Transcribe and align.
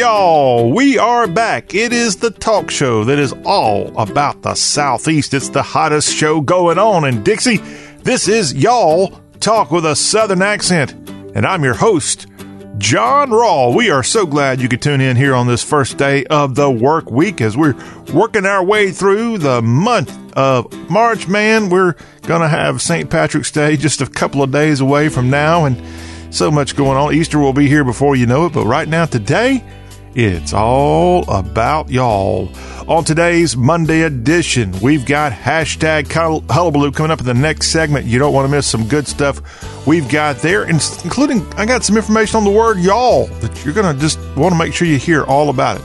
y'all? 0.00 0.72
We 0.72 0.96
are 0.96 1.26
back. 1.26 1.74
It 1.74 1.92
is 1.92 2.16
the 2.16 2.30
talk 2.30 2.70
show 2.70 3.04
that 3.04 3.18
is 3.18 3.34
all 3.44 3.94
about 4.00 4.40
the 4.40 4.54
Southeast. 4.54 5.34
It's 5.34 5.50
the 5.50 5.62
hottest 5.62 6.16
show 6.16 6.40
going 6.40 6.78
on 6.78 7.04
in 7.04 7.22
Dixie. 7.22 7.58
This 8.02 8.26
is 8.26 8.54
Y'all 8.54 9.20
Talk 9.40 9.70
with 9.70 9.84
a 9.84 9.94
Southern 9.94 10.40
accent. 10.40 10.92
And 11.34 11.44
I'm 11.44 11.62
your 11.62 11.74
host, 11.74 12.28
John 12.78 13.28
Rawl. 13.28 13.76
We 13.76 13.90
are 13.90 14.02
so 14.02 14.24
glad 14.24 14.62
you 14.62 14.70
could 14.70 14.80
tune 14.80 15.02
in 15.02 15.18
here 15.18 15.34
on 15.34 15.46
this 15.46 15.62
first 15.62 15.98
day 15.98 16.24
of 16.24 16.54
the 16.54 16.70
work 16.70 17.10
week 17.10 17.42
as 17.42 17.54
we're 17.54 17.76
working 18.14 18.46
our 18.46 18.64
way 18.64 18.92
through 18.92 19.36
the 19.36 19.60
month 19.60 20.16
of 20.34 20.72
March. 20.88 21.28
Man, 21.28 21.68
we're 21.68 21.94
going 22.22 22.40
to 22.40 22.48
have 22.48 22.80
St. 22.80 23.10
Patrick's 23.10 23.50
Day 23.50 23.76
just 23.76 24.00
a 24.00 24.06
couple 24.06 24.42
of 24.42 24.50
days 24.50 24.80
away 24.80 25.10
from 25.10 25.28
now. 25.28 25.66
And 25.66 25.78
so 26.34 26.50
much 26.50 26.74
going 26.74 26.96
on. 26.96 27.12
Easter 27.12 27.38
will 27.38 27.52
be 27.52 27.68
here 27.68 27.84
before 27.84 28.16
you 28.16 28.24
know 28.24 28.46
it, 28.46 28.54
but 28.54 28.64
right 28.64 28.88
now, 28.88 29.04
today, 29.04 29.62
it's 30.14 30.52
all 30.52 31.28
about 31.30 31.88
y'all. 31.88 32.48
On 32.88 33.04
today's 33.04 33.56
Monday 33.56 34.02
edition, 34.02 34.72
we've 34.80 35.06
got 35.06 35.30
hashtag 35.30 36.10
hullabaloo 36.50 36.90
coming 36.90 37.12
up 37.12 37.20
in 37.20 37.26
the 37.26 37.34
next 37.34 37.68
segment. 37.68 38.06
You 38.06 38.18
don't 38.18 38.34
want 38.34 38.46
to 38.46 38.50
miss 38.50 38.66
some 38.66 38.88
good 38.88 39.06
stuff 39.06 39.86
we've 39.86 40.08
got 40.08 40.38
there, 40.38 40.64
including 40.64 41.46
I 41.54 41.64
got 41.64 41.84
some 41.84 41.96
information 41.96 42.38
on 42.38 42.44
the 42.44 42.50
word 42.50 42.78
y'all 42.78 43.26
that 43.26 43.64
you're 43.64 43.74
going 43.74 43.94
to 43.94 44.00
just 44.00 44.18
want 44.36 44.52
to 44.52 44.58
make 44.58 44.74
sure 44.74 44.88
you 44.88 44.98
hear 44.98 45.22
all 45.24 45.48
about 45.48 45.78
it. 45.78 45.84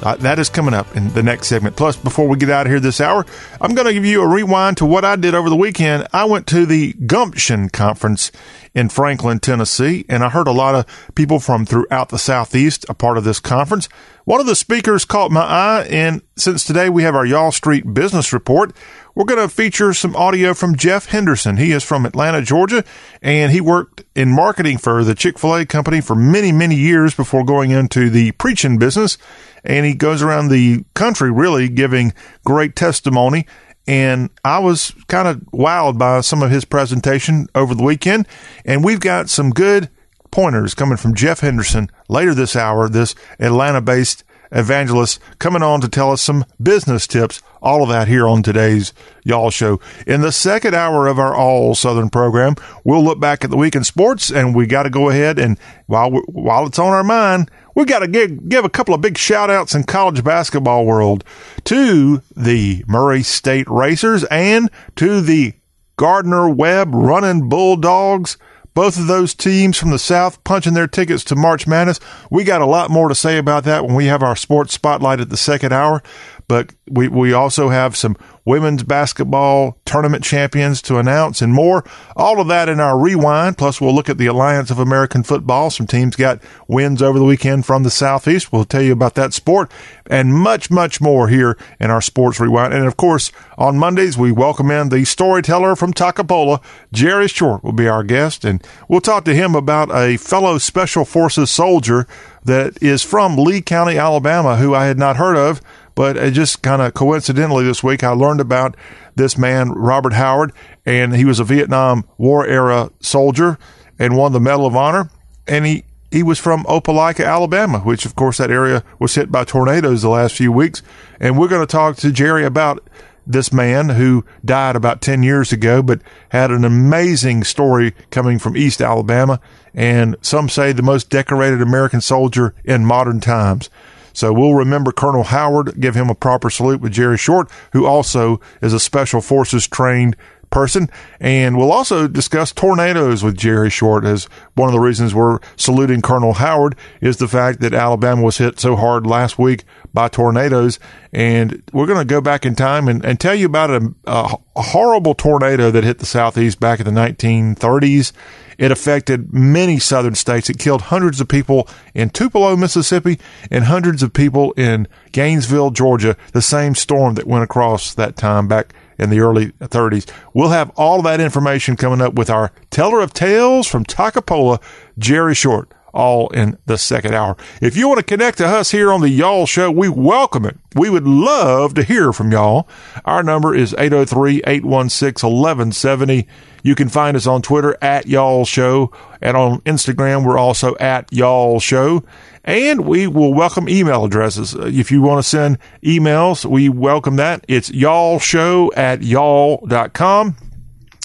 Uh, 0.00 0.14
that 0.16 0.38
is 0.38 0.48
coming 0.48 0.74
up 0.74 0.96
in 0.96 1.08
the 1.12 1.22
next 1.22 1.48
segment. 1.48 1.76
Plus, 1.76 1.96
before 1.96 2.28
we 2.28 2.36
get 2.36 2.50
out 2.50 2.66
of 2.66 2.70
here 2.70 2.78
this 2.78 3.00
hour, 3.00 3.26
I'm 3.60 3.74
going 3.74 3.86
to 3.86 3.92
give 3.92 4.04
you 4.04 4.22
a 4.22 4.28
rewind 4.28 4.76
to 4.78 4.86
what 4.86 5.04
I 5.04 5.16
did 5.16 5.34
over 5.34 5.50
the 5.50 5.56
weekend. 5.56 6.06
I 6.12 6.24
went 6.24 6.46
to 6.48 6.66
the 6.66 6.92
Gumption 6.92 7.68
Conference 7.68 8.30
in 8.78 8.88
Franklin, 8.88 9.40
Tennessee, 9.40 10.04
and 10.08 10.22
I 10.22 10.28
heard 10.28 10.46
a 10.46 10.52
lot 10.52 10.76
of 10.76 11.14
people 11.16 11.40
from 11.40 11.66
throughout 11.66 12.10
the 12.10 12.18
Southeast 12.18 12.86
a 12.88 12.94
part 12.94 13.18
of 13.18 13.24
this 13.24 13.40
conference. 13.40 13.88
One 14.24 14.40
of 14.40 14.46
the 14.46 14.54
speakers 14.54 15.04
caught 15.04 15.32
my 15.32 15.40
eye, 15.40 15.88
and 15.90 16.22
since 16.36 16.64
today 16.64 16.88
we 16.88 17.02
have 17.02 17.16
our 17.16 17.26
Y'all 17.26 17.50
Street 17.50 17.92
Business 17.92 18.32
Report, 18.32 18.72
we're 19.16 19.24
going 19.24 19.40
to 19.40 19.52
feature 19.52 19.92
some 19.92 20.14
audio 20.14 20.54
from 20.54 20.76
Jeff 20.76 21.06
Henderson. 21.06 21.56
He 21.56 21.72
is 21.72 21.82
from 21.82 22.06
Atlanta, 22.06 22.40
Georgia, 22.40 22.84
and 23.20 23.50
he 23.50 23.60
worked 23.60 24.04
in 24.14 24.30
marketing 24.30 24.78
for 24.78 25.02
the 25.02 25.16
Chick 25.16 25.40
fil 25.40 25.56
A 25.56 25.66
company 25.66 26.00
for 26.00 26.14
many, 26.14 26.52
many 26.52 26.76
years 26.76 27.14
before 27.14 27.44
going 27.44 27.72
into 27.72 28.10
the 28.10 28.30
preaching 28.32 28.78
business. 28.78 29.18
And 29.64 29.84
he 29.84 29.94
goes 29.94 30.22
around 30.22 30.48
the 30.48 30.84
country 30.94 31.32
really 31.32 31.68
giving 31.68 32.12
great 32.44 32.76
testimony 32.76 33.44
and 33.88 34.28
I 34.44 34.58
was 34.58 34.92
kind 35.08 35.26
of 35.26 35.38
wowed 35.50 35.96
by 35.96 36.20
some 36.20 36.42
of 36.42 36.50
his 36.50 36.66
presentation 36.66 37.48
over 37.54 37.74
the 37.74 37.82
weekend. 37.82 38.28
And 38.66 38.84
we've 38.84 39.00
got 39.00 39.30
some 39.30 39.48
good 39.48 39.88
pointers 40.30 40.74
coming 40.74 40.98
from 40.98 41.14
Jeff 41.14 41.40
Henderson 41.40 41.90
later 42.06 42.34
this 42.34 42.54
hour, 42.54 42.90
this 42.90 43.14
Atlanta 43.40 43.80
based 43.80 44.24
evangelist 44.50 45.20
coming 45.38 45.62
on 45.62 45.80
to 45.80 45.88
tell 45.88 46.12
us 46.12 46.22
some 46.22 46.44
business 46.62 47.06
tips. 47.06 47.42
All 47.60 47.82
of 47.82 47.88
that 47.88 48.08
here 48.08 48.26
on 48.26 48.42
today's 48.42 48.92
Y'all 49.24 49.50
Show. 49.50 49.80
In 50.06 50.20
the 50.20 50.32
second 50.32 50.74
hour 50.74 51.06
of 51.06 51.18
our 51.18 51.34
All 51.34 51.74
Southern 51.74 52.10
program, 52.10 52.54
we'll 52.84 53.02
look 53.02 53.20
back 53.20 53.44
at 53.44 53.50
the 53.50 53.56
week 53.56 53.74
in 53.74 53.84
sports 53.84 54.30
and 54.30 54.54
we 54.54 54.66
got 54.66 54.84
to 54.84 54.90
go 54.90 55.08
ahead 55.10 55.38
and 55.38 55.58
while, 55.86 56.10
while 56.10 56.66
it's 56.66 56.78
on 56.78 56.92
our 56.92 57.04
mind, 57.04 57.50
we 57.74 57.84
got 57.84 58.00
to 58.00 58.08
give, 58.08 58.48
give 58.48 58.64
a 58.64 58.70
couple 58.70 58.94
of 58.94 59.00
big 59.00 59.16
shout 59.16 59.50
outs 59.50 59.74
in 59.74 59.84
college 59.84 60.24
basketball 60.24 60.84
world 60.84 61.24
to 61.64 62.22
the 62.36 62.84
Murray 62.88 63.22
State 63.22 63.68
Racers 63.68 64.24
and 64.24 64.70
to 64.96 65.20
the 65.20 65.54
Gardner 65.96 66.48
Webb 66.48 66.94
running 66.94 67.48
Bulldogs. 67.48 68.36
Both 68.78 68.96
of 68.96 69.08
those 69.08 69.34
teams 69.34 69.76
from 69.76 69.90
the 69.90 69.98
South 69.98 70.44
punching 70.44 70.74
their 70.74 70.86
tickets 70.86 71.24
to 71.24 71.34
March 71.34 71.66
Madness. 71.66 71.98
We 72.30 72.44
got 72.44 72.62
a 72.62 72.64
lot 72.64 72.90
more 72.90 73.08
to 73.08 73.14
say 73.16 73.36
about 73.36 73.64
that 73.64 73.84
when 73.84 73.96
we 73.96 74.06
have 74.06 74.22
our 74.22 74.36
sports 74.36 74.72
spotlight 74.72 75.18
at 75.18 75.30
the 75.30 75.36
second 75.36 75.72
hour. 75.72 76.00
But 76.48 76.72
we, 76.88 77.08
we 77.08 77.34
also 77.34 77.68
have 77.68 77.94
some 77.94 78.16
women's 78.46 78.82
basketball 78.82 79.76
tournament 79.84 80.24
champions 80.24 80.80
to 80.80 80.96
announce 80.96 81.42
and 81.42 81.52
more. 81.52 81.84
All 82.16 82.40
of 82.40 82.48
that 82.48 82.70
in 82.70 82.80
our 82.80 82.98
rewind. 82.98 83.58
Plus, 83.58 83.78
we'll 83.78 83.94
look 83.94 84.08
at 84.08 84.16
the 84.16 84.26
Alliance 84.26 84.70
of 84.70 84.78
American 84.78 85.22
Football. 85.22 85.68
Some 85.68 85.86
teams 85.86 86.16
got 86.16 86.42
wins 86.66 87.02
over 87.02 87.18
the 87.18 87.26
weekend 87.26 87.66
from 87.66 87.82
the 87.82 87.90
Southeast. 87.90 88.50
We'll 88.50 88.64
tell 88.64 88.80
you 88.80 88.92
about 88.92 89.14
that 89.16 89.34
sport 89.34 89.70
and 90.06 90.32
much, 90.32 90.70
much 90.70 90.98
more 90.98 91.28
here 91.28 91.58
in 91.78 91.90
our 91.90 92.00
sports 92.00 92.40
rewind. 92.40 92.72
And 92.72 92.86
of 92.86 92.96
course, 92.96 93.30
on 93.58 93.76
Mondays, 93.76 94.16
we 94.16 94.32
welcome 94.32 94.70
in 94.70 94.88
the 94.88 95.04
storyteller 95.04 95.76
from 95.76 95.92
Toccopola. 95.92 96.62
Jerry 96.90 97.28
Short 97.28 97.62
will 97.62 97.72
be 97.72 97.86
our 97.86 98.02
guest, 98.02 98.46
and 98.46 98.66
we'll 98.88 99.02
talk 99.02 99.26
to 99.26 99.34
him 99.34 99.54
about 99.54 99.94
a 99.94 100.16
fellow 100.16 100.56
Special 100.56 101.04
Forces 101.04 101.50
soldier 101.50 102.06
that 102.44 102.82
is 102.82 103.02
from 103.02 103.36
Lee 103.36 103.60
County, 103.60 103.98
Alabama, 103.98 104.56
who 104.56 104.74
I 104.74 104.86
had 104.86 104.98
not 104.98 105.18
heard 105.18 105.36
of 105.36 105.60
but 105.98 106.16
it 106.16 106.30
just 106.30 106.62
kind 106.62 106.80
of 106.80 106.94
coincidentally 106.94 107.64
this 107.64 107.82
week, 107.82 108.04
I 108.04 108.10
learned 108.10 108.40
about 108.40 108.76
this 109.16 109.36
man, 109.36 109.70
Robert 109.70 110.12
Howard, 110.12 110.52
and 110.86 111.12
he 111.12 111.24
was 111.24 111.40
a 111.40 111.44
Vietnam 111.44 112.04
War 112.16 112.46
era 112.46 112.92
soldier 113.00 113.58
and 113.98 114.16
won 114.16 114.30
the 114.30 114.38
Medal 114.38 114.64
of 114.64 114.76
Honor. 114.76 115.10
And 115.48 115.66
he, 115.66 115.82
he 116.12 116.22
was 116.22 116.38
from 116.38 116.62
Opelika, 116.66 117.26
Alabama, 117.26 117.80
which 117.80 118.06
of 118.06 118.14
course 118.14 118.38
that 118.38 118.48
area 118.48 118.84
was 119.00 119.16
hit 119.16 119.32
by 119.32 119.42
tornadoes 119.42 120.02
the 120.02 120.08
last 120.08 120.36
few 120.36 120.52
weeks. 120.52 120.84
And 121.18 121.36
we're 121.36 121.48
going 121.48 121.66
to 121.66 121.72
talk 121.72 121.96
to 121.96 122.12
Jerry 122.12 122.44
about 122.44 122.88
this 123.26 123.52
man 123.52 123.88
who 123.88 124.24
died 124.44 124.76
about 124.76 125.00
10 125.00 125.24
years 125.24 125.50
ago, 125.50 125.82
but 125.82 126.00
had 126.28 126.52
an 126.52 126.64
amazing 126.64 127.42
story 127.42 127.92
coming 128.12 128.38
from 128.38 128.56
East 128.56 128.80
Alabama. 128.80 129.40
And 129.74 130.14
some 130.22 130.48
say 130.48 130.70
the 130.70 130.80
most 130.80 131.10
decorated 131.10 131.60
American 131.60 132.00
soldier 132.00 132.54
in 132.64 132.84
modern 132.84 133.18
times. 133.18 133.68
So 134.18 134.32
we'll 134.32 134.54
remember 134.54 134.90
Colonel 134.90 135.22
Howard, 135.22 135.78
give 135.78 135.94
him 135.94 136.10
a 136.10 136.14
proper 136.16 136.50
salute 136.50 136.80
with 136.80 136.90
Jerry 136.90 137.16
Short, 137.16 137.48
who 137.72 137.86
also 137.86 138.40
is 138.60 138.72
a 138.72 138.80
special 138.80 139.20
forces 139.20 139.68
trained 139.68 140.16
person. 140.50 140.90
And 141.20 141.56
we'll 141.56 141.72
also 141.72 142.08
discuss 142.08 142.52
tornadoes 142.52 143.22
with 143.22 143.36
Jerry 143.36 143.70
Short 143.70 144.04
as 144.04 144.24
one 144.54 144.68
of 144.68 144.72
the 144.72 144.80
reasons 144.80 145.14
we're 145.14 145.38
saluting 145.56 146.02
Colonel 146.02 146.34
Howard 146.34 146.76
is 147.00 147.16
the 147.18 147.28
fact 147.28 147.60
that 147.60 147.74
Alabama 147.74 148.22
was 148.22 148.38
hit 148.38 148.60
so 148.60 148.76
hard 148.76 149.06
last 149.06 149.38
week 149.38 149.64
by 149.92 150.08
tornadoes. 150.08 150.78
And 151.12 151.62
we're 151.72 151.86
going 151.86 151.98
to 151.98 152.04
go 152.04 152.20
back 152.20 152.44
in 152.44 152.54
time 152.54 152.88
and, 152.88 153.04
and 153.04 153.18
tell 153.18 153.34
you 153.34 153.46
about 153.46 153.70
a, 153.70 153.94
a 154.06 154.36
horrible 154.56 155.14
tornado 155.14 155.70
that 155.70 155.84
hit 155.84 155.98
the 155.98 156.06
Southeast 156.06 156.60
back 156.60 156.80
in 156.80 156.86
the 156.86 157.00
1930s 157.00 158.12
it 158.58 158.72
affected 158.72 159.32
many 159.32 159.78
southern 159.78 160.16
states. 160.16 160.50
It 160.50 160.58
killed 160.58 160.82
hundreds 160.82 161.20
of 161.20 161.28
people 161.28 161.68
in 161.94 162.10
Tupelo, 162.10 162.56
Mississippi, 162.56 163.18
and 163.50 163.64
hundreds 163.64 164.02
of 164.02 164.12
people 164.12 164.52
in 164.52 164.88
Gainesville, 165.12 165.70
Georgia. 165.70 166.16
The 166.32 166.42
same 166.42 166.74
storm 166.74 167.14
that 167.14 167.26
went 167.26 167.44
across 167.44 167.94
that 167.94 168.16
time 168.16 168.48
back 168.48 168.74
in 168.98 169.10
the 169.10 169.20
early 169.20 169.52
30s. 169.52 170.10
We'll 170.34 170.50
have 170.50 170.70
all 170.76 171.02
that 171.02 171.20
information 171.20 171.76
coming 171.76 172.00
up 172.00 172.14
with 172.14 172.30
our 172.30 172.52
teller 172.70 173.00
of 173.00 173.12
tales 173.12 173.66
from 173.66 173.84
Toccopola, 173.84 174.62
Jerry 174.98 175.34
Short 175.34 175.72
all 175.92 176.28
in 176.28 176.56
the 176.66 176.78
second 176.78 177.14
hour. 177.14 177.36
If 177.60 177.76
you 177.76 177.88
want 177.88 177.98
to 177.98 178.04
connect 178.04 178.38
to 178.38 178.46
us 178.46 178.70
here 178.70 178.92
on 178.92 179.00
the 179.00 179.08
Y'all 179.08 179.46
Show, 179.46 179.70
we 179.70 179.88
welcome 179.88 180.44
it. 180.44 180.56
We 180.74 180.90
would 180.90 181.06
love 181.06 181.74
to 181.74 181.82
hear 181.82 182.12
from 182.12 182.30
y'all. 182.30 182.68
Our 183.04 183.22
number 183.22 183.54
is 183.54 183.74
803 183.78 184.42
816 184.46 185.28
1170. 185.28 186.28
You 186.62 186.74
can 186.74 186.88
find 186.88 187.16
us 187.16 187.26
on 187.26 187.42
Twitter 187.42 187.76
at 187.80 188.06
Y'all 188.06 188.44
Show, 188.44 188.92
and 189.22 189.36
on 189.36 189.60
Instagram, 189.62 190.24
we're 190.24 190.38
also 190.38 190.76
at 190.76 191.12
Y'all 191.12 191.60
Show. 191.60 192.04
And 192.48 192.86
we 192.86 193.06
will 193.06 193.34
welcome 193.34 193.68
email 193.68 194.06
addresses. 194.06 194.54
Uh, 194.54 194.70
if 194.72 194.90
you 194.90 195.02
want 195.02 195.18
to 195.18 195.22
send 195.22 195.58
emails, 195.82 196.46
we 196.46 196.70
welcome 196.70 197.16
that. 197.16 197.44
It's 197.46 197.70
y'all 197.70 198.18
show 198.18 198.72
at 198.74 199.02
y'all.com. 199.02 200.34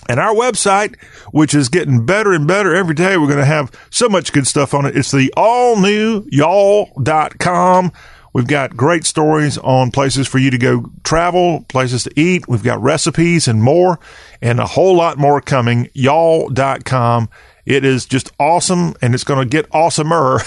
And 0.07 0.19
our 0.21 0.33
website, 0.33 0.97
which 1.31 1.53
is 1.53 1.67
getting 1.67 2.06
better 2.06 2.31
and 2.31 2.47
better 2.47 2.73
every 2.73 2.95
day, 2.95 3.17
we're 3.17 3.27
going 3.27 3.39
to 3.39 3.45
have 3.45 3.73
so 3.89 4.07
much 4.07 4.31
good 4.31 4.47
stuff 4.47 4.73
on 4.73 4.85
it. 4.85 4.95
It's 4.95 5.12
the 5.12 5.33
all 5.35 5.77
new 5.77 6.25
y'all.com. 6.31 7.91
We've 8.31 8.47
got 8.47 8.77
great 8.77 9.06
stories 9.06 9.57
on 9.57 9.91
places 9.91 10.29
for 10.29 10.38
you 10.38 10.50
to 10.50 10.57
go 10.57 10.91
travel, 11.03 11.65
places 11.67 12.03
to 12.03 12.12
eat. 12.17 12.47
We've 12.47 12.63
got 12.63 12.81
recipes 12.81 13.50
and 13.50 13.62
more 13.62 14.00
and 14.41 14.62
a 14.62 14.65
whole 14.65 14.95
lot 14.95 15.17
more 15.17 15.41
coming. 15.41 15.89
Y'all.com. 15.94 17.27
It 17.65 17.86
is 17.86 18.06
just 18.06 18.31
awesome 18.39 18.94
and 19.01 19.13
it's 19.13 19.24
going 19.24 19.39
to 19.39 19.50
get 19.50 19.69
awesomer 19.69 20.42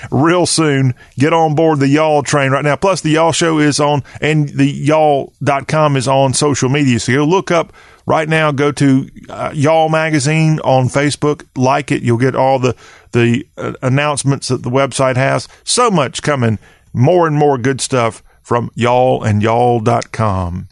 real 0.10 0.46
soon. 0.46 0.94
Get 1.18 1.32
on 1.32 1.54
board 1.54 1.80
the 1.80 1.88
y'all 1.88 2.22
train 2.22 2.52
right 2.52 2.64
now. 2.64 2.76
Plus 2.76 3.00
the 3.00 3.10
y'all 3.10 3.32
show 3.32 3.58
is 3.58 3.80
on 3.80 4.04
and 4.20 4.48
the 4.48 4.66
y'all.com 4.66 5.96
is 5.96 6.06
on 6.06 6.32
social 6.32 6.68
media. 6.68 7.00
So 7.00 7.12
go 7.12 7.24
look 7.24 7.50
up 7.50 7.72
right 8.06 8.28
now. 8.28 8.52
Go 8.52 8.70
to 8.72 9.08
uh, 9.28 9.50
y'all 9.52 9.88
magazine 9.88 10.60
on 10.60 10.86
Facebook, 10.86 11.44
like 11.56 11.90
it. 11.90 12.02
You'll 12.02 12.18
get 12.18 12.36
all 12.36 12.58
the, 12.60 12.76
the 13.12 13.46
uh, 13.56 13.72
announcements 13.82 14.48
that 14.48 14.62
the 14.62 14.70
website 14.70 15.16
has. 15.16 15.48
So 15.64 15.90
much 15.90 16.22
coming. 16.22 16.58
More 16.92 17.26
and 17.26 17.36
more 17.36 17.58
good 17.58 17.80
stuff 17.80 18.22
from 18.42 18.70
y'all 18.74 19.24
and 19.24 19.42
y'all.com. 19.42 20.68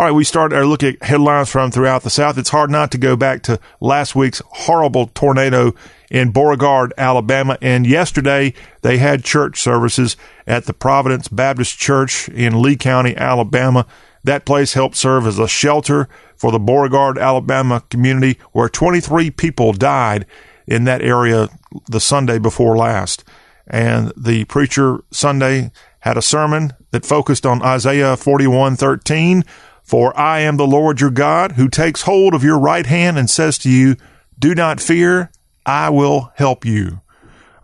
All 0.00 0.06
right, 0.06 0.12
we 0.12 0.24
start 0.24 0.54
our 0.54 0.64
look 0.64 0.82
at 0.82 1.02
headlines 1.02 1.50
from 1.50 1.70
throughout 1.70 2.04
the 2.04 2.08
South. 2.08 2.38
It's 2.38 2.48
hard 2.48 2.70
not 2.70 2.90
to 2.92 2.96
go 2.96 3.16
back 3.16 3.42
to 3.42 3.60
last 3.80 4.16
week's 4.16 4.40
horrible 4.46 5.08
tornado 5.08 5.74
in 6.10 6.30
Beauregard, 6.30 6.94
Alabama. 6.96 7.58
And 7.60 7.86
yesterday 7.86 8.54
they 8.80 8.96
had 8.96 9.24
church 9.24 9.60
services 9.60 10.16
at 10.46 10.64
the 10.64 10.72
Providence 10.72 11.28
Baptist 11.28 11.78
Church 11.78 12.30
in 12.30 12.62
Lee 12.62 12.76
County, 12.76 13.14
Alabama. 13.14 13.86
That 14.24 14.46
place 14.46 14.72
helped 14.72 14.96
serve 14.96 15.26
as 15.26 15.38
a 15.38 15.46
shelter 15.46 16.08
for 16.34 16.50
the 16.50 16.58
Beauregard, 16.58 17.18
Alabama 17.18 17.82
community 17.90 18.40
where 18.52 18.70
23 18.70 19.30
people 19.32 19.74
died 19.74 20.24
in 20.66 20.84
that 20.84 21.02
area 21.02 21.50
the 21.90 22.00
Sunday 22.00 22.38
before 22.38 22.74
last. 22.74 23.22
And 23.66 24.14
the 24.16 24.46
preacher 24.46 25.04
Sunday 25.10 25.72
had 26.00 26.16
a 26.16 26.22
sermon 26.22 26.72
that 26.90 27.04
focused 27.04 27.44
on 27.44 27.62
Isaiah 27.62 28.16
41:13, 28.16 29.44
"For 29.90 30.16
I 30.16 30.38
am 30.38 30.56
the 30.56 30.68
Lord 30.68 31.00
your 31.00 31.10
God, 31.10 31.52
who 31.52 31.68
takes 31.68 32.02
hold 32.02 32.32
of 32.32 32.44
your 32.44 32.60
right 32.60 32.86
hand 32.86 33.18
and 33.18 33.28
says 33.28 33.58
to 33.58 33.68
you, 33.68 33.96
do 34.38 34.54
not 34.54 34.78
fear, 34.80 35.32
I 35.66 35.90
will 35.90 36.30
help 36.36 36.64
you." 36.64 37.00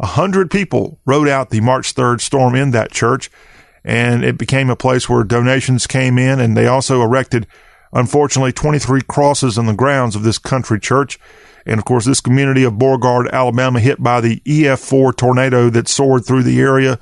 A 0.00 0.06
hundred 0.06 0.50
people 0.50 0.98
rode 1.06 1.28
out 1.28 1.50
the 1.50 1.60
March 1.60 1.94
3rd 1.94 2.20
storm 2.20 2.56
in 2.56 2.72
that 2.72 2.90
church, 2.90 3.30
and 3.84 4.24
it 4.24 4.38
became 4.38 4.70
a 4.70 4.74
place 4.74 5.08
where 5.08 5.22
donations 5.22 5.86
came 5.86 6.18
in, 6.18 6.40
and 6.40 6.56
they 6.56 6.66
also 6.66 7.00
erected, 7.00 7.46
unfortunately, 7.92 8.50
23 8.50 9.02
crosses 9.02 9.56
on 9.56 9.66
the 9.66 9.72
grounds 9.72 10.16
of 10.16 10.24
this 10.24 10.38
country 10.38 10.80
church. 10.80 11.20
And 11.64 11.78
of 11.78 11.84
course, 11.84 12.06
this 12.06 12.20
community 12.20 12.64
of 12.64 12.76
Beauregard, 12.76 13.28
Alabama, 13.32 13.78
hit 13.78 14.02
by 14.02 14.20
the 14.20 14.40
EF4 14.44 15.16
tornado 15.16 15.70
that 15.70 15.86
soared 15.86 16.26
through 16.26 16.42
the 16.42 16.60
area 16.60 16.98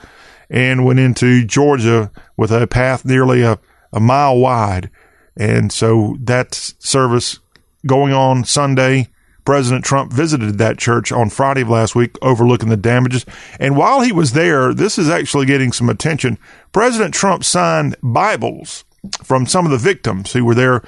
and 0.51 0.85
went 0.85 1.01
into 1.01 1.47
Georgia 1.47 2.11
with 2.37 2.53
a 2.53 2.67
path 2.67 3.07
nearly 3.07 3.41
a, 3.41 3.59
a 3.91 4.01
mile 4.01 4.37
wide. 4.37 4.91
And 5.37 5.73
so 5.73 6.17
that 6.21 6.55
service 6.55 7.41
going 7.87 8.13
on 8.13 8.45
Sunday, 8.45 9.09
President 9.45 9.85
Trump 9.85 10.13
visited 10.13 10.59
that 10.59 10.79
church 10.79 11.13
on 11.13 11.29
Friday 11.29 11.63
of 11.63 11.69
last 11.69 11.95
week, 11.95 12.17
overlooking 12.23 12.71
the 12.71 12.77
damages. 12.77 13.27
And 13.61 13.77
while 13.77 14.01
he 14.01 14.13
was 14.13 14.33
there, 14.33 14.73
this 14.73 14.99
is 14.99 15.11
actually 15.11 15.47
getting 15.47 15.73
some 15.73 15.89
attention. 15.89 16.39
President 16.73 17.13
Trump 17.13 17.45
signed 17.45 17.97
Bibles 18.03 18.85
from 19.23 19.47
some 19.47 19.67
of 19.67 19.71
the 19.71 19.79
victims 19.79 20.33
who 20.33 20.45
were 20.45 20.55
there 20.55 20.83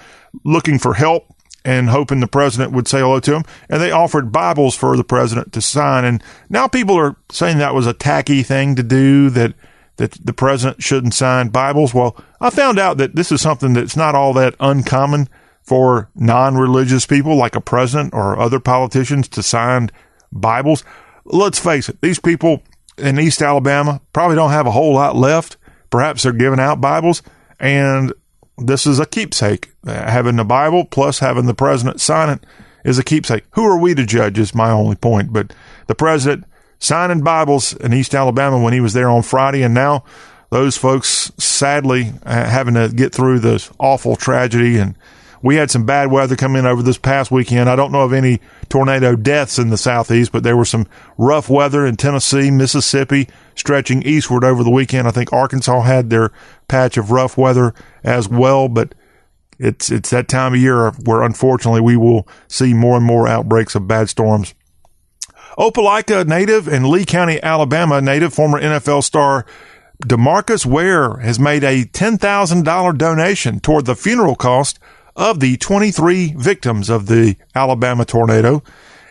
looking 0.45 0.79
for 0.79 0.95
help 0.95 1.27
and 1.67 1.91
hoping 1.91 2.21
the 2.21 2.27
president 2.27 2.73
would 2.73 2.89
say 2.89 3.01
hello 3.01 3.21
to 3.21 3.33
them. 3.33 3.43
And 3.69 3.83
they 3.83 3.91
offered 3.91 4.33
Bibles 4.33 4.75
for 4.77 4.97
the 4.97 5.05
president 5.05 5.53
to 5.53 5.61
sign. 5.61 6.05
And 6.05 6.23
now 6.49 6.69
people 6.69 6.97
are 6.97 7.17
saying 7.31 7.59
that 7.59 7.75
was 7.75 7.87
a 7.87 7.93
tacky 7.93 8.43
thing 8.43 8.77
to 8.77 8.83
do, 8.83 9.29
that, 9.31 9.55
that 9.97 10.13
the 10.13 10.33
president 10.33 10.83
shouldn't 10.83 11.15
sign 11.15 11.49
Bibles. 11.49 11.95
Well, 11.95 12.17
I 12.41 12.51
found 12.51 12.79
out 12.79 12.99
that 12.99 13.17
this 13.17 13.33
is 13.33 13.41
something 13.41 13.73
that's 13.73 13.97
not 13.97 14.15
all 14.15 14.33
that 14.35 14.55
uncommon 14.61 15.29
for 15.63 16.11
non-religious 16.15 17.07
people 17.07 17.37
like 17.37 17.57
a 17.57 17.61
president 17.61 18.15
or 18.15 18.39
other 18.39 18.61
politicians 18.61 19.29
to 19.29 19.43
sign 19.43 19.91
Bibles. 20.31 20.85
Let's 21.25 21.59
face 21.59 21.89
it, 21.89 22.01
these 22.01 22.21
people 22.21 22.63
in 22.99 23.19
East 23.19 23.43
Alabama 23.43 24.01
probably 24.13 24.37
don't 24.37 24.51
have 24.51 24.67
a 24.67 24.71
whole 24.71 24.95
lot 24.95 25.17
left. 25.17 25.57
Perhaps 25.91 26.23
they're 26.23 26.33
giving 26.33 26.61
out 26.61 26.81
Bibles 26.81 27.23
and 27.59 28.13
this 28.59 28.87
is 28.87 28.99
a 28.99 29.07
keepsake. 29.07 29.73
Having 29.85 30.37
the 30.37 30.45
Bible 30.45 30.85
plus 30.85 31.19
having 31.19 31.47
the 31.47 31.55
president 31.55 32.01
sign 32.01 32.31
it 32.31 32.45
is 32.85 32.99
a 32.99 33.05
keepsake. 33.05 33.45
Who 33.53 33.65
are 33.67 33.79
we 33.79 33.95
to 33.95 34.07
judge? 34.07 34.39
Is 34.39 34.55
my 34.55 34.71
only 34.71 34.97
point. 34.97 35.33
But 35.33 35.53
the 35.89 35.95
president 35.95 36.45
signing 36.79 37.23
Bibles 37.23 37.73
in 37.75 37.93
East 37.93 38.15
Alabama 38.15 38.61
when 38.61 38.73
he 38.73 38.81
was 38.81 38.93
there 38.93 39.09
on 39.09 39.23
Friday, 39.23 39.63
and 39.63 39.75
now 39.75 40.05
those 40.51 40.77
folks 40.77 41.33
sadly 41.39 42.13
uh, 42.25 42.49
having 42.49 42.75
to 42.75 42.89
get 42.89 43.15
through 43.15 43.41
this 43.41 43.71
awful 43.79 44.17
tragedy. 44.17 44.79
And 44.79 44.97
we 45.43 45.57
had 45.57 45.71
some 45.71 45.85
bad 45.85 46.11
weather 46.11 46.37
come 46.37 46.57
in 46.57 46.67
over 46.67 46.83
this 46.83 46.99
past 46.99 47.31
weekend. 47.31 47.69
I 47.69 47.77
don't 47.77 47.93
know 47.93 48.03
of 48.03 48.13
any 48.13 48.41
tornado 48.69 49.17
deaths 49.17 49.59
in 49.59 49.71
the 49.71 49.77
southeast, 49.77 50.33
but 50.33 50.43
there 50.43 50.57
was 50.57 50.69
some 50.69 50.87
rough 51.19 51.49
weather 51.49 51.87
in 51.87 51.97
Tennessee, 51.97 52.51
Mississippi, 52.51 53.29
stretching 53.55 54.03
eastward 54.03 54.45
over 54.45 54.63
the 54.63 54.71
weekend. 54.71 55.09
I 55.09 55.11
think 55.11 55.33
Arkansas 55.33 55.83
had 55.83 56.11
their 56.11 56.31
patch 56.69 56.97
of 56.97 57.11
rough 57.11 57.37
weather 57.37 57.75
as 58.05 58.29
well, 58.29 58.69
but 58.69 58.95
it's 59.59 59.91
it's 59.91 60.11
that 60.11 60.29
time 60.29 60.53
of 60.53 60.61
year 60.61 60.91
where 61.05 61.23
unfortunately 61.23 61.81
we 61.81 61.97
will 61.97 62.29
see 62.49 62.75
more 62.75 62.97
and 62.97 63.07
more 63.07 63.27
outbreaks 63.27 63.75
of 63.75 63.89
bad 63.89 64.09
storms. 64.09 64.55
Opelika 65.59 66.27
native 66.27 66.69
and 66.69 66.89
Lee 66.89 67.05
County, 67.05 67.43
Alabama 67.43 68.01
native, 68.01 68.35
former 68.35 68.61
NFL 68.61 69.03
star 69.03 69.47
Demarcus 70.05 70.67
Ware 70.67 71.17
has 71.19 71.41
made 71.41 71.65
a 71.65 71.85
$10,000 71.85 72.99
donation 72.99 73.61
toward 73.61 73.87
the 73.87 73.97
funeral 73.97 74.37
cost 74.37 74.79
of 75.15 75.41
the 75.41 75.57
23 75.57 76.35
victims 76.37 76.91
of 76.91 77.07
the 77.07 77.37
Alabama 77.55 78.05
tornado. 78.05 78.63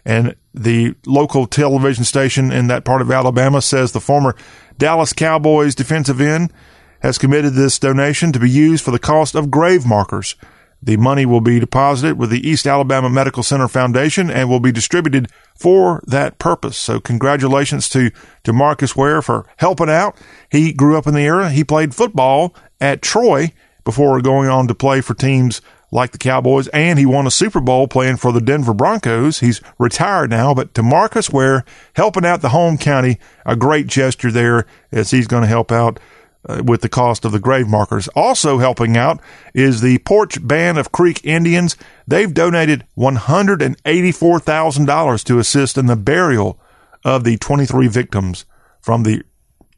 And 0.05 0.35
the 0.53 0.93
local 1.07 1.47
television 1.47 2.03
station 2.03 2.51
in 2.51 2.67
that 2.67 2.85
part 2.85 3.01
of 3.01 3.09
Alabama 3.09 3.61
says 3.61 3.91
the 3.91 3.99
former 3.99 4.35
Dallas 4.77 5.13
Cowboys 5.13 5.73
defensive 5.73 6.21
end 6.21 6.53
has 6.99 7.17
committed 7.17 7.53
this 7.53 7.79
donation 7.79 8.31
to 8.31 8.39
be 8.39 8.49
used 8.49 8.83
for 8.83 8.91
the 8.91 8.99
cost 8.99 9.33
of 9.33 9.49
grave 9.49 9.85
markers. 9.85 10.35
The 10.85 10.97
money 10.97 11.25
will 11.25 11.41
be 11.41 11.59
deposited 11.59 12.17
with 12.17 12.29
the 12.29 12.47
East 12.47 12.67
Alabama 12.67 13.09
Medical 13.09 13.43
Center 13.43 13.67
Foundation 13.67 14.29
and 14.29 14.49
will 14.49 14.59
be 14.59 14.71
distributed 14.71 15.29
for 15.55 16.01
that 16.05 16.37
purpose. 16.37 16.77
So 16.77 16.99
congratulations 16.99 17.89
to, 17.89 18.11
to 18.43 18.53
Marcus 18.53 18.95
Ware 18.95 19.21
for 19.23 19.47
helping 19.57 19.89
out. 19.89 20.15
He 20.49 20.71
grew 20.73 20.97
up 20.97 21.07
in 21.07 21.15
the 21.15 21.21
area. 21.21 21.49
He 21.49 21.63
played 21.63 21.95
football 21.95 22.55
at 22.79 23.01
Troy 23.01 23.51
before 23.83 24.21
going 24.21 24.47
on 24.47 24.67
to 24.67 24.75
play 24.75 25.01
for 25.01 25.15
teams 25.15 25.61
like 25.91 26.11
the 26.11 26.17
Cowboys, 26.17 26.67
and 26.69 26.99
he 26.99 27.05
won 27.05 27.25
a 27.25 27.31
Super 27.31 27.61
Bowl 27.61 27.87
playing 27.87 28.17
for 28.17 28.31
the 28.31 28.41
Denver 28.41 28.73
Broncos. 28.73 29.39
He's 29.39 29.61
retired 29.79 30.29
now, 30.29 30.53
but 30.53 30.73
DeMarcus 30.73 31.31
Ware, 31.31 31.63
helping 31.95 32.25
out 32.25 32.41
the 32.41 32.49
home 32.49 32.77
county, 32.77 33.17
a 33.45 33.55
great 33.55 33.87
gesture 33.87 34.31
there 34.31 34.65
as 34.91 35.11
he's 35.11 35.27
going 35.27 35.43
to 35.43 35.47
help 35.47 35.71
out 35.71 35.99
uh, 36.47 36.61
with 36.65 36.81
the 36.81 36.89
cost 36.89 37.25
of 37.25 37.31
the 37.31 37.39
grave 37.39 37.67
markers. 37.67 38.07
Also 38.09 38.59
helping 38.59 38.95
out 38.97 39.19
is 39.53 39.81
the 39.81 39.97
Poarch 39.99 40.45
Band 40.45 40.77
of 40.77 40.91
Creek 40.91 41.21
Indians. 41.23 41.77
They've 42.07 42.33
donated 42.33 42.85
$184,000 42.97 45.23
to 45.23 45.39
assist 45.39 45.77
in 45.77 45.85
the 45.87 45.95
burial 45.95 46.59
of 47.03 47.23
the 47.23 47.37
23 47.37 47.87
victims 47.87 48.45
from 48.81 49.03
the 49.03 49.23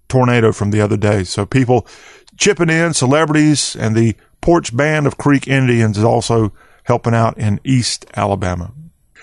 tornado 0.07 0.51
from 0.51 0.71
the 0.71 0.81
other 0.81 0.97
day. 0.97 1.23
So 1.23 1.45
people 1.45 1.87
chipping 2.37 2.69
in, 2.69 2.93
celebrities, 2.93 3.75
and 3.75 3.95
the 3.95 4.15
Poarch 4.41 4.75
Band 4.75 5.07
of 5.07 5.17
Creek 5.17 5.47
Indians 5.47 5.97
is 5.97 6.03
also 6.03 6.53
helping 6.83 7.13
out 7.13 7.37
in 7.37 7.61
East 7.63 8.05
Alabama. 8.15 8.71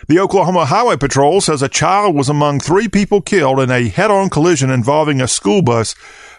The 0.07 0.19
Oklahoma 0.19 0.67
Highway 0.67 0.99
Patrol 0.99 1.41
says 1.41 1.63
a 1.63 1.69
child 1.69 2.15
was 2.15 2.29
among 2.29 2.61
three 2.61 2.89
people 2.89 3.23
killed 3.23 3.59
in 3.61 3.71
a 3.71 3.89
head 3.89 4.11
on 4.11 4.29
collision 4.29 4.69
involving 4.69 5.23
a 5.23 5.29
school 5.29 5.63
bus 5.63 5.95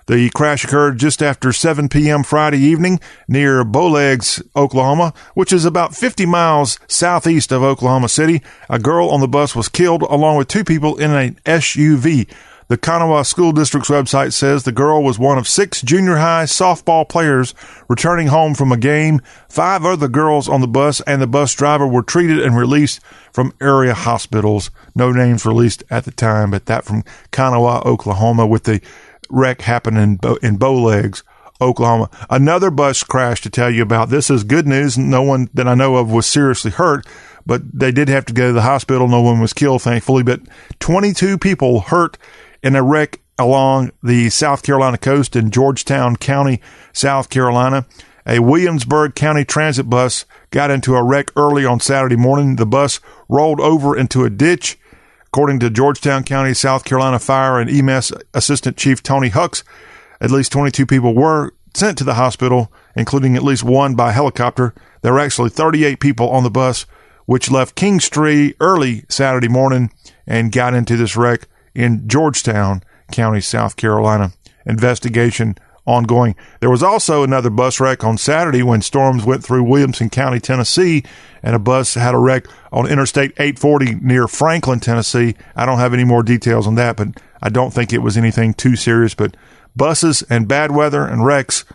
the 0.07 0.29
crash 0.29 0.63
occurred 0.63 1.00
just 1.00 1.24
after 1.24 1.51
7 1.51 1.89
p.m. 1.89 2.24
Friday 2.24 2.59
evening 2.59 3.00
near 3.27 3.63
Bowlegs, 3.63 4.45
Oklahoma, 4.55 5.13
which 5.33 5.51
is 5.51 5.65
about 5.65 5.95
50 5.95 6.25
miles 6.27 6.79
southeast 6.88 7.51
of 7.51 7.63
Oklahoma 7.63 8.09
City. 8.09 8.41
A 8.69 8.77
girl 8.77 9.09
on 9.09 9.19
the 9.19 9.27
bus 9.27 9.55
was 9.55 9.67
killed 9.67 10.03
along 10.03 10.38
with 10.38 10.47
two 10.47 10.63
people 10.63 10.97
in 10.97 11.12
an 11.12 11.35
SUV. 11.45 12.29
The 12.67 12.79
Konawa 12.79 13.24
School 13.24 13.51
District's 13.51 13.91
website 13.91 14.33
says 14.33 14.63
the 14.63 14.71
girl 14.71 15.03
was 15.03 15.19
one 15.19 15.38
of 15.38 15.47
six 15.47 15.83
junior 15.83 16.15
high 16.15 16.45
softball 16.45 17.07
players 17.07 17.53
returning 17.88 18.25
home 18.25 18.55
from 18.55 18.71
a 18.71 18.77
game. 18.77 19.21
Five 19.47 19.85
other 19.85 20.07
girls 20.07 20.50
on 20.50 20.62
the 20.62 20.67
bus 20.67 21.00
and 21.01 21.21
the 21.21 21.27
bus 21.27 21.53
driver 21.53 21.85
were 21.85 22.01
treated 22.01 22.39
and 22.39 22.57
released 22.57 23.01
from 23.31 23.53
area 23.62 23.93
hospitals. 23.93 24.71
No 24.95 25.12
names 25.12 25.45
released 25.45 25.83
at 25.91 26.05
the 26.05 26.12
time, 26.12 26.50
but 26.50 26.65
that 26.65 26.85
from 26.85 27.03
Konawa, 27.31 27.85
Oklahoma, 27.85 28.47
with 28.47 28.63
the 28.63 28.81
wreck 29.29 29.62
happened 29.62 29.98
in, 29.98 30.15
Bo- 30.17 30.38
in 30.41 30.58
Bowlegs, 30.58 31.24
Oklahoma. 31.62 32.10
Another 32.29 32.70
bus 32.70 33.03
crash 33.03 33.41
to 33.41 33.50
tell 33.50 33.70
you 33.70 33.82
about. 33.82 34.10
This 34.10 34.29
is 34.29 34.44
good 34.44 34.67
news. 34.67 34.98
No 34.98 35.22
one 35.22 35.50
that 35.53 35.67
I 35.67 35.74
know 35.74 35.96
of 35.96 36.12
was 36.12 36.25
seriously 36.25 36.72
hurt, 36.72 37.05
but 37.46 37.62
they 37.74 37.91
did 37.91 38.10
have 38.10 38.25
to 38.25 38.34
go 38.34 38.48
to 38.48 38.53
the 38.53 38.62
hospital. 38.62 39.08
No 39.08 39.22
one 39.22 39.39
was 39.39 39.53
killed, 39.53 39.82
thankfully, 39.82 40.24
but 40.24 40.41
22 40.79 41.38
people 41.38 41.82
hurt 41.82 42.17
in 42.62 42.75
a 42.75 42.84
wreck 42.84 43.20
along 43.38 43.91
the 44.01 44.29
South 44.29 44.63
Carolina 44.63 44.98
coast 44.98 45.36
in 45.36 45.51
Georgetown 45.51 46.15
County, 46.15 46.62
South 46.94 47.29
Carolina. 47.29 47.86
A 48.27 48.39
Williamsburg 48.39 49.13
County 49.13 49.46
transit 49.46 49.88
bus 49.88 50.25
got 50.50 50.72
into 50.72 50.96
a 50.96 51.03
wreck 51.03 51.32
early 51.36 51.63
on 51.63 51.79
Saturday 51.79 52.15
morning. 52.15 52.55
The 52.55 52.65
bus 52.65 53.00
rolled 53.29 53.60
over 53.60 53.96
into 53.96 54.24
a 54.24 54.32
ditch 54.32 54.79
According 55.35 55.59
to 55.59 55.69
Georgetown 55.69 56.23
County, 56.23 56.53
South 56.53 56.85
Carolina 56.85 57.19
Fire 57.19 57.59
and 57.59 57.69
EMS 57.69 58.13
Assistant 58.33 58.77
Chief 58.77 59.03
Tony 59.03 59.27
Hucks, 59.27 59.65
at 60.21 60.31
least 60.31 60.53
22 60.53 60.85
people 60.85 61.13
were 61.13 61.51
sent 61.73 61.97
to 61.97 62.05
the 62.05 62.13
hospital, 62.13 62.71
including 62.95 63.35
at 63.35 63.43
least 63.43 63.61
one 63.61 63.95
by 63.95 64.13
helicopter. 64.13 64.73
There 65.01 65.11
were 65.11 65.19
actually 65.19 65.49
38 65.49 65.99
people 65.99 66.29
on 66.29 66.43
the 66.43 66.49
bus, 66.49 66.85
which 67.25 67.51
left 67.51 67.75
King 67.75 67.99
Street 67.99 68.55
early 68.61 69.03
Saturday 69.09 69.49
morning 69.49 69.91
and 70.25 70.53
got 70.53 70.73
into 70.73 70.95
this 70.95 71.17
wreck 71.17 71.49
in 71.73 72.07
Georgetown 72.07 72.81
County, 73.11 73.41
South 73.41 73.75
Carolina. 73.75 74.31
Investigation 74.65 75.57
ongoing. 75.85 76.35
There 76.59 76.69
was 76.69 76.83
also 76.83 77.23
another 77.23 77.49
bus 77.49 77.79
wreck 77.79 78.03
on 78.03 78.17
Saturday 78.17 78.63
when 78.63 78.81
storms 78.81 79.25
went 79.25 79.43
through 79.43 79.63
Williamson 79.63 80.09
County, 80.09 80.39
Tennessee, 80.39 81.03
and 81.43 81.55
a 81.55 81.59
bus 81.59 81.93
had 81.93 82.15
a 82.15 82.19
wreck 82.19 82.47
on 82.71 82.89
Interstate 82.89 83.31
840 83.37 83.95
near 83.95 84.27
Franklin, 84.27 84.79
Tennessee. 84.79 85.35
I 85.55 85.65
don't 85.65 85.79
have 85.79 85.93
any 85.93 86.03
more 86.03 86.23
details 86.23 86.65
on 86.67 86.75
that, 86.75 86.97
but 86.97 87.09
I 87.41 87.49
don't 87.49 87.71
think 87.71 87.93
it 87.93 87.99
was 87.99 88.17
anything 88.17 88.53
too 88.53 88.75
serious. 88.75 89.13
But 89.13 89.37
buses 89.75 90.23
and 90.23 90.47
bad 90.47 90.71
weather 90.71 91.05
and 91.05 91.23
wrecks, 91.25 91.65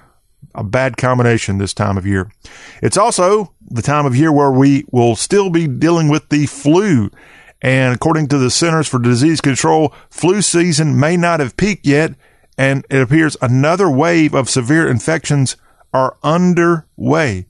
a 0.54 0.64
bad 0.64 0.96
combination 0.96 1.58
this 1.58 1.74
time 1.74 1.96
of 1.96 2.06
year. 2.06 2.32
It's 2.82 2.96
also 2.96 3.54
the 3.68 3.82
time 3.82 4.06
of 4.06 4.16
year 4.16 4.32
where 4.32 4.50
we 4.50 4.84
will 4.90 5.14
still 5.14 5.50
be 5.50 5.68
dealing 5.68 6.08
with 6.08 6.28
the 6.28 6.46
flu. 6.46 7.10
And 7.62 7.94
according 7.94 8.28
to 8.28 8.38
the 8.38 8.50
Centers 8.50 8.88
for 8.88 8.98
Disease 8.98 9.40
Control, 9.40 9.94
flu 10.08 10.42
season 10.42 10.98
may 10.98 11.16
not 11.16 11.40
have 11.40 11.56
peaked 11.56 11.86
yet, 11.86 12.14
and 12.60 12.84
it 12.90 13.00
appears 13.00 13.38
another 13.40 13.90
wave 13.90 14.34
of 14.34 14.50
severe 14.50 14.86
infections 14.86 15.56
are 15.94 16.18
underway. 16.22 17.46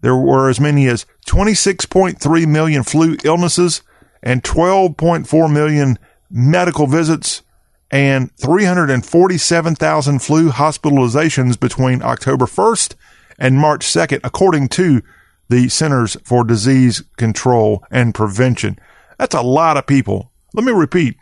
There 0.00 0.16
were 0.16 0.48
as 0.48 0.58
many 0.58 0.86
as 0.86 1.04
26.3 1.26 2.48
million 2.48 2.82
flu 2.82 3.18
illnesses 3.22 3.82
and 4.22 4.42
12.4 4.42 5.52
million 5.52 5.98
medical 6.30 6.86
visits 6.86 7.42
and 7.90 8.34
347,000 8.38 10.20
flu 10.20 10.48
hospitalizations 10.50 11.60
between 11.60 12.02
October 12.02 12.46
1st 12.46 12.94
and 13.38 13.58
March 13.58 13.84
2nd, 13.84 14.20
according 14.24 14.68
to 14.68 15.02
the 15.50 15.68
Centers 15.68 16.16
for 16.24 16.44
Disease 16.44 17.02
Control 17.18 17.84
and 17.90 18.14
Prevention. 18.14 18.78
That's 19.18 19.34
a 19.34 19.42
lot 19.42 19.76
of 19.76 19.86
people. 19.86 20.32
Let 20.54 20.64
me 20.64 20.72
repeat 20.72 21.18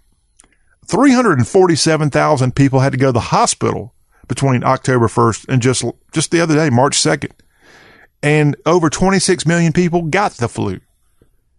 347,000 0.86 2.54
people 2.54 2.80
had 2.80 2.92
to 2.92 2.98
go 2.98 3.06
to 3.06 3.12
the 3.12 3.20
hospital 3.20 3.94
between 4.28 4.64
October 4.64 5.06
1st 5.06 5.46
and 5.48 5.62
just, 5.62 5.84
just 6.12 6.30
the 6.30 6.40
other 6.40 6.54
day, 6.54 6.70
March 6.70 6.96
2nd. 6.98 7.32
And 8.22 8.56
over 8.64 8.88
26 8.88 9.46
million 9.46 9.72
people 9.72 10.02
got 10.02 10.32
the 10.32 10.48
flu. 10.48 10.80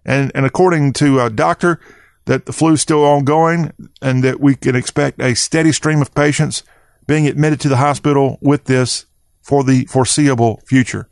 And, 0.03 0.31
and 0.33 0.45
according 0.45 0.93
to 0.93 1.19
a 1.19 1.29
doctor, 1.29 1.79
that 2.25 2.45
the 2.45 2.53
flu 2.53 2.73
is 2.73 2.81
still 2.81 3.03
ongoing 3.03 3.71
and 4.01 4.23
that 4.23 4.39
we 4.39 4.55
can 4.55 4.75
expect 4.75 5.21
a 5.21 5.35
steady 5.35 5.71
stream 5.71 6.01
of 6.01 6.13
patients 6.13 6.63
being 7.07 7.27
admitted 7.27 7.59
to 7.61 7.69
the 7.69 7.77
hospital 7.77 8.37
with 8.41 8.65
this 8.65 9.05
for 9.41 9.63
the 9.63 9.85
foreseeable 9.85 10.61
future. 10.65 11.07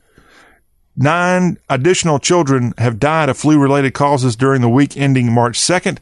Nine 0.96 1.58
additional 1.70 2.20
children 2.20 2.74
have 2.77 3.00
died 3.00 3.29
of 3.29 3.38
flu 3.38 3.60
related 3.60 3.93
causes 3.93 4.36
during 4.36 4.62
the 4.62 4.70
week 4.70 4.98
ending 4.98 5.32
March 5.32 5.60
2nd, 5.60 6.00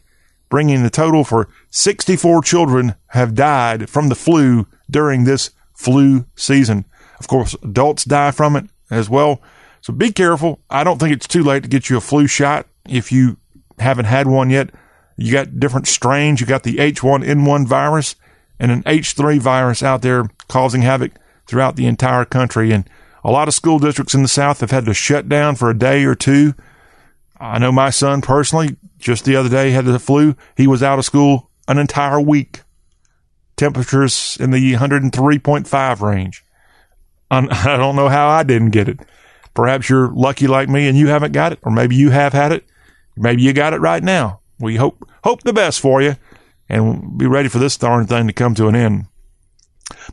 bringing 0.51 0.83
the 0.83 0.91
total 0.91 1.23
for 1.23 1.47
64 1.71 2.43
children 2.43 2.93
have 3.07 3.33
died 3.33 3.89
from 3.89 4.09
the 4.09 4.15
flu 4.15 4.67
during 4.87 5.23
this 5.23 5.49
flu 5.73 6.25
season. 6.35 6.85
Of 7.19 7.27
course, 7.27 7.55
adults 7.63 8.03
die 8.03 8.29
from 8.29 8.55
it 8.55 8.65
as 8.91 9.09
well. 9.09 9.41
So 9.79 9.93
be 9.93 10.11
careful. 10.11 10.59
I 10.69 10.83
don't 10.83 10.99
think 10.99 11.13
it's 11.13 11.27
too 11.27 11.43
late 11.43 11.63
to 11.63 11.69
get 11.69 11.89
you 11.89 11.97
a 11.97 12.01
flu 12.01 12.27
shot 12.27 12.67
if 12.87 13.11
you 13.11 13.37
haven't 13.79 14.05
had 14.05 14.27
one 14.27 14.51
yet. 14.51 14.69
You 15.17 15.31
got 15.31 15.59
different 15.59 15.87
strains. 15.87 16.41
You 16.41 16.45
got 16.45 16.63
the 16.63 16.75
H1N1 16.75 17.65
virus 17.65 18.15
and 18.59 18.71
an 18.71 18.83
H3 18.83 19.39
virus 19.39 19.81
out 19.81 20.01
there 20.01 20.29
causing 20.47 20.81
havoc 20.81 21.13
throughout 21.47 21.77
the 21.77 21.87
entire 21.87 22.25
country. 22.25 22.71
And 22.71 22.87
a 23.23 23.31
lot 23.31 23.47
of 23.47 23.53
school 23.53 23.79
districts 23.79 24.13
in 24.13 24.21
the 24.21 24.27
South 24.27 24.59
have 24.59 24.71
had 24.71 24.85
to 24.85 24.93
shut 24.93 25.29
down 25.29 25.55
for 25.55 25.69
a 25.69 25.77
day 25.77 26.03
or 26.03 26.15
two. 26.15 26.53
I 27.41 27.57
know 27.57 27.71
my 27.71 27.89
son 27.89 28.21
personally, 28.21 28.77
just 28.99 29.25
the 29.25 29.35
other 29.35 29.49
day, 29.49 29.71
had 29.71 29.85
the 29.85 29.97
flu. 29.97 30.35
He 30.55 30.67
was 30.67 30.83
out 30.83 30.99
of 30.99 31.05
school 31.05 31.49
an 31.67 31.79
entire 31.79 32.21
week. 32.21 32.61
Temperatures 33.57 34.37
in 34.39 34.51
the 34.51 34.73
103.5 34.73 36.01
range. 36.01 36.45
I 37.31 37.77
don't 37.77 37.95
know 37.95 38.09
how 38.09 38.29
I 38.29 38.43
didn't 38.43 38.69
get 38.69 38.87
it. 38.87 38.99
Perhaps 39.53 39.89
you're 39.89 40.11
lucky 40.11 40.47
like 40.47 40.69
me 40.69 40.87
and 40.87 40.97
you 40.97 41.07
haven't 41.07 41.31
got 41.31 41.51
it, 41.51 41.59
or 41.63 41.71
maybe 41.71 41.95
you 41.95 42.11
have 42.11 42.33
had 42.33 42.51
it. 42.51 42.65
Maybe 43.17 43.41
you 43.41 43.53
got 43.53 43.73
it 43.73 43.81
right 43.81 44.03
now. 44.03 44.41
We 44.59 44.75
hope 44.75 45.03
hope 45.23 45.41
the 45.43 45.51
best 45.51 45.79
for 45.79 46.01
you, 46.01 46.17
and 46.69 47.17
be 47.17 47.25
ready 47.25 47.49
for 47.49 47.57
this 47.57 47.77
darn 47.77 48.05
thing 48.05 48.27
to 48.27 48.33
come 48.33 48.53
to 48.55 48.67
an 48.67 48.75
end. 48.75 49.07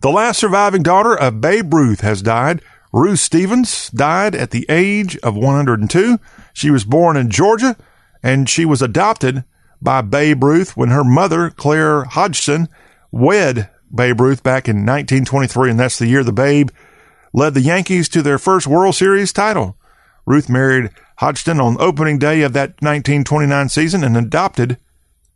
The 0.01 0.11
last 0.11 0.39
surviving 0.39 0.83
daughter 0.83 1.17
of 1.17 1.41
Babe 1.41 1.73
Ruth 1.73 2.01
has 2.01 2.23
died. 2.23 2.63
Ruth 2.93 3.21
Stevens 3.21 3.91
died 3.91 4.35
at 4.35 4.51
the 4.51 4.67
age 4.69 5.17
of 5.19 5.37
102. 5.37 6.19
She 6.59 6.73
was 6.73 6.83
born 6.83 7.17
in 7.17 7.31
Georgia, 7.31 7.77
and 8.21 8.51
she 8.51 8.65
was 8.65 8.83
adopted 8.83 9.45
by 9.81 10.03
Babe 10.03 10.43
Ruth 10.43 10.77
when 10.77 10.89
her 10.89 11.05
mother, 11.05 11.51
Claire 11.51 12.03
Hodgson, 12.03 12.67
wed 13.13 13.71
Babe 13.95 14.21
Ruth 14.21 14.43
back 14.43 14.69
in 14.69 14.79
1923, 14.79 15.71
and 15.71 15.79
that's 15.79 16.01
the 16.01 16.09
year 16.09 16.25
the 16.25 16.33
Babe 16.33 16.71
led 17.33 17.55
the 17.55 17.61
Yankees 17.61 18.09
to 18.09 18.23
their 18.23 18.39
first 18.39 18.67
World 18.67 18.97
Series 18.97 19.33
title. 19.33 19.77
Ruth 20.27 20.49
married 20.49 20.91
Hodgson 21.19 21.61
on 21.61 21.81
opening 21.81 22.19
day 22.19 22.43
of 22.43 22.55
that 22.55 22.71
1929 22.83 23.69
season 23.69 24.03
and 24.03 24.17
adopted 24.17 24.79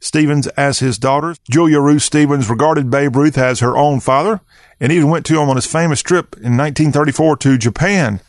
Stevens 0.00 0.49
as 0.49 0.81
his 0.81 0.99
daughter. 0.99 1.37
Julia 1.49 1.79
Ruth 1.79 2.02
Stevens 2.02 2.50
regarded 2.50 2.91
Babe 2.91 3.14
Ruth 3.14 3.38
as 3.38 3.61
her 3.61 3.76
own 3.76 4.00
father 4.00 4.41
and 4.81 4.91
even 4.91 5.09
went 5.09 5.25
to 5.26 5.41
him 5.41 5.49
on 5.49 5.55
his 5.55 5.67
famous 5.67 6.02
trip 6.02 6.35
in 6.38 6.57
1934 6.57 7.37
to 7.37 7.59
Japan. 7.59 8.21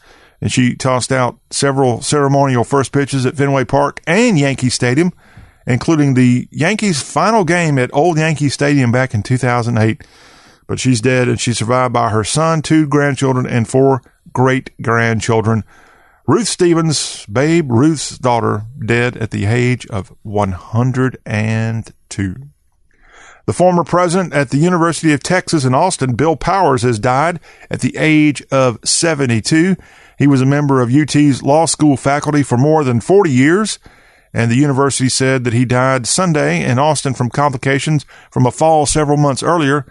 And 0.43 0.51
she 0.51 0.75
tossed 0.75 1.12
out 1.13 1.39
several 1.51 2.01
ceremonial 2.01 2.65
first 2.65 2.91
pitches 2.91 3.25
at 3.25 3.38
Fenway 3.38 3.63
Park 3.63 4.01
and 4.05 4.38
Yankee 4.38 4.69
Stadium, 4.69 5.13
including 5.65 6.15
the 6.15 6.50
Yankees' 6.51 7.01
final 7.01 7.45
game 7.45 7.79
at 7.79 7.89
Old 7.93 8.17
Yankee 8.17 8.50
Stadium 8.50 8.91
back 8.91 9.13
in 9.13 9.23
2008. 9.23 10.05
But 10.67 10.81
she's 10.81 11.00
dead 11.00 11.29
and 11.29 11.39
she's 11.39 11.59
survived 11.59 11.93
by 11.93 12.09
her 12.09 12.25
son, 12.25 12.62
two 12.62 12.88
grandchildren, 12.88 13.47
and 13.47 13.69
four 13.69 14.01
great 14.33 14.71
grandchildren. 14.81 15.63
Ruth 16.27 16.50
Stevens, 16.50 17.25
Babe 17.27 17.71
Ruth's 17.71 18.17
daughter, 18.17 18.63
dead 18.85 19.15
at 19.15 19.31
the 19.31 19.45
age 19.45 19.88
of 19.88 20.13
102. 20.23 22.35
The 23.45 23.53
former 23.53 23.83
president 23.85 24.33
at 24.33 24.50
the 24.50 24.57
University 24.57 25.13
of 25.13 25.23
Texas 25.23 25.63
in 25.63 25.73
Austin, 25.73 26.15
Bill 26.15 26.35
Powers, 26.35 26.81
has 26.81 27.00
died 27.00 27.39
at 27.69 27.79
the 27.79 27.95
age 27.97 28.43
of 28.51 28.77
72. 28.83 29.77
He 30.17 30.27
was 30.27 30.41
a 30.41 30.46
member 30.46 30.82
of 30.82 30.93
UT's 30.93 31.43
law 31.43 31.65
school 31.65 31.98
faculty 31.98 32.43
for 32.43 32.58
more 32.58 32.84
than 32.84 33.01
40 33.01 33.32
years, 33.32 33.79
and 34.34 34.50
the 34.50 34.55
university 34.55 35.10
said 35.10 35.43
that 35.43 35.53
he 35.53 35.65
died 35.65 36.08
Sunday 36.08 36.63
in 36.63 36.79
Austin 36.79 37.13
from 37.13 37.29
complications 37.29 38.05
from 38.32 38.46
a 38.46 38.51
fall 38.51 38.86
several 38.86 39.17
months 39.17 39.43
earlier, 39.43 39.86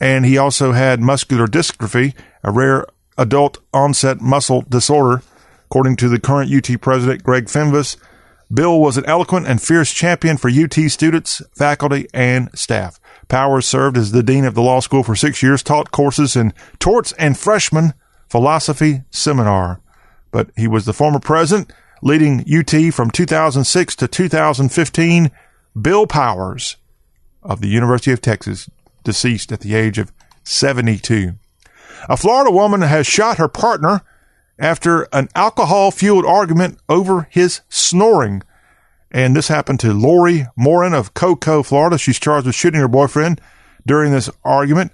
and 0.00 0.24
he 0.24 0.38
also 0.38 0.72
had 0.72 1.00
muscular 1.00 1.46
dystrophy, 1.46 2.14
a 2.42 2.50
rare 2.50 2.86
adult 3.16 3.58
onset 3.72 4.20
muscle 4.20 4.62
disorder 4.62 5.22
According 5.74 5.96
to 5.96 6.08
the 6.08 6.20
current 6.20 6.52
UT 6.52 6.80
president, 6.80 7.24
Greg 7.24 7.46
Fenves, 7.46 7.96
Bill 8.52 8.80
was 8.80 8.96
an 8.96 9.04
eloquent 9.06 9.48
and 9.48 9.60
fierce 9.60 9.92
champion 9.92 10.36
for 10.36 10.48
UT 10.48 10.72
students, 10.88 11.42
faculty, 11.52 12.06
and 12.14 12.48
staff. 12.56 13.00
Powers 13.26 13.66
served 13.66 13.96
as 13.96 14.12
the 14.12 14.22
dean 14.22 14.44
of 14.44 14.54
the 14.54 14.62
law 14.62 14.78
school 14.78 15.02
for 15.02 15.16
six 15.16 15.42
years, 15.42 15.64
taught 15.64 15.90
courses 15.90 16.36
in 16.36 16.52
torts 16.78 17.10
and 17.18 17.36
freshman 17.36 17.94
philosophy 18.34 19.04
seminar. 19.10 19.80
But 20.32 20.50
he 20.56 20.66
was 20.66 20.86
the 20.86 20.92
former 20.92 21.20
president, 21.20 21.72
leading 22.02 22.44
UT 22.52 22.92
from 22.92 23.12
2006 23.12 23.94
to 23.94 24.08
2015. 24.08 25.30
Bill 25.80 26.08
Powers 26.08 26.76
of 27.44 27.60
the 27.60 27.68
University 27.68 28.10
of 28.10 28.20
Texas, 28.20 28.68
deceased 29.04 29.52
at 29.52 29.60
the 29.60 29.76
age 29.76 29.98
of 29.98 30.12
72. 30.42 31.34
A 32.08 32.16
Florida 32.16 32.50
woman 32.50 32.80
has 32.80 33.06
shot 33.06 33.38
her 33.38 33.46
partner 33.46 34.00
after 34.58 35.02
an 35.12 35.28
alcohol 35.36 35.92
fueled 35.92 36.26
argument 36.26 36.80
over 36.88 37.28
his 37.30 37.60
snoring. 37.68 38.42
And 39.12 39.36
this 39.36 39.46
happened 39.46 39.78
to 39.80 39.94
Lori 39.94 40.48
Morin 40.56 40.92
of 40.92 41.14
Cocoa, 41.14 41.62
Florida. 41.62 41.98
She's 41.98 42.18
charged 42.18 42.46
with 42.46 42.56
shooting 42.56 42.80
her 42.80 42.88
boyfriend 42.88 43.40
during 43.86 44.10
this 44.10 44.28
argument. 44.42 44.90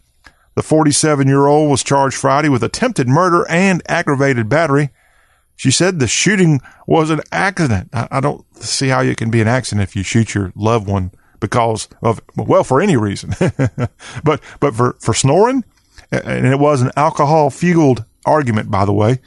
The 0.61 0.67
47 0.67 1.27
year 1.27 1.47
old 1.47 1.71
was 1.71 1.83
charged 1.83 2.19
Friday 2.19 2.51
with 2.51 2.63
attempted 2.63 3.09
murder 3.09 3.47
and 3.49 3.83
aggravated 3.89 4.51
battery. 4.51 4.91
She 5.57 5.71
said 5.71 5.99
the 5.99 6.07
shooting 6.07 6.61
was 6.87 7.09
an 7.09 7.23
accident. 7.33 7.89
I, 7.95 8.21
don't 8.21 8.45
see 8.63 8.89
how 8.89 9.01
it 9.01 9.17
can 9.17 9.31
be 9.31 9.41
an 9.41 9.49
accident 9.49 9.89
if 9.89 9.97
you 9.97 10.03
shoot 10.03 10.35
your 10.35 10.53
loved 10.55 10.87
one 10.87 11.13
because 11.41 11.89
of, 12.03 12.21
well, 12.37 12.63
for 12.63 12.83
any 12.83 12.99
reason. 12.99 13.31
but, 14.23 14.43
but 14.61 14.75
for, 14.75 14.99
for 15.01 15.15
snoring, 15.15 15.65
and 16.13 16.47
it 16.47 16.59
was 16.59 16.83
an 16.83 16.91
alcohol 16.95 17.49
fueled 17.49 18.05
argument, 18.27 18.71
by 18.71 18.85
the 18.85 18.93
way. 18.93 19.21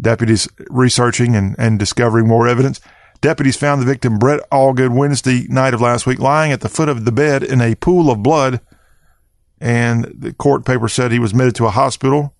Deputies 0.00 0.48
researching 0.68 1.34
and, 1.34 1.56
and 1.58 1.80
discovering 1.80 2.28
more 2.28 2.46
evidence. 2.46 2.80
Deputies 3.20 3.56
found 3.56 3.82
the 3.82 3.86
victim, 3.86 4.20
Brett 4.20 4.48
Allgood, 4.52 4.94
Wednesday 4.94 5.48
night 5.48 5.74
of 5.74 5.80
last 5.80 6.06
week, 6.06 6.20
lying 6.20 6.52
at 6.52 6.60
the 6.60 6.68
foot 6.68 6.88
of 6.88 7.04
the 7.04 7.10
bed 7.10 7.42
in 7.42 7.60
a 7.60 7.74
pool 7.74 8.08
of 8.08 8.22
blood. 8.22 8.60
And 9.60 10.04
the 10.16 10.32
court 10.32 10.64
paper 10.64 10.88
said 10.88 11.12
he 11.12 11.18
was 11.18 11.32
admitted 11.32 11.54
to 11.56 11.66
a 11.66 11.70
hospital. 11.70 12.34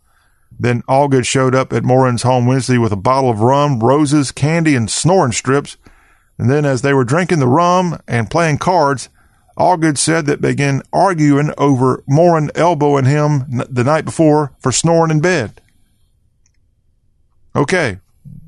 Then 0.58 0.82
Allgood 0.82 1.26
showed 1.26 1.54
up 1.54 1.72
at 1.72 1.84
Morin's 1.84 2.22
home 2.22 2.46
Wednesday 2.46 2.78
with 2.78 2.92
a 2.92 2.96
bottle 2.96 3.30
of 3.30 3.40
rum, 3.40 3.80
roses, 3.80 4.32
candy, 4.32 4.74
and 4.74 4.90
snoring 4.90 5.32
strips. 5.32 5.76
And 6.38 6.50
then, 6.50 6.64
as 6.64 6.82
they 6.82 6.94
were 6.94 7.04
drinking 7.04 7.38
the 7.38 7.46
rum 7.46 8.00
and 8.08 8.30
playing 8.30 8.58
cards, 8.58 9.10
Allgood 9.58 9.98
said 9.98 10.24
that 10.26 10.40
they 10.40 10.52
began 10.52 10.82
arguing 10.92 11.52
over 11.58 12.02
Morin 12.06 12.50
elbowing 12.54 13.04
him 13.04 13.44
the 13.68 13.84
night 13.84 14.06
before 14.06 14.52
for 14.58 14.72
snoring 14.72 15.10
in 15.10 15.20
bed. 15.20 15.60
Okay, 17.54 17.98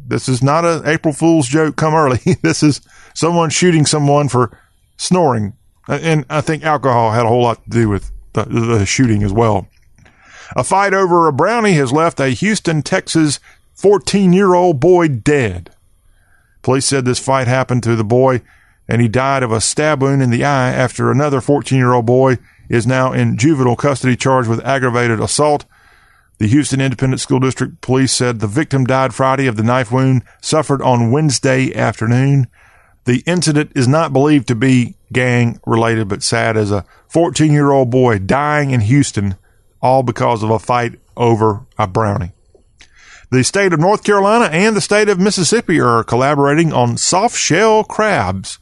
this 0.07 0.29
is 0.29 0.43
not 0.43 0.65
an 0.65 0.87
April 0.87 1.13
Fool's 1.13 1.49
joke 1.49 1.77
come 1.77 1.95
early. 1.95 2.21
this 2.43 2.63
is 2.63 2.81
someone 3.15 3.51
shooting 3.51 3.85
someone 3.85 4.29
for 4.29 4.59
snoring. 4.97 5.55
And 5.87 6.25
I 6.31 6.41
think 6.41 6.65
alcohol 6.65 7.13
had 7.13 7.27
a 7.27 7.29
whole 7.29 7.43
lot 7.43 7.63
to 7.65 7.71
do 7.71 7.89
with 7.89 8.11
the, 8.33 8.45
the 8.45 8.87
shooting 8.87 9.23
as 9.23 9.33
well. 9.33 9.67
A 10.57 10.65
fight 10.65 10.95
over 10.95 11.27
a 11.27 11.33
brownie 11.33 11.75
has 11.75 11.93
left 11.93 12.21
a 12.21 12.29
Houston, 12.29 12.83
Texas 12.83 13.41
14 13.75 14.33
year 14.33 14.55
old 14.55 14.81
boy 14.81 15.09
dead. 15.09 15.71
Police 16.63 16.87
said 16.87 17.05
this 17.05 17.19
fight 17.19 17.49
happened 17.49 17.83
to 17.83 17.97
the 17.97 18.05
boy 18.05 18.43
and 18.89 19.01
he 19.01 19.09
died 19.09 19.43
of 19.43 19.53
a 19.53 19.61
stab 19.61 20.03
wound 20.03 20.23
in 20.23 20.31
the 20.31 20.45
eye 20.45 20.71
after 20.71 21.11
another 21.11 21.41
14 21.41 21.79
year 21.79 21.93
old 21.93 22.07
boy 22.07 22.39
is 22.69 22.87
now 22.87 23.13
in 23.13 23.37
juvenile 23.37 23.77
custody 23.77 24.17
charged 24.17 24.49
with 24.49 24.65
aggravated 24.65 25.21
assault. 25.21 25.65
The 26.39 26.49
Houston 26.49 26.81
Independent 26.81 27.21
School 27.21 27.41
District 27.41 27.81
Police 27.81 28.13
said 28.13 28.41
the 28.41 28.47
victim 28.47 28.85
died 28.85 29.15
Friday 29.15 29.47
of 29.47 29.57
the 29.57 29.63
knife 29.63 29.93
wound 29.93 30.25
suffered 30.41 30.83
on 30.83 31.11
Wednesday 31.11 31.75
afternoon. 31.75 32.49
The 33.05 33.23
incident 33.27 33.73
is 33.75 33.89
not 33.89 34.13
believed 34.13 34.49
to 34.49 34.55
be 34.55 34.95
gang 35.13 35.61
related, 35.67 36.09
but 36.09 36.23
sad 36.23 36.57
as 36.57 36.71
a 36.71 36.85
14 37.09 37.53
year 37.53 37.71
old 37.71 37.91
boy 37.91 38.19
dying 38.19 38.71
in 38.71 38.81
Houston, 38.81 39.37
all 39.81 40.03
because 40.03 40.43
of 40.43 40.51
a 40.51 40.59
fight 40.59 40.99
over 41.17 41.67
a 41.79 41.87
brownie. 41.87 42.33
The 43.31 43.43
state 43.43 43.73
of 43.73 43.81
North 43.81 44.05
Carolina 44.05 44.45
and 44.47 44.77
the 44.77 44.81
state 44.81 45.09
of 45.09 45.19
Mississippi 45.19 45.81
are 45.81 46.05
collaborating 46.05 46.73
on 46.73 46.99
soft 46.99 47.37
shell 47.37 47.83
crabs. 47.83 48.59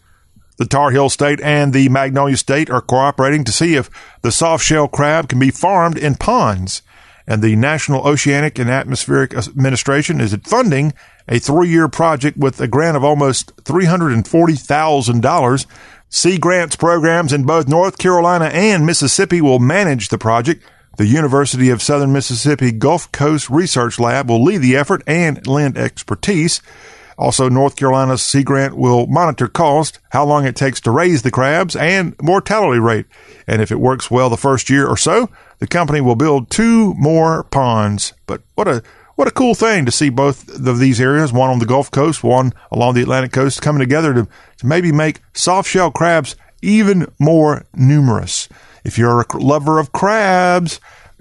The 0.58 0.66
Tar 0.66 0.90
Heel 0.90 1.08
State 1.08 1.40
and 1.40 1.72
the 1.72 1.88
Magnolia 1.88 2.36
State 2.36 2.70
are 2.70 2.82
cooperating 2.82 3.44
to 3.44 3.52
see 3.52 3.74
if 3.74 3.90
the 4.22 4.30
soft 4.30 4.64
shell 4.64 4.88
crab 4.88 5.28
can 5.28 5.38
be 5.38 5.50
farmed 5.50 5.98
in 5.98 6.14
ponds. 6.14 6.82
And 7.30 7.42
the 7.42 7.54
National 7.54 8.08
Oceanic 8.08 8.58
and 8.58 8.68
Atmospheric 8.68 9.34
Administration 9.34 10.20
is 10.20 10.34
funding 10.42 10.92
a 11.28 11.38
three 11.38 11.68
year 11.68 11.86
project 11.86 12.36
with 12.36 12.60
a 12.60 12.66
grant 12.66 12.96
of 12.96 13.04
almost 13.04 13.54
$340,000. 13.62 15.66
Sea 16.08 16.38
grants 16.38 16.74
programs 16.74 17.32
in 17.32 17.44
both 17.44 17.68
North 17.68 17.98
Carolina 17.98 18.46
and 18.46 18.84
Mississippi 18.84 19.40
will 19.40 19.60
manage 19.60 20.08
the 20.08 20.18
project. 20.18 20.64
The 20.96 21.06
University 21.06 21.70
of 21.70 21.80
Southern 21.80 22.12
Mississippi 22.12 22.72
Gulf 22.72 23.12
Coast 23.12 23.48
Research 23.48 24.00
Lab 24.00 24.28
will 24.28 24.42
lead 24.42 24.58
the 24.58 24.74
effort 24.74 25.04
and 25.06 25.46
lend 25.46 25.78
expertise. 25.78 26.60
Also, 27.16 27.48
North 27.48 27.76
Carolina's 27.76 28.22
Sea 28.22 28.42
Grant 28.42 28.76
will 28.76 29.06
monitor 29.06 29.46
cost, 29.46 30.00
how 30.08 30.24
long 30.24 30.46
it 30.46 30.56
takes 30.56 30.80
to 30.80 30.90
raise 30.90 31.22
the 31.22 31.30
crabs, 31.30 31.76
and 31.76 32.20
mortality 32.20 32.80
rate. 32.80 33.06
And 33.46 33.62
if 33.62 33.70
it 33.70 33.78
works 33.78 34.10
well 34.10 34.30
the 34.30 34.36
first 34.36 34.68
year 34.68 34.88
or 34.88 34.96
so, 34.96 35.30
the 35.60 35.66
company 35.66 36.00
will 36.00 36.16
build 36.16 36.50
two 36.50 36.94
more 36.94 37.44
ponds. 37.44 38.12
But 38.26 38.42
what 38.54 38.68
a 38.68 38.82
what 39.16 39.28
a 39.28 39.32
cool 39.32 39.54
thing 39.54 39.84
to 39.84 39.92
see 39.92 40.08
both 40.08 40.48
of 40.48 40.78
these 40.78 41.00
areas, 41.00 41.32
one 41.32 41.50
on 41.50 41.58
the 41.58 41.66
Gulf 41.66 41.90
Coast, 41.90 42.24
one 42.24 42.52
along 42.70 42.94
the 42.94 43.02
Atlantic 43.02 43.32
coast, 43.32 43.60
coming 43.60 43.80
together 43.80 44.14
to, 44.14 44.28
to 44.58 44.66
maybe 44.66 44.92
make 44.92 45.20
soft 45.34 45.68
shell 45.68 45.90
crabs 45.90 46.36
even 46.62 47.06
more 47.18 47.64
numerous. 47.74 48.48
If 48.82 48.96
you're 48.96 49.20
a 49.20 49.36
lover 49.36 49.78
of 49.78 49.92
crabs, 49.92 50.80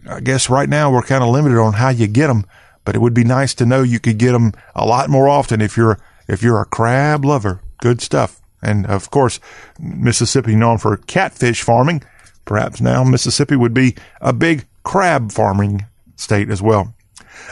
I 0.09 0.21
guess 0.21 0.49
right 0.49 0.69
now 0.69 0.91
we're 0.91 1.01
kind 1.01 1.23
of 1.23 1.29
limited 1.29 1.59
on 1.59 1.73
how 1.73 1.89
you 1.89 2.07
get 2.07 2.27
them 2.27 2.45
but 2.89 2.95
it 2.95 3.01
would 3.01 3.13
be 3.13 3.23
nice 3.23 3.53
to 3.53 3.67
know 3.67 3.83
you 3.83 3.99
could 3.99 4.17
get 4.17 4.31
them 4.31 4.51
a 4.75 4.83
lot 4.83 5.11
more 5.11 5.29
often 5.29 5.61
if 5.61 5.77
you're 5.77 5.99
if 6.27 6.41
you're 6.41 6.59
a 6.59 6.65
crab 6.65 7.23
lover. 7.23 7.61
Good 7.77 8.01
stuff. 8.01 8.41
And 8.63 8.87
of 8.87 9.11
course, 9.11 9.39
Mississippi 9.79 10.55
known 10.55 10.79
for 10.79 10.97
catfish 10.97 11.61
farming. 11.61 12.01
Perhaps 12.49 12.81
now 12.81 13.03
Mississippi 13.03 13.55
would 13.55 13.75
be 13.75 13.93
a 14.21 14.33
big 14.33 14.65
crab 14.81 15.31
farming 15.31 15.85
state 16.15 16.49
as 16.49 16.63
well. 16.63 16.95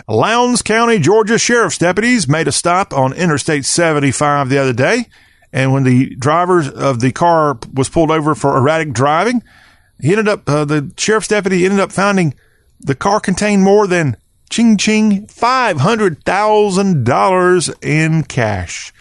Lowndes 0.08 0.64
County, 0.64 0.98
Georgia 0.98 1.38
sheriff's 1.38 1.78
deputies 1.78 2.28
made 2.28 2.48
a 2.48 2.52
stop 2.52 2.94
on 2.94 3.14
Interstate 3.14 3.64
75 3.64 4.50
the 4.50 4.58
other 4.58 4.74
day. 4.74 5.06
And 5.54 5.72
when 5.72 5.84
the 5.84 6.16
driver 6.16 6.64
of 6.74 7.00
the 7.00 7.12
car 7.12 7.60
was 7.72 7.90
pulled 7.90 8.10
over 8.10 8.34
for 8.34 8.58
erratic 8.58 8.92
driving, 8.92 9.44
he 10.02 10.14
ended 10.14 10.28
up, 10.28 10.50
uh, 10.50 10.66
the 10.66 10.92
sheriff's 10.98 11.28
deputy 11.28 11.64
ended 11.64 11.80
up 11.80 11.92
finding 11.92 12.34
the 12.80 12.96
car 12.96 13.20
contained 13.20 13.62
more 13.62 13.86
than 13.86 14.18
Ching 14.50 14.78
ching, 14.78 15.28
$500,000 15.28 17.84
in 17.84 18.24
cash. 18.24 18.92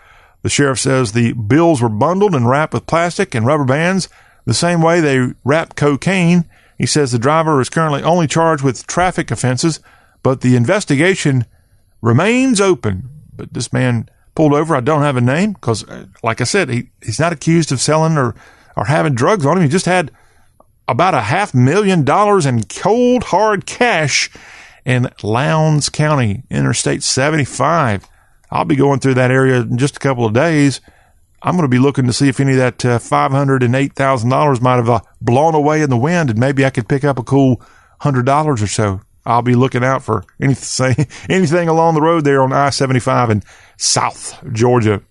The 0.43 0.49
sheriff 0.49 0.79
says 0.79 1.11
the 1.11 1.33
bills 1.33 1.81
were 1.81 1.89
bundled 1.89 2.35
and 2.35 2.49
wrapped 2.49 2.73
with 2.73 2.87
plastic 2.87 3.35
and 3.35 3.45
rubber 3.45 3.65
bands 3.65 4.09
the 4.45 4.53
same 4.53 4.81
way 4.81 4.99
they 4.99 5.33
wrap 5.43 5.75
cocaine 5.75 6.45
he 6.81 6.87
says 6.87 7.11
the 7.11 7.19
driver 7.19 7.61
is 7.61 7.69
currently 7.69 8.01
only 8.01 8.25
charged 8.25 8.63
with 8.63 8.87
traffic 8.87 9.29
offenses, 9.29 9.81
but 10.23 10.41
the 10.41 10.55
investigation 10.55 11.45
remains 12.01 12.59
open. 12.59 13.07
But 13.35 13.53
this 13.53 13.71
man 13.71 14.09
pulled 14.35 14.53
over. 14.53 14.75
I 14.75 14.81
don't 14.81 15.01
have 15.01 15.17
a 15.17 15.21
name 15.21 15.53
because, 15.53 15.87
uh, 15.87 16.05
like 16.23 16.41
I 16.41 16.45
said, 16.45 16.69
he, 16.69 16.89
he's 17.03 17.19
not 17.19 17.33
accused 17.33 17.71
of 17.71 17.81
selling 17.81 18.17
or, 18.17 18.35
or 18.75 18.85
having 18.85 19.15
drugs 19.15 19.45
on 19.45 19.57
him. 19.57 19.63
He 19.63 19.69
just 19.69 19.85
had 19.85 20.11
about 20.87 21.13
a 21.13 21.21
half 21.21 21.53
million 21.53 22.03
dollars 22.03 22.45
in 22.45 22.63
cold 22.63 23.25
hard 23.25 23.65
cash 23.65 24.29
in 24.85 25.09
Lowndes 25.23 25.89
County, 25.89 26.43
Interstate 26.49 27.03
75. 27.03 28.07
I'll 28.49 28.65
be 28.65 28.75
going 28.75 28.99
through 28.99 29.13
that 29.15 29.31
area 29.31 29.61
in 29.61 29.77
just 29.77 29.97
a 29.97 29.99
couple 29.99 30.25
of 30.25 30.33
days. 30.33 30.81
I'm 31.41 31.55
going 31.55 31.63
to 31.63 31.69
be 31.69 31.79
looking 31.79 32.05
to 32.05 32.13
see 32.13 32.27
if 32.27 32.39
any 32.39 32.51
of 32.51 32.57
that 32.57 32.85
uh, 32.85 32.99
$508,000 32.99 34.61
might 34.61 34.75
have 34.75 34.89
uh, 34.89 34.99
blown 35.21 35.55
away 35.55 35.81
in 35.81 35.89
the 35.89 35.97
wind 35.97 36.29
and 36.29 36.39
maybe 36.39 36.65
I 36.65 36.69
could 36.69 36.87
pick 36.87 37.03
up 37.03 37.17
a 37.17 37.23
cool 37.23 37.61
$100 38.01 38.61
or 38.61 38.67
so. 38.67 39.01
I'll 39.25 39.41
be 39.41 39.55
looking 39.55 39.83
out 39.83 40.03
for 40.03 40.23
anything, 40.41 41.07
anything 41.29 41.67
along 41.67 41.95
the 41.95 42.01
road 42.01 42.23
there 42.23 42.41
on 42.41 42.53
I-75 42.53 43.29
in 43.29 43.43
South 43.77 44.43
Georgia. 44.51 45.01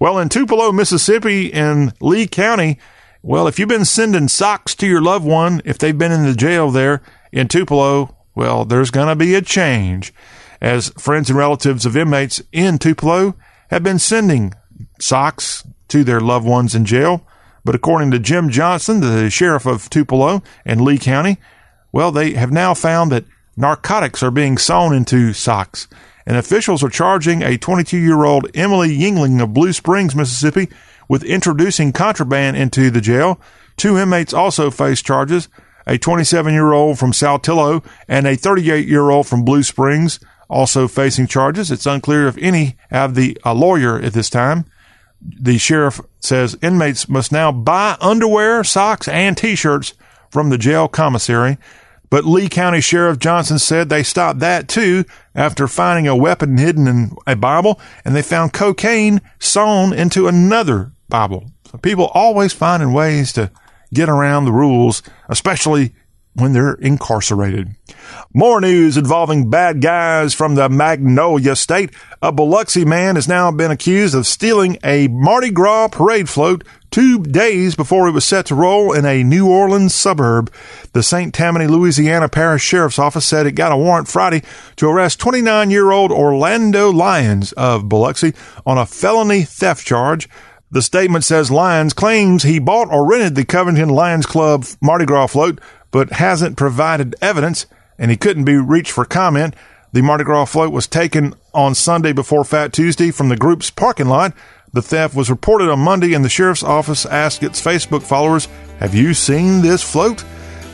Well, 0.00 0.18
in 0.18 0.28
Tupelo, 0.28 0.72
Mississippi 0.72 1.46
in 1.46 1.92
Lee 2.00 2.26
County, 2.26 2.78
well, 3.22 3.48
if 3.48 3.58
you've 3.58 3.68
been 3.68 3.84
sending 3.84 4.28
socks 4.28 4.74
to 4.76 4.86
your 4.86 5.02
loved 5.02 5.24
one, 5.24 5.62
if 5.64 5.78
they've 5.78 5.96
been 5.96 6.12
in 6.12 6.24
the 6.24 6.34
jail 6.34 6.70
there 6.70 7.02
in 7.32 7.48
Tupelo, 7.48 8.16
well, 8.34 8.64
there's 8.64 8.90
going 8.90 9.08
to 9.08 9.16
be 9.16 9.34
a 9.34 9.42
change 9.42 10.12
as 10.60 10.90
friends 10.90 11.28
and 11.28 11.38
relatives 11.38 11.86
of 11.86 11.96
inmates 11.96 12.42
in 12.52 12.78
Tupelo 12.78 13.34
have 13.68 13.82
been 13.82 13.98
sending 13.98 14.54
socks 15.00 15.64
to 15.88 16.04
their 16.04 16.20
loved 16.20 16.46
ones 16.46 16.74
in 16.74 16.84
jail. 16.84 17.26
But 17.64 17.74
according 17.74 18.12
to 18.12 18.18
Jim 18.18 18.48
Johnson, 18.48 19.00
the 19.00 19.28
sheriff 19.28 19.66
of 19.66 19.90
Tupelo 19.90 20.42
and 20.64 20.80
Lee 20.80 20.98
County, 20.98 21.38
well, 21.92 22.12
they 22.12 22.34
have 22.34 22.52
now 22.52 22.74
found 22.74 23.10
that 23.10 23.24
narcotics 23.56 24.22
are 24.22 24.30
being 24.30 24.58
sewn 24.58 24.94
into 24.94 25.32
socks. 25.32 25.88
And 26.26 26.36
officials 26.36 26.82
are 26.82 26.88
charging 26.88 27.42
a 27.42 27.56
22 27.56 27.96
year 27.96 28.24
old 28.24 28.50
Emily 28.54 28.96
Yingling 28.96 29.40
of 29.42 29.54
Blue 29.54 29.72
Springs, 29.72 30.14
Mississippi, 30.14 30.68
with 31.08 31.22
introducing 31.22 31.92
contraband 31.92 32.56
into 32.56 32.90
the 32.90 33.00
jail. 33.00 33.40
Two 33.76 33.96
inmates 33.96 34.32
also 34.34 34.70
face 34.70 35.02
charges 35.02 35.48
a 35.88 35.98
27 35.98 36.52
year 36.52 36.72
old 36.72 36.98
from 36.98 37.12
Saltillo 37.12 37.84
and 38.08 38.26
a 38.26 38.34
38 38.34 38.88
year 38.88 39.08
old 39.10 39.28
from 39.28 39.44
Blue 39.44 39.62
Springs, 39.62 40.18
also 40.50 40.88
facing 40.88 41.28
charges. 41.28 41.70
It's 41.70 41.86
unclear 41.86 42.26
if 42.26 42.36
any 42.38 42.76
have 42.90 43.14
the 43.14 43.38
a 43.44 43.54
lawyer 43.54 44.00
at 44.00 44.12
this 44.12 44.28
time 44.28 44.64
the 45.20 45.58
sheriff 45.58 46.00
says 46.20 46.56
inmates 46.62 47.08
must 47.08 47.32
now 47.32 47.50
buy 47.52 47.96
underwear, 48.00 48.62
socks, 48.64 49.08
and 49.08 49.36
t-shirts 49.36 49.94
from 50.30 50.50
the 50.50 50.58
jail 50.58 50.88
commissary. 50.88 51.58
But 52.10 52.24
Lee 52.24 52.48
County 52.48 52.80
Sheriff 52.80 53.18
Johnson 53.18 53.58
said 53.58 53.88
they 53.88 54.02
stopped 54.02 54.38
that 54.40 54.68
too 54.68 55.04
after 55.34 55.66
finding 55.66 56.06
a 56.06 56.16
weapon 56.16 56.56
hidden 56.56 56.86
in 56.86 57.16
a 57.26 57.36
Bible 57.36 57.80
and 58.04 58.14
they 58.14 58.22
found 58.22 58.52
cocaine 58.52 59.20
sewn 59.38 59.92
into 59.92 60.28
another 60.28 60.92
Bible. 61.08 61.50
So 61.70 61.78
people 61.78 62.06
always 62.14 62.52
finding 62.52 62.92
ways 62.92 63.32
to 63.34 63.50
get 63.92 64.08
around 64.08 64.44
the 64.44 64.52
rules, 64.52 65.02
especially 65.28 65.94
when 66.34 66.52
they're 66.52 66.74
incarcerated. 66.74 67.68
More 68.34 68.60
news 68.60 68.96
involving 68.96 69.48
bad 69.48 69.80
guys 69.80 70.34
from 70.34 70.54
the 70.54 70.68
Magnolia 70.68 71.56
State. 71.56 71.90
A 72.20 72.30
Biloxi 72.30 72.84
man 72.84 73.14
has 73.14 73.26
now 73.26 73.50
been 73.50 73.70
accused 73.70 74.14
of 74.14 74.26
stealing 74.26 74.78
a 74.84 75.08
Mardi 75.08 75.50
Gras 75.50 75.88
parade 75.88 76.28
float 76.28 76.62
two 76.96 77.22
days 77.22 77.76
before 77.76 78.08
it 78.08 78.12
was 78.12 78.24
set 78.24 78.46
to 78.46 78.54
roll 78.54 78.90
in 78.90 79.04
a 79.04 79.22
New 79.22 79.46
Orleans 79.46 79.94
suburb. 79.94 80.50
The 80.94 81.02
St. 81.02 81.34
Tammany, 81.34 81.66
Louisiana 81.66 82.26
Parish 82.26 82.62
Sheriff's 82.62 82.98
Office 82.98 83.26
said 83.26 83.44
it 83.44 83.52
got 83.52 83.70
a 83.70 83.76
warrant 83.76 84.08
Friday 84.08 84.42
to 84.76 84.88
arrest 84.88 85.20
29 85.20 85.70
year 85.70 85.90
old 85.90 86.10
Orlando 86.10 86.90
Lyons 86.90 87.52
of 87.52 87.86
Biloxi 87.86 88.32
on 88.64 88.78
a 88.78 88.86
felony 88.86 89.42
theft 89.42 89.86
charge. 89.86 90.26
The 90.70 90.80
statement 90.80 91.24
says 91.24 91.50
Lyons 91.50 91.92
claims 91.92 92.44
he 92.44 92.58
bought 92.58 92.90
or 92.90 93.06
rented 93.06 93.34
the 93.34 93.44
Covington 93.44 93.90
Lions 93.90 94.24
Club 94.24 94.64
Mardi 94.80 95.04
Gras 95.04 95.26
float, 95.26 95.60
but 95.90 96.12
hasn't 96.12 96.56
provided 96.56 97.14
evidence, 97.20 97.66
and 97.98 98.10
he 98.10 98.16
couldn't 98.16 98.44
be 98.44 98.56
reached 98.56 98.92
for 98.92 99.04
comment. 99.04 99.54
The 99.92 100.00
Mardi 100.02 100.24
Gras 100.24 100.46
float 100.46 100.72
was 100.72 100.86
taken 100.86 101.34
on 101.52 101.74
Sunday 101.74 102.14
before 102.14 102.42
Fat 102.42 102.72
Tuesday 102.72 103.10
from 103.10 103.28
the 103.28 103.36
group's 103.36 103.68
parking 103.68 104.08
lot. 104.08 104.32
The 104.76 104.82
theft 104.82 105.14
was 105.14 105.30
reported 105.30 105.70
on 105.70 105.78
Monday, 105.78 106.12
and 106.12 106.22
the 106.22 106.28
sheriff's 106.28 106.62
office 106.62 107.06
asked 107.06 107.42
its 107.42 107.62
Facebook 107.62 108.02
followers, 108.02 108.44
Have 108.78 108.94
you 108.94 109.14
seen 109.14 109.62
this 109.62 109.82
float? 109.82 110.22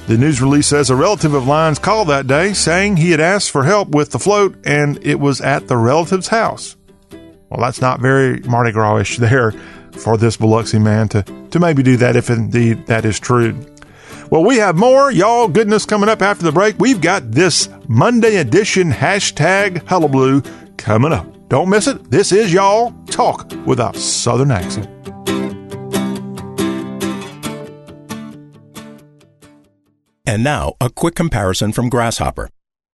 The 0.09 0.19
news 0.19 0.43
release 0.43 0.67
says 0.67 0.91
a 0.91 0.97
relative 0.97 1.35
of 1.35 1.47
Lyons 1.47 1.79
called 1.79 2.09
that 2.09 2.27
day 2.27 2.53
saying 2.53 2.97
he 2.97 3.13
had 3.13 3.21
asked 3.21 3.53
for 3.53 3.63
help 3.63 3.91
with 3.91 4.11
the 4.11 4.19
float 4.19 4.57
and 4.65 4.99
it 5.07 5.21
was 5.21 5.41
at 5.41 5.69
the 5.69 5.77
relative's 5.77 6.27
house. 6.27 6.75
Well, 7.49 7.61
that's 7.61 7.81
not 7.81 8.01
very 8.01 8.41
Mardi 8.41 8.73
Gras 8.73 9.19
there 9.19 9.53
for 9.93 10.17
this 10.17 10.37
Biloxi 10.37 10.81
man 10.81 11.07
to, 11.11 11.23
to 11.53 11.61
maybe 11.61 11.85
do 11.85 11.97
that 11.99 12.17
if 12.17 12.29
indeed 12.29 12.89
that 12.89 13.05
is 13.05 13.21
true. 13.21 13.57
Well, 14.31 14.43
we 14.43 14.57
have 14.57 14.77
more 14.77 15.13
y'all 15.13 15.47
goodness 15.47 15.87
coming 15.87 16.09
up 16.09 16.23
after 16.23 16.43
the 16.43 16.51
break. 16.51 16.75
We've 16.81 17.01
got 17.01 17.31
this 17.31 17.69
Monday 17.87 18.39
edition 18.39 18.91
hashtag 18.91 19.87
hullabaloo 19.87 20.43
coming 20.77 21.13
up. 21.13 21.42
Don't 21.53 21.69
miss 21.69 21.87
it. 21.87 22.11
This 22.11 22.33
is 22.33 22.51
y'all 22.51 22.93
talk 23.09 23.53
with 23.67 23.79
a 23.79 23.93
southern 23.93 24.51
accent. 24.51 24.89
And 30.25 30.43
now, 30.43 30.73
a 30.81 30.89
quick 30.89 31.15
comparison 31.15 31.73
from 31.73 31.91
Grasshopper. 31.91 32.49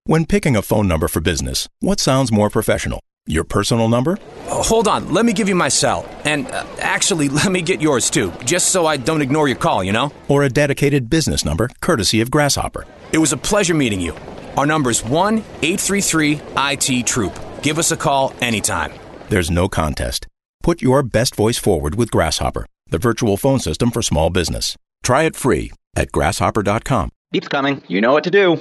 When 0.05 0.25
picking 0.25 0.55
a 0.55 0.63
phone 0.63 0.87
number 0.87 1.07
for 1.07 1.19
business, 1.19 1.69
what 1.81 1.99
sounds 1.99 2.31
more 2.31 2.49
professional? 2.49 2.99
Your 3.27 3.43
personal 3.43 3.89
number? 3.89 4.17
Uh, 4.47 4.63
hold 4.63 4.87
on, 4.87 5.13
let 5.13 5.23
me 5.23 5.33
give 5.33 5.47
you 5.47 5.53
my 5.53 5.69
cell. 5.69 6.09
And 6.23 6.47
uh, 6.47 6.65
actually, 6.79 7.29
let 7.41 7.51
me 7.51 7.61
get 7.61 7.79
yours 7.79 8.09
too, 8.09 8.33
just 8.43 8.69
so 8.69 8.87
I 8.87 8.97
don't 8.97 9.21
ignore 9.21 9.47
your 9.47 9.57
call, 9.57 9.83
you 9.83 9.91
know? 9.91 10.11
Or 10.29 10.41
a 10.41 10.49
dedicated 10.49 11.11
business 11.11 11.45
number, 11.45 11.69
courtesy 11.79 12.21
of 12.21 12.31
Grasshopper. 12.31 12.87
It 13.11 13.19
was 13.19 13.33
a 13.33 13.37
pleasure 13.37 13.75
meeting 13.75 14.01
you. 14.01 14.15
Our 14.57 14.65
number 14.65 14.89
is 14.89 15.05
1 15.05 15.43
833 15.61 16.41
IT 16.57 17.05
Troop. 17.05 17.46
Give 17.61 17.79
us 17.79 17.91
a 17.91 17.97
call 17.97 18.33
anytime. 18.41 18.93
There's 19.29 19.51
no 19.51 19.67
contest. 19.67 20.27
Put 20.63 20.81
your 20.81 21.03
best 21.03 21.35
voice 21.35 21.57
forward 21.57 21.95
with 21.95 22.11
Grasshopper, 22.11 22.65
the 22.89 22.97
virtual 22.97 23.37
phone 23.37 23.59
system 23.59 23.91
for 23.91 24.01
small 24.01 24.29
business. 24.29 24.75
Try 25.03 25.23
it 25.23 25.35
free 25.35 25.71
at 25.95 26.11
grasshopper.com. 26.11 27.09
Beep's 27.31 27.47
coming. 27.47 27.81
You 27.87 28.01
know 28.01 28.13
what 28.13 28.23
to 28.25 28.31
do. 28.31 28.59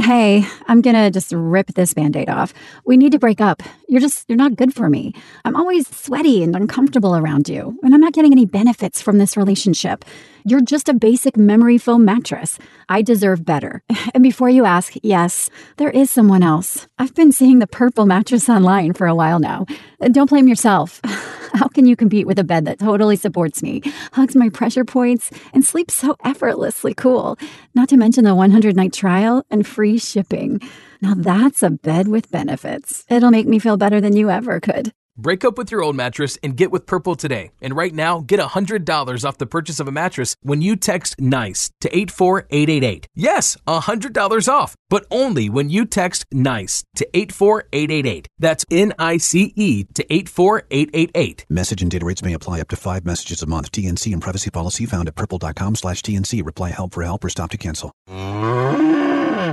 Hey, 0.00 0.46
I'm 0.68 0.80
gonna 0.80 1.10
just 1.10 1.32
rip 1.32 1.74
this 1.74 1.92
band 1.92 2.16
aid 2.16 2.30
off. 2.30 2.54
We 2.86 2.96
need 2.96 3.12
to 3.12 3.18
break 3.18 3.40
up. 3.40 3.62
You're 3.88 4.00
just, 4.00 4.24
you're 4.28 4.38
not 4.38 4.54
good 4.54 4.72
for 4.72 4.88
me. 4.88 5.12
I'm 5.44 5.56
always 5.56 5.88
sweaty 5.88 6.44
and 6.44 6.54
uncomfortable 6.54 7.16
around 7.16 7.48
you, 7.48 7.76
and 7.82 7.92
I'm 7.92 8.00
not 8.00 8.12
getting 8.12 8.30
any 8.30 8.46
benefits 8.46 9.02
from 9.02 9.18
this 9.18 9.36
relationship. 9.36 10.04
You're 10.48 10.62
just 10.62 10.88
a 10.88 10.94
basic 10.94 11.36
memory 11.36 11.76
foam 11.76 12.06
mattress. 12.06 12.58
I 12.88 13.02
deserve 13.02 13.44
better. 13.44 13.82
And 14.14 14.22
before 14.22 14.48
you 14.48 14.64
ask, 14.64 14.94
yes, 15.02 15.50
there 15.76 15.90
is 15.90 16.10
someone 16.10 16.42
else. 16.42 16.88
I've 16.98 17.14
been 17.14 17.30
seeing 17.30 17.58
the 17.58 17.66
purple 17.66 18.06
mattress 18.06 18.48
online 18.48 18.94
for 18.94 19.06
a 19.06 19.14
while 19.14 19.38
now. 19.38 19.66
Don't 20.10 20.30
blame 20.30 20.48
yourself. 20.48 21.00
How 21.52 21.68
can 21.68 21.84
you 21.84 21.94
compete 21.94 22.26
with 22.26 22.38
a 22.38 22.44
bed 22.44 22.64
that 22.64 22.78
totally 22.78 23.16
supports 23.16 23.62
me, 23.62 23.82
hugs 24.12 24.34
my 24.34 24.48
pressure 24.48 24.84
points, 24.84 25.30
and 25.52 25.62
sleeps 25.64 25.94
so 25.94 26.16
effortlessly 26.24 26.94
cool? 26.94 27.36
Not 27.74 27.90
to 27.90 27.98
mention 27.98 28.24
the 28.24 28.34
100 28.34 28.74
night 28.74 28.94
trial 28.94 29.44
and 29.50 29.66
free 29.66 29.98
shipping. 29.98 30.60
Now 31.02 31.12
that's 31.14 31.62
a 31.62 31.70
bed 31.70 32.08
with 32.08 32.30
benefits. 32.30 33.04
It'll 33.10 33.30
make 33.30 33.46
me 33.46 33.58
feel 33.58 33.76
better 33.76 34.00
than 34.00 34.16
you 34.16 34.30
ever 34.30 34.58
could. 34.60 34.92
Break 35.20 35.44
up 35.44 35.58
with 35.58 35.72
your 35.72 35.82
old 35.82 35.96
mattress 35.96 36.38
and 36.44 36.56
get 36.56 36.70
with 36.70 36.86
Purple 36.86 37.16
today. 37.16 37.50
And 37.60 37.74
right 37.74 37.92
now, 37.92 38.20
get 38.20 38.38
$100 38.38 39.24
off 39.24 39.36
the 39.36 39.46
purchase 39.46 39.80
of 39.80 39.88
a 39.88 39.92
mattress 39.92 40.36
when 40.42 40.62
you 40.62 40.76
text 40.76 41.16
NICE 41.20 41.72
to 41.80 41.88
84888. 41.88 43.08
Yes, 43.16 43.56
$100 43.66 44.48
off, 44.48 44.76
but 44.88 45.06
only 45.10 45.50
when 45.50 45.70
you 45.70 45.86
text 45.86 46.24
NICE 46.32 46.84
to 46.94 47.08
84888. 47.14 48.28
That's 48.38 48.64
N 48.70 48.92
I 48.96 49.16
C 49.16 49.52
E 49.56 49.82
to 49.94 50.06
84888. 50.08 51.46
Message 51.50 51.82
and 51.82 51.90
data 51.90 52.06
rates 52.06 52.22
may 52.22 52.34
apply 52.34 52.60
up 52.60 52.68
to 52.68 52.76
five 52.76 53.04
messages 53.04 53.42
a 53.42 53.46
month. 53.46 53.72
TNC 53.72 54.12
and 54.12 54.22
privacy 54.22 54.50
policy 54.50 54.86
found 54.86 55.08
at 55.08 55.16
purple.com 55.16 55.74
slash 55.74 56.00
TNC. 56.02 56.46
Reply 56.46 56.70
help 56.70 56.94
for 56.94 57.02
help 57.02 57.24
or 57.24 57.28
stop 57.28 57.50
to 57.50 57.58
cancel. 57.58 57.90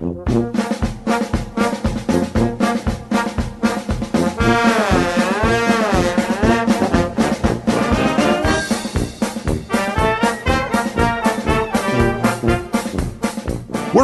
We're 0.00 0.10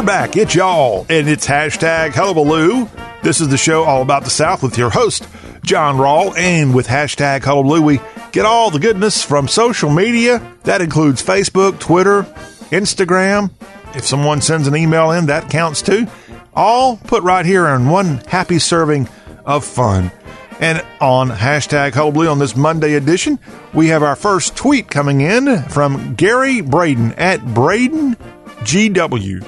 back. 0.05 0.37
It's 0.37 0.55
y'all, 0.55 1.05
and 1.09 1.27
it's 1.27 1.45
hashtag 1.45 2.11
hullabaloo. 2.11 2.87
This 3.21 3.41
is 3.41 3.49
the 3.49 3.57
show 3.57 3.83
all 3.83 4.01
about 4.01 4.23
the 4.23 4.29
South 4.29 4.63
with 4.63 4.77
your 4.77 4.91
host, 4.91 5.27
John 5.65 5.97
Rawl, 5.97 6.37
and 6.37 6.73
with 6.73 6.87
hashtag 6.87 7.43
hullabaloo, 7.43 7.81
we 7.81 7.99
get 8.31 8.45
all 8.45 8.71
the 8.71 8.79
goodness 8.79 9.25
from 9.25 9.49
social 9.49 9.89
media. 9.89 10.41
That 10.63 10.79
includes 10.79 11.21
Facebook, 11.21 11.79
Twitter, 11.79 12.23
Instagram. 12.69 13.51
If 13.95 14.05
someone 14.05 14.41
sends 14.41 14.67
an 14.67 14.75
email 14.75 15.11
in, 15.11 15.25
that 15.27 15.49
counts 15.49 15.81
too. 15.81 16.07
All 16.53 16.97
put 16.97 17.23
right 17.23 17.45
here 17.45 17.67
in 17.67 17.89
one 17.89 18.17
happy 18.27 18.59
serving 18.59 19.09
of 19.45 19.65
fun. 19.65 20.11
And 20.59 20.85
on 20.99 21.29
hashtag 21.29 21.93
hullabaloo 21.93 22.27
on 22.27 22.39
this 22.39 22.55
Monday 22.55 22.93
edition, 22.93 23.39
we 23.73 23.87
have 23.87 24.03
our 24.03 24.15
first 24.15 24.55
tweet 24.55 24.89
coming 24.89 25.21
in 25.21 25.63
from 25.63 26.13
Gary 26.15 26.61
Braden 26.61 27.13
at 27.13 27.43
Braden 27.53 28.15
GW. 28.59 29.43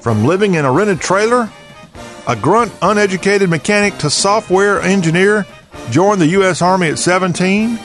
From 0.00 0.24
living 0.24 0.54
in 0.54 0.64
a 0.64 0.72
rented 0.72 1.00
trailer, 1.00 1.50
a 2.26 2.36
grunt, 2.36 2.72
uneducated 2.80 3.50
mechanic 3.50 3.98
to 3.98 4.08
software 4.08 4.80
engineer, 4.80 5.46
joined 5.90 6.20
the 6.20 6.28
U.S. 6.28 6.62
Army 6.62 6.88
at 6.88 6.98
17, 6.98 7.78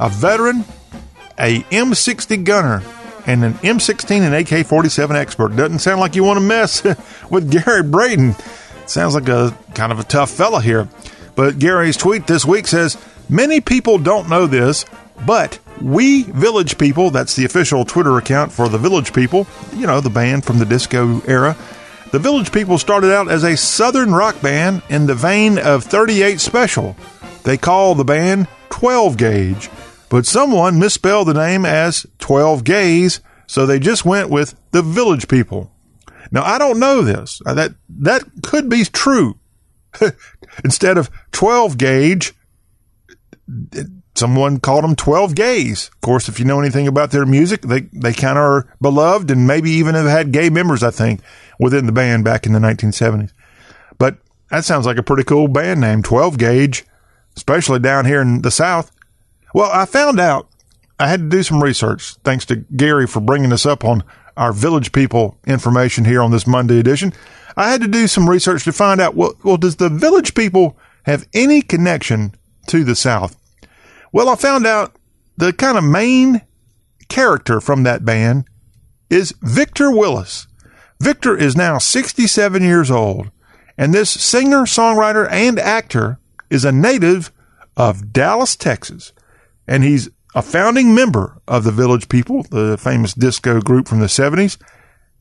a 0.00 0.08
veteran, 0.08 0.64
a 1.38 1.60
M60 1.70 2.44
gunner, 2.44 2.82
and 3.26 3.44
an 3.44 3.54
M16 3.54 4.20
and 4.20 4.34
AK 4.34 4.66
47 4.66 5.16
expert. 5.16 5.56
Doesn't 5.56 5.80
sound 5.80 6.00
like 6.00 6.16
you 6.16 6.24
want 6.24 6.38
to 6.38 6.44
mess 6.44 6.82
with 7.30 7.50
Gary 7.50 7.82
Braden. 7.82 8.34
Sounds 8.86 9.14
like 9.14 9.28
a 9.28 9.56
kind 9.74 9.92
of 9.92 10.00
a 10.00 10.04
tough 10.04 10.30
fella 10.30 10.60
here. 10.60 10.88
But 11.36 11.58
Gary's 11.58 11.96
tweet 11.96 12.26
this 12.26 12.44
week 12.44 12.66
says 12.66 12.96
Many 13.28 13.60
people 13.60 13.98
don't 13.98 14.28
know 14.28 14.46
this, 14.46 14.84
but 15.24 15.58
we 15.80 16.24
Village 16.24 16.76
People, 16.78 17.10
that's 17.10 17.36
the 17.36 17.44
official 17.44 17.84
Twitter 17.84 18.18
account 18.18 18.52
for 18.52 18.68
the 18.68 18.78
Village 18.78 19.12
People, 19.12 19.46
you 19.74 19.86
know, 19.86 20.00
the 20.00 20.10
band 20.10 20.44
from 20.44 20.58
the 20.58 20.64
disco 20.64 21.20
era. 21.26 21.56
The 22.10 22.18
Village 22.18 22.50
People 22.50 22.76
started 22.76 23.14
out 23.14 23.30
as 23.30 23.44
a 23.44 23.56
southern 23.56 24.12
rock 24.12 24.42
band 24.42 24.82
in 24.88 25.06
the 25.06 25.14
vein 25.14 25.58
of 25.58 25.84
38 25.84 26.40
Special. 26.40 26.96
They 27.44 27.56
call 27.56 27.94
the 27.94 28.04
band 28.04 28.48
12 28.70 29.16
Gauge, 29.16 29.70
but 30.10 30.26
someone 30.26 30.78
misspelled 30.78 31.28
the 31.28 31.34
name 31.34 31.64
as 31.64 32.06
12 32.18 32.64
Gays, 32.64 33.20
so 33.46 33.64
they 33.64 33.78
just 33.78 34.04
went 34.04 34.28
with 34.28 34.54
the 34.72 34.82
Village 34.82 35.26
People. 35.26 35.72
Now 36.30 36.42
I 36.42 36.58
don't 36.58 36.78
know 36.78 37.02
this. 37.02 37.40
Uh, 37.44 37.54
That 37.54 37.72
that 37.88 38.22
could 38.42 38.68
be 38.68 38.84
true. 38.84 39.38
Instead 40.64 40.98
of 40.98 41.10
12 41.32 41.78
gauge, 41.78 42.34
someone 44.14 44.60
called 44.60 44.84
them 44.84 44.94
12 44.94 45.34
gays. 45.34 45.88
Of 45.88 46.00
course, 46.00 46.28
if 46.28 46.38
you 46.38 46.44
know 46.44 46.60
anything 46.60 46.86
about 46.86 47.10
their 47.10 47.26
music, 47.26 47.62
they, 47.62 47.80
they 47.92 48.12
kind 48.12 48.38
of 48.38 48.44
are 48.44 48.76
beloved 48.80 49.30
and 49.30 49.46
maybe 49.46 49.70
even 49.70 49.94
have 49.94 50.06
had 50.06 50.32
gay 50.32 50.50
members, 50.50 50.82
I 50.82 50.90
think, 50.90 51.20
within 51.58 51.86
the 51.86 51.92
band 51.92 52.24
back 52.24 52.46
in 52.46 52.52
the 52.52 52.58
1970s. 52.58 53.32
But 53.98 54.18
that 54.50 54.64
sounds 54.64 54.86
like 54.86 54.98
a 54.98 55.02
pretty 55.02 55.24
cool 55.24 55.48
band 55.48 55.80
name, 55.80 56.02
12 56.02 56.38
gauge, 56.38 56.84
especially 57.36 57.80
down 57.80 58.04
here 58.04 58.20
in 58.20 58.42
the 58.42 58.50
South. 58.50 58.92
Well, 59.54 59.70
I 59.72 59.84
found 59.84 60.20
out 60.20 60.48
I 60.98 61.08
had 61.08 61.20
to 61.20 61.28
do 61.28 61.42
some 61.42 61.62
research. 61.62 62.14
Thanks 62.24 62.44
to 62.46 62.56
Gary 62.56 63.06
for 63.06 63.20
bringing 63.20 63.52
us 63.52 63.66
up 63.66 63.84
on 63.84 64.04
our 64.36 64.52
village 64.52 64.92
people 64.92 65.38
information 65.46 66.04
here 66.04 66.22
on 66.22 66.30
this 66.30 66.46
Monday 66.46 66.78
edition. 66.78 67.12
I 67.56 67.70
had 67.70 67.80
to 67.82 67.88
do 67.88 68.06
some 68.06 68.28
research 68.28 68.64
to 68.64 68.72
find 68.72 69.00
out, 69.00 69.14
well, 69.14 69.34
well 69.42 69.56
does 69.56 69.76
the 69.76 69.88
village 69.88 70.34
people 70.34 70.78
have 71.04 71.26
any 71.34 71.62
connection 71.62 72.34
to 72.68 72.84
the 72.84 72.94
South? 72.94 73.36
Well, 74.12 74.28
I 74.28 74.36
found 74.36 74.66
out 74.66 74.96
the 75.36 75.52
kind 75.52 75.78
of 75.78 75.84
main 75.84 76.42
character 77.08 77.60
from 77.60 77.82
that 77.82 78.04
band 78.04 78.44
is 79.08 79.34
Victor 79.42 79.90
Willis. 79.90 80.46
Victor 81.00 81.36
is 81.36 81.56
now 81.56 81.78
67 81.78 82.62
years 82.62 82.90
old, 82.90 83.30
and 83.76 83.92
this 83.92 84.10
singer, 84.10 84.62
songwriter, 84.62 85.30
and 85.30 85.58
actor 85.58 86.18
is 86.50 86.64
a 86.64 86.72
native 86.72 87.32
of 87.76 88.12
Dallas, 88.12 88.54
Texas, 88.54 89.12
and 89.70 89.84
he's 89.84 90.10
a 90.34 90.42
founding 90.42 90.94
member 90.94 91.40
of 91.46 91.62
the 91.62 91.70
Village 91.70 92.08
People, 92.08 92.42
the 92.50 92.76
famous 92.76 93.14
disco 93.14 93.60
group 93.60 93.86
from 93.86 94.00
the 94.00 94.06
70s, 94.06 94.58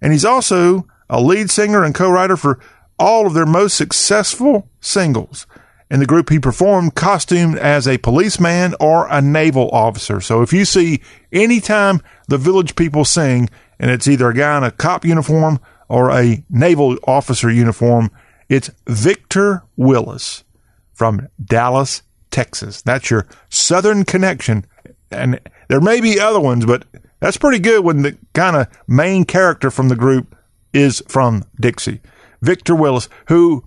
and 0.02 0.12
he's 0.12 0.26
also 0.26 0.88
a 1.08 1.22
lead 1.22 1.52
singer 1.52 1.84
and 1.84 1.94
co-writer 1.94 2.36
for 2.36 2.60
all 2.98 3.28
of 3.28 3.36
their 3.36 3.46
most 3.46 3.78
successful 3.78 4.68
singles. 4.82 5.46
In 5.92 6.00
the 6.00 6.08
group, 6.08 6.30
he 6.30 6.40
performed 6.40 6.96
costumed 6.96 7.60
as 7.60 7.88
a 7.88 8.00
policeman 8.00 8.74
or 8.80 9.08
a 9.10 9.22
naval 9.22 9.70
officer. 9.70 10.20
So 10.20 10.42
if 10.42 10.52
you 10.52 10.66
see 10.66 11.02
anytime 11.32 12.02
the 12.28 12.38
Village 12.40 12.76
People 12.76 13.06
sing, 13.06 13.50
and 13.80 13.92
it's 13.92 14.08
either 14.08 14.30
a 14.30 14.34
guy 14.34 14.58
in 14.58 14.64
a 14.64 14.72
cop 14.72 15.06
uniform 15.06 15.60
or 15.88 16.10
a 16.10 16.44
naval 16.50 16.98
officer 17.06 17.52
uniform, 17.52 18.10
it's 18.50 18.72
Victor 18.88 19.64
Willis 19.78 20.44
from 20.92 21.28
Dallas, 21.44 22.02
Texas. 22.40 22.82
That's 22.82 23.10
your 23.12 23.28
Southern 23.50 24.06
connection. 24.06 24.66
And 25.12 25.42
there 25.68 25.82
may 25.82 26.00
be 26.00 26.22
other 26.22 26.40
ones, 26.40 26.66
but 26.66 26.86
that's 27.20 27.36
pretty 27.36 27.60
good 27.60 27.84
when 27.84 28.02
the 28.02 28.18
kind 28.34 28.56
of 28.56 28.68
main 28.88 29.26
character 29.26 29.70
from 29.70 29.90
the 29.90 29.98
group 29.98 30.38
is 30.72 31.04
from 31.10 31.44
Dixie. 31.60 32.00
Victor 32.42 32.76
Willis, 32.76 33.10
who 33.28 33.66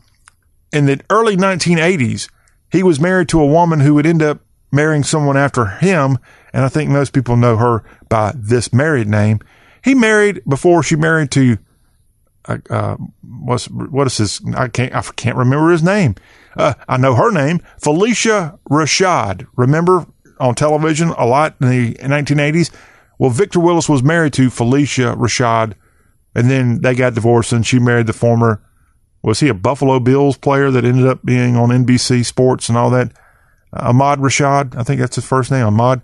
in 0.73 0.87
the 0.87 1.03
early 1.11 1.37
1980s, 1.37 2.31
he 2.71 2.83
was 2.83 2.99
married 2.99 3.29
to 3.29 3.43
a 3.43 3.47
woman 3.47 3.81
who 3.81 3.93
would 3.93 4.07
end 4.07 4.23
up 4.23 4.41
marrying 4.71 5.03
someone 5.03 5.37
after 5.37 5.67
him. 5.67 6.17
And 6.55 6.65
I 6.65 6.71
think 6.71 6.89
most 6.89 7.13
people 7.13 7.37
know 7.37 7.59
her 7.59 7.85
by 8.09 8.33
this 8.35 8.73
married 8.73 9.07
name. 9.07 9.41
He 9.85 9.95
married 9.95 10.41
before 10.49 10.83
she 10.83 10.97
married 10.97 11.31
to, 11.33 11.59
uh, 12.47 12.57
uh 12.71 12.97
what's, 13.21 13.69
what 13.69 14.07
is 14.07 14.17
his, 14.17 14.41
I 14.57 14.69
can't, 14.69 14.95
I 14.95 15.03
can't 15.03 15.37
remember 15.37 15.71
his 15.73 15.83
name. 15.83 16.15
Uh, 16.57 16.75
I 16.89 16.97
know 16.97 17.15
her 17.15 17.31
name, 17.31 17.61
Phylicia 17.81 18.59
Rashad. 18.71 19.47
Remember 19.57 20.07
on 20.39 20.55
television 20.55 21.11
a 21.11 21.27
lot 21.27 21.57
in 21.61 21.69
the 21.69 21.95
1980s? 21.95 22.71
Well, 23.19 23.31
Victor 23.31 23.61
Willis 23.61 23.89
was 23.89 24.03
married 24.03 24.33
to 24.35 24.49
Phylicia 24.49 25.17
Rashad, 25.17 25.75
and 26.35 26.51
then 26.51 26.81
they 26.81 26.95
got 26.95 27.15
divorced, 27.15 27.53
and 27.53 27.67
she 27.67 27.79
married 27.79 28.07
the 28.07 28.13
former. 28.13 28.63
Was 29.23 29.41
he 29.41 29.49
a 29.49 29.55
Buffalo 29.55 30.01
Bills 30.01 30.37
player 30.37 30.71
that 30.71 30.85
ended 30.85 31.07
up 31.07 31.25
being 31.25 31.57
on 31.57 31.69
NBC 31.69 32.25
Sports 32.27 32.69
and 32.69 32.77
all 32.77 32.91
that? 32.91 33.13
Uh, 33.73 33.91
Ahmad 33.91 34.19
Rashad, 34.19 34.77
I 34.77 34.83
think 34.83 35.01
that's 35.01 35.15
his 35.17 35.25
first 35.25 35.51
name, 35.51 35.65
Ahmad. 35.65 36.03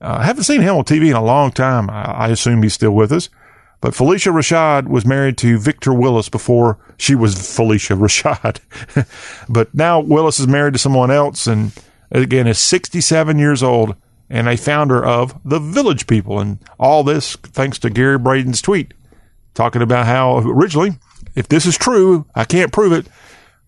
Uh, 0.00 0.18
I 0.20 0.24
haven't 0.24 0.44
seen 0.44 0.60
him 0.60 0.76
on 0.76 0.84
TV 0.84 1.08
in 1.08 1.16
a 1.16 1.24
long 1.24 1.50
time. 1.50 1.88
I, 1.90 2.02
I 2.02 2.28
assume 2.28 2.62
he's 2.62 2.74
still 2.74 2.92
with 2.92 3.10
us. 3.12 3.30
But 3.80 3.94
Phylicia 3.94 4.32
Rashad 4.32 4.88
was 4.88 5.06
married 5.06 5.38
to 5.38 5.58
Victor 5.58 5.94
Willis 5.94 6.28
before 6.28 6.78
she 6.96 7.14
was 7.14 7.36
Phylicia 7.36 7.96
Rashad. 7.96 8.58
but 9.48 9.72
now 9.74 10.00
Willis 10.00 10.40
is 10.40 10.48
married 10.48 10.72
to 10.72 10.78
someone 10.78 11.10
else 11.10 11.46
and 11.46 11.72
again 12.10 12.46
is 12.46 12.58
67 12.58 13.38
years 13.38 13.62
old 13.62 13.94
and 14.28 14.48
a 14.48 14.56
founder 14.56 15.04
of 15.04 15.38
the 15.44 15.60
Village 15.60 16.06
People. 16.06 16.40
And 16.40 16.58
all 16.78 17.04
this 17.04 17.36
thanks 17.36 17.78
to 17.80 17.90
Gary 17.90 18.18
Braden's 18.18 18.62
tweet 18.62 18.94
talking 19.54 19.82
about 19.82 20.06
how 20.06 20.38
originally, 20.38 20.98
if 21.34 21.48
this 21.48 21.66
is 21.66 21.78
true, 21.78 22.26
I 22.34 22.44
can't 22.44 22.72
prove 22.72 22.92
it, 22.92 23.06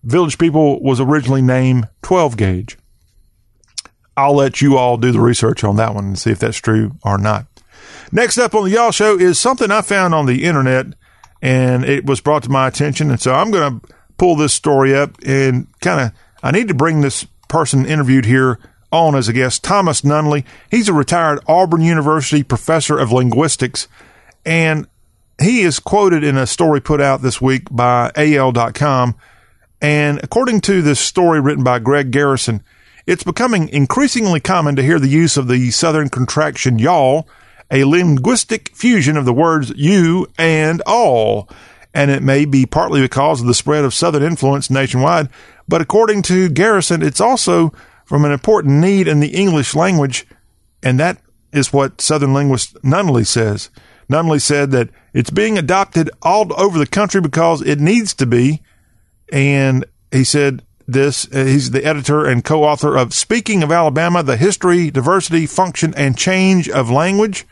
Village 0.03 0.37
People 0.37 0.81
was 0.81 0.99
originally 0.99 1.41
named 1.41 1.87
12 2.01 2.37
Gauge. 2.37 2.77
I'll 4.17 4.35
let 4.35 4.61
you 4.61 4.77
all 4.77 4.97
do 4.97 5.11
the 5.11 5.19
research 5.21 5.63
on 5.63 5.77
that 5.77 5.95
one 5.95 6.05
and 6.05 6.19
see 6.19 6.31
if 6.31 6.39
that's 6.39 6.57
true 6.57 6.97
or 7.03 7.17
not. 7.17 7.47
Next 8.11 8.37
up 8.37 8.53
on 8.53 8.65
the 8.65 8.71
Y'all 8.71 8.91
Show 8.91 9.17
is 9.17 9.39
something 9.39 9.71
I 9.71 9.81
found 9.81 10.13
on 10.13 10.25
the 10.25 10.43
internet 10.43 10.87
and 11.41 11.85
it 11.85 12.05
was 12.05 12.19
brought 12.19 12.43
to 12.43 12.49
my 12.49 12.67
attention. 12.67 13.09
And 13.09 13.21
so 13.21 13.33
I'm 13.33 13.51
going 13.51 13.79
to 13.79 13.87
pull 14.17 14.35
this 14.35 14.53
story 14.53 14.93
up 14.93 15.17
and 15.25 15.67
kind 15.79 16.01
of, 16.01 16.11
I 16.43 16.51
need 16.51 16.67
to 16.67 16.73
bring 16.73 17.01
this 17.01 17.25
person 17.47 17.85
interviewed 17.85 18.25
here 18.25 18.59
on 18.91 19.15
as 19.15 19.29
a 19.29 19.33
guest, 19.33 19.63
Thomas 19.63 20.01
Nunnally. 20.01 20.43
He's 20.69 20.89
a 20.89 20.93
retired 20.93 21.39
Auburn 21.47 21.81
University 21.81 22.43
professor 22.43 22.99
of 22.99 23.13
linguistics. 23.13 23.87
And 24.45 24.87
he 25.41 25.61
is 25.61 25.79
quoted 25.79 26.23
in 26.23 26.37
a 26.37 26.45
story 26.45 26.81
put 26.81 26.99
out 26.99 27.21
this 27.21 27.39
week 27.39 27.63
by 27.71 28.11
AL.com. 28.15 29.15
And 29.81 30.19
according 30.21 30.61
to 30.61 30.81
this 30.81 30.99
story 30.99 31.39
written 31.39 31.63
by 31.63 31.79
Greg 31.79 32.11
Garrison, 32.11 32.61
it's 33.07 33.23
becoming 33.23 33.69
increasingly 33.69 34.41
common 34.41 34.75
to 34.75 34.83
hear 34.83 34.99
the 34.99 35.07
use 35.07 35.37
of 35.37 35.47
the 35.47 35.71
Southern 35.71 36.09
contraction 36.09 36.77
y'all 36.77 37.27
a 37.71 37.85
linguistic 37.85 38.75
fusion 38.75 39.17
of 39.17 39.25
the 39.25 39.33
words 39.33 39.71
you 39.75 40.27
and 40.37 40.81
all. 40.85 41.49
And 41.93 42.11
it 42.11 42.21
may 42.21 42.45
be 42.45 42.65
partly 42.65 43.01
because 43.01 43.41
of 43.41 43.47
the 43.47 43.53
spread 43.53 43.83
of 43.83 43.93
Southern 43.93 44.23
influence 44.23 44.69
nationwide, 44.69 45.29
but 45.67 45.81
according 45.81 46.21
to 46.23 46.49
Garrison, 46.49 47.01
it's 47.01 47.21
also 47.21 47.73
from 48.05 48.25
an 48.25 48.31
important 48.31 48.75
need 48.75 49.07
in 49.07 49.21
the 49.21 49.29
English 49.29 49.73
language, 49.73 50.25
and 50.83 50.99
that 50.99 51.21
is 51.53 51.73
what 51.73 52.01
Southern 52.01 52.33
linguist 52.33 52.75
Nunnally 52.81 53.25
says. 53.25 53.69
Nunnally 54.09 54.41
said 54.41 54.71
that 54.71 54.89
it's 55.13 55.29
being 55.29 55.57
adopted 55.57 56.09
all 56.21 56.51
over 56.59 56.77
the 56.77 56.85
country 56.85 57.21
because 57.21 57.61
it 57.61 57.79
needs 57.79 58.13
to 58.15 58.25
be, 58.25 58.61
and 59.31 59.85
he 60.11 60.25
said 60.25 60.63
this. 60.87 61.25
Uh, 61.33 61.45
he's 61.45 61.71
the 61.71 61.85
editor 61.85 62.25
and 62.25 62.43
co-author 62.43 62.97
of 62.97 63.13
Speaking 63.13 63.63
of 63.63 63.71
Alabama: 63.71 64.23
The 64.23 64.35
History, 64.35 64.91
Diversity, 64.91 65.45
Function, 65.45 65.93
and 65.95 66.17
Change 66.17 66.67
of 66.69 66.89
Language 66.89 67.45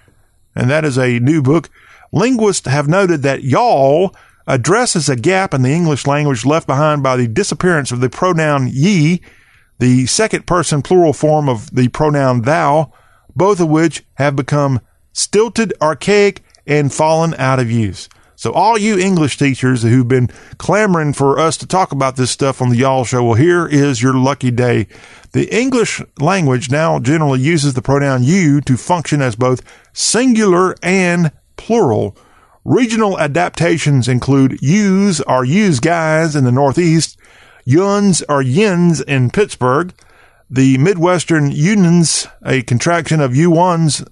and 0.55 0.69
that 0.69 0.85
is 0.85 0.97
a 0.97 1.19
new 1.19 1.41
book. 1.41 1.69
Linguists 2.11 2.67
have 2.67 2.87
noted 2.87 3.21
that 3.21 3.43
y'all 3.43 4.15
addresses 4.47 5.07
a 5.09 5.15
gap 5.15 5.53
in 5.53 5.61
the 5.61 5.71
English 5.71 6.07
language 6.07 6.45
left 6.45 6.65
behind 6.65 7.03
by 7.03 7.15
the 7.15 7.27
disappearance 7.27 7.91
of 7.91 7.99
the 7.99 8.09
pronoun 8.09 8.67
ye, 8.71 9.21
the 9.77 10.05
second 10.07 10.47
person 10.47 10.81
plural 10.81 11.13
form 11.13 11.47
of 11.47 11.73
the 11.73 11.87
pronoun 11.89 12.41
thou, 12.41 12.91
both 13.35 13.59
of 13.59 13.69
which 13.69 14.03
have 14.15 14.35
become 14.35 14.81
stilted, 15.13 15.73
archaic, 15.81 16.43
and 16.65 16.93
fallen 16.93 17.33
out 17.35 17.59
of 17.59 17.69
use. 17.69 18.09
So 18.35 18.53
all 18.53 18.77
you 18.77 18.97
English 18.97 19.37
teachers 19.37 19.83
who've 19.83 20.07
been 20.07 20.29
clamoring 20.57 21.11
for 21.11 21.37
us 21.37 21.57
to 21.57 21.67
talk 21.67 21.91
about 21.91 22.15
this 22.15 22.31
stuff 22.31 22.61
on 22.61 22.69
the 22.69 22.77
Y'all 22.77 23.03
Show, 23.03 23.21
well, 23.23 23.33
here 23.33 23.67
is 23.67 24.01
your 24.01 24.13
lucky 24.13 24.49
day. 24.49 24.87
The 25.31 25.55
English 25.55 26.01
language 26.19 26.71
now 26.71 26.99
generally 26.99 27.39
uses 27.39 27.75
the 27.75 27.83
pronoun 27.83 28.23
you 28.23 28.61
to 28.61 28.77
function 28.77 29.21
as 29.21 29.35
both 29.35 29.61
singular 29.93 30.75
and 30.81 31.31
plural. 31.55 32.17
Regional 32.65 33.19
adaptations 33.19 34.07
include 34.07 34.59
yous 34.61 35.21
or 35.21 35.45
yous 35.45 35.79
guys 35.79 36.35
in 36.35 36.45
the 36.45 36.51
Northeast, 36.51 37.17
yuns 37.63 38.23
or 38.27 38.41
yins 38.41 39.01
in 39.01 39.29
Pittsburgh. 39.29 39.93
The 40.49 40.79
Midwestern 40.79 41.51
unions, 41.51 42.27
a 42.43 42.63
contraction 42.63 43.21
of 43.21 43.35
you 43.35 43.51
ones, 43.51 44.03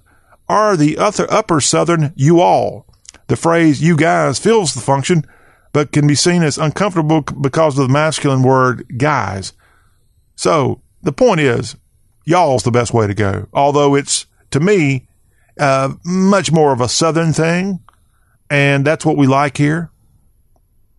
are 0.48 0.76
the 0.76 0.98
upper, 0.98 1.26
upper 1.30 1.60
Southern 1.60 2.12
you 2.14 2.40
all. 2.40 2.86
The 3.26 3.36
phrase 3.36 3.82
you 3.82 3.96
guys 3.96 4.38
fills 4.38 4.72
the 4.72 4.80
function, 4.80 5.24
but 5.72 5.90
can 5.90 6.06
be 6.06 6.14
seen 6.14 6.44
as 6.44 6.58
uncomfortable 6.58 7.22
because 7.22 7.76
of 7.76 7.88
the 7.88 7.92
masculine 7.92 8.42
word 8.42 8.86
guys. 8.96 9.52
So 10.36 10.80
the 11.02 11.12
point 11.12 11.40
is, 11.40 11.76
y'all's 12.24 12.62
the 12.62 12.70
best 12.70 12.92
way 12.92 13.06
to 13.06 13.14
go. 13.14 13.48
Although 13.52 13.94
it's, 13.94 14.26
to 14.50 14.60
me, 14.60 15.08
uh, 15.58 15.94
much 16.04 16.52
more 16.52 16.72
of 16.72 16.80
a 16.80 16.88
Southern 16.88 17.32
thing. 17.32 17.80
And 18.50 18.84
that's 18.84 19.04
what 19.04 19.16
we 19.16 19.26
like 19.26 19.56
here. 19.56 19.90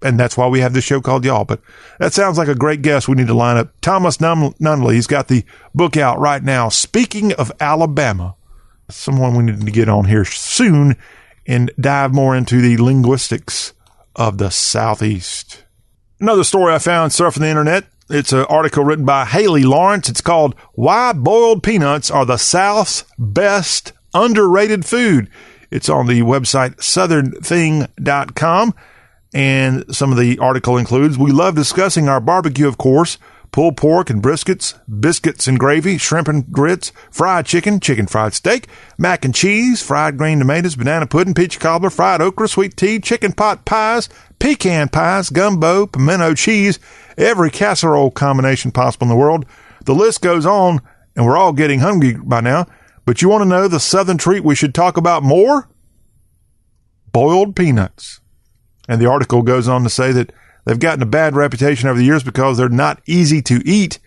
And 0.02 0.20
that's 0.20 0.38
why 0.38 0.48
we 0.48 0.62
have 0.62 0.74
this 0.74 0.84
show 0.84 1.02
called 1.02 1.26
Y'all. 1.26 1.46
But 1.46 1.62
that 2.00 2.14
sounds 2.14 2.38
like 2.38 2.48
a 2.48 2.56
great 2.56 2.82
guest 2.82 3.08
we 3.08 3.16
need 3.16 3.28
to 3.28 3.34
line 3.34 3.58
up. 3.58 3.74
Thomas 3.82 4.18
Nunnally, 4.18 4.94
he's 4.94 5.08
got 5.08 5.28
the 5.28 5.44
book 5.76 5.98
out 5.98 6.20
right 6.20 6.42
now. 6.42 6.70
Speaking 6.70 7.34
of 7.34 7.52
Alabama, 7.60 8.36
someone 8.90 9.36
we 9.36 9.44
need 9.44 9.66
to 9.66 9.72
get 9.72 9.90
on 9.90 10.06
here 10.06 10.24
soon 10.24 10.96
and 11.46 11.72
dive 11.80 12.14
more 12.14 12.36
into 12.36 12.62
the 12.62 12.78
linguistics 12.78 13.74
of 14.16 14.38
the 14.38 14.50
Southeast. 14.52 15.66
Another 16.20 16.44
story 16.44 16.74
I 16.74 16.80
found 16.80 17.12
surfing 17.12 17.40
the 17.40 17.48
internet. 17.48 17.86
It's 18.12 18.34
an 18.34 18.46
article 18.46 18.84
written 18.84 19.06
by 19.06 19.26
Haley 19.26 19.62
Lawrence. 19.62 20.10
It's 20.10 20.22
called 20.22 20.56
Why 20.74 21.14
Boiled 21.14 21.62
Peanuts 21.62 22.10
Are 22.10 22.26
the 22.26 22.38
South's 22.38 23.04
Best 23.20 23.94
Underrated 24.16 24.84
Food. 24.84 25.30
It's 25.70 25.90
on 25.90 26.08
the 26.08 26.22
website 26.22 26.78
southernthing.com. 26.78 28.74
And 29.32 29.96
some 29.96 30.12
of 30.12 30.18
the 30.18 30.40
article 30.40 30.76
includes 30.76 31.20
We 31.20 31.32
love 31.32 31.54
discussing 31.54 32.10
our 32.10 32.20
barbecue, 32.20 32.68
of 32.68 32.80
course 32.80 33.20
pulled 33.52 33.78
pork 33.78 34.10
and 34.10 34.22
briskets, 34.22 34.80
biscuits 35.00 35.48
and 35.48 35.60
gravy, 35.60 35.98
shrimp 35.98 36.28
and 36.28 36.52
grits, 36.52 36.92
fried 37.10 37.46
chicken, 37.46 37.80
chicken 37.80 38.08
fried 38.08 38.34
steak, 38.34 38.68
mac 38.98 39.26
and 39.26 39.34
cheese, 39.34 39.82
fried 39.82 40.18
green 40.18 40.40
tomatoes, 40.40 40.76
banana 40.76 41.08
pudding, 41.08 41.34
peach 41.34 41.60
cobbler, 41.60 41.90
fried 41.90 42.22
okra, 42.22 42.48
sweet 42.48 42.78
tea, 42.78 43.00
chicken 43.00 43.32
pot 43.32 43.66
pies, 43.66 44.10
pecan 44.40 44.90
pies, 44.90 45.30
gumbo, 45.30 45.88
pimento 45.88 46.34
cheese, 46.34 46.80
every 47.20 47.52
casserole 47.52 48.10
combination 48.10 48.72
possible 48.72 49.06
in 49.06 49.10
the 49.10 49.16
world. 49.16 49.46
The 49.86 49.94
list 49.94 50.22
goes 50.22 50.46
on, 50.46 50.82
and 51.16 51.26
we're 51.26 51.38
all 51.38 51.54
getting 51.54 51.80
hungry 51.80 52.14
by 52.14 52.42
now. 52.42 52.66
But 53.06 53.22
you 53.22 53.30
want 53.30 53.42
to 53.42 53.50
know 53.50 53.68
the 53.68 53.80
southern 53.80 54.18
treat 54.18 54.44
we 54.44 54.56
should 54.56 54.74
talk 54.74 54.98
about 54.98 55.24
more? 55.24 55.70
Boiled 57.12 57.56
peanuts. 57.56 58.22
And 58.88 59.02
the 59.02 59.10
article 59.10 59.42
goes 59.42 59.68
on 59.68 59.84
to 59.84 59.90
say 59.90 60.12
that 60.12 60.32
they've 60.66 60.80
gotten 60.80 61.04
a 61.04 61.08
bad 61.08 61.36
reputation 61.36 61.90
over 61.90 62.00
the 62.00 62.06
years 62.06 62.24
because 62.24 62.58
they're 62.58 62.70
not 62.70 63.02
easy 63.06 63.42
to 63.44 63.62
eat, 63.66 64.00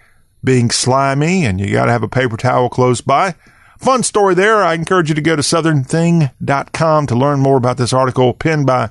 being 0.43 0.71
slimy, 0.71 1.45
and 1.45 1.61
you 1.61 1.73
got 1.73 1.87
to 1.87 1.93
have 1.93 2.03
a 2.03 2.09
paper 2.09 2.37
towel 2.37 2.69
close 2.69 3.01
by. 3.01 3.35
Fun 3.79 4.05
story 4.05 4.35
there. 4.35 4.63
I 4.63 4.75
encourage 4.75 5.09
you 5.09 5.15
to 5.17 5.21
go 5.21 5.35
to 5.35 5.43
southernthing.com 5.43 7.07
to 7.09 7.15
learn 7.17 7.41
more 7.41 7.57
about 7.57 7.77
this 7.79 7.93
article 7.93 8.33
penned 8.33 8.67
by 8.67 8.91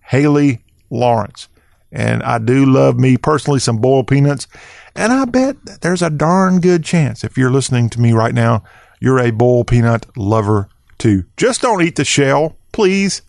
Haley 0.00 0.60
Lawrence. 0.90 1.48
And 1.92 2.22
I 2.22 2.38
do 2.38 2.66
love 2.66 2.98
me 2.98 3.16
personally 3.16 3.60
some 3.60 3.78
boiled 3.78 4.08
peanuts. 4.08 4.46
And 4.94 5.12
I 5.12 5.24
bet 5.24 5.82
there's 5.82 6.02
a 6.02 6.10
darn 6.10 6.60
good 6.60 6.84
chance 6.84 7.22
if 7.22 7.36
you're 7.36 7.50
listening 7.50 7.90
to 7.90 8.00
me 8.00 8.12
right 8.12 8.34
now, 8.34 8.64
you're 9.00 9.20
a 9.20 9.30
boiled 9.30 9.68
peanut 9.68 10.06
lover 10.16 10.68
too. 10.98 11.24
Just 11.36 11.62
don't 11.62 11.82
eat 11.82 11.96
the 11.96 12.04
shell, 12.04 12.56
please. 12.72 13.22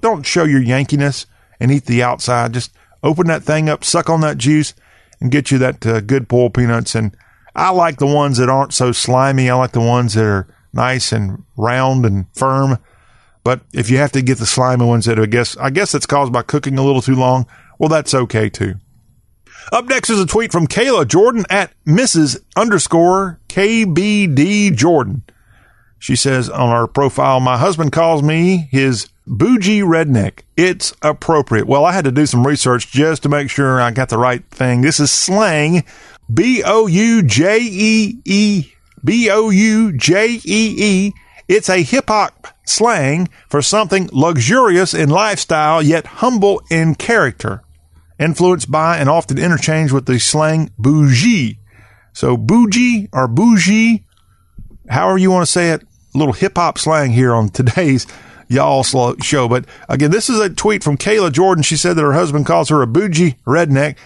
Don't 0.00 0.26
show 0.26 0.44
your 0.44 0.62
Yankiness 0.62 1.26
and 1.60 1.70
eat 1.70 1.86
the 1.86 2.02
outside. 2.02 2.54
Just 2.54 2.72
open 3.02 3.26
that 3.26 3.42
thing 3.42 3.68
up, 3.68 3.84
suck 3.84 4.08
on 4.10 4.20
that 4.22 4.38
juice, 4.38 4.74
and 5.20 5.30
get 5.30 5.50
you 5.50 5.58
that 5.58 5.86
uh, 5.86 6.00
good 6.00 6.28
boiled 6.28 6.54
peanuts. 6.54 6.94
And 6.94 7.16
I 7.54 7.70
like 7.70 7.98
the 7.98 8.06
ones 8.06 8.38
that 8.38 8.48
aren't 8.48 8.74
so 8.74 8.92
slimy. 8.92 9.50
I 9.50 9.54
like 9.54 9.72
the 9.72 9.80
ones 9.80 10.14
that 10.14 10.24
are 10.24 10.46
nice 10.72 11.12
and 11.12 11.44
round 11.56 12.06
and 12.06 12.26
firm. 12.34 12.78
But 13.44 13.62
if 13.72 13.90
you 13.90 13.98
have 13.98 14.12
to 14.12 14.22
get 14.22 14.38
the 14.38 14.46
slimy 14.46 14.84
ones 14.84 15.06
that 15.06 15.18
I 15.18 15.26
guess 15.26 15.56
I 15.56 15.70
guess 15.70 15.94
it's 15.94 16.06
caused 16.06 16.32
by 16.32 16.42
cooking 16.42 16.78
a 16.78 16.84
little 16.84 17.02
too 17.02 17.14
long, 17.14 17.46
well 17.78 17.88
that's 17.88 18.14
okay 18.14 18.48
too. 18.48 18.74
Up 19.70 19.84
next 19.84 20.08
is 20.08 20.20
a 20.20 20.26
tweet 20.26 20.50
from 20.50 20.66
Kayla 20.66 21.06
Jordan 21.06 21.44
at 21.50 21.72
Mrs. 21.84 22.42
underscore 22.56 23.38
KBD 23.48 24.74
Jordan. 24.74 25.22
She 25.98 26.16
says 26.16 26.48
on 26.48 26.70
our 26.70 26.86
profile, 26.86 27.40
my 27.40 27.58
husband 27.58 27.92
calls 27.92 28.22
me 28.22 28.68
his 28.70 29.08
bougie 29.26 29.80
redneck. 29.80 30.40
It's 30.56 30.94
appropriate. 31.02 31.66
Well, 31.66 31.84
I 31.84 31.92
had 31.92 32.04
to 32.04 32.12
do 32.12 32.24
some 32.24 32.46
research 32.46 32.90
just 32.90 33.24
to 33.24 33.28
make 33.28 33.50
sure 33.50 33.80
I 33.80 33.90
got 33.90 34.08
the 34.08 34.18
right 34.18 34.44
thing. 34.50 34.80
This 34.80 35.00
is 35.00 35.10
slang. 35.10 35.84
B 36.32 36.62
O 36.64 36.86
U 36.86 37.22
J 37.22 37.58
E 37.60 38.18
E. 38.24 38.72
B 39.04 39.28
O 39.30 39.50
U 39.50 39.92
J 39.92 40.34
E 40.34 40.40
E. 40.44 41.12
It's 41.46 41.68
a 41.68 41.82
hip 41.82 42.08
hop 42.08 42.48
slang 42.64 43.28
for 43.48 43.60
something 43.60 44.08
luxurious 44.12 44.94
in 44.94 45.08
lifestyle 45.08 45.82
yet 45.82 46.06
humble 46.06 46.62
in 46.70 46.94
character 46.94 47.62
influenced 48.18 48.70
by 48.70 48.98
and 48.98 49.08
often 49.08 49.38
interchanged 49.38 49.92
with 49.92 50.06
the 50.06 50.18
slang 50.18 50.70
bougie. 50.78 51.58
So 52.12 52.36
bougie 52.36 53.08
or 53.12 53.28
bougie, 53.28 54.04
however 54.88 55.18
you 55.18 55.30
want 55.30 55.46
to 55.46 55.52
say 55.52 55.70
it, 55.70 55.82
a 56.14 56.18
little 56.18 56.32
hip 56.32 56.56
hop 56.56 56.78
slang 56.78 57.12
here 57.12 57.32
on 57.32 57.48
today's 57.48 58.06
y'all 58.48 58.82
show. 59.22 59.48
But 59.48 59.66
again, 59.88 60.10
this 60.10 60.28
is 60.28 60.40
a 60.40 60.50
tweet 60.50 60.82
from 60.82 60.96
Kayla 60.96 61.32
Jordan. 61.32 61.62
She 61.62 61.76
said 61.76 61.96
that 61.96 62.02
her 62.02 62.14
husband 62.14 62.46
calls 62.46 62.70
her 62.70 62.82
a 62.82 62.86
bougie 62.86 63.36
redneck. 63.46 63.96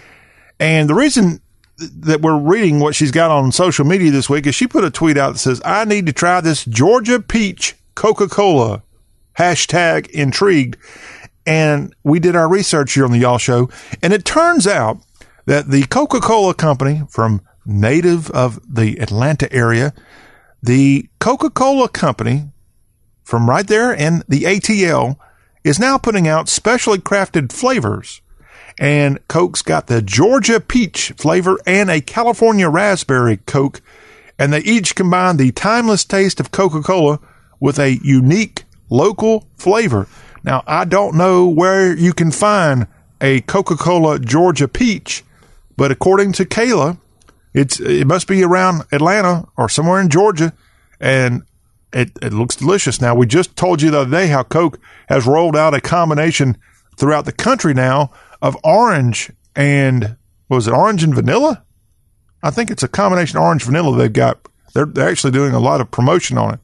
And 0.58 0.88
the 0.88 0.94
reason 0.94 1.40
that 1.78 2.20
we're 2.20 2.38
reading 2.38 2.80
what 2.80 2.94
she's 2.94 3.10
got 3.10 3.30
on 3.30 3.50
social 3.50 3.84
media 3.84 4.10
this 4.10 4.28
week 4.28 4.46
is 4.46 4.54
she 4.54 4.66
put 4.66 4.84
a 4.84 4.90
tweet 4.90 5.16
out 5.16 5.32
that 5.32 5.38
says, 5.38 5.62
I 5.64 5.84
need 5.84 6.06
to 6.06 6.12
try 6.12 6.40
this 6.40 6.64
Georgia 6.64 7.20
peach 7.20 7.74
Coca 7.94 8.28
Cola. 8.28 8.82
Hashtag 9.38 10.10
intrigued. 10.10 10.76
And 11.46 11.94
we 12.04 12.20
did 12.20 12.36
our 12.36 12.48
research 12.48 12.94
here 12.94 13.04
on 13.04 13.12
the 13.12 13.18
Y'all 13.18 13.38
Show, 13.38 13.68
and 14.02 14.12
it 14.12 14.24
turns 14.24 14.66
out 14.66 14.98
that 15.46 15.70
the 15.70 15.84
Coca 15.84 16.20
Cola 16.20 16.54
Company, 16.54 17.02
from 17.08 17.42
native 17.66 18.30
of 18.30 18.60
the 18.68 18.98
Atlanta 19.00 19.52
area, 19.52 19.92
the 20.62 21.08
Coca 21.18 21.50
Cola 21.50 21.88
Company, 21.88 22.48
from 23.24 23.48
right 23.48 23.66
there 23.66 23.92
in 23.92 24.22
the 24.28 24.42
ATL, 24.42 25.16
is 25.64 25.78
now 25.78 25.98
putting 25.98 26.28
out 26.28 26.48
specially 26.48 26.98
crafted 26.98 27.52
flavors. 27.52 28.20
And 28.78 29.26
Coke's 29.28 29.62
got 29.62 29.86
the 29.86 30.00
Georgia 30.00 30.60
peach 30.60 31.12
flavor 31.16 31.58
and 31.66 31.90
a 31.90 32.00
California 32.00 32.68
raspberry 32.68 33.38
Coke, 33.38 33.80
and 34.38 34.52
they 34.52 34.60
each 34.60 34.94
combine 34.94 35.36
the 35.36 35.52
timeless 35.52 36.04
taste 36.04 36.40
of 36.40 36.52
Coca 36.52 36.82
Cola 36.82 37.20
with 37.60 37.78
a 37.78 37.98
unique 38.02 38.64
local 38.88 39.46
flavor. 39.56 40.06
Now, 40.44 40.62
I 40.66 40.84
don't 40.84 41.16
know 41.16 41.46
where 41.46 41.96
you 41.96 42.12
can 42.12 42.30
find 42.30 42.86
a 43.20 43.40
Coca 43.42 43.76
Cola 43.76 44.18
Georgia 44.18 44.68
peach, 44.68 45.24
but 45.76 45.90
according 45.90 46.32
to 46.32 46.44
Kayla, 46.44 46.98
it's 47.54 47.78
it 47.80 48.06
must 48.06 48.26
be 48.26 48.42
around 48.42 48.82
Atlanta 48.92 49.46
or 49.56 49.68
somewhere 49.68 50.00
in 50.00 50.08
Georgia, 50.08 50.52
and 51.00 51.42
it, 51.92 52.10
it 52.22 52.32
looks 52.32 52.56
delicious. 52.56 53.00
Now, 53.00 53.14
we 53.14 53.26
just 53.26 53.56
told 53.56 53.82
you 53.82 53.90
the 53.90 54.00
other 54.00 54.10
day 54.10 54.28
how 54.28 54.42
Coke 54.42 54.80
has 55.08 55.26
rolled 55.26 55.56
out 55.56 55.74
a 55.74 55.80
combination 55.80 56.56
throughout 56.96 57.24
the 57.24 57.32
country 57.32 57.74
now 57.74 58.10
of 58.40 58.56
orange 58.64 59.30
and 59.54 60.16
was 60.48 60.66
it 60.66 60.74
orange 60.74 61.02
and 61.02 61.14
vanilla? 61.14 61.64
I 62.42 62.50
think 62.50 62.70
it's 62.70 62.82
a 62.82 62.88
combination 62.88 63.38
orange 63.38 63.64
vanilla 63.64 63.96
they've 63.96 64.12
got. 64.12 64.48
They're, 64.74 64.86
they're 64.86 65.08
actually 65.08 65.32
doing 65.32 65.54
a 65.54 65.60
lot 65.60 65.80
of 65.80 65.90
promotion 65.90 66.38
on 66.38 66.54
it. 66.54 66.60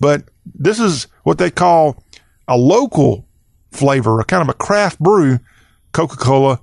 But 0.00 0.24
this 0.46 0.80
is 0.80 1.08
what 1.24 1.38
they 1.38 1.50
call 1.50 2.02
a 2.48 2.56
local 2.56 3.26
flavor, 3.70 4.18
a 4.18 4.24
kind 4.24 4.42
of 4.42 4.48
a 4.48 4.54
craft 4.54 4.98
brew 4.98 5.38
Coca 5.92 6.16
Cola, 6.16 6.60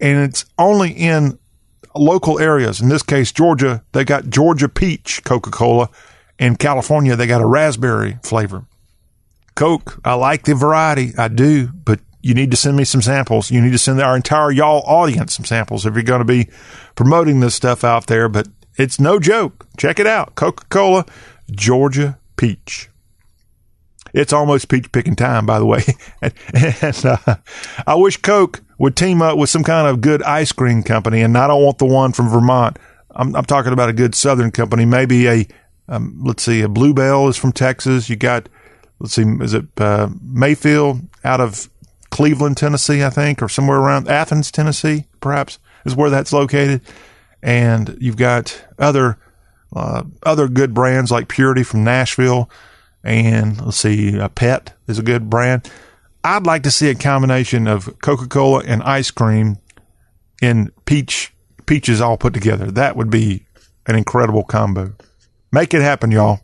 and 0.00 0.24
it's 0.24 0.44
only 0.58 0.92
in 0.92 1.38
local 1.94 2.38
areas. 2.38 2.80
In 2.80 2.88
this 2.88 3.02
case, 3.02 3.32
Georgia, 3.32 3.84
they 3.92 4.04
got 4.04 4.28
Georgia 4.28 4.68
peach 4.68 5.22
Coca 5.24 5.50
Cola. 5.50 5.88
In 6.38 6.56
California, 6.56 7.14
they 7.14 7.26
got 7.26 7.40
a 7.40 7.46
raspberry 7.46 8.18
flavor. 8.24 8.66
Coke, 9.54 10.00
I 10.04 10.14
like 10.14 10.44
the 10.44 10.54
variety. 10.54 11.12
I 11.16 11.28
do, 11.28 11.68
but 11.68 12.00
you 12.22 12.34
need 12.34 12.50
to 12.50 12.56
send 12.56 12.76
me 12.76 12.84
some 12.84 13.02
samples. 13.02 13.50
You 13.50 13.60
need 13.60 13.70
to 13.70 13.78
send 13.78 14.00
our 14.00 14.16
entire 14.16 14.50
y'all 14.50 14.82
audience 14.84 15.34
some 15.34 15.44
samples 15.44 15.86
if 15.86 15.94
you're 15.94 16.02
going 16.02 16.20
to 16.20 16.24
be 16.24 16.48
promoting 16.96 17.38
this 17.38 17.54
stuff 17.54 17.84
out 17.84 18.06
there. 18.08 18.28
But 18.28 18.48
it's 18.76 18.98
no 18.98 19.20
joke. 19.20 19.66
Check 19.78 20.00
it 20.00 20.06
out. 20.06 20.34
Coca 20.34 20.64
Cola, 20.68 21.06
Georgia 21.50 22.18
peach. 22.36 22.90
It's 24.14 24.32
almost 24.32 24.68
peach 24.68 24.90
picking 24.92 25.16
time, 25.16 25.44
by 25.44 25.58
the 25.58 25.66
way. 25.66 25.82
and, 26.22 26.32
and 26.54 27.04
uh, 27.04 27.36
I 27.86 27.96
wish 27.96 28.16
Coke 28.16 28.62
would 28.78 28.96
team 28.96 29.20
up 29.20 29.36
with 29.36 29.50
some 29.50 29.64
kind 29.64 29.88
of 29.88 30.00
good 30.00 30.22
ice 30.22 30.52
cream 30.52 30.82
company, 30.82 31.20
and 31.20 31.36
I 31.36 31.48
don't 31.48 31.62
want 31.62 31.78
the 31.78 31.84
one 31.84 32.12
from 32.12 32.28
Vermont. 32.28 32.78
I'm, 33.10 33.34
I'm 33.34 33.44
talking 33.44 33.72
about 33.72 33.88
a 33.88 33.92
good 33.92 34.14
Southern 34.14 34.52
company, 34.52 34.84
maybe 34.84 35.28
a 35.28 35.46
um, 35.88 36.18
let's 36.24 36.42
see, 36.42 36.62
a 36.62 36.68
Bluebell 36.68 37.28
is 37.28 37.36
from 37.36 37.52
Texas. 37.52 38.08
You 38.08 38.16
got 38.16 38.48
let's 39.00 39.14
see, 39.14 39.24
is 39.40 39.52
it 39.52 39.66
uh, 39.78 40.08
Mayfield 40.22 41.00
out 41.24 41.40
of 41.40 41.68
Cleveland, 42.10 42.56
Tennessee, 42.56 43.02
I 43.02 43.10
think, 43.10 43.42
or 43.42 43.48
somewhere 43.48 43.78
around 43.78 44.08
Athens, 44.08 44.50
Tennessee, 44.50 45.06
perhaps 45.20 45.58
is 45.84 45.96
where 45.96 46.10
that's 46.10 46.32
located. 46.32 46.80
And 47.42 47.98
you've 48.00 48.16
got 48.16 48.64
other 48.78 49.18
uh, 49.74 50.04
other 50.22 50.46
good 50.46 50.72
brands 50.72 51.10
like 51.10 51.28
Purity 51.28 51.64
from 51.64 51.82
Nashville 51.82 52.48
and 53.04 53.60
let's 53.60 53.76
see, 53.76 54.16
a 54.16 54.28
Pet 54.28 54.72
is 54.88 54.98
a 54.98 55.02
good 55.02 55.28
brand. 55.30 55.70
I'd 56.24 56.46
like 56.46 56.62
to 56.62 56.70
see 56.70 56.88
a 56.88 56.94
combination 56.94 57.66
of 57.68 57.98
Coca 58.00 58.26
Cola 58.26 58.64
and 58.66 58.82
ice 58.82 59.10
cream 59.10 59.58
in 60.40 60.72
peach 60.86 61.32
peaches 61.66 62.00
all 62.00 62.16
put 62.16 62.34
together. 62.34 62.70
That 62.70 62.96
would 62.96 63.10
be 63.10 63.44
an 63.86 63.94
incredible 63.94 64.42
combo. 64.42 64.94
Make 65.52 65.74
it 65.74 65.82
happen, 65.82 66.10
y'all. 66.10 66.40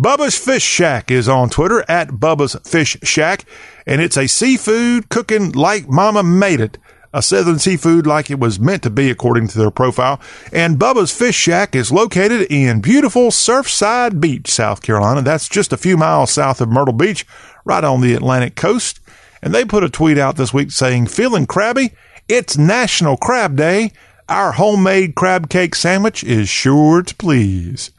Bubba's 0.00 0.36
Fish 0.36 0.64
Shack 0.64 1.10
is 1.10 1.28
on 1.28 1.50
Twitter 1.50 1.84
at 1.88 2.08
Bubba's 2.08 2.56
Fish 2.68 2.96
Shack, 3.02 3.44
and 3.86 4.00
it's 4.00 4.16
a 4.16 4.26
seafood 4.26 5.08
cooking 5.08 5.52
like 5.52 5.88
Mama 5.88 6.22
made 6.22 6.60
it 6.60 6.78
a 7.14 7.22
southern 7.22 7.60
seafood 7.60 8.08
like 8.08 8.28
it 8.28 8.40
was 8.40 8.58
meant 8.58 8.82
to 8.82 8.90
be, 8.90 9.08
according 9.08 9.46
to 9.46 9.56
their 9.56 9.70
profile. 9.70 10.20
And 10.52 10.78
Bubba's 10.78 11.16
Fish 11.16 11.36
Shack 11.36 11.76
is 11.76 11.92
located 11.92 12.48
in 12.50 12.80
beautiful 12.80 13.28
Surfside 13.30 14.20
Beach, 14.20 14.50
South 14.50 14.82
Carolina. 14.82 15.22
That's 15.22 15.48
just 15.48 15.72
a 15.72 15.78
few 15.78 15.96
miles 15.96 16.32
south 16.32 16.60
of 16.60 16.68
Myrtle 16.68 16.92
Beach, 16.92 17.24
right 17.64 17.84
on 17.84 18.00
the 18.00 18.14
Atlantic 18.14 18.56
coast. 18.56 18.98
And 19.40 19.54
they 19.54 19.64
put 19.64 19.84
a 19.84 19.88
tweet 19.88 20.18
out 20.18 20.34
this 20.34 20.52
week 20.52 20.72
saying, 20.72 21.06
Feeling 21.06 21.46
crabby? 21.46 21.94
It's 22.28 22.58
National 22.58 23.16
Crab 23.16 23.56
Day. 23.56 23.92
Our 24.28 24.52
homemade 24.52 25.14
crab 25.14 25.48
cake 25.48 25.76
sandwich 25.76 26.24
is 26.24 26.48
sure 26.48 27.02
to 27.02 27.14
please. 27.14 27.92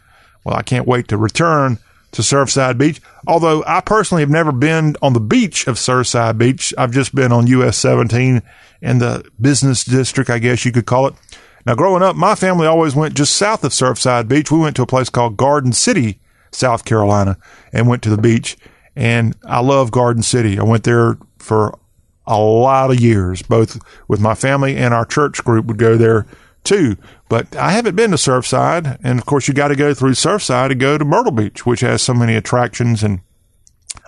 Well, 0.44 0.58
I 0.58 0.62
can't 0.62 0.88
wait 0.88 1.08
to 1.08 1.18
return 1.18 1.78
to 2.12 2.22
Surfside 2.22 2.78
Beach. 2.78 3.02
Although 3.28 3.64
I 3.66 3.80
personally 3.80 4.24
have 4.24 4.30
never 4.30 4.52
been 4.52 4.98
on 5.02 5.14
the 5.14 5.20
beach 5.22 5.68
of 5.68 5.76
Surfside 5.76 6.38
Beach. 6.38 6.74
I've 6.78 6.92
just 6.92 7.16
been 7.16 7.32
on 7.32 7.48
US 7.48 7.78
17 7.78 8.42
in 8.82 9.00
the 9.00 9.30
business 9.40 9.84
district, 9.84 10.30
I 10.30 10.40
guess 10.40 10.66
you 10.66 10.72
could 10.72 10.86
call 10.86 11.08
it. 11.08 11.16
Now, 11.66 11.76
growing 11.76 12.04
up, 12.04 12.16
my 12.16 12.36
family 12.36 12.68
always 12.68 12.96
went 12.96 13.16
just 13.16 13.36
south 13.36 13.64
of 13.64 13.72
Surfside 13.72 14.28
Beach. 14.28 14.52
We 14.52 14.60
went 14.60 14.76
to 14.76 14.84
a 14.84 14.88
place 14.88 15.10
called 15.10 15.38
Garden 15.38 15.74
City, 15.74 16.20
South 16.52 16.86
Carolina, 16.86 17.38
and 17.74 17.88
went 17.88 18.04
to 18.04 18.10
the 18.10 18.22
beach. 18.22 18.56
And 18.96 19.36
I 19.44 19.62
love 19.62 19.92
Garden 19.92 20.22
City. 20.22 20.60
I 20.60 20.64
went 20.64 20.84
there 20.84 21.18
for 21.40 21.78
a 22.28 22.40
lot 22.40 22.92
of 22.92 23.00
years, 23.00 23.42
both 23.42 23.80
with 24.08 24.20
my 24.20 24.36
family 24.36 24.78
and 24.78 24.94
our 24.94 25.06
church 25.06 25.44
group 25.44 25.66
would 25.66 25.78
go 25.78 25.98
there 25.98 26.26
too. 26.64 26.98
But 27.30 27.56
I 27.56 27.72
haven't 27.72 27.96
been 27.96 28.12
to 28.12 28.18
Surfside. 28.18 29.00
And 29.04 29.20
of 29.20 29.26
course, 29.26 29.48
you 29.48 29.54
got 29.54 29.70
to 29.70 29.76
go 29.76 29.94
through 29.94 30.12
Surfside 30.12 30.70
to 30.70 30.76
go 30.76 30.98
to 30.98 31.06
Myrtle 31.06 31.32
Beach, 31.32 31.66
which 31.66 31.82
has 31.82 32.02
so 32.02 32.14
many 32.14 32.36
attractions. 32.36 33.04
And 33.04 33.22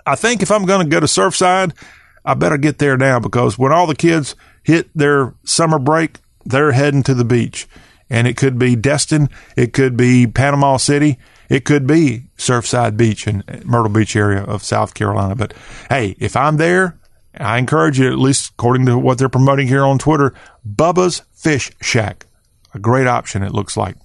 I 0.06 0.14
think 0.14 0.42
if 0.42 0.50
I'm 0.50 0.64
going 0.64 0.84
to 0.84 0.90
go 0.90 1.00
to 1.00 1.06
Surfside, 1.06 1.72
I 2.24 2.34
better 2.34 2.58
get 2.58 2.78
there 2.78 2.96
now 2.96 3.20
because 3.20 3.58
when 3.58 3.72
all 3.72 3.86
the 3.86 3.94
kids 3.94 4.36
hit 4.68 4.90
their 4.94 5.32
summer 5.44 5.78
break, 5.78 6.18
they're 6.44 6.72
heading 6.72 7.02
to 7.04 7.14
the 7.14 7.24
beach. 7.24 7.66
And 8.10 8.26
it 8.26 8.36
could 8.36 8.58
be 8.58 8.76
Destin, 8.76 9.30
it 9.56 9.72
could 9.72 9.96
be 9.96 10.26
Panama 10.26 10.76
City, 10.76 11.18
it 11.48 11.64
could 11.64 11.86
be 11.86 12.24
Surfside 12.36 12.94
Beach 12.94 13.26
and 13.26 13.42
Myrtle 13.64 13.88
Beach 13.88 14.14
area 14.14 14.42
of 14.42 14.62
South 14.62 14.92
Carolina. 14.92 15.34
But 15.34 15.54
hey, 15.88 16.16
if 16.18 16.36
I'm 16.36 16.58
there, 16.58 16.98
I 17.34 17.56
encourage 17.56 17.98
you, 17.98 18.12
at 18.12 18.18
least 18.18 18.50
according 18.50 18.84
to 18.86 18.98
what 18.98 19.16
they're 19.16 19.30
promoting 19.30 19.68
here 19.68 19.84
on 19.84 19.98
Twitter, 19.98 20.34
Bubba's 20.70 21.22
Fish 21.32 21.70
Shack. 21.80 22.26
A 22.74 22.78
great 22.78 23.06
option, 23.06 23.42
it 23.42 23.52
looks 23.52 23.74
like. 23.74 23.96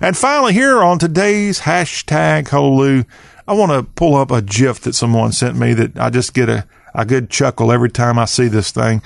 And 0.00 0.16
finally, 0.16 0.54
here 0.54 0.82
on 0.82 0.98
today's 0.98 1.60
hashtag 1.60 2.48
Hullabaloo, 2.48 3.04
I 3.46 3.52
want 3.52 3.72
to 3.72 3.82
pull 3.82 4.16
up 4.16 4.30
a 4.30 4.40
GIF 4.40 4.80
that 4.80 4.94
someone 4.94 5.32
sent 5.32 5.58
me 5.58 5.74
that 5.74 5.98
I 5.98 6.08
just 6.08 6.32
get 6.32 6.48
a, 6.48 6.66
a 6.94 7.04
good 7.04 7.28
chuckle 7.28 7.70
every 7.70 7.90
time 7.90 8.18
I 8.18 8.24
see 8.24 8.48
this 8.48 8.70
thing. 8.70 9.02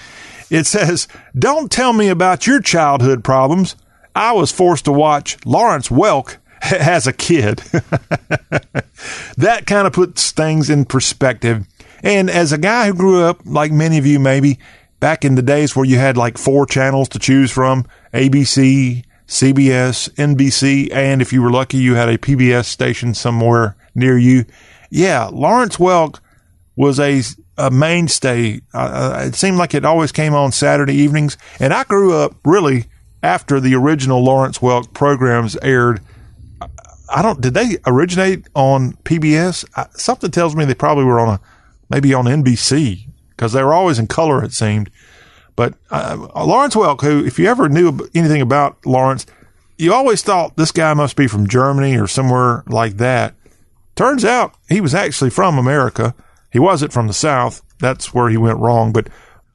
It 0.50 0.66
says, 0.66 1.08
Don't 1.38 1.70
tell 1.70 1.92
me 1.92 2.08
about 2.08 2.46
your 2.46 2.60
childhood 2.60 3.24
problems. 3.24 3.76
I 4.14 4.32
was 4.32 4.52
forced 4.52 4.84
to 4.86 4.92
watch 4.92 5.38
Lawrence 5.46 5.88
Welk 5.88 6.36
as 6.62 7.06
a 7.06 7.12
kid. 7.12 7.58
that 9.36 9.62
kind 9.66 9.86
of 9.86 9.92
puts 9.92 10.32
things 10.32 10.68
in 10.68 10.84
perspective. 10.84 11.66
And 12.02 12.28
as 12.28 12.52
a 12.52 12.58
guy 12.58 12.86
who 12.86 12.94
grew 12.94 13.22
up, 13.22 13.40
like 13.44 13.72
many 13.72 13.98
of 13.98 14.06
you 14.06 14.18
maybe, 14.18 14.58
back 15.00 15.24
in 15.24 15.34
the 15.34 15.42
days 15.42 15.74
where 15.74 15.84
you 15.84 15.96
had 15.96 16.16
like 16.16 16.38
four 16.38 16.66
channels 16.66 17.08
to 17.10 17.18
choose 17.18 17.50
from 17.50 17.86
ABC, 18.12 19.04
CBS, 19.26 20.10
NBC, 20.14 20.92
and 20.92 21.22
if 21.22 21.32
you 21.32 21.42
were 21.42 21.50
lucky, 21.50 21.78
you 21.78 21.94
had 21.94 22.08
a 22.08 22.18
PBS 22.18 22.64
station 22.64 23.14
somewhere 23.14 23.76
near 23.94 24.18
you. 24.18 24.44
Yeah, 24.90 25.26
Lawrence 25.32 25.76
Welk 25.76 26.20
was 26.76 26.98
a, 26.98 27.22
a 27.60 27.70
mainstay. 27.70 28.60
Uh, 28.72 29.24
it 29.26 29.34
seemed 29.34 29.58
like 29.58 29.74
it 29.74 29.84
always 29.84 30.12
came 30.12 30.34
on 30.34 30.52
Saturday 30.52 30.94
evenings. 30.94 31.36
And 31.58 31.72
I 31.72 31.84
grew 31.84 32.14
up 32.14 32.34
really 32.44 32.86
after 33.22 33.60
the 33.60 33.74
original 33.74 34.22
Lawrence 34.24 34.58
Welk 34.58 34.92
programs 34.94 35.56
aired. 35.62 36.00
I 37.12 37.22
don't, 37.22 37.40
did 37.40 37.54
they 37.54 37.76
originate 37.86 38.46
on 38.54 38.92
PBS? 39.04 39.64
I, 39.76 39.86
something 39.92 40.30
tells 40.30 40.56
me 40.56 40.64
they 40.64 40.74
probably 40.74 41.04
were 41.04 41.20
on 41.20 41.34
a, 41.34 41.40
maybe 41.90 42.14
on 42.14 42.24
NBC 42.24 43.08
because 43.30 43.52
they 43.52 43.62
were 43.62 43.74
always 43.74 43.98
in 43.98 44.06
color, 44.06 44.42
it 44.42 44.52
seemed. 44.52 44.90
But 45.56 45.74
uh, 45.90 46.28
Lawrence 46.34 46.74
Welk, 46.74 47.02
who, 47.02 47.24
if 47.24 47.38
you 47.38 47.46
ever 47.46 47.68
knew 47.68 48.08
anything 48.14 48.40
about 48.40 48.84
Lawrence, 48.86 49.26
you 49.76 49.92
always 49.92 50.22
thought 50.22 50.56
this 50.56 50.72
guy 50.72 50.94
must 50.94 51.16
be 51.16 51.26
from 51.26 51.46
Germany 51.46 51.98
or 51.98 52.06
somewhere 52.06 52.62
like 52.66 52.96
that. 52.98 53.34
Turns 53.96 54.24
out 54.24 54.54
he 54.68 54.80
was 54.80 54.94
actually 54.94 55.30
from 55.30 55.58
America. 55.58 56.14
He 56.52 56.58
wasn't 56.58 56.92
from 56.92 57.06
the 57.06 57.12
South. 57.12 57.62
That's 57.78 58.12
where 58.12 58.28
he 58.28 58.36
went 58.36 58.58
wrong. 58.58 58.92
But 58.92 59.08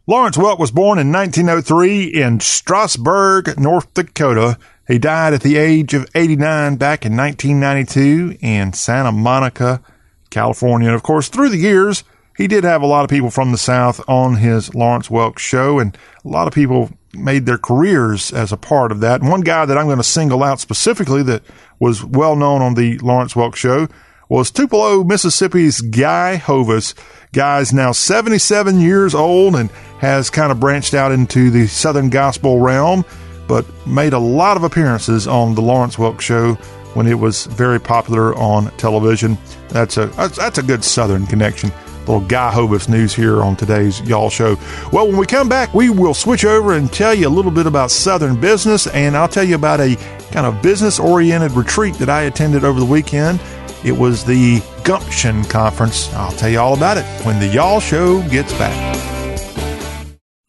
Lawrence 0.07 0.37
Welk 0.37 0.59
was 0.59 0.71
born 0.71 0.99
in 0.99 1.11
1903 1.11 2.05
in 2.05 2.39
Strasburg, 2.39 3.59
North 3.59 3.93
Dakota. 3.93 4.57
He 4.87 4.99
died 4.99 5.33
at 5.33 5.41
the 5.41 5.57
age 5.57 5.93
of 5.93 6.07
89 6.13 6.75
back 6.75 7.05
in 7.05 7.17
1992 7.17 8.37
in 8.39 8.73
Santa 8.73 9.11
Monica, 9.11 9.81
California. 10.29 10.87
And 10.87 10.95
of 10.95 11.03
course, 11.03 11.27
through 11.27 11.49
the 11.49 11.57
years, 11.57 12.03
he 12.37 12.47
did 12.47 12.63
have 12.63 12.81
a 12.81 12.87
lot 12.87 13.03
of 13.03 13.09
people 13.09 13.31
from 13.31 13.51
the 13.51 13.57
South 13.57 13.99
on 14.07 14.35
his 14.35 14.75
Lawrence 14.75 15.07
Welk 15.07 15.39
show, 15.39 15.79
and 15.79 15.97
a 16.23 16.27
lot 16.27 16.47
of 16.47 16.53
people 16.53 16.91
made 17.13 17.45
their 17.45 17.57
careers 17.57 18.31
as 18.31 18.51
a 18.51 18.57
part 18.57 18.91
of 18.91 18.99
that. 18.99 19.21
And 19.21 19.29
one 19.29 19.41
guy 19.41 19.65
that 19.65 19.77
I'm 19.77 19.85
going 19.85 19.97
to 19.97 20.03
single 20.03 20.43
out 20.43 20.59
specifically 20.59 21.23
that 21.23 21.43
was 21.79 22.03
well 22.03 22.35
known 22.35 22.61
on 22.61 22.75
the 22.75 22.97
Lawrence 22.99 23.33
Welk 23.33 23.55
show 23.55 23.87
was 24.29 24.51
Tupelo, 24.51 25.03
Mississippi's 25.03 25.81
Guy 25.81 26.37
Hovis. 26.37 26.93
Guy's 27.33 27.73
now 27.73 27.91
77 27.91 28.79
years 28.79 29.13
old 29.13 29.55
and 29.55 29.69
has 29.99 30.29
kind 30.29 30.51
of 30.51 30.59
branched 30.59 30.93
out 30.93 31.11
into 31.11 31.49
the 31.51 31.67
Southern 31.67 32.09
gospel 32.09 32.59
realm, 32.59 33.05
but 33.47 33.65
made 33.85 34.13
a 34.13 34.19
lot 34.19 34.57
of 34.57 34.63
appearances 34.63 35.27
on 35.27 35.55
the 35.55 35.61
Lawrence 35.61 35.97
Welk 35.97 36.21
show 36.21 36.53
when 36.93 37.07
it 37.07 37.19
was 37.19 37.45
very 37.47 37.79
popular 37.79 38.35
on 38.35 38.71
television. 38.77 39.37
That's 39.69 39.97
a 39.97 40.07
that's, 40.07 40.57
a 40.57 40.63
good 40.63 40.83
Southern 40.83 41.25
connection 41.27 41.71
little 42.07 42.21
Guy 42.21 42.51
Hovis 42.51 42.87
news 42.87 43.13
here 43.13 43.41
on 43.41 43.55
today's 43.55 43.99
Y'all 44.01 44.29
Show. 44.29 44.57
Well, 44.91 45.07
when 45.07 45.17
we 45.17 45.25
come 45.25 45.49
back, 45.49 45.73
we 45.73 45.89
will 45.89 46.13
switch 46.13 46.45
over 46.45 46.73
and 46.73 46.91
tell 46.91 47.13
you 47.13 47.27
a 47.27 47.29
little 47.29 47.51
bit 47.51 47.65
about 47.65 47.91
Southern 47.91 48.39
business, 48.39 48.87
and 48.87 49.17
I'll 49.17 49.27
tell 49.27 49.43
you 49.43 49.55
about 49.55 49.79
a 49.79 49.95
kind 50.31 50.45
of 50.45 50.61
business 50.61 50.99
oriented 50.99 51.53
retreat 51.53 51.95
that 51.95 52.09
I 52.09 52.23
attended 52.23 52.63
over 52.63 52.79
the 52.79 52.85
weekend. 52.85 53.39
It 53.85 53.95
was 53.95 54.25
the 54.25 54.63
Gumption 54.83 55.43
Conference. 55.43 56.11
I'll 56.15 56.31
tell 56.31 56.49
you 56.49 56.59
all 56.59 56.73
about 56.73 56.97
it 56.97 57.05
when 57.23 57.39
the 57.39 57.45
Y'all 57.45 57.79
Show 57.79 58.27
gets 58.29 58.51
back. 58.53 58.95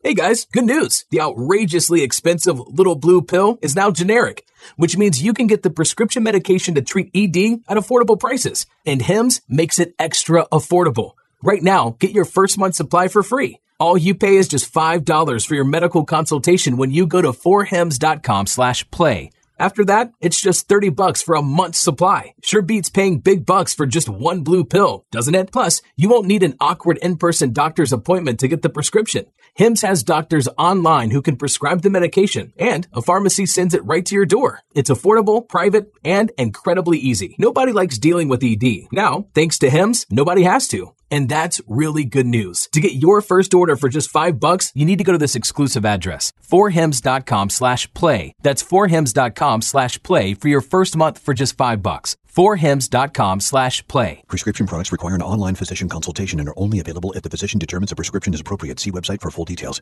Hey 0.03 0.15
guys, 0.15 0.47
good 0.47 0.65
news. 0.65 1.05
The 1.11 1.21
outrageously 1.21 2.03
expensive 2.03 2.59
little 2.59 2.95
blue 2.95 3.21
pill 3.21 3.59
is 3.61 3.77
now 3.77 3.91
generic, 3.91 4.47
which 4.77 4.97
means 4.97 5.23
you 5.23 5.35
can 5.35 5.49
get 5.49 5.63
the 5.63 5.69
prescription 5.69 6.23
medication 6.23 6.77
to 6.77 6.81
treat 6.81 7.11
ED 7.15 7.61
at 7.69 7.77
affordable 7.77 8.19
prices. 8.19 8.65
And 8.87 9.03
HIMS 9.03 9.43
makes 9.49 9.79
it 9.79 9.95
extra 9.99 10.47
affordable. 10.51 11.13
Right 11.43 11.63
now, 11.63 11.97
get 11.99 12.13
your 12.13 12.25
first 12.25 12.57
month 12.57 12.77
supply 12.77 13.09
for 13.09 13.23
free. 13.23 13.61
All 13.79 13.99
you 13.99 14.15
pay 14.15 14.37
is 14.37 14.49
just 14.49 14.73
$5 14.73 15.47
for 15.47 15.55
your 15.55 15.65
medical 15.65 16.07
consultation 16.07 16.79
when 16.79 16.91
you 16.91 17.07
go 17.07 17.21
to 17.21 17.33
forhims.com 17.33 18.47
slash 18.47 18.91
play. 18.91 19.31
After 19.59 19.87
that, 19.87 20.13
it's 20.21 20.41
just 20.41 20.69
30 20.69 20.91
bucks 20.91 21.23
for 21.23 21.35
a 21.35 21.41
month's 21.41 21.81
supply. 21.81 22.35
Sure 22.43 22.61
beats 22.61 22.91
paying 22.91 23.21
big 23.21 23.47
bucks 23.47 23.73
for 23.73 23.87
just 23.87 24.07
one 24.09 24.43
blue 24.43 24.65
pill, 24.65 25.07
doesn't 25.11 25.35
it? 25.35 25.51
Plus, 25.51 25.81
you 25.97 26.11
won't 26.11 26.27
need 26.27 26.43
an 26.43 26.57
awkward 26.61 26.99
in-person 26.99 27.55
doctor's 27.55 27.93
appointment 27.93 28.39
to 28.41 28.49
get 28.49 28.61
the 28.61 28.69
prescription. 28.69 29.25
HIMS 29.57 29.81
has 29.81 30.03
doctors 30.03 30.49
online 30.59 31.13
who 31.13 31.23
can 31.23 31.37
prescribe 31.37 31.81
the 31.81 31.89
medication, 31.89 32.53
and 32.59 32.87
a 32.93 33.01
pharmacy 33.01 33.47
sends 33.47 33.73
it 33.73 33.83
right 33.87 34.05
to 34.05 34.15
your 34.15 34.27
door. 34.27 34.61
It's 34.75 34.91
affordable, 34.91 35.49
private, 35.49 35.91
and 36.05 36.31
incredibly 36.37 36.99
easy. 36.99 37.37
Nobody 37.39 37.73
likes 37.73 37.97
dealing 37.97 38.29
with 38.29 38.45
ED. 38.45 38.89
Now, 38.93 39.29
thanks 39.35 39.59
to 39.61 39.71
HIMS, 39.71 40.05
nobody 40.11 40.43
has 40.43 40.69
to. 40.69 40.93
And 41.11 41.27
that's 41.27 41.63
really 41.67 42.05
good 42.05 42.27
news. 42.27 42.69
To 42.73 42.81
get 42.81 42.95
your 42.95 43.23
first 43.23 43.55
order 43.55 43.77
for 43.77 43.89
just 43.89 44.11
five 44.11 44.39
bucks, 44.39 44.73
you 44.75 44.85
need 44.85 44.99
to 44.99 45.05
go 45.05 45.13
to 45.13 45.19
this 45.19 45.37
exclusive 45.37 45.87
address, 45.87 46.33
forhims.com 46.43 47.49
slash 47.49 47.91
play. 47.95 48.35
That's 48.43 48.63
forhims.com 48.63 49.63
slash 49.63 50.03
play 50.03 50.35
for 50.35 50.49
your 50.49 50.61
first 50.61 50.97
month 50.97 51.19
for 51.19 51.33
just 51.33 51.57
five 51.57 51.83
bucks. 51.83 52.17
forhims.com 52.37 53.41
slash 53.41 53.87
play. 53.89 54.23
Prescription 54.29 54.67
products 54.67 54.93
require 54.93 55.17
an 55.17 55.23
online 55.23 55.57
physician 55.57 55.89
consultation 55.89 56.39
and 56.39 56.49
are 56.49 56.59
only 56.59 56.79
available 56.79 57.13
if 57.15 57.23
the 57.23 57.31
physician 57.31 57.59
determines 57.59 57.91
a 57.91 57.97
prescription 57.97 58.33
is 58.33 58.41
appropriate. 58.41 58.79
See 58.79 58.93
website 58.93 59.21
for 59.21 59.33
full 59.33 59.47
details. 59.47 59.81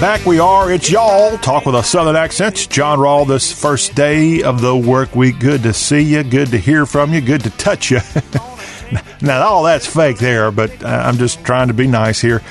Back 0.00 0.26
we 0.26 0.38
are. 0.38 0.70
It's 0.70 0.90
y'all. 0.90 1.38
Talk 1.38 1.64
with 1.64 1.74
a 1.74 1.82
southern 1.82 2.16
accent. 2.16 2.68
John 2.68 2.98
Rawl, 2.98 3.26
this 3.26 3.50
first 3.50 3.94
day 3.94 4.42
of 4.42 4.60
the 4.60 4.76
work 4.76 5.16
week. 5.16 5.38
Good 5.40 5.62
to 5.62 5.72
see 5.72 6.02
you. 6.02 6.22
Good 6.22 6.48
to 6.48 6.58
hear 6.58 6.84
from 6.84 7.14
you. 7.14 7.22
Good 7.22 7.44
to 7.44 7.50
touch 7.50 7.90
you. 7.90 8.00
now, 9.22 9.40
all 9.42 9.62
that's 9.62 9.86
fake 9.86 10.18
there, 10.18 10.50
but 10.50 10.84
I'm 10.84 11.16
just 11.16 11.42
trying 11.46 11.68
to 11.68 11.74
be 11.74 11.86
nice 11.86 12.20
here. 12.20 12.42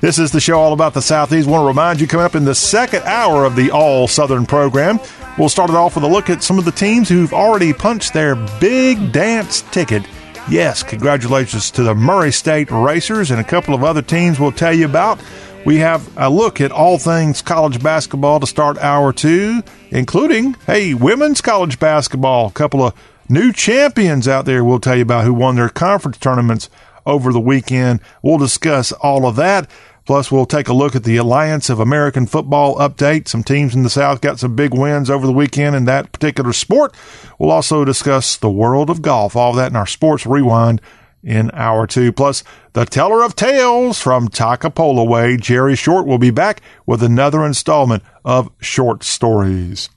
This 0.00 0.18
is 0.18 0.32
the 0.32 0.40
show 0.40 0.58
all 0.58 0.72
about 0.72 0.94
the 0.94 1.02
Southeast. 1.02 1.46
want 1.46 1.62
to 1.62 1.66
remind 1.66 2.00
you 2.00 2.06
coming 2.06 2.24
up 2.24 2.34
in 2.34 2.46
the 2.46 2.54
second 2.54 3.02
hour 3.02 3.44
of 3.44 3.54
the 3.54 3.70
All 3.70 4.08
Southern 4.08 4.46
program. 4.46 4.98
We'll 5.38 5.50
start 5.50 5.68
it 5.68 5.76
off 5.76 5.96
with 5.96 6.04
a 6.04 6.08
look 6.08 6.30
at 6.30 6.42
some 6.42 6.58
of 6.58 6.64
the 6.64 6.72
teams 6.72 7.10
who've 7.10 7.34
already 7.34 7.74
punched 7.74 8.14
their 8.14 8.34
big 8.60 9.12
dance 9.12 9.60
ticket. 9.60 10.06
Yes, 10.48 10.82
congratulations 10.82 11.70
to 11.72 11.82
the 11.82 11.94
Murray 11.94 12.32
State 12.32 12.70
Racers 12.70 13.30
and 13.30 13.40
a 13.40 13.44
couple 13.44 13.74
of 13.74 13.84
other 13.84 14.02
teams 14.02 14.40
we'll 14.40 14.52
tell 14.52 14.72
you 14.72 14.86
about. 14.86 15.20
We 15.64 15.78
have 15.78 16.14
a 16.18 16.28
look 16.28 16.60
at 16.60 16.70
all 16.70 16.98
things 16.98 17.40
college 17.40 17.82
basketball 17.82 18.38
to 18.38 18.46
start 18.46 18.76
hour 18.78 19.14
two, 19.14 19.62
including, 19.90 20.56
hey, 20.66 20.92
women's 20.92 21.40
college 21.40 21.78
basketball. 21.78 22.48
A 22.48 22.52
couple 22.52 22.84
of 22.84 22.94
new 23.30 23.50
champions 23.50 24.28
out 24.28 24.44
there 24.44 24.62
we'll 24.62 24.78
tell 24.78 24.96
you 24.96 25.02
about 25.02 25.24
who 25.24 25.32
won 25.32 25.56
their 25.56 25.70
conference 25.70 26.18
tournaments 26.18 26.68
over 27.06 27.32
the 27.32 27.40
weekend. 27.40 28.00
We'll 28.20 28.36
discuss 28.36 28.92
all 28.92 29.26
of 29.26 29.36
that. 29.36 29.70
Plus, 30.04 30.30
we'll 30.30 30.44
take 30.44 30.68
a 30.68 30.74
look 30.74 30.94
at 30.94 31.04
the 31.04 31.16
Alliance 31.16 31.70
of 31.70 31.80
American 31.80 32.26
Football 32.26 32.76
update. 32.76 33.26
Some 33.26 33.42
teams 33.42 33.74
in 33.74 33.84
the 33.84 33.90
South 33.90 34.20
got 34.20 34.38
some 34.38 34.54
big 34.54 34.74
wins 34.74 35.08
over 35.08 35.26
the 35.26 35.32
weekend 35.32 35.74
in 35.74 35.86
that 35.86 36.12
particular 36.12 36.52
sport. 36.52 36.94
We'll 37.38 37.50
also 37.50 37.86
discuss 37.86 38.36
the 38.36 38.50
world 38.50 38.90
of 38.90 39.00
golf, 39.00 39.34
all 39.34 39.52
of 39.52 39.56
that 39.56 39.70
in 39.70 39.76
our 39.76 39.86
sports 39.86 40.26
rewind 40.26 40.82
in 41.24 41.50
hour 41.52 41.86
two. 41.86 42.12
Plus, 42.12 42.44
the 42.74 42.84
teller 42.84 43.22
of 43.22 43.34
tales 43.34 44.00
from 44.00 44.28
Toccopola 44.28 45.06
Way, 45.06 45.36
Jerry 45.36 45.74
Short, 45.76 46.06
will 46.06 46.18
be 46.18 46.30
back 46.30 46.60
with 46.86 47.02
another 47.02 47.44
installment 47.44 48.02
of 48.24 48.50
short 48.60 49.02
stories. 49.02 49.88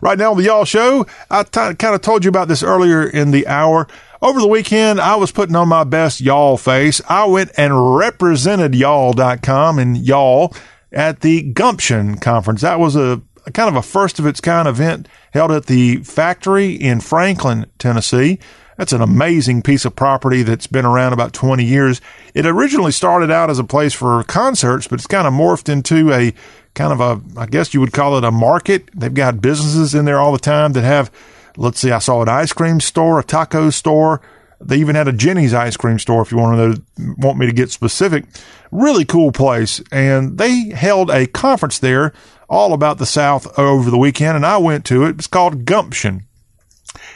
Right 0.00 0.18
now 0.18 0.32
on 0.32 0.36
the 0.36 0.44
Y'all 0.44 0.64
Show, 0.64 1.06
I 1.30 1.42
t- 1.42 1.50
kind 1.74 1.94
of 1.94 2.00
told 2.02 2.24
you 2.24 2.28
about 2.28 2.48
this 2.48 2.62
earlier 2.62 3.06
in 3.06 3.30
the 3.30 3.46
hour. 3.46 3.88
Over 4.20 4.40
the 4.40 4.48
weekend, 4.48 5.00
I 5.00 5.16
was 5.16 5.32
putting 5.32 5.56
on 5.56 5.68
my 5.68 5.84
best 5.84 6.20
y'all 6.20 6.56
face. 6.56 7.00
I 7.08 7.24
went 7.26 7.52
and 7.56 7.96
represented 7.96 8.74
y'all.com 8.74 9.78
and 9.78 9.96
y'all 9.96 10.54
at 10.92 11.20
the 11.20 11.42
Gumption 11.42 12.18
Conference. 12.18 12.62
That 12.62 12.80
was 12.80 12.96
a, 12.96 13.22
a 13.46 13.52
kind 13.52 13.68
of 13.68 13.76
a 13.76 13.82
first 13.82 14.18
of 14.18 14.26
its 14.26 14.40
kind 14.40 14.66
event 14.66 15.08
held 15.32 15.52
at 15.52 15.66
the 15.66 15.98
factory 15.98 16.72
in 16.72 17.00
Franklin, 17.00 17.66
Tennessee. 17.78 18.38
That's 18.78 18.94
an 18.94 19.02
amazing 19.02 19.60
piece 19.62 19.84
of 19.84 19.94
property 19.94 20.42
that's 20.42 20.66
been 20.66 20.86
around 20.86 21.12
about 21.12 21.34
20 21.34 21.62
years. 21.64 22.00
It 22.32 22.46
originally 22.46 22.92
started 22.92 23.30
out 23.30 23.50
as 23.50 23.58
a 23.58 23.64
place 23.64 23.92
for 23.92 24.22
concerts, 24.24 24.86
but 24.86 25.00
it's 25.00 25.06
kind 25.06 25.26
of 25.26 25.34
morphed 25.34 25.68
into 25.68 26.10
a 26.12 26.32
kind 26.74 26.92
of 26.92 27.00
a, 27.00 27.20
I 27.38 27.46
guess 27.46 27.74
you 27.74 27.80
would 27.80 27.92
call 27.92 28.16
it 28.16 28.24
a 28.24 28.30
market. 28.30 28.88
They've 28.94 29.12
got 29.12 29.42
businesses 29.42 29.94
in 29.94 30.06
there 30.06 30.18
all 30.18 30.32
the 30.32 30.38
time 30.38 30.72
that 30.72 30.84
have 30.84 31.10
let's 31.58 31.80
see, 31.80 31.90
I 31.90 31.98
saw 31.98 32.22
an 32.22 32.28
ice 32.28 32.52
cream 32.52 32.80
store, 32.80 33.18
a 33.18 33.24
taco 33.24 33.68
store. 33.70 34.22
They 34.60 34.76
even 34.76 34.94
had 34.94 35.08
a 35.08 35.12
Jeni's 35.12 35.54
ice 35.54 35.76
cream 35.76 35.98
store 35.98 36.22
if 36.22 36.32
you 36.32 36.38
want 36.38 36.76
to 36.76 37.14
want 37.18 37.38
me 37.38 37.46
to 37.46 37.52
get 37.52 37.70
specific. 37.70 38.24
Really 38.70 39.04
cool 39.04 39.32
place. 39.32 39.82
And 39.92 40.38
they 40.38 40.70
held 40.70 41.10
a 41.10 41.26
conference 41.26 41.78
there 41.78 42.12
all 42.48 42.72
about 42.72 42.98
the 42.98 43.06
South 43.06 43.58
over 43.58 43.90
the 43.90 43.98
weekend, 43.98 44.36
and 44.36 44.46
I 44.46 44.56
went 44.56 44.84
to 44.86 45.04
it. 45.04 45.16
It's 45.16 45.26
called 45.26 45.64
Gumption. 45.64 46.27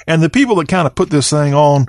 And 0.07 0.23
the 0.23 0.31
people 0.31 0.57
that 0.57 0.69
kind 0.69 0.87
of 0.87 0.95
put 0.95 1.11
this 1.11 1.31
thing 1.31 1.55
on, 1.55 1.87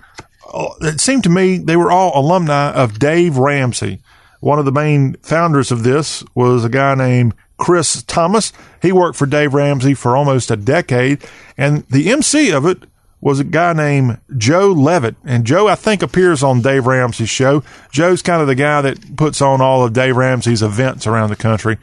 uh, 0.54 0.70
it 0.82 1.00
seemed 1.00 1.24
to 1.24 1.30
me 1.30 1.58
they 1.58 1.76
were 1.76 1.92
all 1.92 2.20
alumni 2.20 2.72
of 2.72 3.00
Dave 3.00 3.38
Ramsey. 3.38 4.02
One 4.40 4.60
of 4.60 4.66
the 4.66 4.72
main 4.72 5.16
founders 5.22 5.72
of 5.72 5.84
this 5.84 6.24
was 6.36 6.66
a 6.66 6.70
guy 6.70 6.96
named 6.96 7.34
Chris 7.58 8.04
Thomas. 8.04 8.52
He 8.82 8.92
worked 8.92 9.18
for 9.18 9.26
Dave 9.26 9.54
Ramsey 9.54 9.94
for 9.94 10.18
almost 10.18 10.52
a 10.52 10.58
decade. 10.58 11.24
And 11.58 11.88
the 11.88 12.12
MC 12.12 12.52
of 12.52 12.66
it 12.66 12.84
was 13.22 13.40
a 13.40 13.46
guy 13.46 13.72
named 13.72 14.20
Joe 14.38 14.74
Levitt. 14.74 15.16
And 15.24 15.46
Joe, 15.46 15.70
I 15.70 15.76
think, 15.76 16.04
appears 16.04 16.44
on 16.44 16.62
Dave 16.62 16.86
Ramsey's 16.86 17.30
show. 17.30 17.64
Joe's 17.90 18.22
kind 18.22 18.42
of 18.42 18.48
the 18.48 18.56
guy 18.56 18.82
that 18.82 19.16
puts 19.16 19.42
on 19.42 19.62
all 19.62 19.86
of 19.86 19.94
Dave 19.94 20.18
Ramsey's 20.18 20.62
events 20.62 21.08
around 21.08 21.30
the 21.30 21.38
country. 21.38 21.78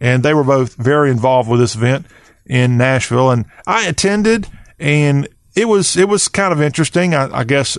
And 0.00 0.22
they 0.22 0.34
were 0.34 0.44
both 0.44 0.76
very 0.76 1.10
involved 1.10 1.50
with 1.50 1.58
this 1.58 1.74
event 1.74 2.06
in 2.46 2.78
Nashville. 2.78 3.32
And 3.32 3.46
I 3.66 3.88
attended 3.88 4.46
and 4.78 5.26
it 5.54 5.66
was, 5.66 5.96
it 5.96 6.08
was 6.08 6.28
kind 6.28 6.52
of 6.52 6.60
interesting. 6.60 7.14
I, 7.14 7.38
I 7.38 7.44
guess 7.44 7.78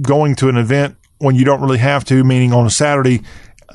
going 0.00 0.34
to 0.36 0.48
an 0.48 0.56
event 0.56 0.96
when 1.18 1.34
you 1.34 1.44
don't 1.44 1.60
really 1.60 1.78
have 1.78 2.04
to, 2.06 2.24
meaning 2.24 2.52
on 2.52 2.66
a 2.66 2.70
Saturday, 2.70 3.22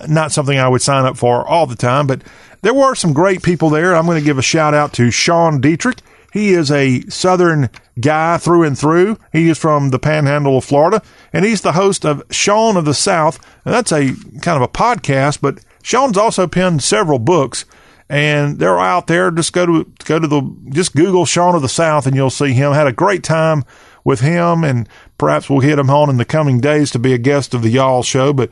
not 0.08 0.32
something 0.32 0.58
I 0.58 0.70
would 0.70 0.82
sign 0.82 1.06
up 1.06 1.18
for 1.18 1.48
all 1.48 1.66
the 1.66 1.76
time, 1.76 2.08
but 2.08 2.22
there 2.62 2.74
were 2.74 2.96
some 2.96 3.14
great 3.14 3.42
people 3.42 3.70
there. 3.70 3.96
I'm 3.96 4.06
going 4.06 4.20
to 4.20 4.26
give 4.26 4.38
a 4.38 4.44
shout 4.44 4.74
out 4.74 4.94
to 4.94 5.12
Sean 5.12 5.60
Dietrich. 5.60 6.00
He 6.32 6.54
is 6.54 6.72
a 6.72 7.02
Southern 7.10 7.70
guy 8.00 8.38
through 8.38 8.64
and 8.64 8.78
through. 8.78 9.18
He 9.34 9.50
is 9.50 9.58
from 9.58 9.90
the 9.90 10.00
panhandle 10.00 10.58
of 10.58 10.64
Florida, 10.64 11.02
and 11.34 11.44
he's 11.44 11.62
the 11.62 11.74
host 11.74 12.06
of 12.06 12.24
Sean 12.32 12.78
of 12.78 12.86
the 12.86 12.94
South. 12.94 13.38
And 13.66 13.74
that's 13.74 13.92
a 13.92 14.14
kind 14.42 14.56
of 14.56 14.62
a 14.62 14.68
podcast, 14.68 15.42
but 15.42 15.60
Sean's 15.84 16.18
also 16.18 16.48
penned 16.48 16.84
several 16.84 17.20
books, 17.20 17.66
and 18.12 18.60
they're 18.60 18.78
out 18.78 19.08
there. 19.08 19.32
Just 19.32 19.54
go 19.54 19.66
to 19.66 19.90
go 20.04 20.20
to 20.20 20.28
the 20.28 20.42
just 20.72 20.94
Google 20.94 21.26
Sean 21.26 21.56
of 21.56 21.62
the 21.62 21.70
South, 21.70 22.06
and 22.06 22.14
you'll 22.14 22.30
see 22.30 22.52
him. 22.52 22.74
Had 22.74 22.86
a 22.86 22.92
great 22.92 23.24
time 23.24 23.64
with 24.04 24.20
him, 24.20 24.66
and 24.66 24.90
perhaps 25.18 25.50
we'll 25.50 25.62
hit 25.62 25.80
him 25.80 25.90
on 25.90 26.10
in 26.10 26.18
the 26.18 26.26
coming 26.26 26.60
days 26.60 26.92
to 26.92 27.00
be 27.00 27.14
a 27.14 27.18
guest 27.18 27.54
of 27.54 27.62
the 27.62 27.70
Y'all 27.70 28.04
Show. 28.04 28.34
But 28.34 28.52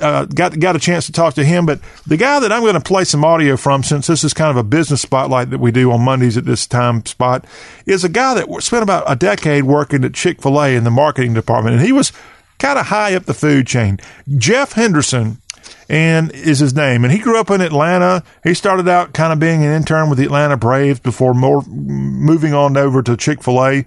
uh, 0.00 0.26
got 0.26 0.60
got 0.60 0.76
a 0.76 0.78
chance 0.78 1.06
to 1.06 1.12
talk 1.12 1.34
to 1.34 1.44
him. 1.44 1.66
But 1.66 1.80
the 2.06 2.16
guy 2.16 2.38
that 2.38 2.52
I'm 2.52 2.62
going 2.62 2.74
to 2.74 2.80
play 2.80 3.02
some 3.02 3.24
audio 3.24 3.56
from, 3.56 3.82
since 3.82 4.06
this 4.06 4.22
is 4.22 4.32
kind 4.32 4.52
of 4.52 4.56
a 4.56 4.62
business 4.62 5.02
spotlight 5.02 5.50
that 5.50 5.58
we 5.58 5.72
do 5.72 5.90
on 5.90 6.02
Mondays 6.02 6.36
at 6.36 6.44
this 6.44 6.68
time 6.68 7.04
spot, 7.06 7.44
is 7.86 8.04
a 8.04 8.08
guy 8.08 8.34
that 8.34 8.62
spent 8.62 8.84
about 8.84 9.02
a 9.08 9.16
decade 9.16 9.64
working 9.64 10.04
at 10.04 10.14
Chick 10.14 10.40
Fil 10.40 10.62
A 10.62 10.76
in 10.76 10.84
the 10.84 10.92
marketing 10.92 11.34
department, 11.34 11.74
and 11.74 11.84
he 11.84 11.90
was 11.90 12.12
kind 12.60 12.78
of 12.78 12.86
high 12.86 13.16
up 13.16 13.24
the 13.24 13.34
food 13.34 13.66
chain. 13.66 13.98
Jeff 14.38 14.74
Henderson 14.74 15.42
and 15.88 16.32
is 16.32 16.58
his 16.58 16.74
name. 16.74 17.04
And 17.04 17.12
he 17.12 17.18
grew 17.18 17.38
up 17.38 17.50
in 17.50 17.60
Atlanta. 17.60 18.22
He 18.44 18.54
started 18.54 18.88
out 18.88 19.12
kind 19.12 19.32
of 19.32 19.38
being 19.38 19.64
an 19.64 19.72
intern 19.72 20.08
with 20.08 20.18
the 20.18 20.24
Atlanta 20.24 20.56
Braves 20.56 21.00
before 21.00 21.34
more, 21.34 21.62
moving 21.62 22.54
on 22.54 22.76
over 22.76 23.02
to 23.02 23.16
Chick 23.16 23.42
fil 23.42 23.64
A. 23.64 23.84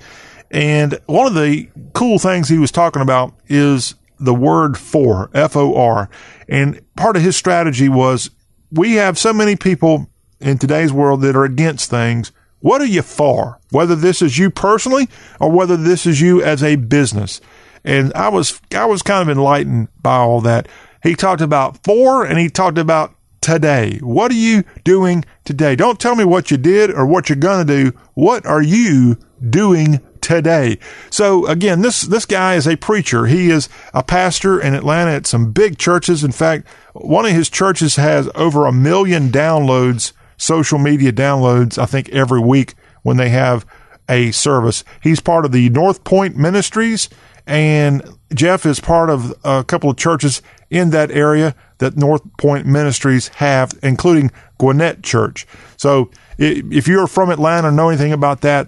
And 0.52 1.00
one 1.06 1.28
of 1.28 1.36
the 1.36 1.70
cool 1.94 2.18
things 2.18 2.50
he 2.50 2.58
was 2.58 2.72
talking 2.72 3.02
about 3.02 3.34
is 3.48 3.96
the 4.20 4.34
word 4.34 4.78
for, 4.78 5.30
F 5.34 5.56
O 5.56 5.76
R. 5.76 6.10
And 6.48 6.82
part 6.96 7.16
of 7.16 7.22
his 7.22 7.38
strategy 7.38 7.90
was 7.90 8.32
we 8.72 8.94
have 8.96 9.18
so 9.18 9.34
many 9.34 9.56
people 9.56 10.10
in 10.40 10.58
today's 10.58 10.92
world 10.94 11.22
that 11.22 11.36
are 11.36 11.44
against 11.44 11.90
things. 11.90 12.32
What 12.60 12.82
are 12.82 12.86
you 12.86 13.02
for? 13.02 13.60
Whether 13.72 13.96
this 13.96 14.22
is 14.22 14.38
you 14.38 14.50
personally 14.50 15.08
or 15.40 15.50
whether 15.52 15.78
this 15.78 16.06
is 16.06 16.20
you 16.20 16.44
as 16.44 16.64
a 16.64 16.76
business. 16.76 17.40
And 17.86 18.14
I 18.14 18.28
was, 18.28 18.60
I 18.76 18.86
was 18.86 19.02
kind 19.02 19.22
of 19.22 19.30
enlightened 19.38 19.88
by 20.02 20.18
all 20.18 20.42
that. 20.42 20.68
He 21.02 21.16
talked 21.16 21.42
about 21.42 21.84
for 21.84 22.26
and 22.26 22.38
he 22.38 22.50
talked 22.50 22.78
about 22.78 23.16
today. 23.42 24.00
What 24.02 24.32
are 24.32 24.36
you 24.36 24.64
doing 24.84 25.26
today? 25.46 25.76
Don't 25.76 26.00
tell 26.00 26.16
me 26.16 26.26
what 26.26 26.52
you 26.52 26.58
did 26.58 26.92
or 26.92 27.06
what 27.06 27.30
you're 27.30 27.38
going 27.38 27.66
to 27.66 27.92
do. 27.92 27.98
What 28.14 28.46
are 28.46 28.62
you 28.62 29.18
doing 29.48 30.02
today. 30.22 30.78
So 31.10 31.48
again, 31.48 31.82
this 31.82 32.02
this 32.02 32.26
guy 32.26 32.56
is 32.56 32.68
a 32.68 32.76
preacher. 32.76 33.26
He 33.26 33.50
is 33.50 33.70
a 33.94 34.04
pastor 34.04 34.60
in 34.60 34.76
Atlanta 34.76 35.12
at 35.12 35.26
some 35.26 35.52
big 35.52 35.78
churches. 35.78 36.24
In 36.24 36.32
fact, 36.32 36.68
one 36.94 37.26
of 37.26 37.32
his 37.32 37.50
churches 37.50 37.96
has 37.96 38.30
over 38.36 38.66
a 38.66 38.72
million 38.72 39.30
downloads, 39.30 40.12
social 40.38 40.80
media 40.80 41.12
downloads, 41.12 41.78
I 41.78 41.86
think 41.86 42.10
every 42.10 42.40
week 42.40 42.76
when 43.02 43.18
they 43.18 43.30
have 43.30 43.66
a 44.08 44.32
service. 44.32 44.84
He's 45.02 45.20
part 45.20 45.46
of 45.46 45.52
the 45.52 45.70
North 45.70 46.04
Point 46.04 46.36
Ministries 46.36 47.10
and 47.48 48.04
Jeff 48.34 48.66
is 48.66 48.80
part 48.80 49.10
of 49.10 49.34
a 49.44 49.64
couple 49.64 49.90
of 49.90 49.98
churches 49.98 50.42
in 50.70 50.92
that 50.92 51.12
area 51.12 51.56
that 51.80 51.98
North 51.98 52.22
Point 52.38 52.66
Ministries 52.66 53.30
have, 53.30 53.72
including 53.82 54.32
Gwinnett 54.58 55.04
Church. 55.04 55.48
So 55.78 56.12
if 56.38 56.88
you're 56.88 57.08
from 57.08 57.30
Atlanta, 57.30 57.72
know 57.72 57.90
anything 57.90 58.14
about 58.14 58.42
that, 58.42 58.68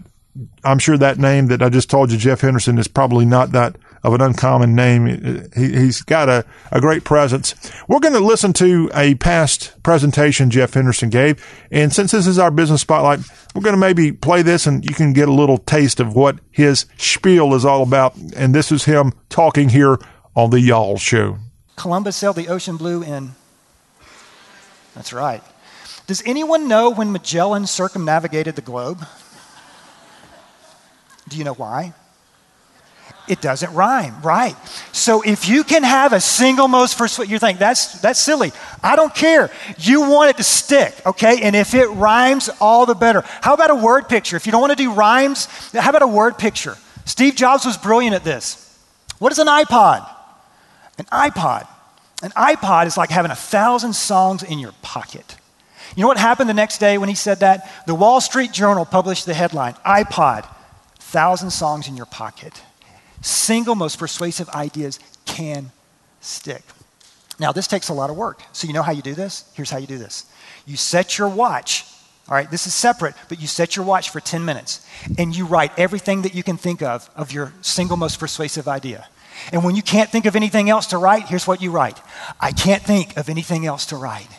I'm 0.63 0.79
sure 0.79 0.97
that 0.97 1.17
name 1.17 1.47
that 1.47 1.61
I 1.61 1.69
just 1.69 1.89
told 1.89 2.11
you, 2.11 2.17
Jeff 2.17 2.41
Henderson, 2.41 2.77
is 2.77 2.87
probably 2.87 3.25
not 3.25 3.51
that 3.51 3.75
of 4.03 4.13
an 4.13 4.21
uncommon 4.21 4.73
name. 4.75 5.05
He, 5.55 5.73
has 5.73 6.01
got 6.01 6.29
a, 6.29 6.45
a 6.71 6.79
great 6.79 7.03
presence. 7.03 7.53
We're 7.87 7.99
going 7.99 8.13
to 8.13 8.19
listen 8.19 8.53
to 8.53 8.89
a 8.93 9.15
past 9.15 9.73
presentation 9.83 10.49
Jeff 10.49 10.73
Henderson 10.73 11.09
gave. 11.09 11.45
And 11.69 11.93
since 11.93 12.11
this 12.11 12.27
is 12.27 12.39
our 12.39 12.49
business 12.49 12.81
spotlight, 12.81 13.19
we're 13.53 13.61
going 13.61 13.75
to 13.75 13.79
maybe 13.79 14.11
play 14.11 14.41
this 14.41 14.65
and 14.65 14.83
you 14.85 14.95
can 14.95 15.13
get 15.13 15.29
a 15.29 15.33
little 15.33 15.57
taste 15.57 15.99
of 15.99 16.15
what 16.15 16.39
his 16.49 16.85
spiel 16.97 17.53
is 17.53 17.65
all 17.65 17.83
about. 17.83 18.15
And 18.35 18.55
this 18.55 18.71
is 18.71 18.85
him 18.85 19.13
talking 19.29 19.69
here 19.69 19.99
on 20.35 20.49
the 20.49 20.61
Y'all 20.61 20.97
Show. 20.97 21.37
Columbus 21.75 22.15
sailed 22.15 22.35
the 22.35 22.49
ocean 22.49 22.77
blue 22.77 23.03
in. 23.03 23.31
That's 24.95 25.13
right. 25.13 25.41
Does 26.07 26.21
anyone 26.25 26.67
know 26.67 26.89
when 26.89 27.11
Magellan 27.11 27.65
circumnavigated 27.65 28.55
the 28.55 28.61
globe? 28.61 29.05
Do 31.29 31.37
you 31.37 31.43
know 31.43 31.53
why? 31.53 31.93
It 33.27 33.39
doesn't 33.39 33.73
rhyme, 33.73 34.21
right? 34.21 34.55
So 34.91 35.21
if 35.21 35.47
you 35.47 35.63
can 35.63 35.83
have 35.83 36.11
a 36.11 36.19
single 36.19 36.67
most 36.67 36.97
first, 36.97 37.17
you 37.29 37.39
think 37.39 37.59
that's 37.59 38.01
that's 38.01 38.19
silly. 38.19 38.51
I 38.83 38.97
don't 38.97 39.13
care. 39.15 39.49
You 39.77 40.01
want 40.09 40.31
it 40.31 40.37
to 40.37 40.43
stick, 40.43 40.93
okay? 41.05 41.41
And 41.41 41.55
if 41.55 41.73
it 41.73 41.87
rhymes, 41.87 42.49
all 42.59 42.85
the 42.85 42.95
better. 42.95 43.23
How 43.41 43.53
about 43.53 43.69
a 43.69 43.75
word 43.75 44.09
picture? 44.09 44.35
If 44.35 44.45
you 44.45 44.51
don't 44.51 44.59
want 44.59 44.71
to 44.71 44.83
do 44.83 44.91
rhymes, 44.91 45.45
how 45.71 45.91
about 45.91 46.01
a 46.01 46.07
word 46.07 46.37
picture? 46.37 46.75
Steve 47.05 47.35
Jobs 47.35 47.65
was 47.65 47.77
brilliant 47.77 48.15
at 48.15 48.25
this. 48.25 48.77
What 49.19 49.31
is 49.31 49.39
an 49.39 49.47
iPod? 49.47 50.09
An 51.01 51.31
iPod. 51.31 51.67
An 52.21 52.29
iPod 52.31 52.85
is 52.85 52.95
like 52.95 53.09
having 53.09 53.31
a 53.31 53.35
thousand 53.35 53.93
songs 53.93 54.43
in 54.43 54.59
your 54.59 54.73
pocket. 54.83 55.35
You 55.95 56.01
know 56.01 56.07
what 56.07 56.19
happened 56.19 56.47
the 56.47 56.53
next 56.53 56.77
day 56.77 56.99
when 56.99 57.09
he 57.09 57.15
said 57.15 57.39
that? 57.39 57.67
The 57.87 57.95
Wall 57.95 58.21
Street 58.21 58.51
Journal 58.51 58.85
published 58.85 59.25
the 59.25 59.33
headline 59.33 59.73
iPod 59.85 60.47
thousand 60.99 61.49
songs 61.49 61.87
in 61.87 61.97
your 61.97 62.05
pocket. 62.05 62.61
Single 63.21 63.73
most 63.73 63.97
persuasive 63.97 64.47
ideas 64.49 64.99
can 65.25 65.71
stick. 66.19 66.61
Now, 67.39 67.51
this 67.51 67.65
takes 67.65 67.89
a 67.89 67.93
lot 67.93 68.11
of 68.11 68.15
work. 68.15 68.43
So, 68.53 68.67
you 68.67 68.73
know 68.73 68.83
how 68.83 68.91
you 68.91 69.01
do 69.01 69.15
this? 69.15 69.51
Here's 69.55 69.71
how 69.71 69.79
you 69.79 69.87
do 69.87 69.97
this 69.97 70.25
you 70.67 70.77
set 70.77 71.17
your 71.17 71.29
watch. 71.29 71.85
All 72.29 72.35
right, 72.35 72.49
this 72.49 72.67
is 72.67 72.75
separate, 72.75 73.15
but 73.27 73.41
you 73.41 73.47
set 73.47 73.75
your 73.75 73.83
watch 73.83 74.11
for 74.11 74.19
10 74.19 74.45
minutes 74.45 74.87
and 75.17 75.35
you 75.35 75.45
write 75.45 75.71
everything 75.77 76.21
that 76.21 76.35
you 76.35 76.43
can 76.43 76.55
think 76.55 76.83
of 76.83 77.09
of 77.15 77.31
your 77.31 77.51
single 77.61 77.97
most 77.97 78.19
persuasive 78.19 78.67
idea. 78.67 79.09
And 79.51 79.63
when 79.63 79.75
you 79.75 79.81
can't 79.81 80.09
think 80.09 80.25
of 80.25 80.35
anything 80.35 80.69
else 80.69 80.87
to 80.87 80.97
write, 80.97 81.27
here's 81.27 81.47
what 81.47 81.61
you 81.61 81.71
write 81.71 81.99
I 82.39 82.51
can't 82.51 82.83
think 82.83 83.17
of 83.17 83.29
anything 83.29 83.65
else 83.65 83.87
to 83.87 83.95
write. 83.95 84.29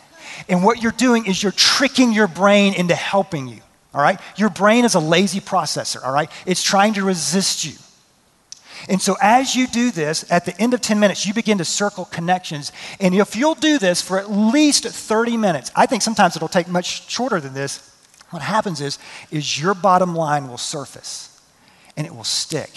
And 0.48 0.64
what 0.64 0.82
you're 0.82 0.92
doing 0.92 1.26
is 1.26 1.42
you're 1.42 1.53
tricking 1.53 2.12
your 2.12 2.26
brain 2.26 2.74
into 2.74 2.94
helping 2.94 3.48
you 3.48 3.61
all 3.94 4.00
right? 4.00 4.18
Your 4.36 4.48
brain 4.48 4.84
is 4.84 4.94
a 4.94 5.00
lazy 5.00 5.40
processor, 5.40 6.03
all 6.05 6.12
right? 6.12 6.30
It's 6.46 6.62
trying 6.62 6.94
to 6.94 7.05
resist 7.05 7.64
you. 7.64 7.72
And 8.88 9.00
so, 9.00 9.16
as 9.20 9.55
you 9.55 9.66
do 9.68 9.90
this, 9.92 10.28
at 10.30 10.44
the 10.44 10.59
end 10.61 10.74
of 10.74 10.80
10 10.80 10.98
minutes, 10.98 11.26
you 11.26 11.34
begin 11.34 11.59
to 11.59 11.64
circle 11.64 12.07
connections. 12.07 12.72
And 12.98 13.14
if 13.14 13.36
you'll 13.36 13.55
do 13.55 13.78
this 13.78 14.03
for 14.03 14.18
at 14.18 14.30
least 14.30 14.84
30 14.84 15.36
minutes, 15.36 15.70
I 15.76 15.86
think 15.86 16.03
sometimes 16.03 16.34
it'll 16.34 16.48
take 16.48 16.68
much 16.68 17.09
shorter 17.09 17.38
than 17.38 17.55
this. 17.55 17.90
what 18.30 18.42
happens 18.42 18.80
is, 18.80 18.98
is 19.30 19.61
your 19.61 19.74
bottom 19.74 20.16
line 20.16 20.48
will 20.48 20.59
surface 20.59 21.40
and 21.96 22.07
it 22.07 22.14
will 22.14 22.24
stick. 22.24 22.70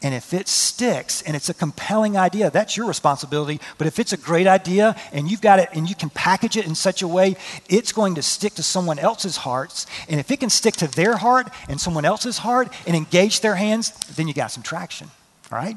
And 0.00 0.14
if 0.14 0.32
it 0.32 0.46
sticks 0.46 1.22
and 1.22 1.34
it's 1.34 1.48
a 1.48 1.54
compelling 1.54 2.16
idea, 2.16 2.50
that's 2.50 2.76
your 2.76 2.86
responsibility. 2.86 3.60
But 3.78 3.88
if 3.88 3.98
it's 3.98 4.12
a 4.12 4.16
great 4.16 4.46
idea 4.46 4.94
and 5.12 5.28
you've 5.28 5.40
got 5.40 5.58
it 5.58 5.70
and 5.72 5.88
you 5.88 5.96
can 5.96 6.08
package 6.08 6.56
it 6.56 6.66
in 6.66 6.76
such 6.76 7.02
a 7.02 7.08
way, 7.08 7.36
it's 7.68 7.90
going 7.90 8.14
to 8.14 8.22
stick 8.22 8.54
to 8.54 8.62
someone 8.62 9.00
else's 9.00 9.38
hearts. 9.38 9.86
And 10.08 10.20
if 10.20 10.30
it 10.30 10.38
can 10.38 10.50
stick 10.50 10.76
to 10.76 10.86
their 10.86 11.16
heart 11.16 11.50
and 11.68 11.80
someone 11.80 12.04
else's 12.04 12.38
heart 12.38 12.72
and 12.86 12.96
engage 12.96 13.40
their 13.40 13.56
hands, 13.56 13.90
then 14.14 14.28
you 14.28 14.34
got 14.34 14.52
some 14.52 14.62
traction, 14.62 15.10
all 15.50 15.58
right? 15.58 15.76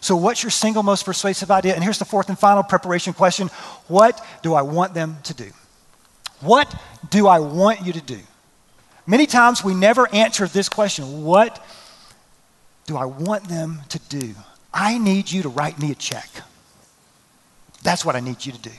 So, 0.00 0.14
what's 0.14 0.44
your 0.44 0.50
single 0.50 0.84
most 0.84 1.04
persuasive 1.04 1.50
idea? 1.50 1.74
And 1.74 1.82
here's 1.82 1.98
the 1.98 2.04
fourth 2.04 2.28
and 2.28 2.38
final 2.38 2.62
preparation 2.62 3.12
question 3.12 3.48
What 3.88 4.24
do 4.42 4.54
I 4.54 4.62
want 4.62 4.94
them 4.94 5.18
to 5.24 5.34
do? 5.34 5.50
What 6.40 6.72
do 7.10 7.26
I 7.26 7.40
want 7.40 7.84
you 7.84 7.92
to 7.94 8.00
do? 8.00 8.20
Many 9.06 9.26
times 9.26 9.64
we 9.64 9.74
never 9.74 10.08
answer 10.14 10.46
this 10.46 10.68
question 10.68 11.24
What 11.24 11.60
do 12.90 12.96
I 12.96 13.04
want 13.04 13.44
them 13.44 13.82
to 13.90 14.00
do? 14.08 14.34
I 14.74 14.98
need 14.98 15.30
you 15.30 15.42
to 15.42 15.48
write 15.48 15.78
me 15.78 15.92
a 15.92 15.94
check. 15.94 16.28
That's 17.84 18.04
what 18.04 18.16
I 18.16 18.20
need 18.20 18.44
you 18.44 18.50
to 18.50 18.58
do. 18.58 18.72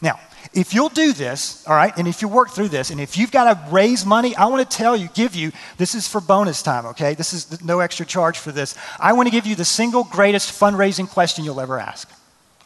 Now, 0.00 0.18
if 0.52 0.74
you'll 0.74 0.88
do 0.88 1.12
this, 1.12 1.64
all 1.68 1.76
right, 1.76 1.96
and 1.96 2.08
if 2.08 2.20
you 2.20 2.26
work 2.26 2.50
through 2.50 2.70
this, 2.70 2.90
and 2.90 3.00
if 3.00 3.16
you've 3.16 3.30
got 3.30 3.44
to 3.44 3.72
raise 3.72 4.04
money, 4.04 4.34
I 4.34 4.46
want 4.46 4.68
to 4.68 4.76
tell 4.76 4.96
you, 4.96 5.08
give 5.14 5.36
you, 5.36 5.52
this 5.76 5.94
is 5.94 6.08
for 6.08 6.20
bonus 6.20 6.62
time, 6.64 6.84
okay? 6.86 7.14
This 7.14 7.32
is 7.32 7.62
no 7.62 7.78
extra 7.78 8.04
charge 8.04 8.38
for 8.38 8.50
this. 8.50 8.76
I 8.98 9.12
want 9.12 9.28
to 9.28 9.30
give 9.30 9.46
you 9.46 9.54
the 9.54 9.64
single 9.64 10.02
greatest 10.02 10.50
fundraising 10.58 11.08
question 11.08 11.44
you'll 11.44 11.60
ever 11.60 11.78
ask, 11.78 12.10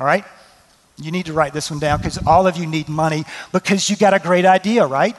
all 0.01 0.07
right? 0.07 0.25
You 0.97 1.11
need 1.11 1.27
to 1.27 1.35
write 1.35 1.53
this 1.53 1.71
one 1.71 1.81
down 1.81 1.99
because 1.99 2.17
all 2.27 2.47
of 2.47 2.57
you 2.57 2.65
need 2.65 2.89
money 2.89 3.27
because 3.53 3.91
you 3.91 3.97
got 3.97 4.15
a 4.15 4.19
great 4.19 4.47
idea, 4.47 4.87
right? 4.87 5.17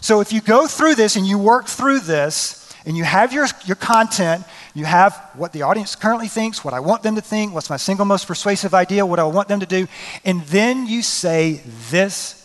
So 0.00 0.20
if 0.20 0.32
you 0.32 0.40
go 0.40 0.68
through 0.68 0.94
this 0.94 1.16
and 1.16 1.26
you 1.26 1.36
work 1.36 1.66
through 1.66 2.00
this, 2.00 2.61
and 2.84 2.96
you 2.96 3.04
have 3.04 3.32
your, 3.32 3.46
your 3.64 3.76
content, 3.76 4.44
you 4.74 4.84
have 4.84 5.14
what 5.34 5.52
the 5.52 5.62
audience 5.62 5.94
currently 5.94 6.28
thinks, 6.28 6.64
what 6.64 6.74
I 6.74 6.80
want 6.80 7.02
them 7.02 7.14
to 7.14 7.20
think, 7.20 7.54
what's 7.54 7.70
my 7.70 7.76
single 7.76 8.04
most 8.04 8.26
persuasive 8.26 8.74
idea, 8.74 9.06
what 9.06 9.18
I 9.18 9.24
want 9.24 9.48
them 9.48 9.60
to 9.60 9.66
do, 9.66 9.86
and 10.24 10.42
then 10.42 10.86
you 10.86 11.02
say 11.02 11.60
this 11.90 12.38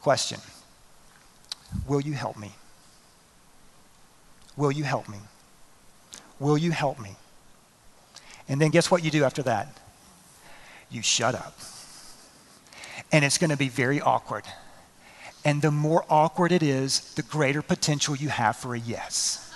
question 0.00 0.40
Will 1.86 2.00
you 2.00 2.14
help 2.14 2.36
me? 2.36 2.52
Will 4.56 4.72
you 4.72 4.84
help 4.84 5.08
me? 5.08 5.18
Will 6.40 6.58
you 6.58 6.72
help 6.72 6.98
me? 6.98 7.16
And 8.48 8.60
then 8.60 8.70
guess 8.70 8.90
what 8.90 9.04
you 9.04 9.10
do 9.10 9.22
after 9.22 9.42
that? 9.44 9.78
You 10.90 11.02
shut 11.02 11.36
up. 11.36 11.56
And 13.12 13.24
it's 13.24 13.38
going 13.38 13.50
to 13.50 13.56
be 13.56 13.68
very 13.68 14.00
awkward. 14.00 14.44
And 15.44 15.62
the 15.62 15.70
more 15.70 16.04
awkward 16.10 16.50
it 16.50 16.62
is, 16.62 17.14
the 17.14 17.22
greater 17.22 17.62
potential 17.62 18.16
you 18.16 18.28
have 18.28 18.56
for 18.56 18.74
a 18.74 18.78
yes 18.78 19.49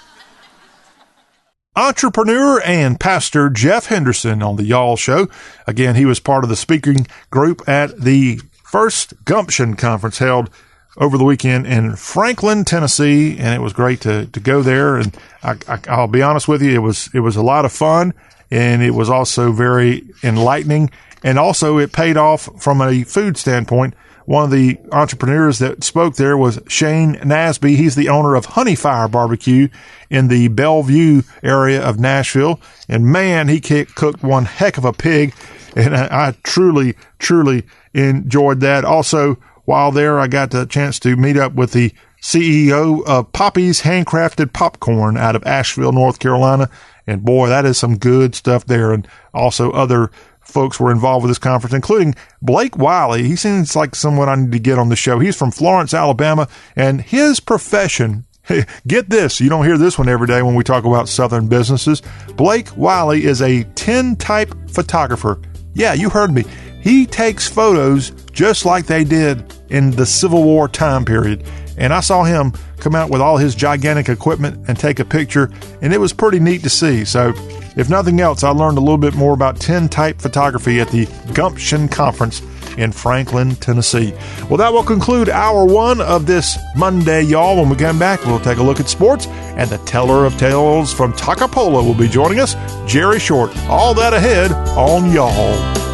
entrepreneur 1.76 2.60
and 2.62 3.00
pastor 3.00 3.50
Jeff 3.50 3.86
Henderson 3.86 4.42
on 4.42 4.56
the 4.56 4.64
Y'all 4.64 4.96
Show. 4.96 5.28
Again, 5.66 5.94
he 5.94 6.04
was 6.04 6.20
part 6.20 6.44
of 6.44 6.50
the 6.50 6.56
speaking 6.56 7.06
group 7.30 7.68
at 7.68 8.00
the 8.00 8.40
first 8.62 9.24
Gumption 9.24 9.74
conference 9.74 10.18
held 10.18 10.50
over 10.96 11.18
the 11.18 11.24
weekend 11.24 11.66
in 11.66 11.96
Franklin, 11.96 12.64
Tennessee, 12.64 13.36
and 13.38 13.54
it 13.54 13.60
was 13.60 13.72
great 13.72 14.00
to, 14.02 14.26
to 14.26 14.40
go 14.40 14.62
there. 14.62 14.96
And 14.96 15.16
I, 15.42 15.56
will 15.88 16.06
be 16.06 16.22
honest 16.22 16.46
with 16.46 16.62
you, 16.62 16.70
it 16.70 16.78
was 16.78 17.08
it 17.12 17.20
was 17.20 17.36
a 17.36 17.42
lot 17.42 17.64
of 17.64 17.72
fun, 17.72 18.14
and 18.50 18.82
it 18.82 18.92
was 18.92 19.10
also 19.10 19.50
very 19.52 20.04
enlightening, 20.22 20.90
and 21.22 21.38
also 21.38 21.78
it 21.78 21.92
paid 21.92 22.16
off 22.16 22.48
from 22.62 22.80
a 22.80 23.02
food 23.02 23.36
standpoint 23.36 23.94
one 24.26 24.44
of 24.44 24.50
the 24.50 24.78
entrepreneurs 24.92 25.58
that 25.58 25.84
spoke 25.84 26.16
there 26.16 26.36
was 26.36 26.60
Shane 26.68 27.14
Nasby. 27.16 27.76
He's 27.76 27.94
the 27.94 28.08
owner 28.08 28.34
of 28.34 28.46
Honeyfire 28.46 29.10
Barbecue 29.10 29.68
in 30.10 30.28
the 30.28 30.48
Bellevue 30.48 31.22
area 31.42 31.82
of 31.82 31.98
Nashville. 31.98 32.60
And 32.88 33.06
man, 33.06 33.48
he 33.48 33.60
cooked 33.60 34.22
one 34.22 34.46
heck 34.46 34.78
of 34.78 34.84
a 34.84 34.92
pig. 34.92 35.34
And 35.76 35.94
I, 35.94 36.28
I 36.28 36.36
truly, 36.42 36.94
truly 37.18 37.64
enjoyed 37.92 38.60
that. 38.60 38.84
Also, 38.84 39.34
while 39.64 39.90
there, 39.92 40.18
I 40.18 40.26
got 40.26 40.50
the 40.50 40.66
chance 40.66 40.98
to 41.00 41.16
meet 41.16 41.36
up 41.36 41.54
with 41.54 41.72
the 41.72 41.92
CEO 42.22 43.04
of 43.06 43.32
Poppy's 43.32 43.82
Handcrafted 43.82 44.52
Popcorn 44.52 45.16
out 45.18 45.36
of 45.36 45.46
Asheville, 45.46 45.92
North 45.92 46.18
Carolina. 46.18 46.70
And 47.06 47.22
boy, 47.22 47.48
that 47.48 47.66
is 47.66 47.76
some 47.76 47.98
good 47.98 48.34
stuff 48.34 48.64
there. 48.64 48.92
And 48.92 49.06
also 49.34 49.70
other 49.72 50.10
folks 50.45 50.78
were 50.78 50.90
involved 50.90 51.24
with 51.24 51.30
this 51.30 51.38
conference, 51.38 51.74
including 51.74 52.14
Blake 52.42 52.76
Wiley. 52.76 53.24
He 53.24 53.36
seems 53.36 53.74
like 53.74 53.95
someone 53.95 54.28
I 54.28 54.34
need 54.36 54.53
to 54.53 54.59
get 54.59 54.78
on 54.78 54.88
the 54.88 54.97
show. 54.97 55.18
He's 55.18 55.36
from 55.36 55.51
Florence, 55.51 55.95
Alabama, 55.95 56.49
and 56.76 57.01
his 57.01 57.40
profession. 57.40 58.24
Get 58.86 59.09
this, 59.09 59.40
you 59.40 59.49
don't 59.49 59.64
hear 59.64 59.78
this 59.78 59.99
one 59.99 60.09
every 60.09 60.26
day 60.26 60.42
when 60.42 60.55
we 60.55 60.64
talk 60.64 60.84
about 60.84 61.09
Southern 61.09 61.49
businesses. 61.49 62.03
Blake 62.36 62.76
Wiley 62.76 63.24
is 63.24 63.40
a 63.40 63.64
tintype 63.74 64.55
photographer. 64.70 65.40
Yeah, 65.72 65.95
you 65.95 66.11
heard 66.11 66.30
me. 66.30 66.45
He 66.80 67.07
takes 67.07 67.49
photos 67.49 68.11
just 68.32 68.66
like 68.66 68.84
they 68.86 69.05
did 69.05 69.55
in 69.70 69.90
the 69.92 70.05
Civil 70.05 70.45
War 70.45 70.68
time 70.68 71.05
period. 71.05 71.45
And 71.76 71.92
I 71.92 72.00
saw 72.00 72.24
him 72.24 72.52
come 72.78 72.94
out 72.94 73.10
with 73.10 73.20
all 73.20 73.36
his 73.36 73.54
gigantic 73.54 74.08
equipment 74.08 74.68
and 74.68 74.78
take 74.78 75.00
a 75.00 75.04
picture, 75.04 75.50
and 75.82 75.92
it 75.92 75.98
was 75.98 76.12
pretty 76.12 76.40
neat 76.40 76.62
to 76.62 76.70
see. 76.70 77.04
So 77.04 77.32
if 77.76 77.90
nothing 77.90 78.20
else, 78.20 78.44
I 78.44 78.50
learned 78.50 78.78
a 78.78 78.80
little 78.80 78.98
bit 78.98 79.14
more 79.14 79.34
about 79.34 79.60
tin 79.60 79.88
type 79.88 80.20
photography 80.20 80.80
at 80.80 80.88
the 80.88 81.06
Gumption 81.32 81.88
Conference 81.88 82.42
in 82.78 82.92
Franklin, 82.92 83.54
Tennessee. 83.56 84.12
Well, 84.48 84.56
that 84.58 84.72
will 84.72 84.82
conclude 84.82 85.28
hour 85.28 85.64
one 85.64 86.00
of 86.00 86.26
this 86.26 86.58
Monday, 86.76 87.22
y'all. 87.22 87.56
When 87.56 87.68
we 87.68 87.76
come 87.76 87.98
back, 87.98 88.24
we'll 88.24 88.40
take 88.40 88.58
a 88.58 88.62
look 88.62 88.80
at 88.80 88.88
sports, 88.88 89.26
and 89.26 89.70
the 89.70 89.78
teller 89.78 90.24
of 90.24 90.36
tales 90.38 90.92
from 90.92 91.12
Toccopola 91.12 91.84
will 91.84 91.94
be 91.94 92.08
joining 92.08 92.40
us, 92.40 92.54
Jerry 92.86 93.20
Short. 93.20 93.56
All 93.68 93.94
that 93.94 94.12
ahead 94.12 94.52
on 94.76 95.12
y'all. 95.12 95.93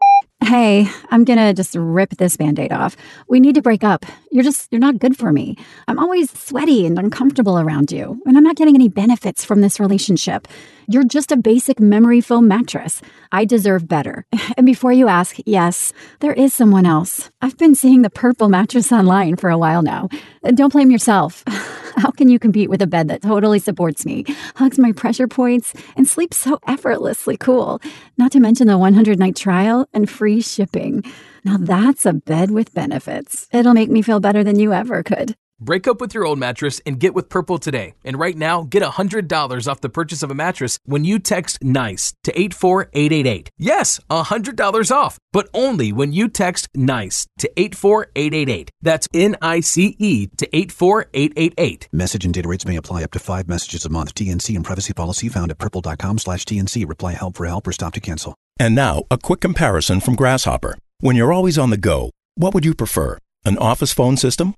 Hey, 0.43 0.89
I'm 1.11 1.23
gonna 1.23 1.53
just 1.53 1.75
rip 1.75 2.17
this 2.17 2.35
band 2.35 2.59
aid 2.59 2.71
off. 2.71 2.97
We 3.27 3.39
need 3.39 3.55
to 3.55 3.61
break 3.61 3.83
up. 3.83 4.05
You're 4.33 4.45
just, 4.45 4.71
you're 4.71 4.79
not 4.79 4.97
good 4.97 5.17
for 5.17 5.33
me. 5.33 5.57
I'm 5.89 5.99
always 5.99 6.31
sweaty 6.31 6.85
and 6.85 6.97
uncomfortable 6.97 7.59
around 7.59 7.91
you, 7.91 8.21
and 8.25 8.37
I'm 8.37 8.45
not 8.45 8.55
getting 8.55 8.75
any 8.75 8.87
benefits 8.87 9.43
from 9.43 9.59
this 9.59 9.77
relationship. 9.77 10.47
You're 10.87 11.03
just 11.03 11.33
a 11.33 11.37
basic 11.37 11.81
memory 11.81 12.21
foam 12.21 12.47
mattress. 12.47 13.01
I 13.33 13.43
deserve 13.43 13.89
better. 13.89 14.25
And 14.57 14.65
before 14.65 14.91
you 14.91 15.07
ask, 15.07 15.37
yes, 15.45 15.91
there 16.19 16.33
is 16.33 16.53
someone 16.53 16.85
else. 16.85 17.31
I've 17.41 17.57
been 17.57 17.73
seeing 17.73 18.01
the 18.01 18.09
purple 18.09 18.47
mattress 18.49 18.91
online 18.91 19.37
for 19.37 19.49
a 19.49 19.57
while 19.57 19.81
now. 19.81 20.09
Don't 20.53 20.73
blame 20.73 20.91
yourself. 20.91 21.43
How 21.47 22.11
can 22.11 22.27
you 22.27 22.37
compete 22.37 22.69
with 22.69 22.81
a 22.81 22.87
bed 22.87 23.07
that 23.07 23.21
totally 23.21 23.59
supports 23.59 24.05
me, 24.05 24.25
hugs 24.55 24.77
my 24.77 24.91
pressure 24.91 25.27
points, 25.27 25.73
and 25.95 26.07
sleeps 26.07 26.37
so 26.37 26.59
effortlessly 26.67 27.37
cool? 27.37 27.81
Not 28.17 28.31
to 28.33 28.39
mention 28.39 28.67
the 28.67 28.77
100 28.77 29.17
night 29.17 29.35
trial 29.35 29.87
and 29.93 30.09
free 30.09 30.41
shipping. 30.41 31.03
Now 31.43 31.57
that's 31.57 32.05
a 32.05 32.13
bed 32.13 32.51
with 32.51 32.73
benefits. 32.73 33.47
It'll 33.51 33.73
make 33.73 33.89
me 33.89 34.01
feel 34.01 34.19
better 34.19 34.43
than 34.43 34.59
you 34.59 34.73
ever 34.73 35.03
could. 35.03 35.35
Break 35.63 35.87
up 35.87 36.01
with 36.01 36.15
your 36.15 36.25
old 36.25 36.39
mattress 36.39 36.81
and 36.87 36.99
get 36.99 37.13
with 37.13 37.29
Purple 37.29 37.59
today. 37.59 37.93
And 38.03 38.17
right 38.17 38.35
now, 38.35 38.63
get 38.63 38.81
$100 38.81 39.67
off 39.67 39.79
the 39.79 39.89
purchase 39.89 40.23
of 40.23 40.31
a 40.31 40.35
mattress 40.35 40.79
when 40.85 41.05
you 41.05 41.19
text 41.19 41.59
NICE 41.63 42.15
to 42.23 42.31
84888. 42.31 43.51
Yes, 43.59 43.99
$100 44.09 44.91
off, 44.91 45.19
but 45.31 45.49
only 45.53 45.93
when 45.93 46.13
you 46.13 46.29
text 46.29 46.67
NICE 46.75 47.27
to 47.37 47.51
84888. 47.57 48.71
That's 48.81 49.07
N 49.13 49.35
I 49.39 49.59
C 49.59 49.95
E 49.99 50.25
to 50.35 50.49
84888. 50.55 51.89
Message 51.91 52.25
and 52.25 52.33
data 52.33 52.47
rates 52.49 52.65
may 52.65 52.75
apply 52.75 53.03
up 53.03 53.11
to 53.11 53.19
five 53.19 53.47
messages 53.47 53.85
a 53.85 53.89
month. 53.89 54.15
TNC 54.15 54.55
and 54.55 54.65
privacy 54.65 54.93
policy 54.93 55.29
found 55.29 55.51
at 55.51 55.59
purple.com 55.59 56.17
slash 56.17 56.43
TNC. 56.43 56.89
Reply 56.89 57.13
help 57.13 57.37
for 57.37 57.45
help 57.45 57.67
or 57.67 57.71
stop 57.71 57.93
to 57.93 57.99
cancel. 57.99 58.33
And 58.59 58.73
now, 58.73 59.03
a 59.11 59.17
quick 59.19 59.41
comparison 59.41 59.99
from 59.99 60.15
Grasshopper. 60.15 60.75
When 61.01 61.15
you're 61.15 61.33
always 61.33 61.57
on 61.57 61.71
the 61.71 61.77
go, 61.77 62.11
what 62.35 62.53
would 62.53 62.63
you 62.63 62.75
prefer? 62.75 63.17
An 63.43 63.57
office 63.57 63.91
phone 63.91 64.17
system? 64.17 64.53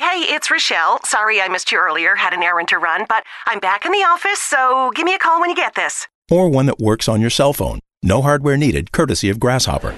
Hey, 0.00 0.22
it's 0.34 0.50
Rochelle. 0.50 0.98
Sorry 1.04 1.40
I 1.40 1.46
missed 1.46 1.70
you 1.70 1.78
earlier, 1.78 2.16
had 2.16 2.32
an 2.32 2.42
errand 2.42 2.66
to 2.68 2.78
run, 2.78 3.06
but 3.08 3.22
I'm 3.46 3.60
back 3.60 3.86
in 3.86 3.92
the 3.92 3.98
office, 3.98 4.40
so 4.40 4.90
give 4.96 5.04
me 5.04 5.14
a 5.14 5.18
call 5.20 5.40
when 5.40 5.50
you 5.50 5.56
get 5.56 5.76
this. 5.76 6.08
or 6.32 6.48
one 6.48 6.66
that 6.66 6.80
works 6.80 7.06
on 7.08 7.20
your 7.20 7.30
cell 7.30 7.52
phone. 7.52 7.78
No 8.02 8.22
hardware 8.22 8.56
needed, 8.56 8.90
courtesy 8.90 9.30
of 9.30 9.38
Grasshopper. 9.38 9.94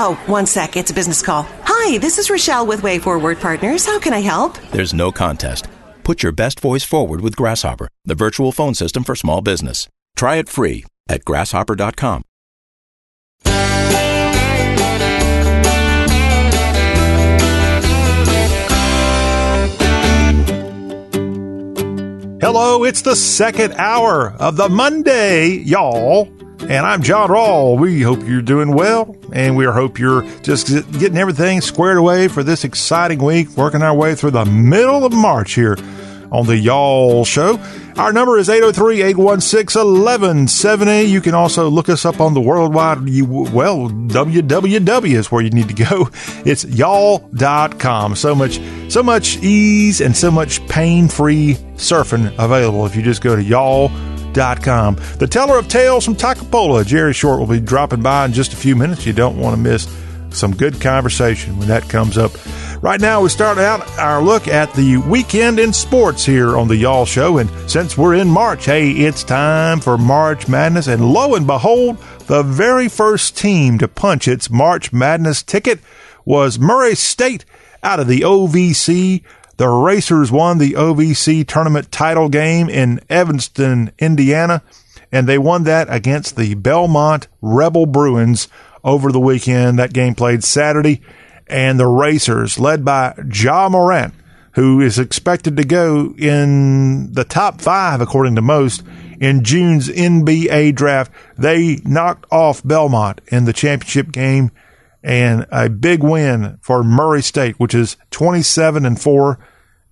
Oh, 0.00 0.18
one 0.26 0.46
sec. 0.46 0.74
It's 0.76 0.90
a 0.90 0.94
business 0.94 1.20
call. 1.20 1.46
Hi, 1.64 1.98
this 1.98 2.16
is 2.18 2.30
Rochelle 2.30 2.66
with 2.66 2.82
Way 2.82 2.98
Forward 2.98 3.40
Partners. 3.40 3.84
How 3.84 3.98
can 3.98 4.14
I 4.14 4.20
help? 4.20 4.56
There's 4.72 4.94
no 4.94 5.12
contest. 5.12 5.66
Put 6.02 6.22
your 6.22 6.32
best 6.32 6.60
voice 6.60 6.84
forward 6.84 7.20
with 7.20 7.36
Grasshopper, 7.36 7.88
the 8.06 8.14
virtual 8.14 8.52
phone 8.52 8.72
system 8.74 9.04
for 9.04 9.14
small 9.14 9.42
business. 9.42 9.86
Try 10.16 10.36
it 10.36 10.48
free 10.48 10.86
at 11.10 11.24
grasshopper.com. 11.26 12.22
Hello, 22.50 22.82
it's 22.84 23.02
the 23.02 23.14
second 23.14 23.74
hour 23.74 24.32
of 24.38 24.56
the 24.56 24.70
Monday, 24.70 25.48
y'all. 25.50 26.30
And 26.60 26.86
I'm 26.86 27.02
John 27.02 27.28
Rawl. 27.28 27.78
We 27.78 28.00
hope 28.00 28.22
you're 28.22 28.40
doing 28.40 28.72
well, 28.72 29.14
and 29.34 29.54
we 29.54 29.66
hope 29.66 29.98
you're 29.98 30.22
just 30.40 30.68
getting 30.98 31.18
everything 31.18 31.60
squared 31.60 31.98
away 31.98 32.26
for 32.26 32.42
this 32.42 32.64
exciting 32.64 33.22
week, 33.22 33.50
working 33.50 33.82
our 33.82 33.94
way 33.94 34.14
through 34.14 34.30
the 34.30 34.46
middle 34.46 35.04
of 35.04 35.12
March 35.12 35.52
here 35.52 35.76
on 36.30 36.46
the 36.46 36.56
Y'all 36.56 37.24
Show. 37.24 37.58
Our 37.96 38.12
number 38.12 38.38
is 38.38 38.48
803 38.48 39.02
816 39.02 39.80
1170. 39.80 41.02
You 41.02 41.20
can 41.20 41.34
also 41.34 41.68
look 41.68 41.88
us 41.88 42.04
up 42.04 42.20
on 42.20 42.34
the 42.34 42.40
worldwide, 42.40 42.98
well, 42.98 43.88
www 43.88 45.18
is 45.18 45.32
where 45.32 45.42
you 45.42 45.50
need 45.50 45.68
to 45.68 45.74
go. 45.74 46.08
It's 46.44 46.64
y'all.com. 46.64 48.14
So 48.16 48.34
much, 48.34 48.60
so 48.88 49.02
much 49.02 49.36
ease 49.38 50.00
and 50.00 50.16
so 50.16 50.30
much 50.30 50.66
pain 50.68 51.08
free 51.08 51.54
surfing 51.74 52.32
available 52.38 52.86
if 52.86 52.94
you 52.96 53.02
just 53.02 53.20
go 53.20 53.36
to 53.36 53.42
y'all.com. 53.42 54.96
The 55.18 55.26
teller 55.26 55.58
of 55.58 55.68
tales 55.68 56.04
from 56.04 56.14
Toccopola, 56.14 56.86
Jerry 56.86 57.12
Short, 57.12 57.40
will 57.40 57.46
be 57.46 57.60
dropping 57.60 58.02
by 58.02 58.24
in 58.24 58.32
just 58.32 58.52
a 58.52 58.56
few 58.56 58.76
minutes. 58.76 59.04
You 59.04 59.12
don't 59.12 59.36
want 59.36 59.56
to 59.56 59.60
miss 59.60 59.86
some 60.30 60.54
good 60.54 60.80
conversation 60.80 61.58
when 61.58 61.68
that 61.68 61.88
comes 61.88 62.18
up. 62.18 62.32
Right 62.80 63.00
now, 63.00 63.22
we 63.22 63.28
start 63.28 63.58
out 63.58 63.86
our 63.98 64.22
look 64.22 64.46
at 64.46 64.72
the 64.74 64.98
weekend 64.98 65.58
in 65.58 65.72
sports 65.72 66.24
here 66.24 66.56
on 66.56 66.68
the 66.68 66.76
Y'all 66.76 67.06
Show. 67.06 67.38
And 67.38 67.50
since 67.68 67.98
we're 67.98 68.14
in 68.14 68.28
March, 68.28 68.66
hey, 68.66 68.92
it's 68.92 69.24
time 69.24 69.80
for 69.80 69.98
March 69.98 70.46
Madness. 70.48 70.86
And 70.86 71.12
lo 71.12 71.34
and 71.34 71.44
behold, 71.44 71.98
the 72.26 72.44
very 72.44 72.88
first 72.88 73.36
team 73.36 73.78
to 73.78 73.88
punch 73.88 74.28
its 74.28 74.48
March 74.48 74.92
Madness 74.92 75.42
ticket 75.42 75.80
was 76.24 76.60
Murray 76.60 76.94
State 76.94 77.44
out 77.82 77.98
of 77.98 78.06
the 78.06 78.20
OVC. 78.20 79.22
The 79.56 79.68
Racers 79.68 80.30
won 80.30 80.58
the 80.58 80.74
OVC 80.74 81.44
tournament 81.44 81.90
title 81.90 82.28
game 82.28 82.68
in 82.68 83.00
Evanston, 83.10 83.90
Indiana, 83.98 84.62
and 85.10 85.26
they 85.26 85.38
won 85.38 85.64
that 85.64 85.88
against 85.90 86.36
the 86.36 86.54
Belmont 86.54 87.26
Rebel 87.42 87.86
Bruins 87.86 88.46
over 88.88 89.12
the 89.12 89.20
weekend. 89.20 89.78
That 89.78 89.92
game 89.92 90.14
played 90.14 90.42
Saturday 90.42 91.00
and 91.46 91.78
the 91.78 91.86
Racers, 91.86 92.58
led 92.58 92.84
by 92.84 93.14
Ja 93.32 93.68
Morant, 93.68 94.14
who 94.52 94.80
is 94.80 94.98
expected 94.98 95.56
to 95.56 95.64
go 95.64 96.14
in 96.18 97.12
the 97.12 97.24
top 97.24 97.60
five, 97.60 98.00
according 98.00 98.34
to 98.36 98.42
most, 98.42 98.82
in 99.20 99.44
June's 99.44 99.88
NBA 99.88 100.74
draft. 100.74 101.12
They 101.36 101.80
knocked 101.84 102.26
off 102.30 102.62
Belmont 102.64 103.20
in 103.28 103.44
the 103.44 103.52
championship 103.52 104.12
game 104.12 104.50
and 105.02 105.46
a 105.50 105.68
big 105.68 106.02
win 106.02 106.58
for 106.60 106.82
Murray 106.82 107.22
State, 107.22 107.58
which 107.58 107.74
is 107.74 107.96
27 108.10 108.84
and 108.84 109.00
4. 109.00 109.38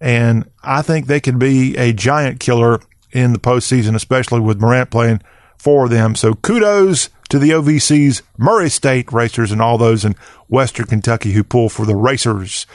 And 0.01 0.51
I 0.63 0.83
think 0.83 1.07
they 1.07 1.21
could 1.21 1.39
be 1.39 1.77
a 1.77 1.93
giant 1.93 2.41
killer 2.41 2.81
in 3.13 3.33
the 3.33 3.39
postseason, 3.39 3.95
especially 3.95 4.41
with 4.41 4.61
Morant 4.61 4.91
playing 4.91 5.23
for 5.57 5.89
them. 5.89 6.15
So 6.15 6.35
kudos 6.35 7.09
to 7.29 7.39
the 7.39 7.51
OVC's 7.51 8.23
Murray 8.37 8.71
State 8.71 9.13
Racers 9.13 9.53
and 9.53 9.61
all 9.61 9.79
those 9.79 10.05
in 10.05 10.15
Western 10.49 10.87
Kentucky 10.87 11.33
who 11.33 11.45
pull 11.45 11.69
for 11.69 11.87
the 11.87 11.97
Racers. 11.97 12.67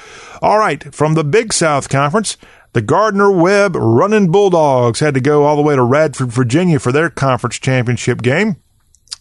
All 0.41 0.57
right, 0.57 0.93
from 0.93 1.13
the 1.13 1.23
Big 1.23 1.53
South 1.53 1.89
Conference, 1.89 2.37
the 2.73 2.81
Gardner 2.81 3.31
Webb 3.31 3.75
Running 3.75 4.31
Bulldogs 4.31 4.99
had 4.99 5.13
to 5.13 5.21
go 5.21 5.43
all 5.43 5.55
the 5.55 5.61
way 5.61 5.75
to 5.75 5.83
Radford, 5.83 6.31
Virginia 6.31 6.79
for 6.79 6.91
their 6.91 7.09
conference 7.09 7.59
championship 7.59 8.21
game 8.21 8.60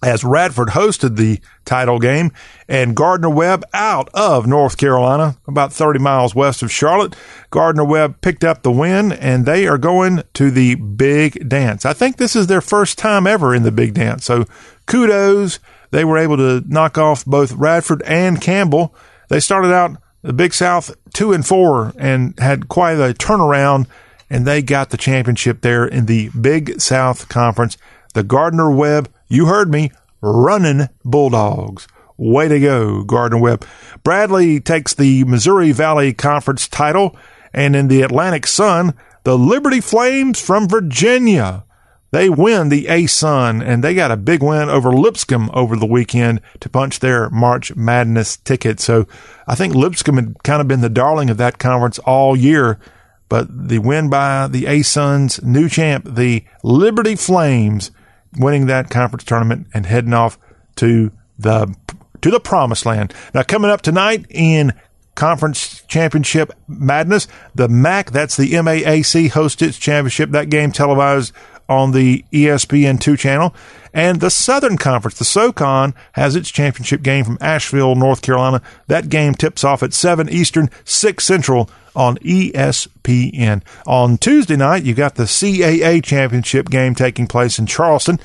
as 0.03 0.24
Radford 0.24 0.68
hosted 0.68 1.16
the 1.16 1.41
title 1.64 1.99
game 1.99 2.32
and 2.68 2.97
Gardner 2.97 3.28
Webb 3.28 3.64
out 3.74 4.09
of 4.14 4.47
North 4.47 4.78
Carolina, 4.78 5.36
about 5.47 5.72
30 5.72 5.99
miles 5.99 6.34
west 6.34 6.62
of 6.62 6.72
Charlotte. 6.72 7.14
Gardner 7.51 7.84
Webb 7.84 8.20
picked 8.22 8.45
up 8.45 8.62
the 8.62 8.72
win 8.72 9.12
and 9.12 9.45
they 9.45 9.66
are 9.66 9.78
going 9.78 10.22
to 10.34 10.51
the 10.51 10.76
big 10.76 11.49
dance. 11.49 11.84
I 11.84 11.93
think 11.93 12.16
this 12.16 12.34
is 12.34 12.47
their 12.47 12.62
first 12.62 12.97
time 12.97 13.26
ever 13.26 13.55
in 13.55 13.62
the 13.62 13.72
big 13.72 13.95
dance. 13.95 14.24
So 14.24 14.47
kudos. 14.86 15.59
They 15.91 16.05
were 16.05 16.18
able 16.18 16.36
to 16.36 16.62
knock 16.66 16.99
off 16.99 17.24
both 17.24 17.53
Radford 17.53 18.03
and 18.03 18.41
Campbell. 18.41 18.95
They 19.28 19.41
started 19.41 19.72
out 19.72 19.97
the 20.22 20.32
Big 20.32 20.55
South 20.55 20.95
two 21.12 21.32
and 21.32 21.47
four 21.47 21.93
and 21.99 22.38
had 22.38 22.68
quite 22.68 22.99
a 22.99 23.14
turnaround 23.14 23.86
and 24.28 24.47
they 24.47 24.62
got 24.62 24.91
the 24.91 24.97
championship 24.97 25.61
there 25.61 25.84
in 25.84 26.07
the 26.07 26.28
Big 26.28 26.80
South 26.80 27.28
Conference. 27.28 27.76
The 28.14 28.22
Gardner 28.22 28.70
Webb 28.70 29.12
you 29.31 29.47
heard 29.47 29.70
me, 29.70 29.93
running 30.20 30.89
Bulldogs. 31.05 31.89
Way 32.18 32.49
to 32.49 32.61
go, 32.61 33.03
Gardner 33.05 33.39
Webb. 33.39 33.64
Bradley 34.05 34.61
takes 34.61 34.93
the 34.93 35.24
Missouri 35.24 35.72
Valley 35.72 36.12
Conference 36.12 36.68
title, 36.68 37.16
and 37.55 37.74
in 37.74 37.89
the 37.89 38.03
Atlantic 38.03 38.47
Sun, 38.47 38.93
the 39.24 39.39
Liberty 39.39 39.81
Flames 39.81 40.39
from 40.41 40.68
Virginia. 40.68 41.64
They 42.11 42.28
win 42.28 42.68
the 42.68 42.89
A 42.89 43.07
Sun, 43.07 43.62
and 43.62 43.85
they 43.85 43.95
got 43.95 44.11
a 44.11 44.16
big 44.16 44.43
win 44.43 44.68
over 44.68 44.93
Lipscomb 44.93 45.49
over 45.55 45.76
the 45.76 45.87
weekend 45.87 46.41
to 46.59 46.68
punch 46.68 46.99
their 46.99 47.31
March 47.31 47.74
Madness 47.76 48.37
ticket. 48.37 48.81
So 48.81 49.07
I 49.47 49.55
think 49.55 49.74
Lipscomb 49.74 50.16
had 50.16 50.43
kind 50.43 50.61
of 50.61 50.66
been 50.66 50.81
the 50.81 50.89
darling 50.89 51.31
of 51.31 51.37
that 51.37 51.59
conference 51.59 52.01
all 52.01 52.37
year. 52.37 52.81
But 53.28 53.68
the 53.68 53.78
win 53.78 54.11
by 54.11 54.49
the 54.49 54.66
A 54.66 54.83
Sun's 54.83 55.41
new 55.43 55.68
champ, 55.68 56.05
the 56.05 56.45
Liberty 56.64 57.14
Flames, 57.14 57.93
winning 58.37 58.66
that 58.66 58.91
conference 58.91 59.24
tournament 59.24 59.66
and 59.74 59.87
heading 59.87 60.14
off 60.14 60.39
to 60.76 61.12
the 61.39 61.74
to 62.20 62.31
the 62.31 62.41
promised 62.41 62.87
land. 62.87 63.14
Now 63.35 63.43
coming 63.43 63.70
up 63.70 63.83
tonight 63.83 64.26
in 64.28 64.72
conference 65.14 65.83
championship 65.89 66.53
madness, 66.68 67.28
the 67.55 67.68
MAC, 67.68 68.11
that's 68.11 68.37
the 68.37 68.53
MAAC 68.53 69.31
hosts 69.31 69.62
its 69.62 69.78
championship. 69.78 70.31
That 70.31 70.51
game 70.51 70.72
televised 70.72 71.33
on 71.70 71.92
the 71.92 72.24
ESPN2 72.32 73.18
channel. 73.18 73.54
And 73.94 74.20
the 74.20 74.30
Southern 74.30 74.76
Conference, 74.76 75.18
the 75.18 75.24
SOCON, 75.24 75.94
has 76.12 76.36
its 76.36 76.50
championship 76.50 77.02
game 77.02 77.24
from 77.24 77.38
Asheville, 77.40 77.94
North 77.94 78.22
Carolina. 78.22 78.60
That 78.88 79.08
game 79.08 79.34
tips 79.34 79.64
off 79.64 79.82
at 79.82 79.94
7 79.94 80.28
Eastern, 80.28 80.68
6 80.84 81.24
Central 81.24 81.70
on 81.94 82.16
ESPN. 82.18 83.62
On 83.86 84.18
Tuesday 84.18 84.56
night, 84.56 84.84
you 84.84 84.94
got 84.94 85.14
the 85.14 85.24
CAA 85.24 86.04
championship 86.04 86.68
game 86.70 86.94
taking 86.94 87.26
place 87.26 87.58
in 87.58 87.66
Charleston. 87.66 88.20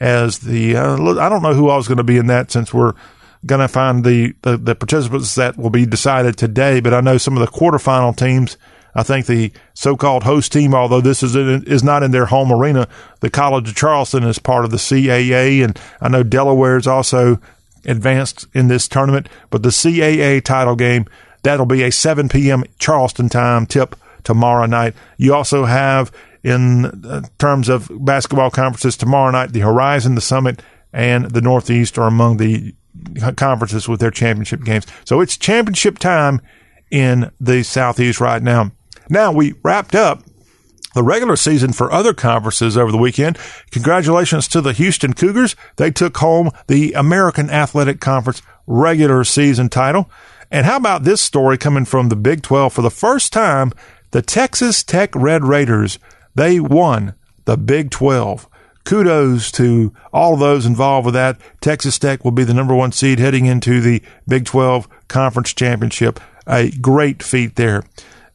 As 0.00 0.38
the 0.40 0.76
uh, 0.76 0.96
I 1.20 1.28
don't 1.28 1.42
know 1.42 1.54
who 1.54 1.70
else 1.70 1.84
is 1.84 1.88
going 1.88 1.98
to 1.98 2.04
be 2.04 2.18
in 2.18 2.26
that 2.26 2.50
since 2.50 2.74
we're 2.74 2.94
going 3.46 3.60
to 3.60 3.68
find 3.68 4.04
the, 4.04 4.34
the, 4.42 4.56
the 4.56 4.74
participants 4.74 5.36
that 5.36 5.56
will 5.56 5.70
be 5.70 5.86
decided 5.86 6.36
today. 6.36 6.80
But 6.80 6.94
I 6.94 7.00
know 7.00 7.18
some 7.18 7.36
of 7.36 7.40
the 7.40 7.58
quarterfinal 7.58 8.16
teams. 8.16 8.56
I 8.94 9.02
think 9.02 9.26
the 9.26 9.52
so-called 9.74 10.22
host 10.22 10.52
team, 10.52 10.74
although 10.74 11.00
this 11.00 11.22
is 11.22 11.34
in, 11.34 11.64
is 11.64 11.82
not 11.82 12.02
in 12.02 12.12
their 12.12 12.26
home 12.26 12.52
arena, 12.52 12.88
the 13.20 13.30
College 13.30 13.70
of 13.70 13.76
Charleston 13.76 14.24
is 14.24 14.38
part 14.38 14.64
of 14.64 14.70
the 14.70 14.76
CAA, 14.76 15.64
and 15.64 15.78
I 16.00 16.08
know 16.08 16.22
Delaware 16.22 16.76
is 16.76 16.86
also 16.86 17.40
advanced 17.84 18.46
in 18.54 18.68
this 18.68 18.88
tournament. 18.88 19.28
But 19.50 19.62
the 19.62 19.70
CAA 19.70 20.42
title 20.42 20.76
game 20.76 21.06
That'll 21.44 21.66
be 21.66 21.82
a 21.82 21.92
7 21.92 22.30
p.m. 22.30 22.64
Charleston 22.78 23.28
time 23.28 23.66
tip 23.66 23.94
tomorrow 24.24 24.64
night. 24.64 24.94
You 25.18 25.34
also 25.34 25.66
have, 25.66 26.10
in 26.42 26.86
uh, 27.04 27.22
terms 27.38 27.68
of 27.68 27.90
basketball 28.00 28.50
conferences, 28.50 28.96
tomorrow 28.96 29.30
night, 29.30 29.52
the 29.52 29.60
Horizon, 29.60 30.14
the 30.14 30.22
Summit, 30.22 30.62
and 30.92 31.30
the 31.30 31.42
Northeast 31.42 31.98
are 31.98 32.06
among 32.06 32.38
the 32.38 32.74
conferences 33.36 33.86
with 33.86 34.00
their 34.00 34.10
championship 34.10 34.64
games. 34.64 34.86
So 35.04 35.20
it's 35.20 35.36
championship 35.36 35.98
time 35.98 36.40
in 36.90 37.30
the 37.38 37.62
Southeast 37.62 38.20
right 38.20 38.42
now. 38.42 38.72
Now 39.08 39.32
we 39.32 39.54
wrapped 39.62 39.94
up 39.94 40.22
the 40.94 41.02
regular 41.02 41.36
season 41.36 41.72
for 41.72 41.92
other 41.92 42.14
conferences 42.14 42.76
over 42.76 42.92
the 42.92 42.98
weekend. 42.98 43.38
Congratulations 43.70 44.48
to 44.48 44.60
the 44.60 44.72
Houston 44.72 45.12
Cougars. 45.12 45.56
They 45.76 45.90
took 45.90 46.16
home 46.18 46.50
the 46.68 46.92
American 46.92 47.50
Athletic 47.50 48.00
Conference 48.00 48.42
regular 48.66 49.24
season 49.24 49.68
title. 49.68 50.08
And 50.50 50.66
how 50.66 50.76
about 50.76 51.02
this 51.02 51.20
story 51.20 51.58
coming 51.58 51.84
from 51.84 52.08
the 52.08 52.16
Big 52.16 52.42
12 52.42 52.72
for 52.72 52.82
the 52.82 52.90
first 52.90 53.32
time? 53.32 53.72
The 54.12 54.22
Texas 54.22 54.84
Tech 54.84 55.10
Red 55.14 55.44
Raiders, 55.44 55.98
they 56.34 56.60
won 56.60 57.14
the 57.44 57.56
Big 57.56 57.90
12. 57.90 58.48
Kudos 58.84 59.50
to 59.52 59.92
all 60.12 60.36
those 60.36 60.66
involved 60.66 61.06
with 61.06 61.14
that. 61.14 61.38
Texas 61.60 61.98
Tech 61.98 62.22
will 62.22 62.30
be 62.30 62.44
the 62.44 62.54
number 62.54 62.74
one 62.74 62.92
seed 62.92 63.18
heading 63.18 63.46
into 63.46 63.80
the 63.80 64.02
Big 64.28 64.44
12 64.44 64.86
Conference 65.08 65.52
Championship. 65.54 66.20
A 66.46 66.70
great 66.70 67.22
feat 67.22 67.56
there. 67.56 67.82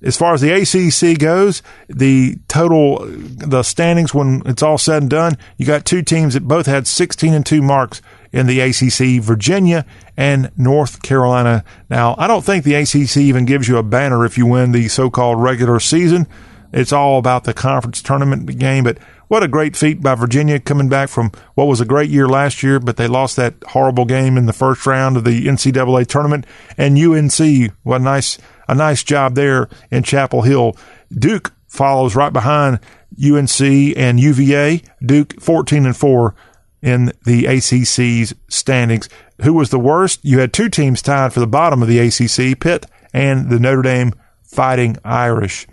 As 0.01 0.17
far 0.17 0.33
as 0.33 0.41
the 0.41 0.51
ACC 0.51 1.19
goes, 1.19 1.61
the 1.87 2.37
total, 2.47 2.99
the 3.05 3.63
standings 3.63 4.13
when 4.13 4.41
it's 4.45 4.63
all 4.63 4.77
said 4.77 5.01
and 5.03 5.09
done, 5.09 5.37
you 5.57 5.65
got 5.65 5.85
two 5.85 6.01
teams 6.01 6.33
that 6.33 6.47
both 6.47 6.65
had 6.65 6.87
16 6.87 7.33
and 7.33 7.45
2 7.45 7.61
marks 7.61 8.01
in 8.31 8.47
the 8.47 8.61
ACC, 8.61 9.21
Virginia 9.21 9.85
and 10.15 10.51
North 10.57 11.01
Carolina. 11.01 11.63
Now, 11.89 12.15
I 12.17 12.27
don't 12.27 12.45
think 12.45 12.63
the 12.63 12.75
ACC 12.75 13.17
even 13.17 13.45
gives 13.45 13.67
you 13.67 13.77
a 13.77 13.83
banner 13.83 14.25
if 14.25 14.37
you 14.37 14.45
win 14.45 14.71
the 14.71 14.87
so 14.87 15.09
called 15.09 15.41
regular 15.41 15.79
season. 15.79 16.27
It's 16.71 16.93
all 16.93 17.17
about 17.17 17.43
the 17.43 17.53
conference 17.53 18.01
tournament 18.01 18.57
game, 18.59 18.83
but 18.83 18.99
what 19.27 19.43
a 19.43 19.47
great 19.47 19.75
feat 19.75 20.01
by 20.01 20.15
Virginia 20.15 20.59
coming 20.59 20.89
back 20.89 21.09
from 21.09 21.31
what 21.55 21.67
was 21.67 21.81
a 21.81 21.85
great 21.85 22.09
year 22.09 22.27
last 22.27 22.63
year, 22.63 22.79
but 22.79 22.97
they 22.97 23.07
lost 23.07 23.35
that 23.35 23.55
horrible 23.69 24.05
game 24.05 24.37
in 24.37 24.45
the 24.45 24.53
first 24.53 24.85
round 24.85 25.17
of 25.17 25.23
the 25.23 25.45
NCAA 25.45 26.07
tournament. 26.07 26.45
And 26.77 26.97
UNC, 26.97 27.71
what 27.83 28.01
a 28.01 28.03
nice 28.03 28.37
a 28.67 28.75
nice 28.75 29.03
job 29.03 29.35
there 29.35 29.67
in 29.91 30.03
Chapel 30.03 30.43
Hill. 30.43 30.75
Duke 31.11 31.53
follows 31.67 32.15
right 32.15 32.33
behind 32.33 32.79
UNC 33.23 33.61
and 33.61 34.19
UVA. 34.19 34.81
Duke 35.03 35.39
14 35.41 35.85
and 35.85 35.97
4 35.97 36.35
in 36.81 37.11
the 37.25 37.45
ACC's 37.45 38.33
standings. 38.47 39.09
Who 39.41 39.53
was 39.53 39.69
the 39.69 39.79
worst? 39.79 40.19
You 40.23 40.39
had 40.39 40.53
two 40.53 40.69
teams 40.69 41.01
tied 41.01 41.33
for 41.33 41.39
the 41.39 41.47
bottom 41.47 41.81
of 41.81 41.87
the 41.87 41.99
ACC, 41.99 42.59
Pitt 42.59 42.85
and 43.13 43.49
the 43.49 43.59
Notre 43.59 43.81
Dame 43.81 44.13
Fighting 44.43 44.97
Irish. 45.03 45.67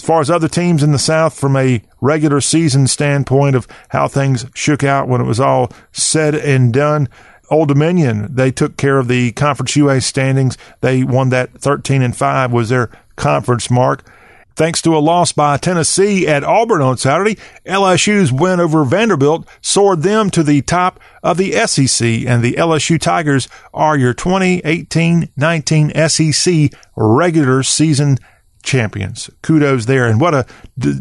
As 0.00 0.06
far 0.06 0.22
as 0.22 0.30
other 0.30 0.48
teams 0.48 0.82
in 0.82 0.92
the 0.92 0.98
South, 0.98 1.38
from 1.38 1.56
a 1.56 1.82
regular 2.00 2.40
season 2.40 2.86
standpoint 2.86 3.54
of 3.54 3.68
how 3.90 4.08
things 4.08 4.46
shook 4.54 4.82
out 4.82 5.08
when 5.08 5.20
it 5.20 5.26
was 5.26 5.38
all 5.38 5.70
said 5.92 6.34
and 6.34 6.72
done, 6.72 7.06
Old 7.50 7.68
Dominion, 7.68 8.34
they 8.34 8.50
took 8.50 8.78
care 8.78 8.96
of 8.96 9.08
the 9.08 9.32
Conference 9.32 9.76
UA 9.76 10.00
standings. 10.00 10.56
They 10.80 11.04
won 11.04 11.28
that 11.28 11.52
13 11.52 12.00
and 12.00 12.16
5 12.16 12.50
was 12.50 12.70
their 12.70 12.90
conference 13.16 13.70
mark. 13.70 14.08
Thanks 14.56 14.80
to 14.82 14.96
a 14.96 15.00
loss 15.00 15.32
by 15.32 15.58
Tennessee 15.58 16.26
at 16.26 16.44
Auburn 16.44 16.80
on 16.80 16.96
Saturday, 16.96 17.36
LSU's 17.66 18.32
win 18.32 18.58
over 18.58 18.84
Vanderbilt 18.84 19.46
soared 19.60 20.00
them 20.02 20.30
to 20.30 20.42
the 20.42 20.62
top 20.62 20.98
of 21.22 21.36
the 21.36 21.52
SEC, 21.66 22.26
and 22.26 22.42
the 22.42 22.54
LSU 22.54 22.98
Tigers 22.98 23.48
are 23.74 23.98
your 23.98 24.14
2018-19 24.14 26.08
SEC 26.08 26.80
regular 26.96 27.62
season 27.62 28.16
champions. 28.62 29.30
Kudos 29.42 29.86
there. 29.86 30.06
And 30.06 30.20
what 30.20 30.34
a 30.34 30.46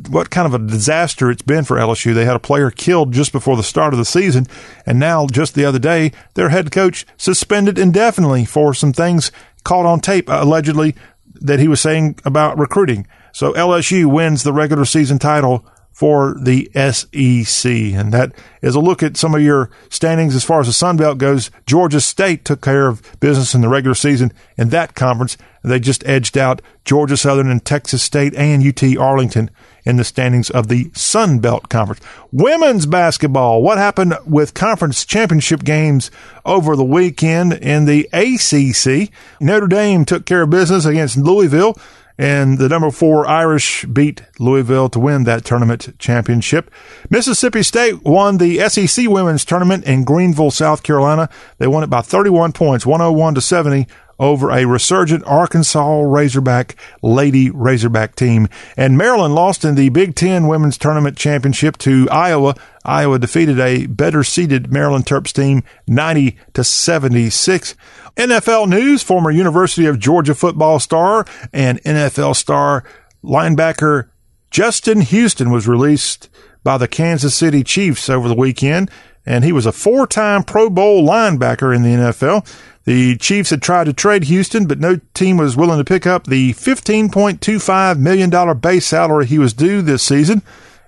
what 0.09 0.29
kind 0.29 0.45
of 0.45 0.53
a 0.53 0.65
disaster 0.65 1.29
it's 1.29 1.41
been 1.41 1.63
for 1.63 1.77
LSU. 1.77 2.13
They 2.13 2.25
had 2.25 2.35
a 2.35 2.39
player 2.39 2.71
killed 2.71 3.11
just 3.11 3.31
before 3.31 3.57
the 3.57 3.63
start 3.63 3.93
of 3.93 3.99
the 3.99 4.05
season, 4.05 4.47
and 4.85 4.99
now 4.99 5.27
just 5.27 5.55
the 5.55 5.65
other 5.65 5.79
day, 5.79 6.11
their 6.35 6.49
head 6.49 6.71
coach 6.71 7.05
suspended 7.17 7.77
indefinitely 7.77 8.45
for 8.45 8.73
some 8.73 8.93
things 8.93 9.31
caught 9.63 9.85
on 9.85 9.99
tape 9.99 10.29
allegedly 10.29 10.95
that 11.35 11.59
he 11.59 11.67
was 11.67 11.81
saying 11.81 12.17
about 12.25 12.57
recruiting. 12.57 13.07
So 13.31 13.53
LSU 13.53 14.05
wins 14.05 14.43
the 14.43 14.53
regular 14.53 14.85
season 14.85 15.19
title 15.19 15.65
for 15.99 16.37
the 16.41 16.71
SEC. 16.73 17.69
And 17.69 18.13
that 18.13 18.31
is 18.61 18.73
a 18.73 18.79
look 18.79 19.03
at 19.03 19.17
some 19.17 19.35
of 19.35 19.41
your 19.41 19.69
standings 19.89 20.33
as 20.33 20.45
far 20.45 20.61
as 20.61 20.67
the 20.67 20.71
Sun 20.71 20.95
Belt 20.95 21.17
goes. 21.17 21.51
Georgia 21.65 21.99
State 21.99 22.45
took 22.45 22.61
care 22.61 22.87
of 22.87 23.01
business 23.19 23.53
in 23.53 23.59
the 23.59 23.67
regular 23.67 23.95
season 23.95 24.31
in 24.57 24.69
that 24.69 24.95
conference. 24.95 25.35
They 25.61 25.77
just 25.77 26.07
edged 26.07 26.37
out 26.37 26.61
Georgia 26.85 27.17
Southern 27.17 27.51
and 27.51 27.65
Texas 27.65 28.01
State 28.01 28.33
and 28.35 28.65
UT 28.65 28.97
Arlington 28.97 29.49
in 29.83 29.97
the 29.97 30.05
standings 30.05 30.49
of 30.49 30.69
the 30.69 30.89
Sun 30.93 31.39
Belt 31.39 31.67
Conference. 31.67 32.01
Women's 32.31 32.85
basketball. 32.85 33.61
What 33.61 33.77
happened 33.77 34.15
with 34.25 34.53
conference 34.53 35.03
championship 35.03 35.65
games 35.65 36.11
over 36.45 36.77
the 36.77 36.83
weekend 36.85 37.51
in 37.51 37.83
the 37.83 38.07
ACC? 38.13 39.11
Notre 39.41 39.67
Dame 39.67 40.05
took 40.05 40.25
care 40.25 40.43
of 40.43 40.49
business 40.49 40.85
against 40.85 41.17
Louisville. 41.17 41.77
And 42.19 42.57
the 42.57 42.67
number 42.67 42.91
four 42.91 43.25
Irish 43.25 43.85
beat 43.85 44.23
Louisville 44.39 44.89
to 44.89 44.99
win 44.99 45.23
that 45.23 45.45
tournament 45.45 45.97
championship. 45.99 46.69
Mississippi 47.09 47.63
State 47.63 48.03
won 48.03 48.39
the 48.39 48.59
SEC 48.67 49.07
women's 49.07 49.45
tournament 49.45 49.85
in 49.85 50.03
Greenville, 50.03 50.51
South 50.51 50.83
Carolina. 50.83 51.29
They 51.59 51.67
won 51.67 51.81
it 51.81 51.89
by 51.89 52.01
31 52.01 52.51
points, 52.51 52.85
101 52.85 53.35
to 53.35 53.41
70 53.41 53.87
over 54.19 54.51
a 54.51 54.65
resurgent 54.65 55.23
Arkansas 55.25 56.01
Razorback 56.01 56.75
Lady 57.01 57.49
Razorback 57.49 58.15
team. 58.15 58.47
And 58.75 58.97
Maryland 58.97 59.33
lost 59.33 59.63
in 59.63 59.75
the 59.75 59.89
Big 59.89 60.15
Ten 60.15 60.47
Women's 60.47 60.77
Tournament 60.77 61.17
Championship 61.17 61.77
to 61.79 62.07
Iowa. 62.11 62.55
Iowa 62.83 63.19
defeated 63.19 63.59
a 63.59 63.87
better 63.87 64.23
seeded 64.23 64.71
Maryland 64.71 65.05
Terps 65.05 65.31
team 65.31 65.63
90 65.87 66.37
to 66.53 66.63
76. 66.63 67.75
NFL 68.17 68.67
news, 68.67 69.01
former 69.01 69.31
University 69.31 69.85
of 69.85 69.99
Georgia 69.99 70.35
football 70.35 70.79
star 70.79 71.25
and 71.53 71.81
NFL 71.83 72.35
star 72.35 72.83
linebacker 73.23 74.09
Justin 74.51 75.01
Houston 75.01 75.51
was 75.51 75.67
released 75.67 76.29
by 76.63 76.77
the 76.77 76.87
Kansas 76.87 77.35
City 77.35 77.63
Chiefs 77.63 78.09
over 78.09 78.27
the 78.27 78.35
weekend, 78.35 78.89
and 79.25 79.43
he 79.43 79.51
was 79.51 79.65
a 79.65 79.71
four-time 79.71 80.43
Pro 80.43 80.69
Bowl 80.69 81.07
linebacker 81.07 81.75
in 81.75 81.83
the 81.83 81.89
NFL. 81.89 82.47
The 82.85 83.17
Chiefs 83.17 83.49
had 83.49 83.61
tried 83.61 83.85
to 83.85 83.93
trade 83.93 84.23
Houston, 84.23 84.65
but 84.65 84.79
no 84.79 84.99
team 85.13 85.37
was 85.37 85.57
willing 85.57 85.77
to 85.77 85.83
pick 85.83 86.07
up 86.07 86.25
the 86.25 86.53
$15.25 86.53 87.99
million 87.99 88.57
base 88.59 88.85
salary 88.85 89.25
he 89.25 89.37
was 89.37 89.53
due 89.53 89.81
this 89.81 90.03
season. 90.03 90.41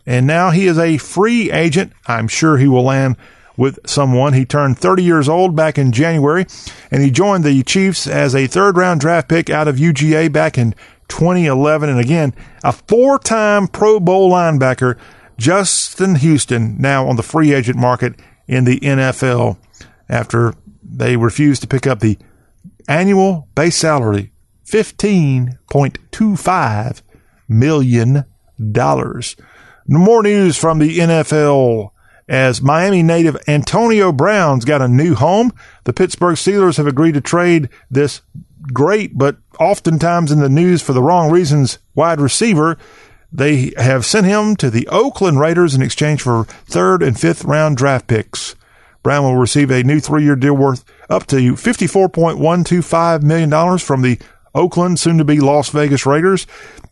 And 0.05 0.25
now 0.25 0.49
he 0.49 0.67
is 0.67 0.79
a 0.79 0.97
free 0.97 1.51
agent. 1.51 1.93
I'm 2.07 2.27
sure 2.27 2.57
he 2.57 2.67
will 2.67 2.83
land 2.83 3.17
with 3.57 3.79
someone. 3.85 4.33
He 4.33 4.45
turned 4.45 4.79
30 4.79 5.03
years 5.03 5.29
old 5.29 5.55
back 5.55 5.77
in 5.77 5.91
January, 5.91 6.45
and 6.89 7.03
he 7.03 7.11
joined 7.11 7.43
the 7.43 7.61
Chiefs 7.63 8.07
as 8.07 8.33
a 8.33 8.47
third 8.47 8.77
round 8.77 9.01
draft 9.01 9.29
pick 9.29 9.49
out 9.49 9.67
of 9.67 9.75
UGA 9.75 10.31
back 10.31 10.57
in 10.57 10.73
2011. 11.09 11.89
And 11.89 11.99
again, 11.99 12.33
a 12.63 12.71
four 12.71 13.19
time 13.19 13.67
Pro 13.67 13.99
Bowl 13.99 14.31
linebacker, 14.31 14.97
Justin 15.37 16.15
Houston, 16.15 16.77
now 16.79 17.07
on 17.07 17.17
the 17.17 17.23
free 17.23 17.53
agent 17.53 17.77
market 17.77 18.15
in 18.47 18.63
the 18.63 18.79
NFL 18.79 19.57
after 20.09 20.53
they 20.91 21.17
refused 21.17 21.61
to 21.61 21.67
pick 21.67 21.85
up 21.87 21.99
the 21.99 22.17
annual 22.87 23.47
base 23.55 23.77
salary, 23.77 24.31
$15.25 24.65 27.01
million. 27.47 28.25
More 29.87 30.21
news 30.23 30.57
from 30.57 30.79
the 30.79 30.97
NFL 30.99 31.91
as 32.27 32.61
Miami 32.61 33.01
native 33.03 33.37
Antonio 33.47 34.11
Brown's 34.11 34.65
got 34.65 34.81
a 34.81 34.87
new 34.87 35.13
home. 35.15 35.53
The 35.83 35.93
Pittsburgh 35.93 36.35
Steelers 36.35 36.77
have 36.77 36.87
agreed 36.87 37.13
to 37.15 37.21
trade 37.21 37.69
this 37.89 38.21
great, 38.71 39.17
but 39.17 39.37
oftentimes 39.59 40.31
in 40.31 40.39
the 40.39 40.49
news 40.49 40.81
for 40.81 40.93
the 40.93 41.03
wrong 41.03 41.29
reasons, 41.31 41.79
wide 41.95 42.21
receiver. 42.21 42.77
They 43.33 43.73
have 43.77 44.05
sent 44.05 44.27
him 44.27 44.57
to 44.57 44.69
the 44.69 44.87
Oakland 44.89 45.39
Raiders 45.39 45.73
in 45.73 45.81
exchange 45.81 46.21
for 46.21 46.43
third 46.65 47.01
and 47.01 47.17
fifth 47.19 47.45
round 47.45 47.77
draft 47.77 48.07
picks. 48.07 48.55
Brown 49.03 49.23
will 49.23 49.37
receive 49.37 49.71
a 49.71 49.83
new 49.83 49.99
three 49.99 50.23
year 50.23 50.35
deal 50.35 50.55
worth 50.55 50.83
up 51.09 51.27
to 51.27 51.53
$54.125 51.53 53.23
million 53.23 53.77
from 53.77 54.01
the 54.01 54.19
Oakland, 54.53 54.99
soon 54.99 55.17
to 55.17 55.25
be 55.25 55.39
Las 55.39 55.69
Vegas 55.69 56.05
Raiders. 56.05 56.45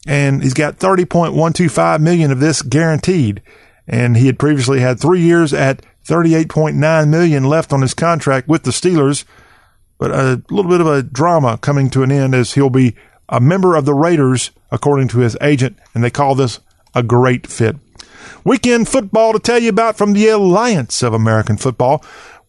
And 0.07 0.41
he's 0.41 0.53
got 0.53 0.77
30.125 0.77 1.99
million 1.99 2.31
of 2.31 2.39
this 2.39 2.61
guaranteed 2.61 3.41
and 3.89 4.15
he 4.15 4.27
had 4.27 4.37
previously 4.37 4.79
had 4.79 4.99
three 4.99 5.21
years 5.21 5.51
at 5.51 5.81
38.9 6.05 7.09
million 7.09 7.43
left 7.43 7.73
on 7.73 7.81
his 7.81 7.95
contract 7.95 8.47
with 8.47 8.63
the 8.63 8.71
Steelers. 8.71 9.25
But 9.97 10.11
a 10.11 10.41
little 10.49 10.69
bit 10.69 10.79
of 10.79 10.87
a 10.87 11.03
drama 11.03 11.57
coming 11.57 11.89
to 11.89 12.03
an 12.03 12.11
end 12.11 12.35
as 12.35 12.53
he'll 12.53 12.69
be 12.69 12.95
a 13.27 13.41
member 13.41 13.75
of 13.75 13.85
the 13.85 13.95
Raiders, 13.95 14.51
according 14.71 15.07
to 15.09 15.19
his 15.19 15.35
agent, 15.41 15.77
and 15.93 16.03
they 16.03 16.11
call 16.11 16.35
this 16.35 16.59
a 16.93 17.03
great 17.03 17.47
fit. 17.47 17.75
Weekend 18.43 18.87
football 18.87 19.33
to 19.33 19.39
tell 19.39 19.59
you 19.59 19.69
about 19.69 19.97
from 19.97 20.13
the 20.13 20.27
Alliance 20.29 21.03
of 21.03 21.13
American 21.13 21.57
Football. 21.57 22.03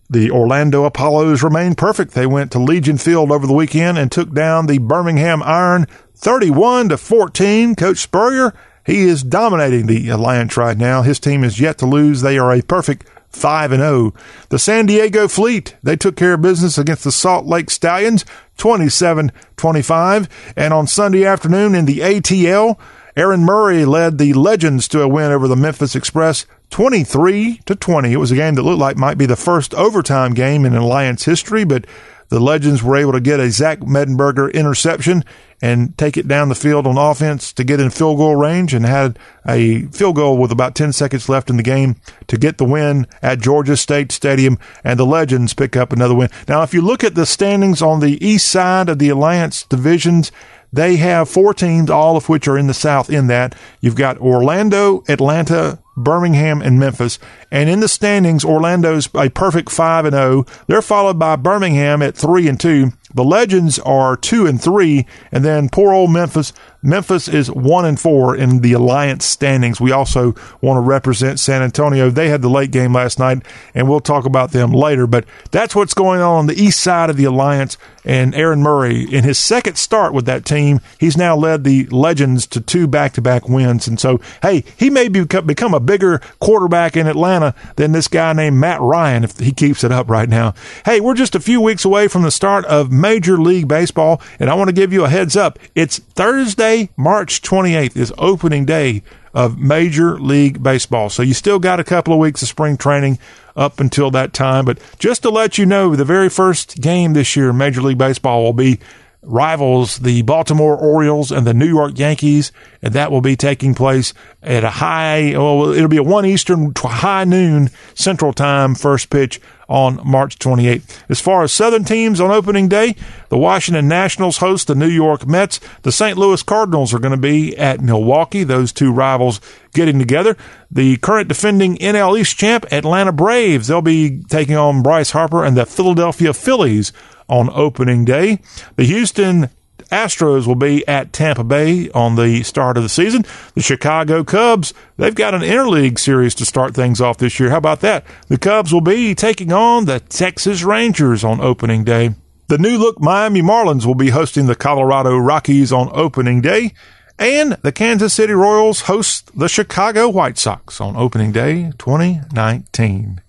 The 0.08 0.30
Orlando 0.30 0.84
Apollos 0.84 1.42
remain 1.42 1.74
perfect. 1.74 2.12
They 2.12 2.26
went 2.26 2.50
to 2.52 2.58
Legion 2.58 2.98
Field 2.98 3.30
over 3.30 3.46
the 3.46 3.52
weekend 3.52 3.96
and 3.98 4.10
took 4.10 4.32
down 4.32 4.66
the 4.66 4.78
Birmingham 4.78 5.42
Iron 5.42 5.86
31 6.14 6.88
to 6.88 6.96
14. 6.96 7.76
Coach 7.76 7.98
Spurrier 7.98 8.52
he 8.84 9.02
is 9.02 9.22
dominating 9.22 9.86
the 9.86 10.08
Alliance 10.08 10.56
right 10.56 10.76
now. 10.76 11.02
His 11.02 11.20
team 11.20 11.44
is 11.44 11.60
yet 11.60 11.78
to 11.78 11.86
lose. 11.86 12.22
They 12.22 12.38
are 12.38 12.52
a 12.52 12.62
perfect 12.62 13.06
5 13.28 13.72
and 13.72 13.80
0. 13.80 14.14
The 14.48 14.58
San 14.58 14.86
Diego 14.86 15.28
Fleet, 15.28 15.76
they 15.82 15.96
took 15.96 16.16
care 16.16 16.34
of 16.34 16.42
business 16.42 16.78
against 16.78 17.04
the 17.04 17.12
Salt 17.12 17.46
Lake 17.46 17.70
Stallions 17.70 18.24
27-25 18.58 20.28
and 20.56 20.74
on 20.74 20.86
Sunday 20.86 21.24
afternoon 21.24 21.74
in 21.74 21.84
the 21.84 22.00
ATL, 22.00 22.78
Aaron 23.16 23.44
Murray 23.44 23.84
led 23.84 24.18
the 24.18 24.32
Legends 24.32 24.86
to 24.88 25.02
a 25.02 25.08
win 25.08 25.32
over 25.32 25.48
the 25.48 25.56
Memphis 25.56 25.96
Express 25.96 26.46
23 26.70 27.60
to 27.66 27.74
20. 27.74 28.12
It 28.12 28.16
was 28.16 28.30
a 28.30 28.36
game 28.36 28.54
that 28.54 28.62
looked 28.62 28.78
like 28.78 28.96
might 28.96 29.18
be 29.18 29.26
the 29.26 29.36
first 29.36 29.74
overtime 29.74 30.34
game 30.34 30.64
in 30.64 30.76
Alliance 30.76 31.24
history, 31.24 31.64
but 31.64 31.86
the 32.28 32.38
Legends 32.38 32.80
were 32.80 32.96
able 32.96 33.12
to 33.12 33.20
get 33.20 33.40
a 33.40 33.50
Zach 33.50 33.80
Mettenberger 33.80 34.52
interception 34.54 35.24
and 35.60 35.98
take 35.98 36.16
it 36.16 36.28
down 36.28 36.48
the 36.48 36.54
field 36.54 36.86
on 36.86 36.96
offense 36.96 37.52
to 37.52 37.64
get 37.64 37.80
in 37.80 37.90
field 37.90 38.18
goal 38.18 38.36
range 38.36 38.72
and 38.72 38.86
had 38.86 39.18
a 39.46 39.82
field 39.86 40.14
goal 40.14 40.38
with 40.38 40.52
about 40.52 40.76
10 40.76 40.92
seconds 40.92 41.28
left 41.28 41.50
in 41.50 41.56
the 41.56 41.62
game 41.62 41.96
to 42.28 42.38
get 42.38 42.56
the 42.58 42.64
win 42.64 43.08
at 43.20 43.40
Georgia 43.40 43.76
State 43.76 44.12
Stadium 44.12 44.58
and 44.84 44.98
the 44.98 45.04
Legends 45.04 45.52
pick 45.52 45.76
up 45.76 45.92
another 45.92 46.14
win. 46.14 46.30
Now, 46.46 46.62
if 46.62 46.72
you 46.72 46.80
look 46.80 47.02
at 47.02 47.16
the 47.16 47.26
standings 47.26 47.82
on 47.82 47.98
the 47.98 48.24
east 48.24 48.48
side 48.48 48.88
of 48.88 49.00
the 49.00 49.08
Alliance 49.08 49.64
divisions, 49.64 50.30
They 50.72 50.96
have 50.96 51.28
four 51.28 51.52
teams, 51.52 51.90
all 51.90 52.16
of 52.16 52.28
which 52.28 52.46
are 52.46 52.56
in 52.56 52.66
the 52.66 52.74
South 52.74 53.10
in 53.10 53.26
that. 53.26 53.54
You've 53.80 53.96
got 53.96 54.18
Orlando, 54.18 55.02
Atlanta, 55.08 55.80
Birmingham, 55.96 56.62
and 56.62 56.78
Memphis. 56.78 57.18
And 57.50 57.68
in 57.68 57.80
the 57.80 57.88
standings, 57.88 58.44
Orlando's 58.44 59.08
a 59.14 59.28
perfect 59.30 59.70
5 59.70 60.04
and 60.06 60.14
0. 60.14 60.46
They're 60.66 60.82
followed 60.82 61.18
by 61.18 61.36
Birmingham 61.36 62.02
at 62.02 62.16
3 62.16 62.48
and 62.48 62.60
2. 62.60 62.92
The 63.14 63.24
Legends 63.24 63.78
are 63.80 64.16
2 64.16 64.46
and 64.46 64.60
3. 64.60 65.06
And 65.32 65.44
then 65.44 65.68
poor 65.68 65.92
old 65.92 66.10
Memphis. 66.10 66.52
Memphis 66.82 67.28
is 67.28 67.50
1 67.50 67.84
and 67.84 68.00
4 68.00 68.36
in 68.36 68.60
the 68.60 68.72
Alliance 68.72 69.26
standings. 69.26 69.80
We 69.80 69.92
also 69.92 70.34
want 70.62 70.78
to 70.78 70.80
represent 70.80 71.38
San 71.38 71.62
Antonio. 71.62 72.08
They 72.08 72.30
had 72.30 72.40
the 72.40 72.48
late 72.48 72.70
game 72.70 72.94
last 72.94 73.18
night, 73.18 73.42
and 73.74 73.86
we'll 73.86 74.00
talk 74.00 74.24
about 74.24 74.52
them 74.52 74.72
later. 74.72 75.06
But 75.06 75.26
that's 75.50 75.74
what's 75.74 75.92
going 75.92 76.20
on 76.20 76.38
on 76.38 76.46
the 76.46 76.60
east 76.60 76.80
side 76.80 77.10
of 77.10 77.18
the 77.18 77.24
Alliance. 77.24 77.76
And 78.02 78.34
Aaron 78.34 78.62
Murray, 78.62 79.02
in 79.02 79.24
his 79.24 79.38
second 79.38 79.76
start 79.76 80.14
with 80.14 80.24
that 80.24 80.46
team, 80.46 80.80
he's 80.98 81.18
now 81.18 81.36
led 81.36 81.64
the 81.64 81.84
Legends 81.86 82.46
to 82.46 82.60
two 82.62 82.86
back 82.86 83.12
to 83.14 83.20
back 83.20 83.46
wins. 83.46 83.86
And 83.86 84.00
so, 84.00 84.20
hey, 84.42 84.64
he 84.78 84.88
may 84.88 85.08
become 85.08 85.74
a 85.74 85.80
bigger 85.80 86.20
quarterback 86.38 86.96
in 86.96 87.06
Atlanta 87.06 87.54
than 87.76 87.92
this 87.92 88.08
guy 88.08 88.32
named 88.32 88.56
Matt 88.56 88.80
Ryan 88.80 89.24
if 89.24 89.38
he 89.38 89.52
keeps 89.52 89.84
it 89.84 89.92
up 89.92 90.08
right 90.08 90.30
now. 90.30 90.54
Hey, 90.86 91.00
we're 91.00 91.12
just 91.12 91.34
a 91.34 91.40
few 91.40 91.60
weeks 91.60 91.84
away 91.84 92.08
from 92.08 92.22
the 92.22 92.30
start 92.30 92.64
of 92.64 92.90
Major 93.00 93.38
League 93.38 93.68
Baseball, 93.68 94.20
and 94.38 94.50
I 94.50 94.54
want 94.54 94.68
to 94.68 94.74
give 94.74 94.92
you 94.92 95.04
a 95.04 95.08
heads 95.08 95.36
up. 95.36 95.58
It's 95.74 95.98
Thursday, 95.98 96.90
March 96.96 97.42
28th 97.42 97.96
is 97.96 98.12
opening 98.18 98.64
day 98.64 99.02
of 99.32 99.58
Major 99.58 100.18
League 100.18 100.62
Baseball. 100.62 101.08
So 101.08 101.22
you 101.22 101.34
still 101.34 101.58
got 101.58 101.80
a 101.80 101.84
couple 101.84 102.12
of 102.12 102.18
weeks 102.18 102.42
of 102.42 102.48
spring 102.48 102.76
training 102.76 103.18
up 103.56 103.80
until 103.80 104.10
that 104.10 104.32
time. 104.32 104.64
But 104.64 104.78
just 104.98 105.22
to 105.22 105.30
let 105.30 105.58
you 105.58 105.66
know, 105.66 105.94
the 105.94 106.04
very 106.04 106.28
first 106.28 106.80
game 106.80 107.12
this 107.12 107.36
year 107.36 107.52
Major 107.52 107.82
League 107.82 107.98
Baseball 107.98 108.42
will 108.42 108.52
be 108.52 108.80
rivals 109.22 109.98
the 109.98 110.22
Baltimore 110.22 110.76
Orioles 110.76 111.30
and 111.30 111.46
the 111.46 111.52
New 111.52 111.66
York 111.66 111.98
Yankees, 111.98 112.52
and 112.80 112.94
that 112.94 113.12
will 113.12 113.20
be 113.20 113.36
taking 113.36 113.74
place 113.74 114.14
at 114.42 114.64
a 114.64 114.70
high, 114.70 115.32
well, 115.36 115.68
it'll 115.72 115.88
be 115.88 115.98
a 115.98 116.02
1 116.02 116.24
Eastern, 116.24 116.72
high 116.76 117.24
noon 117.24 117.70
Central 117.94 118.32
Time 118.32 118.74
first 118.74 119.10
pitch 119.10 119.38
on 119.70 120.00
March 120.04 120.36
28th. 120.38 121.00
As 121.08 121.20
far 121.20 121.44
as 121.44 121.52
Southern 121.52 121.84
teams 121.84 122.20
on 122.20 122.32
opening 122.32 122.68
day, 122.68 122.96
the 123.28 123.38
Washington 123.38 123.86
Nationals 123.86 124.38
host 124.38 124.66
the 124.66 124.74
New 124.74 124.88
York 124.88 125.26
Mets. 125.26 125.60
The 125.82 125.92
St. 125.92 126.18
Louis 126.18 126.42
Cardinals 126.42 126.92
are 126.92 126.98
going 126.98 127.12
to 127.12 127.16
be 127.16 127.56
at 127.56 127.80
Milwaukee, 127.80 128.42
those 128.42 128.72
two 128.72 128.92
rivals 128.92 129.40
getting 129.72 130.00
together. 130.00 130.36
The 130.72 130.96
current 130.96 131.28
defending 131.28 131.76
NL 131.76 132.18
East 132.18 132.36
champ, 132.36 132.66
Atlanta 132.72 133.12
Braves, 133.12 133.68
they'll 133.68 133.80
be 133.80 134.22
taking 134.24 134.56
on 134.56 134.82
Bryce 134.82 135.12
Harper 135.12 135.44
and 135.44 135.56
the 135.56 135.64
Philadelphia 135.64 136.34
Phillies 136.34 136.92
on 137.28 137.48
opening 137.54 138.04
day. 138.04 138.40
The 138.74 138.84
Houston 138.84 139.50
Astros 139.90 140.46
will 140.46 140.54
be 140.54 140.86
at 140.86 141.12
Tampa 141.12 141.44
Bay 141.44 141.90
on 141.90 142.16
the 142.16 142.42
start 142.42 142.76
of 142.76 142.82
the 142.82 142.88
season. 142.88 143.24
The 143.54 143.62
Chicago 143.62 144.24
Cubs, 144.24 144.72
they've 144.96 145.14
got 145.14 145.34
an 145.34 145.42
interleague 145.42 145.98
series 145.98 146.34
to 146.36 146.46
start 146.46 146.74
things 146.74 147.00
off 147.00 147.18
this 147.18 147.40
year. 147.40 147.50
How 147.50 147.58
about 147.58 147.80
that? 147.80 148.04
The 148.28 148.38
Cubs 148.38 148.72
will 148.72 148.80
be 148.80 149.14
taking 149.14 149.52
on 149.52 149.86
the 149.86 150.00
Texas 150.00 150.62
Rangers 150.62 151.24
on 151.24 151.40
opening 151.40 151.84
day. 151.84 152.14
The 152.48 152.58
new 152.58 152.78
look 152.78 153.00
Miami 153.00 153.42
Marlins 153.42 153.86
will 153.86 153.94
be 153.94 154.10
hosting 154.10 154.46
the 154.46 154.56
Colorado 154.56 155.16
Rockies 155.16 155.72
on 155.72 155.90
opening 155.92 156.40
day. 156.40 156.72
And 157.18 157.52
the 157.62 157.70
Kansas 157.70 158.14
City 158.14 158.32
Royals 158.32 158.82
host 158.82 159.30
the 159.38 159.48
Chicago 159.48 160.08
White 160.08 160.38
Sox 160.38 160.80
on 160.80 160.96
opening 160.96 161.32
day 161.32 161.72
2019. 161.78 163.20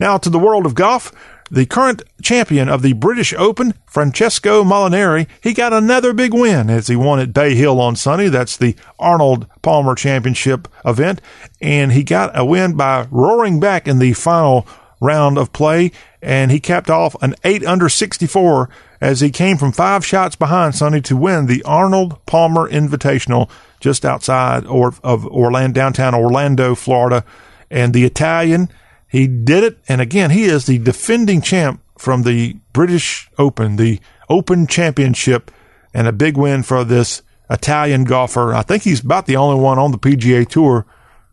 Now 0.00 0.18
to 0.18 0.28
the 0.28 0.38
world 0.38 0.66
of 0.66 0.74
golf. 0.74 1.12
The 1.50 1.66
current 1.66 2.02
champion 2.22 2.68
of 2.68 2.82
the 2.82 2.92
British 2.92 3.32
Open, 3.34 3.74
Francesco 3.86 4.64
Molinari, 4.64 5.26
he 5.42 5.54
got 5.54 5.72
another 5.72 6.12
big 6.12 6.34
win 6.34 6.68
as 6.68 6.88
he 6.88 6.96
won 6.96 7.20
at 7.20 7.32
Bay 7.32 7.54
Hill 7.54 7.80
on 7.80 7.96
Sunday. 7.96 8.28
That's 8.28 8.56
the 8.56 8.76
Arnold 8.98 9.46
Palmer 9.62 9.94
Championship 9.94 10.68
event. 10.84 11.20
And 11.60 11.92
he 11.92 12.02
got 12.02 12.38
a 12.38 12.44
win 12.44 12.76
by 12.76 13.06
roaring 13.10 13.60
back 13.60 13.88
in 13.88 13.98
the 13.98 14.12
final 14.12 14.66
round 15.00 15.38
of 15.38 15.52
play. 15.52 15.92
And 16.20 16.50
he 16.50 16.60
capped 16.60 16.90
off 16.90 17.16
an 17.22 17.34
8 17.44 17.64
under 17.64 17.88
64 17.88 18.68
as 19.00 19.20
he 19.20 19.30
came 19.30 19.56
from 19.56 19.72
five 19.72 20.04
shots 20.04 20.36
behind 20.36 20.74
Sunday 20.74 21.00
to 21.02 21.16
win 21.16 21.46
the 21.46 21.62
Arnold 21.62 22.24
Palmer 22.26 22.68
Invitational 22.68 23.48
just 23.80 24.04
outside 24.04 24.66
of 24.66 25.26
Orlando, 25.26 25.74
downtown 25.74 26.14
Orlando, 26.14 26.74
Florida. 26.74 27.24
And 27.70 27.94
the 27.94 28.04
Italian, 28.04 28.70
he 29.08 29.26
did 29.26 29.64
it. 29.64 29.78
And 29.88 30.00
again, 30.00 30.30
he 30.30 30.44
is 30.44 30.66
the 30.66 30.78
defending 30.78 31.40
champ 31.40 31.82
from 31.96 32.22
the 32.22 32.56
British 32.72 33.28
Open, 33.38 33.76
the 33.76 34.00
Open 34.28 34.66
Championship, 34.66 35.50
and 35.94 36.06
a 36.06 36.12
big 36.12 36.36
win 36.36 36.62
for 36.62 36.84
this 36.84 37.22
Italian 37.50 38.04
golfer. 38.04 38.54
I 38.54 38.62
think 38.62 38.82
he's 38.82 39.00
about 39.00 39.26
the 39.26 39.36
only 39.36 39.60
one 39.60 39.78
on 39.78 39.90
the 39.90 39.98
PGA 39.98 40.46
Tour. 40.46 40.86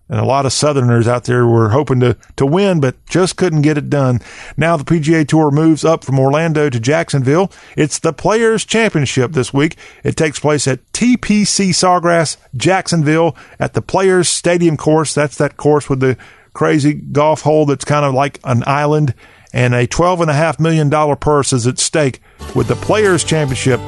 And 0.07 0.19
a 0.19 0.26
lot 0.26 0.45
of 0.45 0.53
Southerners 0.53 1.07
out 1.07 1.23
there 1.23 1.47
were 1.47 1.69
hoping 1.69 1.99
to, 2.01 2.15
to 2.36 2.45
win, 2.45 2.80
but 2.80 3.03
just 3.07 3.38
couldn't 3.38 3.63
get 3.63 3.78
it 3.78 3.89
done. 3.89 4.19
Now 4.55 4.78
the 4.78 4.84
PGA 4.84 5.28
Tour 5.28 5.49
moves 5.49 5.84
up 5.84 6.03
from 6.03 6.19
Orlando 6.19 6.69
to 6.69 6.80
Jacksonville. 6.80 7.51
It's 7.76 7.97
the 7.97 8.13
Players 8.13 8.65
Championship 8.65 9.32
this 9.32 9.51
week. 9.51 9.78
It 10.03 10.15
takes 10.15 10.39
place 10.39 10.67
at 10.67 10.86
TPC 10.91 11.69
Sawgrass, 11.69 12.38
Jacksonville, 12.55 13.36
at 13.59 13.73
the 13.73 13.82
Players 13.82 14.30
Stadium 14.30 14.78
course. 14.78 15.15
That's 15.15 15.38
that 15.38 15.57
course 15.57 15.89
with 15.89 16.01
the 16.01 16.17
crazy 16.56 16.93
golf 16.93 17.41
hole 17.41 17.68
that's 17.68 17.86
kind 17.86 18.03
of 18.03 18.16
like 18.16 18.39
an 18.43 18.64
island, 18.66 19.14
and 19.53 19.76
a 19.76 19.86
$12.5 19.86 20.60
million 20.60 20.89
purse 21.18 21.53
is 21.53 21.68
at 21.68 21.78
stake 21.78 22.20
with 22.56 22.68
the 22.68 22.76
Players' 22.76 23.24
Championship. 23.24 23.80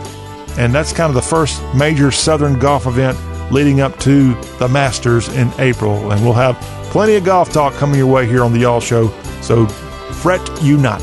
And 0.60 0.74
that's 0.74 0.94
kind 0.94 1.10
of 1.10 1.16
the 1.16 1.22
first 1.22 1.62
major 1.76 2.12
Southern 2.12 2.60
golf 2.60 2.86
event 2.86 3.18
leading 3.52 3.80
up 3.80 3.98
to 4.00 4.34
the 4.60 4.68
Masters 4.68 5.30
in 5.30 5.52
April. 5.60 6.12
And 6.12 6.22
we'll 6.24 6.34
have 6.34 6.58
plenty 6.92 7.16
of 7.16 7.24
golf 7.24 7.52
talk 7.52 7.74
coming 7.74 7.98
your 7.98 8.08
way 8.08 8.28
here 8.28 8.44
on 8.44 8.54
the 8.54 8.60
Y'all 8.60 8.80
Show, 8.80 9.08
so 9.42 9.66
fret 9.68 10.42
you 10.62 10.78
not. 10.78 11.02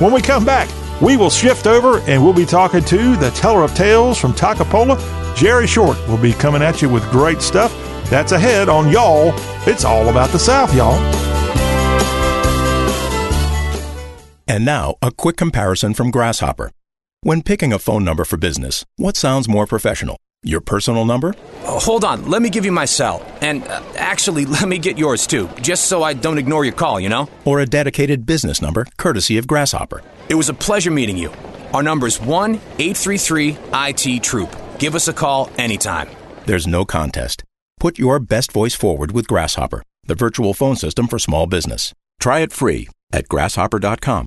When 0.00 0.12
we 0.12 0.20
come 0.20 0.44
back, 0.44 0.68
we 1.00 1.16
will 1.16 1.30
shift 1.30 1.66
over 1.66 2.00
and 2.00 2.22
we'll 2.22 2.32
be 2.32 2.46
talking 2.46 2.82
to 2.84 3.16
the 3.16 3.30
teller 3.30 3.62
of 3.62 3.74
tales 3.74 4.18
from 4.18 4.32
Toccopola. 4.32 4.96
Jerry 5.36 5.66
Short 5.66 5.96
will 6.08 6.18
be 6.18 6.32
coming 6.32 6.62
at 6.62 6.82
you 6.82 6.88
with 6.88 7.08
great 7.10 7.40
stuff. 7.40 7.72
That's 8.10 8.32
ahead 8.32 8.68
on 8.68 8.90
Y'all. 8.90 9.32
It's 9.68 9.84
all 9.84 10.08
about 10.08 10.30
the 10.30 10.38
South, 10.38 10.74
y'all. 10.74 10.98
And 14.48 14.64
now, 14.64 14.94
a 15.02 15.10
quick 15.10 15.36
comparison 15.36 15.92
from 15.92 16.10
Grasshopper. 16.10 16.70
When 17.20 17.42
picking 17.42 17.74
a 17.74 17.78
phone 17.78 18.02
number 18.02 18.24
for 18.24 18.38
business, 18.38 18.86
what 18.96 19.14
sounds 19.14 19.46
more 19.46 19.66
professional? 19.66 20.16
Your 20.42 20.62
personal 20.62 21.04
number? 21.04 21.34
Oh, 21.64 21.78
hold 21.78 22.02
on, 22.02 22.30
let 22.30 22.40
me 22.40 22.48
give 22.48 22.64
you 22.64 22.72
my 22.72 22.86
cell. 22.86 23.22
And 23.42 23.62
uh, 23.64 23.82
actually, 23.96 24.46
let 24.56 24.66
me 24.66 24.78
get 24.78 24.96
yours 24.96 25.26
too, 25.26 25.50
just 25.60 25.84
so 25.84 26.02
I 26.02 26.14
don't 26.14 26.38
ignore 26.38 26.64
your 26.64 26.72
call, 26.72 26.98
you 26.98 27.10
know? 27.10 27.28
Or 27.44 27.60
a 27.60 27.66
dedicated 27.66 28.24
business 28.24 28.62
number, 28.62 28.86
courtesy 28.96 29.36
of 29.36 29.46
Grasshopper. 29.46 30.00
It 30.30 30.34
was 30.36 30.48
a 30.48 30.54
pleasure 30.54 30.90
meeting 30.90 31.18
you. 31.18 31.30
Our 31.74 31.82
number 31.82 32.06
is 32.06 32.18
1 32.18 32.54
833 32.54 33.58
IT 33.74 34.22
Troop. 34.22 34.56
Give 34.78 34.94
us 34.94 35.08
a 35.08 35.12
call 35.12 35.50
anytime. 35.58 36.08
There's 36.46 36.66
no 36.66 36.86
contest. 36.86 37.44
Put 37.78 37.98
your 37.98 38.18
best 38.18 38.52
voice 38.52 38.74
forward 38.74 39.12
with 39.12 39.28
Grasshopper, 39.28 39.82
the 40.04 40.14
virtual 40.14 40.54
phone 40.54 40.76
system 40.76 41.06
for 41.06 41.18
small 41.18 41.46
business. 41.46 41.92
Try 42.20 42.40
it 42.40 42.52
free 42.52 42.88
at 43.12 43.28
grasshopper.com. 43.28 44.26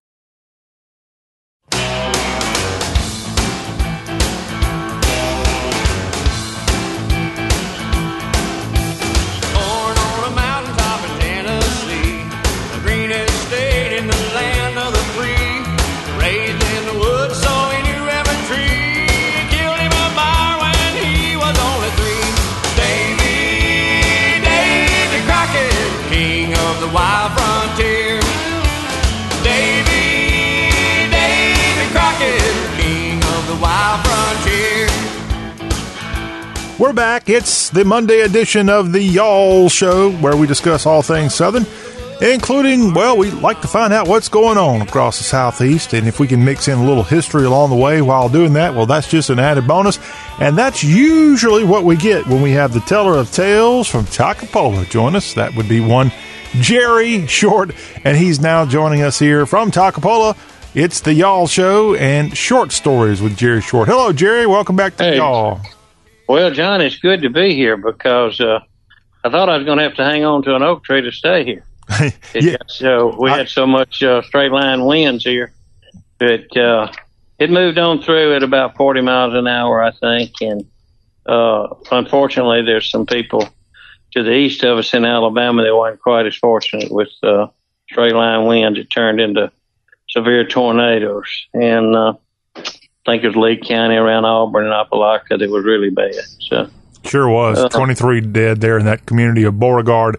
We're 36.81 36.93
back. 36.93 37.29
It's 37.29 37.69
the 37.69 37.85
Monday 37.85 38.21
edition 38.21 38.67
of 38.67 38.91
the 38.91 39.03
Y'all 39.03 39.69
Show 39.69 40.11
where 40.13 40.35
we 40.35 40.47
discuss 40.47 40.87
all 40.87 41.03
things 41.03 41.35
Southern, 41.35 41.67
including, 42.21 42.95
well, 42.95 43.15
we 43.15 43.29
like 43.29 43.61
to 43.61 43.67
find 43.67 43.93
out 43.93 44.07
what's 44.07 44.29
going 44.29 44.57
on 44.57 44.81
across 44.81 45.19
the 45.19 45.23
Southeast. 45.23 45.93
And 45.93 46.07
if 46.07 46.19
we 46.19 46.25
can 46.25 46.43
mix 46.43 46.67
in 46.67 46.79
a 46.79 46.83
little 46.83 47.03
history 47.03 47.45
along 47.45 47.69
the 47.69 47.75
way 47.75 48.01
while 48.01 48.29
doing 48.29 48.53
that, 48.53 48.73
well, 48.73 48.87
that's 48.87 49.07
just 49.07 49.29
an 49.29 49.37
added 49.37 49.67
bonus. 49.67 49.99
And 50.39 50.57
that's 50.57 50.83
usually 50.83 51.63
what 51.63 51.83
we 51.83 51.97
get 51.97 52.25
when 52.25 52.41
we 52.41 52.49
have 52.53 52.73
the 52.73 52.79
teller 52.79 53.15
of 53.15 53.31
tales 53.31 53.87
from 53.87 54.05
Toccopola 54.05 54.89
join 54.89 55.15
us. 55.15 55.35
That 55.35 55.55
would 55.55 55.69
be 55.69 55.81
one 55.81 56.11
Jerry 56.61 57.27
Short, 57.27 57.75
and 58.03 58.17
he's 58.17 58.39
now 58.39 58.65
joining 58.65 59.03
us 59.03 59.19
here 59.19 59.45
from 59.45 59.69
Toccopola. 59.69 60.35
It's 60.73 61.01
the 61.01 61.13
Y'all 61.13 61.45
Show 61.45 61.93
and 61.93 62.35
Short 62.35 62.71
Stories 62.71 63.21
with 63.21 63.37
Jerry 63.37 63.61
Short. 63.61 63.87
Hello, 63.87 64.11
Jerry. 64.11 64.47
Welcome 64.47 64.75
back 64.75 64.97
to 64.97 65.03
Hey. 65.03 65.17
Y'all. 65.17 65.61
Well, 66.27 66.51
John, 66.51 66.81
it's 66.81 66.97
good 66.97 67.21
to 67.23 67.29
be 67.29 67.55
here 67.55 67.77
because 67.77 68.39
uh, 68.39 68.59
I 69.23 69.29
thought 69.29 69.49
I 69.49 69.57
was 69.57 69.65
going 69.65 69.77
to 69.77 69.83
have 69.83 69.95
to 69.95 70.05
hang 70.05 70.23
on 70.23 70.43
to 70.43 70.55
an 70.55 70.63
oak 70.63 70.83
tree 70.83 71.01
to 71.01 71.11
stay 71.11 71.43
here. 71.43 71.63
Yeah. 72.33 72.55
so 72.67 73.15
we 73.19 73.29
had 73.29 73.49
so 73.49 73.67
much 73.67 74.01
uh, 74.01 74.21
straight 74.21 74.51
line 74.51 74.85
winds 74.85 75.25
here 75.25 75.51
that 76.19 76.55
uh, 76.55 76.89
it 77.37 77.51
moved 77.51 77.77
on 77.77 78.01
through 78.01 78.33
at 78.35 78.43
about 78.43 78.77
40 78.77 79.01
miles 79.01 79.33
an 79.33 79.47
hour, 79.47 79.83
I 79.83 79.91
think. 79.91 80.31
And 80.39 80.65
uh, 81.25 81.67
unfortunately, 81.91 82.61
there's 82.61 82.89
some 82.89 83.05
people 83.05 83.49
to 84.13 84.23
the 84.23 84.33
east 84.33 84.63
of 84.63 84.77
us 84.77 84.93
in 84.93 85.03
Alabama 85.03 85.63
that 85.63 85.75
weren't 85.75 85.99
quite 85.99 86.25
as 86.25 86.35
fortunate 86.37 86.91
with 86.91 87.09
uh, 87.23 87.47
straight 87.89 88.13
line 88.13 88.45
winds. 88.45 88.79
It 88.79 88.89
turned 88.89 89.19
into 89.19 89.51
severe 90.09 90.47
tornadoes. 90.47 91.47
And 91.53 92.15
I 93.05 93.11
think 93.11 93.23
it 93.23 93.27
was 93.27 93.35
Lee 93.35 93.57
County 93.57 93.95
around 93.95 94.25
Auburn 94.25 94.65
and 94.65 94.73
Opelika 94.73 95.39
that 95.39 95.49
was 95.49 95.63
really 95.65 95.89
bad. 95.89 96.13
So. 96.39 96.69
Sure 97.03 97.27
was. 97.27 97.57
Uh, 97.57 97.69
23 97.69 98.21
dead 98.21 98.61
there 98.61 98.77
in 98.77 98.85
that 98.85 99.05
community 99.07 99.43
of 99.43 99.59
Beauregard, 99.59 100.17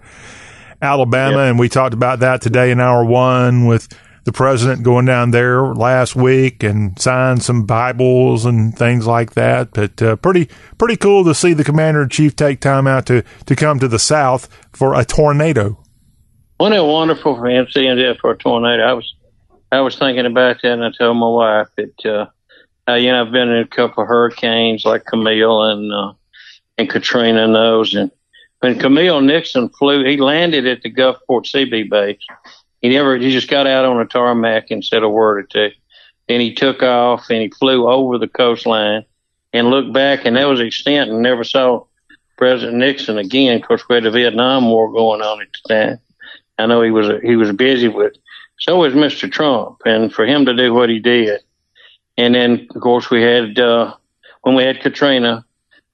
Alabama. 0.80 1.44
And 1.44 1.58
we 1.58 1.68
talked 1.68 1.94
about 1.94 2.18
that 2.20 2.42
today 2.42 2.72
in 2.72 2.80
hour 2.80 3.04
one 3.04 3.66
with 3.66 3.88
the 4.24 4.32
president 4.32 4.82
going 4.82 5.04
down 5.04 5.30
there 5.30 5.62
last 5.74 6.14
week 6.14 6.62
and 6.62 6.98
signed 6.98 7.42
some 7.42 7.66
Bibles 7.66 8.44
and 8.44 8.76
things 8.76 9.06
like 9.06 9.34
that. 9.34 9.72
But 9.72 10.02
uh, 10.02 10.16
pretty 10.16 10.48
pretty 10.78 10.96
cool 10.96 11.24
to 11.24 11.34
see 11.34 11.52
the 11.52 11.64
commander 11.64 12.02
in 12.02 12.08
chief 12.08 12.34
take 12.36 12.60
time 12.60 12.86
out 12.86 13.06
to, 13.06 13.22
to 13.46 13.56
come 13.56 13.78
to 13.78 13.88
the 13.88 13.98
South 13.98 14.48
for 14.72 14.94
a 14.94 15.04
tornado. 15.04 15.78
Wasn't 16.58 16.76
it 16.76 16.84
wonderful 16.84 17.36
for 17.36 17.48
him 17.48 17.66
seeing 17.70 17.96
that 17.96 18.18
for 18.20 18.32
a 18.32 18.36
tornado? 18.38 18.84
I 18.84 18.92
was, 18.92 19.14
I 19.72 19.80
was 19.80 19.98
thinking 19.98 20.26
about 20.26 20.62
that, 20.62 20.72
and 20.72 20.84
I 20.84 20.90
told 20.96 21.16
my 21.16 21.28
wife 21.28 21.68
that, 21.76 22.06
uh, 22.06 22.26
uh, 22.88 22.94
you 22.94 23.10
know, 23.10 23.22
I've 23.22 23.32
been 23.32 23.48
in 23.48 23.62
a 23.62 23.66
couple 23.66 24.02
of 24.02 24.08
hurricanes 24.08 24.84
like 24.84 25.04
Camille 25.04 25.62
and 25.62 25.92
uh, 25.92 26.12
and 26.78 26.88
Katrina 26.88 27.44
and 27.44 27.54
those, 27.54 27.94
and 27.94 28.10
when 28.62 28.78
Camille 28.78 29.20
Nixon 29.20 29.68
flew, 29.70 30.04
he 30.04 30.16
landed 30.16 30.68
at 30.68 30.82
the 30.82 30.92
Gulfport 30.92 31.50
CB 31.50 31.90
base. 31.90 32.24
He 32.80 32.90
never, 32.90 33.16
he 33.16 33.32
just 33.32 33.50
got 33.50 33.66
out 33.66 33.84
on 33.84 34.00
a 34.00 34.06
tarmac 34.06 34.70
and 34.70 34.84
said 34.84 35.02
a 35.02 35.08
word 35.08 35.38
or 35.38 35.42
two. 35.42 35.70
Then 36.28 36.40
he 36.40 36.54
took 36.54 36.80
off 36.80 37.28
and 37.28 37.42
he 37.42 37.48
flew 37.48 37.88
over 37.88 38.18
the 38.18 38.28
coastline 38.28 39.04
and 39.52 39.70
looked 39.70 39.92
back, 39.92 40.24
and 40.24 40.36
that 40.36 40.46
was 40.46 40.60
extent, 40.60 41.10
and 41.10 41.22
never 41.22 41.42
saw 41.42 41.84
President 42.38 42.78
Nixon 42.78 43.18
again. 43.18 43.56
Of 43.56 43.66
course, 43.66 43.82
we 43.88 43.96
had 43.96 44.04
the 44.04 44.10
Vietnam 44.12 44.70
War 44.70 44.92
going 44.92 45.22
on 45.22 45.42
at 45.42 45.48
the 45.52 45.74
time. 45.74 45.98
I 46.58 46.66
know 46.66 46.82
he 46.82 46.92
was 46.92 47.20
he 47.22 47.34
was 47.34 47.50
busy 47.52 47.88
with. 47.88 48.14
So 48.60 48.78
was 48.78 48.94
Mr. 48.94 49.30
Trump, 49.30 49.78
and 49.84 50.12
for 50.12 50.24
him 50.24 50.46
to 50.46 50.54
do 50.54 50.72
what 50.72 50.88
he 50.88 51.00
did, 51.00 51.40
and 52.16 52.34
then 52.34 52.68
of 52.74 52.80
course 52.80 53.10
we 53.10 53.22
had 53.22 53.58
uh, 53.58 53.94
when 54.42 54.54
we 54.54 54.64
had 54.64 54.80
Katrina, 54.80 55.44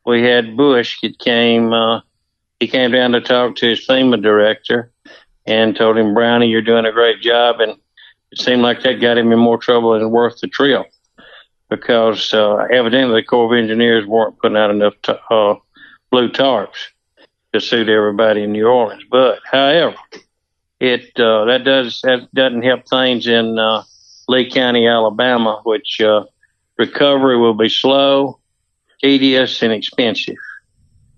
we 0.05 0.23
had 0.23 0.57
Bush 0.57 0.99
that 1.03 1.19
came. 1.19 1.73
Uh, 1.73 2.01
he 2.61 2.67
came 2.67 2.91
down 2.91 3.13
to 3.13 3.21
talk 3.21 3.55
to 3.57 3.69
his 3.69 3.87
FEMA 3.87 4.21
director, 4.21 4.91
and 5.49 5.75
told 5.75 5.97
him, 5.97 6.13
Brownie, 6.13 6.49
you're 6.49 6.61
doing 6.61 6.85
a 6.85 6.93
great 6.93 7.23
job, 7.23 7.61
and 7.61 7.73
it 8.31 8.39
seemed 8.39 8.63
like 8.63 8.83
that 8.83 9.01
got 9.01 9.17
him 9.17 9.33
in 9.33 9.39
more 9.39 9.57
trouble 9.57 9.99
than 9.99 10.11
worth 10.11 10.41
the 10.41 10.47
trip, 10.49 10.87
because 11.71 12.35
uh, 12.35 12.57
evidently 12.71 13.21
the 13.21 13.27
Corps 13.27 13.53
of 13.53 13.59
Engineers 13.59 14.07
weren't 14.07 14.39
putting 14.39 14.59
out 14.59 14.71
enough 14.71 14.95
t- 15.03 15.15
uh, 15.31 15.55
blue 16.11 16.29
tarps 16.29 16.89
to 17.55 17.61
suit 17.61 17.89
everybody 17.89 18.43
in 18.43 18.53
New 18.53 18.67
Orleans. 18.67 19.05
But 19.11 19.39
however, 19.51 19.97
it 20.81 21.19
uh, 21.19 21.47
that 21.47 21.65
does 21.65 22.03
that 22.03 22.29
doesn't 22.35 22.63
help 22.63 22.87
things 22.87 23.27
in 23.27 23.59
uh, 23.59 23.85
Lee 24.29 24.51
County, 24.51 24.87
Alabama, 24.87 25.61
which 25.65 26.01
uh, 26.01 26.25
recovery 26.79 27.39
will 27.39 27.55
be 27.55 27.69
slow, 27.69 28.39
tedious, 29.01 29.63
and 29.63 29.73
expensive. 29.73 30.37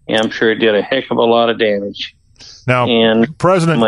And 0.08 0.20
I'm 0.22 0.30
sure 0.30 0.50
it 0.50 0.60
did 0.60 0.74
a 0.74 0.82
heck 0.82 1.10
of 1.10 1.18
a 1.18 1.22
lot 1.24 1.50
of 1.50 1.58
damage. 1.58 2.16
Now, 2.66 2.86
and 2.86 3.36
President. 3.38 3.80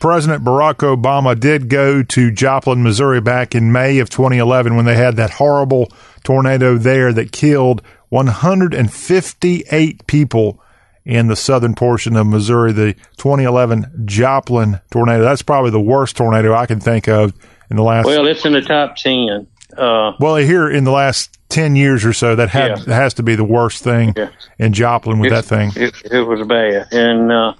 President 0.00 0.44
Barack 0.44 0.78
Obama 0.78 1.38
did 1.38 1.68
go 1.68 2.02
to 2.02 2.30
Joplin, 2.30 2.82
Missouri 2.82 3.20
back 3.20 3.54
in 3.54 3.70
May 3.72 3.98
of 3.98 4.10
2011 4.10 4.76
when 4.76 4.84
they 4.84 4.96
had 4.96 5.16
that 5.16 5.30
horrible 5.30 5.90
tornado 6.22 6.76
there 6.76 7.12
that 7.12 7.32
killed 7.32 7.82
158 8.08 10.06
people 10.06 10.60
in 11.04 11.26
the 11.28 11.36
southern 11.36 11.74
portion 11.74 12.16
of 12.16 12.26
Missouri, 12.26 12.72
the 12.72 12.94
2011 13.18 14.04
Joplin 14.06 14.80
tornado. 14.90 15.22
That's 15.22 15.42
probably 15.42 15.70
the 15.70 15.80
worst 15.80 16.16
tornado 16.16 16.54
I 16.54 16.66
can 16.66 16.80
think 16.80 17.08
of 17.08 17.34
in 17.74 17.76
the 17.76 17.82
last 17.82 18.06
Well, 18.06 18.26
it's 18.28 18.44
in 18.44 18.52
the 18.52 18.60
top 18.62 18.94
ten. 18.94 19.48
Uh, 19.76 20.12
well, 20.20 20.36
here 20.36 20.70
in 20.70 20.84
the 20.84 20.92
last 20.92 21.36
10 21.48 21.74
years 21.74 22.04
or 22.04 22.12
so 22.12 22.36
that 22.36 22.48
had 22.50 22.86
Yeah. 22.86 22.94
has 22.94 23.14
to 23.14 23.24
be 23.24 23.34
the 23.34 23.42
worst 23.42 23.82
thing 23.82 24.14
Yeah. 24.16 24.28
in 24.60 24.72
Joplin 24.72 25.18
with 25.18 25.30
that 25.30 25.44
thing. 25.44 25.72
It, 25.74 25.92
it 26.12 26.20
was 26.20 26.46
bad, 26.46 26.86
and 26.92 27.32
uh, 27.32 27.54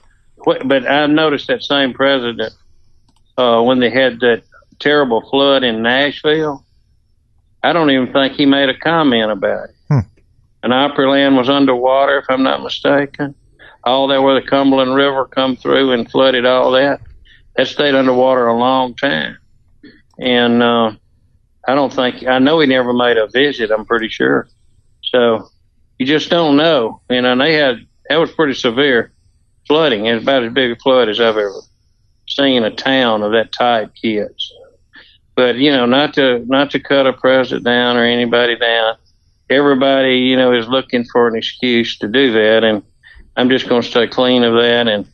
but 0.65 0.89
I 0.89 1.07
noticed 1.07 1.49
that 1.49 1.65
same 1.65 1.93
president 1.93 2.53
uh, 3.37 3.61
when 3.63 3.81
they 3.81 3.91
had 3.91 4.21
that 4.21 4.43
terrible 4.79 5.29
flood 5.29 5.65
in 5.65 5.83
Nashville. 5.83 6.65
I 7.65 7.73
don't 7.73 7.91
even 7.91 8.13
think 8.13 8.35
he 8.35 8.47
made 8.47 8.69
a 8.69 8.79
comment 8.79 9.33
about 9.33 9.71
it. 9.71 9.75
Hmm. 9.89 9.99
And 10.63 10.73
Opryland 10.73 11.37
was 11.37 11.49
underwater, 11.49 12.19
if 12.19 12.27
I'm 12.29 12.45
not 12.45 12.63
mistaken. 12.63 13.35
All 13.83 14.07
that 14.09 14.23
where 14.23 14.41
the 14.41 14.47
Cumberland 14.47 14.95
River 14.95 15.25
come 15.25 15.57
through 15.57 15.91
and 15.93 16.09
flooded 16.09 16.47
all 16.47 16.71
that, 16.73 17.01
that 17.57 17.67
stayed 17.67 17.95
underwater 17.97 18.47
a 18.47 18.57
long 18.57 18.95
time. 18.95 19.37
And 20.19 20.63
uh, 20.63 20.93
I 21.67 21.75
don't 21.75 21.93
think 21.93 22.27
I 22.27 22.39
know 22.39 22.61
he 22.61 22.67
never 22.67 22.93
made 22.93 23.17
a 23.17 23.27
visit. 23.29 23.71
I'm 23.71 23.85
pretty 23.85 24.09
sure. 24.09 24.49
So 25.03 25.49
you 25.99 26.07
just 26.07 26.31
don't 26.31 26.57
know. 26.57 27.01
You 27.11 27.23
know, 27.23 27.33
and 27.33 27.41
they 27.41 27.55
had 27.55 27.87
that 28.09 28.17
was 28.17 28.33
pretty 28.33 28.55
severe 28.55 29.13
flooding. 29.67 30.07
It's 30.07 30.23
about 30.23 30.45
as 30.45 30.53
big 30.53 30.73
a 30.73 30.77
flood 30.77 31.09
as 31.09 31.21
I've 31.21 31.37
ever 31.37 31.53
seen 32.29 32.65
a 32.65 32.71
town 32.71 33.23
of 33.23 33.33
that 33.33 33.53
type 33.53 33.95
kids. 33.95 34.53
But 35.35 35.57
you 35.57 35.71
know, 35.71 35.87
not 35.87 36.15
to 36.15 36.45
not 36.47 36.71
to 36.73 36.81
cut 36.81 37.07
a 37.07 37.13
president 37.13 37.65
down 37.65 37.97
or 37.97 38.05
anybody 38.05 38.57
down. 38.57 38.97
Everybody, 39.51 40.21
you 40.21 40.37
know, 40.37 40.55
is 40.55 40.69
looking 40.69 41.05
for 41.05 41.29
an 41.29 41.37
excuse 41.37 41.99
to 41.99 42.09
do 42.09 42.33
that, 42.33 42.65
and 42.65 42.83
I'm 43.37 43.51
just 43.51 43.69
going 43.69 43.83
to 43.83 43.89
stay 43.89 44.07
clean 44.07 44.43
of 44.43 44.55
that 44.55 44.89
and 44.89 45.07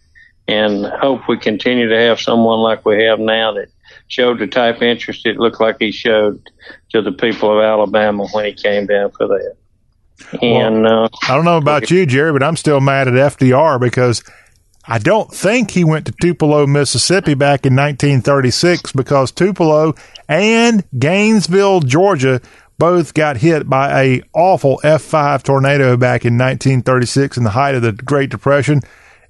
and 0.47 0.87
hope 0.87 1.29
we 1.29 1.39
continue 1.39 1.89
to 1.89 1.97
have 1.97 2.21
someone 2.21 2.59
like 2.59 2.85
we 2.85 3.05
have 3.05 3.19
now 3.19 3.53
that 3.53 3.69
showed 4.11 4.41
the 4.41 4.47
type 4.47 4.77
of 4.77 4.83
interest 4.83 5.25
it 5.25 5.39
looked 5.39 5.61
like 5.61 5.77
he 5.79 5.93
showed 5.93 6.43
to 6.91 7.01
the 7.01 7.13
people 7.13 7.57
of 7.57 7.65
Alabama 7.65 8.27
when 8.33 8.45
he 8.45 8.53
came 8.53 8.87
down 8.87 9.11
for 9.13 9.27
that. 9.29 9.57
And 10.43 10.87
uh, 10.87 11.09
I 11.27 11.35
don't 11.35 11.47
know 11.47 11.57
about 11.57 11.91
you, 11.91 12.05
Jerry, 12.05 12.33
but 12.33 12.43
I'm 12.43 12.57
still 12.57 12.81
mad 12.81 13.09
at 13.09 13.15
FDR 13.15 13.81
because 13.81 14.23
I 14.85 14.99
don't 14.99 15.33
think 15.33 15.71
he 15.71 15.85
went 15.85 16.07
to 16.07 16.15
Tupelo, 16.21 16.67
Mississippi 16.67 17.35
back 17.35 17.65
in 17.65 17.75
1936 17.75 18.93
because 18.93 19.31
Tupelo 19.31 19.95
and 20.29 20.85
Gainesville, 20.99 21.81
Georgia 21.81 22.41
both 22.79 23.15
got 23.15 23.37
hit 23.37 23.69
by 23.69 24.03
a 24.03 24.23
awful 24.35 24.81
F5 24.83 25.43
tornado 25.43 25.97
back 25.97 26.25
in 26.25 26.37
1936 26.37 27.37
in 27.37 27.45
the 27.45 27.51
height 27.51 27.75
of 27.75 27.83
the 27.83 27.93
Great 27.93 28.31
Depression 28.31 28.81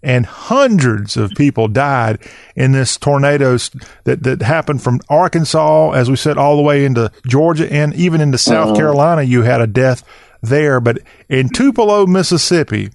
and 0.03 0.25
hundreds 0.27 1.17
of 1.17 1.31
people 1.33 1.69
died 1.69 2.19
in 2.57 2.73
this 2.73 2.97
tornado 2.97 3.57
that, 4.05 4.23
that 4.23 4.43
happened 4.43 4.83
from 4.83 5.01
Arkansas, 5.09 5.91
as 5.93 6.09
we 6.11 6.17
said, 6.17 6.39
all 6.39 6.57
the 6.57 6.63
way 6.63 6.85
into 6.85 7.11
Georgia 7.27 7.71
and 7.73 7.95
even 7.95 8.21
into 8.21 8.39
South 8.39 8.71
Mhm. 8.71 8.77
Carolina. 8.77 9.23
You 9.23 9.43
had 9.43 9.61
a 9.61 9.67
death 9.67 10.03
there, 10.43 10.81
but 10.81 10.99
in 11.29 11.49
Tupelo, 11.51 12.07
Mississippi, 12.07 12.91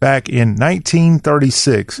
back 0.00 0.28
in 0.28 0.54
1936, 0.56 2.00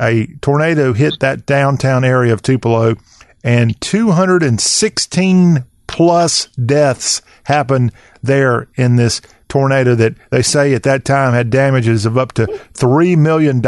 a 0.00 0.26
tornado 0.40 0.92
hit 0.92 1.20
that 1.20 1.46
downtown 1.46 2.02
area 2.04 2.32
of 2.32 2.42
Tupelo, 2.42 2.96
and 3.44 3.80
216 3.80 5.64
plus 5.86 6.46
deaths 6.64 7.22
happened 7.44 7.92
there 8.22 8.68
in 8.76 8.96
this 8.96 9.20
tornado 9.52 9.94
that 9.94 10.14
they 10.30 10.40
say 10.40 10.72
at 10.72 10.82
that 10.82 11.04
time 11.04 11.34
had 11.34 11.50
damages 11.50 12.06
of 12.06 12.16
up 12.16 12.32
to 12.32 12.46
$3 12.46 13.18
million 13.18 13.60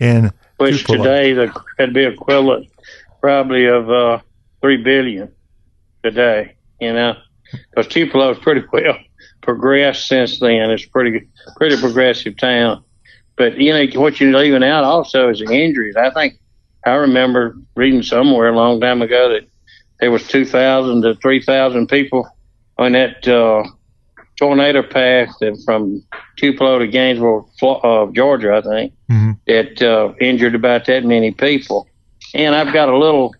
in 0.00 0.32
which 0.56 0.80
Tupelo. 0.80 1.04
today 1.04 1.32
the, 1.32 1.62
that'd 1.78 1.94
be 1.94 2.02
equivalent 2.02 2.68
probably 3.20 3.66
of 3.66 3.88
uh, 3.88 4.18
three 4.60 4.78
billion 4.78 5.30
today. 6.02 6.56
You 6.80 6.92
know, 6.92 7.14
because 7.70 7.86
Tupelo 7.86 8.30
is 8.30 8.38
pretty 8.38 8.66
well 8.72 8.98
progressed 9.42 10.08
since 10.08 10.40
then. 10.40 10.72
It's 10.72 10.86
pretty 10.86 11.28
pretty 11.56 11.76
progressive 11.76 12.36
town. 12.36 12.82
But 13.36 13.58
you 13.58 13.72
know 13.72 14.00
what 14.00 14.20
you're 14.20 14.36
leaving 14.36 14.64
out 14.64 14.82
also 14.82 15.28
is 15.28 15.38
the 15.38 15.52
injuries. 15.52 15.94
I 15.94 16.10
think 16.10 16.40
I 16.84 16.94
remember 16.94 17.56
reading 17.76 18.02
somewhere 18.02 18.48
a 18.48 18.56
long 18.56 18.80
time 18.80 19.02
ago 19.02 19.28
that 19.34 19.48
there 20.00 20.10
was 20.10 20.26
two 20.26 20.44
thousand 20.44 21.02
to 21.02 21.14
three 21.14 21.40
thousand 21.40 21.86
people 21.86 22.28
on 22.76 22.92
that 22.92 23.28
uh, 23.28 23.62
tornado 24.40 24.82
path 24.82 25.28
that 25.40 25.62
from 25.66 26.02
Tupelo 26.36 26.78
to 26.78 26.86
Gainesville, 26.86 27.48
uh, 27.62 28.06
Georgia, 28.12 28.54
I 28.54 28.62
think, 28.62 28.94
mm-hmm. 29.10 29.32
that 29.46 29.82
uh, 29.82 30.14
injured 30.18 30.54
about 30.54 30.86
that 30.86 31.04
many 31.04 31.30
people. 31.30 31.86
And 32.34 32.54
I've 32.54 32.72
got 32.72 32.88
a 32.88 32.96
little 32.96 33.34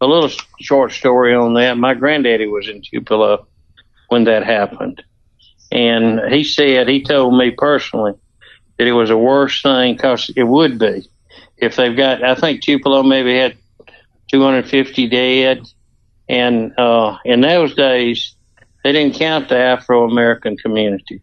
a 0.00 0.06
little 0.06 0.28
short 0.60 0.92
story 0.92 1.34
on 1.34 1.54
that. 1.54 1.78
My 1.78 1.94
granddaddy 1.94 2.48
was 2.48 2.68
in 2.68 2.82
Tupelo 2.82 3.46
when 4.08 4.24
that 4.24 4.44
happened. 4.44 5.02
And 5.70 6.20
he 6.32 6.44
said, 6.44 6.88
he 6.88 7.02
told 7.02 7.38
me 7.38 7.52
personally 7.52 8.14
that 8.76 8.86
it 8.86 8.92
was 8.92 9.08
the 9.08 9.16
worst 9.16 9.62
thing 9.62 9.94
because 9.94 10.30
it 10.36 10.44
would 10.44 10.78
be 10.78 11.08
if 11.56 11.76
they've 11.76 11.96
got, 11.96 12.22
I 12.22 12.34
think 12.34 12.62
Tupelo 12.62 13.02
maybe 13.02 13.36
had 13.36 13.56
250 14.30 15.08
dead. 15.08 15.62
And 16.28 16.76
uh, 16.78 17.18
in 17.24 17.40
those 17.40 17.74
days, 17.74 18.34
they 18.84 18.92
didn't 18.92 19.16
count 19.16 19.48
the 19.48 19.56
Afro 19.58 20.08
American 20.08 20.56
community. 20.58 21.20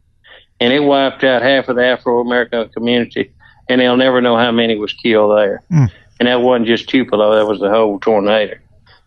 And 0.60 0.74
it 0.74 0.82
wiped 0.82 1.24
out 1.24 1.42
half 1.42 1.70
of 1.70 1.76
the 1.78 1.86
Afro 1.86 2.20
American 2.20 2.68
community. 2.70 3.32
And 3.70 3.80
they'll 3.80 3.96
never 3.96 4.20
know 4.20 4.36
how 4.36 4.52
many 4.52 4.76
was 4.76 4.94
killed 4.94 5.38
there. 5.38 5.64
Mm. 5.72 5.90
And 6.20 6.28
that 6.28 6.42
wasn't 6.42 6.68
just 6.68 6.90
Tupelo, 6.90 7.36
that 7.36 7.48
was 7.48 7.60
the 7.60 7.70
whole 7.70 8.00
tornado. 8.00 8.58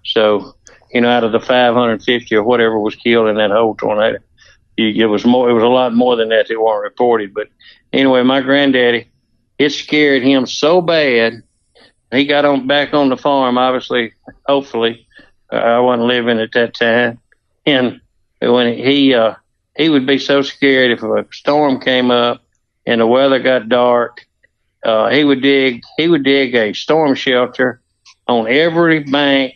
So, 0.05 0.55
you 0.93 1.01
know, 1.01 1.11
out 1.11 1.25
of 1.25 1.33
the 1.33 1.41
550 1.41 2.35
or 2.35 2.43
whatever 2.45 2.79
was 2.79 2.95
killed 2.95 3.29
in 3.29 3.37
that 3.37 3.51
whole 3.51 3.75
tornado, 3.75 4.19
it 4.77 5.09
was 5.09 5.25
more. 5.25 5.49
It 5.49 5.53
was 5.53 5.63
a 5.63 5.69
lot 5.69 5.95
more 5.95 6.17
than 6.17 6.31
that 6.31 6.49
that 6.49 6.61
weren't 6.61 6.83
reported. 6.83 7.33
But 7.33 7.49
anyway, 7.93 8.23
my 8.23 8.41
granddaddy, 8.41 9.09
it 9.59 9.71
scared 9.71 10.23
him 10.23 10.47
so 10.47 10.81
bad. 10.81 11.43
He 12.11 12.25
got 12.27 12.45
on 12.45 12.67
back 12.67 12.93
on 12.93 13.09
the 13.09 13.17
farm. 13.17 13.59
Obviously, 13.59 14.13
hopefully, 14.47 15.07
uh, 15.53 15.57
I 15.57 15.79
wasn't 15.79 16.09
living 16.09 16.41
at 16.41 16.53
that 16.53 16.75
time. 16.75 17.21
And 17.67 18.01
when 18.53 18.77
he 18.77 19.15
uh, 19.15 19.35
he 19.77 19.89
would 19.89 20.07
be 20.07 20.19
so 20.19 20.43
scared 20.43 20.91
if 20.91 21.03
a 21.03 21.27
storm 21.33 21.81
came 21.81 22.11
up 22.11 22.43
and 22.87 23.01
the 23.01 23.07
weather 23.07 23.39
got 23.39 23.69
dark, 23.69 24.27
uh, 24.85 25.09
he 25.11 25.25
would 25.25 25.43
dig 25.43 25.83
he 25.97 26.09
would 26.09 26.25
dig 26.25 26.55
a 26.55 26.73
storm 26.73 27.15
shelter 27.15 27.81
on 28.29 28.49
every 28.49 29.01
bank, 29.01 29.55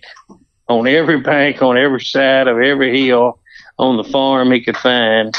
on 0.68 0.86
every 0.86 1.20
bank, 1.32 1.62
on 1.62 1.78
every 1.78 2.00
side 2.00 2.48
of 2.48 2.58
every 2.58 2.98
hill 3.00 3.40
on 3.78 3.96
the 3.96 4.04
farm 4.04 4.50
he 4.50 4.60
could 4.60 4.76
find, 4.76 5.34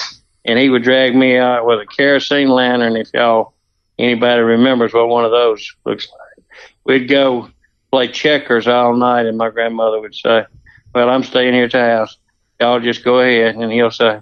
and 0.46 0.58
he 0.58 0.70
would 0.70 0.84
drag 0.84 1.16
me 1.16 1.38
out 1.38 1.66
with 1.66 1.80
a 1.80 1.86
kerosene 1.86 2.50
lantern. 2.50 2.96
If 2.96 3.10
y'all 3.14 3.54
anybody 3.98 4.42
remembers 4.42 4.94
what 4.94 5.10
one 5.10 5.26
of 5.26 5.32
those 5.32 5.76
looks 5.86 6.08
like, 6.08 6.46
we'd 6.86 7.10
go 7.10 7.50
play 7.92 8.08
checkers 8.08 8.68
all 8.68 8.96
night, 8.96 9.26
and 9.26 9.38
my 9.38 9.50
grandmother 9.50 10.00
would 10.00 10.16
say, 10.16 10.46
"Well, 10.94 11.10
I'm 11.10 11.24
staying 11.24 11.54
here 11.54 11.66
at 11.66 11.72
the 11.72 11.80
house. 11.80 12.18
Y'all 12.60 12.80
just 12.80 13.04
go 13.04 13.20
ahead." 13.20 13.56
And 13.56 13.72
he'll 13.72 13.92
say, 13.92 14.22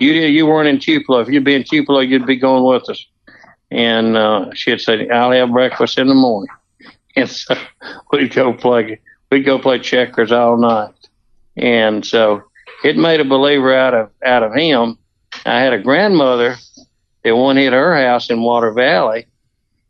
"You 0.00 0.12
you 0.12 0.46
weren't 0.46 0.68
in 0.68 0.78
Tupelo. 0.78 1.20
If 1.20 1.28
you'd 1.28 1.44
be 1.44 1.54
in 1.54 1.64
Tupelo, 1.64 2.00
you'd 2.00 2.26
be 2.26 2.36
going 2.36 2.64
with 2.64 2.88
us." 2.88 3.04
And 3.70 4.16
uh, 4.16 4.52
she'd 4.54 4.80
say, 4.80 5.08
"I'll 5.08 5.32
have 5.32 5.50
breakfast 5.50 5.98
in 5.98 6.08
the 6.08 6.14
morning." 6.14 6.50
And 7.16 7.30
so 7.30 7.54
we'd 8.10 8.34
go 8.34 8.52
play 8.52 8.98
we'd 9.30 9.44
go 9.44 9.58
play 9.58 9.78
checkers 9.78 10.32
all 10.32 10.56
night. 10.56 10.94
And 11.56 12.04
so 12.04 12.42
it 12.84 12.96
made 12.96 13.20
a 13.20 13.24
believer 13.24 13.74
out 13.74 13.94
of 13.94 14.10
out 14.24 14.42
of 14.42 14.54
him. 14.54 14.98
I 15.46 15.60
had 15.60 15.72
a 15.72 15.78
grandmother 15.78 16.56
that 17.24 17.36
one 17.36 17.56
hit 17.56 17.72
her 17.72 17.96
house 18.06 18.30
in 18.30 18.42
Water 18.42 18.72
Valley, 18.72 19.26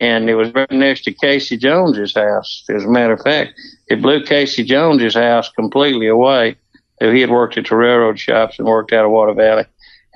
and 0.01 0.31
it 0.31 0.35
was 0.35 0.53
right 0.55 0.71
next 0.71 1.03
to 1.05 1.13
Casey 1.13 1.57
Jones's 1.57 2.15
house. 2.15 2.65
As 2.69 2.85
a 2.85 2.89
matter 2.89 3.15
of 3.15 3.23
fact, 3.23 3.55
it 3.89 4.01
blew 4.01 4.25
Casey 4.25 4.65
Jones's 4.65 5.15
house 5.15 5.51
completely 5.51 6.09
away. 6.09 6.57
He 7.01 7.21
had 7.21 7.31
worked 7.31 7.59
at 7.59 7.69
the 7.69 7.77
railroad 7.77 8.19
shops 8.19 8.59
and 8.59 8.69
worked 8.69 8.93
out 8.93 9.05
of 9.05 9.11
Water 9.11 9.35
Valley 9.35 9.65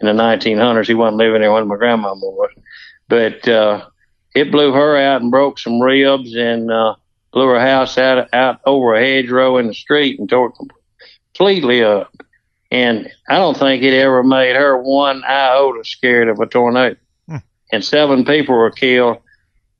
in 0.01 0.07
the 0.07 0.13
1900s. 0.13 0.87
He 0.87 0.95
wasn't 0.95 1.17
living 1.17 1.41
there 1.41 1.53
when 1.53 1.67
my 1.67 1.77
grandmama 1.77 2.21
was, 2.21 2.51
but 3.09 3.47
uh, 3.49 3.87
it 4.35 4.53
blew 4.53 4.73
her 4.73 4.97
out 4.97 5.21
and 5.21 5.31
broke 5.31 5.59
some 5.59 5.81
ribs 5.81 6.35
and 6.35 6.71
uh, 6.71 6.95
blew 7.33 7.47
her 7.49 7.61
house 7.61 7.99
out 7.99 8.33
out 8.33 8.61
over 8.65 8.95
a 8.95 9.05
hedgerow 9.05 9.59
in 9.59 9.67
the 9.67 9.75
street 9.75 10.19
and 10.19 10.29
tore 10.29 10.49
it 10.49 10.69
completely 11.35 11.83
up. 11.83 12.13
And 12.71 13.11
I 13.29 13.37
don't 13.37 13.57
think 13.57 13.83
it 13.83 13.95
ever 13.95 14.23
made 14.23 14.55
her 14.55 14.81
one 14.81 15.25
iota 15.25 15.85
scared 15.85 16.29
of 16.29 16.39
a 16.39 16.47
tornado. 16.47 16.97
Hmm. 17.27 17.37
And 17.73 17.85
seven 17.85 18.25
people 18.25 18.55
were 18.55 18.71
killed. 18.71 19.19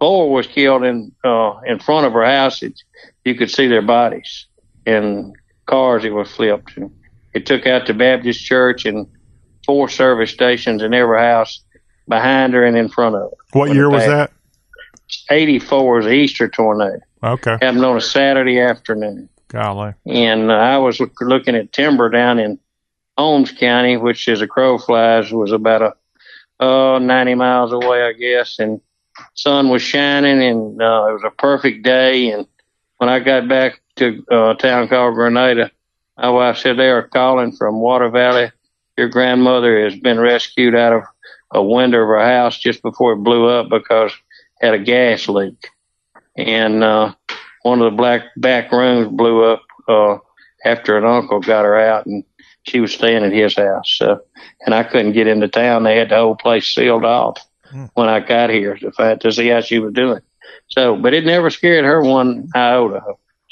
Four 0.01 0.33
was 0.33 0.47
killed 0.47 0.85
in 0.85 1.13
uh, 1.25 1.61
in 1.67 1.79
front 1.79 2.07
of 2.07 2.13
her 2.15 2.25
house. 2.25 2.63
It, 2.63 2.81
you 3.25 3.35
could 3.35 3.51
see 3.51 3.69
their 3.69 3.83
bodies 3.83 4.47
and 4.87 5.37
cars 5.69 6.05
it 6.05 6.13
was 6.13 6.31
flipped. 6.31 6.77
And 6.77 6.91
it 7.35 7.47
took 7.47 7.67
out 7.67 7.87
the 7.87 7.95
Baptist 7.95 8.45
church 8.45 8.85
and 8.85 9.07
four 9.65 9.89
service 9.89 10.31
stations 10.31 10.83
in 10.83 10.95
every 10.95 11.21
house 11.21 11.63
behind 12.09 12.55
her 12.55 12.65
and 12.65 12.77
in 12.77 12.89
front 12.89 13.15
of 13.15 13.31
her. 13.31 13.37
What 13.53 13.73
year 13.73 13.91
was 13.91 14.07
that? 14.07 14.33
84 15.31 15.95
was 15.97 16.05
the 16.05 16.13
Easter 16.13 16.49
tornado. 16.49 17.01
Okay. 17.23 17.53
Happened 17.61 17.85
on 17.85 17.97
a 17.97 18.01
Saturday 18.01 18.61
afternoon. 18.61 19.29
Golly. 19.49 19.95
And 20.07 20.51
uh, 20.51 20.55
I 20.55 20.79
was 20.79 21.01
look, 21.01 21.13
looking 21.21 21.55
at 21.55 21.73
timber 21.73 22.11
down 22.11 22.39
in 22.39 22.59
Holmes 23.17 23.51
County, 23.53 23.97
which 23.97 24.29
is 24.29 24.43
a 24.43 24.47
crow 24.47 24.79
flies, 24.79 25.33
was 25.33 25.53
about 25.53 25.83
a 25.83 26.65
uh, 26.65 26.99
90 26.99 27.35
miles 27.35 27.73
away, 27.73 28.03
I 28.03 28.13
guess. 28.13 28.59
And 28.59 28.81
sun 29.35 29.69
was 29.71 29.83
shining, 29.83 30.43
and 30.43 30.81
uh, 30.81 31.07
it 31.09 31.13
was 31.13 31.25
a 31.25 31.31
perfect 31.31 31.83
day. 31.83 32.31
And 32.31 32.47
when 32.99 33.09
I 33.09 33.21
got 33.21 33.49
back 33.49 33.81
to 33.99 34.25
uh, 34.31 34.51
a 34.51 34.55
town 34.55 34.89
called 34.89 35.15
Grenada, 35.15 35.71
my 36.17 36.31
wife 36.31 36.59
said 36.59 36.77
they 36.77 36.89
are 36.91 37.07
calling 37.07 37.53
from 37.53 37.81
Water 37.81 38.09
Valley. 38.11 38.51
Your 38.97 39.09
grandmother 39.09 39.85
has 39.85 39.97
been 39.97 40.19
rescued 40.19 40.75
out 40.75 40.93
of 40.93 41.03
a 41.53 41.63
window 41.63 42.03
of 42.03 42.09
her 42.09 42.25
house 42.25 42.59
just 42.59 42.83
before 42.83 43.13
it 43.13 43.23
blew 43.23 43.49
up 43.49 43.69
because 43.71 44.13
it 44.61 44.67
had 44.67 44.75
a 44.75 44.79
gas 44.79 45.29
leak. 45.29 45.69
And 46.37 46.83
uh, 46.83 47.15
one 47.63 47.81
of 47.81 47.91
the 47.91 47.97
black 47.97 48.23
back 48.37 48.73
rooms 48.73 49.09
blew 49.17 49.45
up 49.45 49.63
uh, 49.89 50.19
after 50.65 50.97
an 50.97 51.05
uncle 51.05 51.41
got 51.41 51.65
her 51.65 51.79
out, 51.79 52.07
and 52.07 52.25
she 52.65 52.81
was 52.81 52.93
staying 52.93 53.25
at 53.25 53.33
his 53.33 53.57
house. 53.57 53.95
So, 53.97 54.21
and 54.67 54.75
I 54.75 54.83
couldn't 54.83 55.13
get 55.13 55.27
into 55.27 55.49
town. 55.49 55.85
They 55.85 55.97
had 55.97 56.11
the 56.11 56.17
whole 56.17 56.37
place 56.37 56.75
sealed 56.75 57.05
off 57.05 57.45
when 57.95 58.09
I 58.09 58.21
got 58.21 58.51
here 58.51 58.77
to 58.77 59.17
to 59.17 59.33
see 59.33 59.49
how 59.49 59.61
she 59.61 59.79
was 59.79 59.93
doing. 59.93 60.21
So, 60.71 60.97
but 60.97 61.15
it 61.15 61.25
never 61.25 61.51
scared 61.51 61.85
her 61.85 62.03
one 62.03 62.49
iota. 62.55 63.03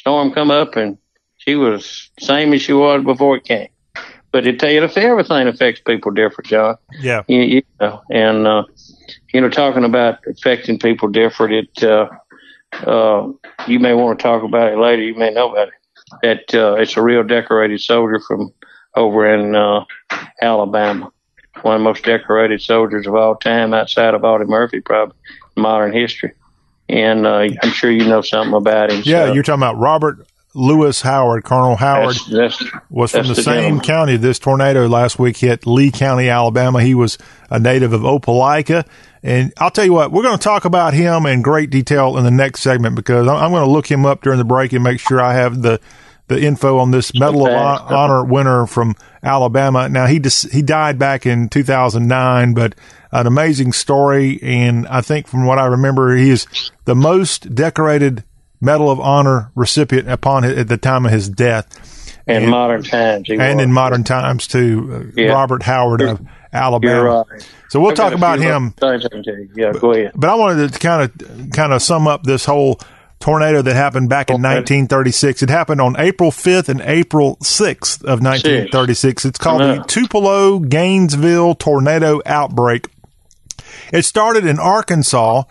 Storm 0.06 0.30
come 0.30 0.52
up 0.52 0.76
and 0.76 0.96
she 1.36 1.56
was 1.56 2.10
same 2.20 2.52
as 2.52 2.62
she 2.62 2.72
was 2.72 3.02
before 3.02 3.38
it 3.38 3.44
came. 3.44 3.66
But 4.30 4.46
it 4.46 4.60
tell 4.60 4.70
you 4.70 4.84
if 4.84 4.96
everything 4.96 5.48
affects 5.48 5.80
people 5.80 6.12
different, 6.12 6.46
John. 6.46 6.76
Yeah. 7.00 7.22
You, 7.26 7.40
you 7.40 7.62
know, 7.80 8.02
and 8.08 8.46
uh, 8.46 8.62
you 9.32 9.40
know, 9.40 9.48
talking 9.48 9.82
about 9.82 10.20
affecting 10.28 10.78
people 10.78 11.08
different, 11.08 11.54
it 11.54 11.82
uh, 11.82 12.08
uh, 12.88 13.32
you 13.66 13.80
may 13.80 13.94
want 13.94 14.16
to 14.16 14.22
talk 14.22 14.44
about 14.44 14.72
it 14.72 14.78
later. 14.78 15.02
You 15.02 15.16
may 15.16 15.32
know 15.32 15.50
about 15.50 15.68
it. 15.68 15.74
That 16.22 16.54
uh, 16.54 16.74
it's 16.74 16.96
a 16.96 17.02
real 17.02 17.24
decorated 17.24 17.80
soldier 17.80 18.20
from 18.20 18.52
over 18.94 19.26
in 19.26 19.56
uh, 19.56 19.84
Alabama, 20.40 21.10
one 21.62 21.74
of 21.74 21.80
the 21.80 21.84
most 21.84 22.04
decorated 22.04 22.62
soldiers 22.62 23.08
of 23.08 23.16
all 23.16 23.34
time, 23.34 23.74
outside 23.74 24.14
of 24.14 24.22
Audie 24.22 24.44
Murphy, 24.44 24.80
probably 24.80 25.16
in 25.56 25.62
modern 25.64 25.92
history. 25.92 26.32
And 26.88 27.26
uh, 27.26 27.48
I'm 27.62 27.70
sure 27.70 27.90
you 27.90 28.06
know 28.06 28.20
something 28.22 28.54
about 28.54 28.90
him. 28.92 29.02
Yeah, 29.04 29.26
so. 29.26 29.32
you're 29.32 29.42
talking 29.42 29.60
about 29.62 29.76
Robert 29.78 30.26
Lewis 30.54 31.02
Howard. 31.02 31.44
Colonel 31.44 31.76
Howard 31.76 32.14
That's- 32.30 32.58
that's- 32.60 32.82
was 32.88 33.10
from 33.12 33.26
the, 33.26 33.34
the 33.34 33.42
same 33.42 33.54
gentleman. 33.54 33.80
county. 33.84 34.16
This 34.16 34.38
tornado 34.38 34.86
last 34.86 35.18
week 35.18 35.36
hit 35.36 35.66
Lee 35.66 35.90
County, 35.90 36.28
Alabama. 36.28 36.82
He 36.82 36.94
was 36.94 37.18
a 37.50 37.58
native 37.58 37.92
of 37.92 38.02
Opelika. 38.02 38.86
And 39.22 39.52
I'll 39.58 39.70
tell 39.72 39.84
you 39.84 39.92
what, 39.92 40.12
we're 40.12 40.22
going 40.22 40.38
to 40.38 40.42
talk 40.44 40.64
about 40.64 40.94
him 40.94 41.26
in 41.26 41.42
great 41.42 41.68
detail 41.70 42.16
in 42.16 42.22
the 42.24 42.30
next 42.30 42.60
segment 42.60 42.94
because 42.94 43.26
I'm, 43.26 43.36
I'm 43.36 43.50
going 43.50 43.64
to 43.64 43.70
look 43.70 43.90
him 43.90 44.06
up 44.06 44.22
during 44.22 44.38
the 44.38 44.44
break 44.44 44.72
and 44.72 44.84
make 44.84 45.00
sure 45.00 45.20
I 45.20 45.34
have 45.34 45.60
the 45.62 45.80
the 46.28 46.40
info 46.40 46.78
on 46.78 46.90
this 46.90 47.14
Medal 47.14 47.46
of 47.46 47.52
Honor 47.92 48.24
winner 48.24 48.66
from 48.66 48.94
Alabama. 49.22 49.88
Now 49.88 50.06
he 50.06 50.18
dis- 50.18 50.42
he 50.52 50.62
died 50.62 50.98
back 50.98 51.24
in 51.26 51.48
2009, 51.48 52.54
but 52.54 52.74
an 53.12 53.26
amazing 53.26 53.72
story. 53.72 54.38
And 54.42 54.86
I 54.88 55.00
think 55.00 55.28
from 55.28 55.46
what 55.46 55.58
I 55.58 55.66
remember, 55.66 56.14
he 56.16 56.30
is 56.30 56.46
the 56.84 56.94
most 56.94 57.54
decorated 57.54 58.24
Medal 58.60 58.90
of 58.90 58.98
Honor 59.00 59.50
recipient 59.54 60.08
upon 60.10 60.42
his, 60.42 60.58
at 60.58 60.68
the 60.68 60.76
time 60.78 61.06
of 61.06 61.12
his 61.12 61.28
death. 61.28 61.66
in 62.26 62.42
And- 62.42 62.50
modern 62.50 62.82
times. 62.82 63.28
and 63.30 63.38
was. 63.38 63.62
in 63.62 63.72
modern 63.72 64.02
times 64.02 64.48
too. 64.48 65.12
Uh, 65.16 65.20
Yeah. 65.22 65.28
Robert 65.32 65.62
Howard 65.62 66.02
of 66.02 66.20
Alabama. 66.52 67.24
Right. 67.30 67.48
So 67.68 67.78
we'll 67.78 67.90
I've 67.90 67.96
talk 67.96 68.12
about 68.14 68.40
him. 68.40 68.74
other 68.82 68.98
things 68.98 69.04
I 69.06 69.08
can 69.14 69.22
tell 69.22 69.34
you. 69.38 69.48
Yeah, 69.54 69.72
go 69.72 69.92
ahead. 69.92 70.10
But 70.16 70.30
I 70.30 70.34
wanted 70.34 70.72
to 70.72 70.78
kind 70.80 71.02
of 71.02 71.50
kind 71.52 71.72
of 71.72 71.82
sum 71.82 72.08
up 72.08 72.24
this 72.24 72.44
whole 72.44 72.80
tornado 73.20 73.62
that 73.62 73.74
happened 73.74 74.09
back 74.09 74.30
in 74.30 74.34
1936. 74.34 75.43
It 75.43 75.51
happened 75.51 75.80
on 75.80 75.97
April 75.98 76.30
5th 76.30 76.68
and 76.68 76.80
April 76.82 77.36
6th 77.36 78.02
of 78.02 78.22
1936. 78.22 79.24
It's 79.24 79.38
called 79.38 79.62
the 79.62 79.84
Tupelo 79.86 80.59
Gainesville 80.59 81.55
tornado 81.55 82.20
outbreak. 82.26 82.88
It 83.93 84.05
started 84.05 84.47
in 84.47 84.59
Arkansas, 84.59 85.44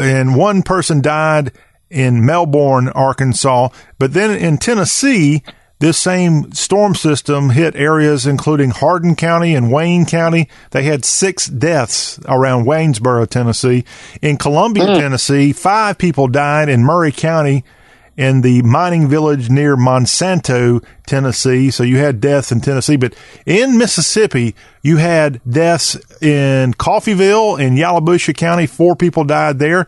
and 0.00 0.36
one 0.36 0.62
person 0.62 1.00
died 1.00 1.52
in 1.90 2.24
Melbourne, 2.24 2.88
Arkansas. 2.90 3.68
But 3.98 4.12
then 4.12 4.30
in 4.30 4.58
Tennessee, 4.58 5.42
this 5.80 5.96
same 5.96 6.52
storm 6.52 6.94
system 6.94 7.50
hit 7.50 7.76
areas 7.76 8.26
including 8.26 8.70
Hardin 8.70 9.14
County 9.14 9.54
and 9.54 9.72
Wayne 9.72 10.06
County. 10.06 10.48
They 10.70 10.82
had 10.82 11.04
six 11.04 11.46
deaths 11.46 12.18
around 12.26 12.66
Waynesboro, 12.66 13.28
Tennessee. 13.28 13.84
In 14.20 14.36
Columbia, 14.36 14.86
mm. 14.86 14.98
Tennessee, 14.98 15.52
five 15.52 15.98
people 15.98 16.26
died 16.28 16.68
in 16.68 16.84
Maury 16.84 17.12
County 17.12 17.64
in 18.18 18.40
the 18.40 18.60
mining 18.62 19.06
village 19.06 19.48
near 19.48 19.76
Monsanto, 19.76 20.84
Tennessee. 21.06 21.70
So 21.70 21.84
you 21.84 21.98
had 21.98 22.20
deaths 22.20 22.50
in 22.50 22.60
Tennessee, 22.60 22.96
but 22.96 23.14
in 23.46 23.78
Mississippi, 23.78 24.56
you 24.82 24.96
had 24.96 25.40
deaths 25.48 25.94
in 26.20 26.74
Coffeeville 26.74 27.60
in 27.60 27.76
Yalobusha 27.76 28.36
County. 28.36 28.66
Four 28.66 28.96
people 28.96 29.22
died 29.22 29.60
there. 29.60 29.86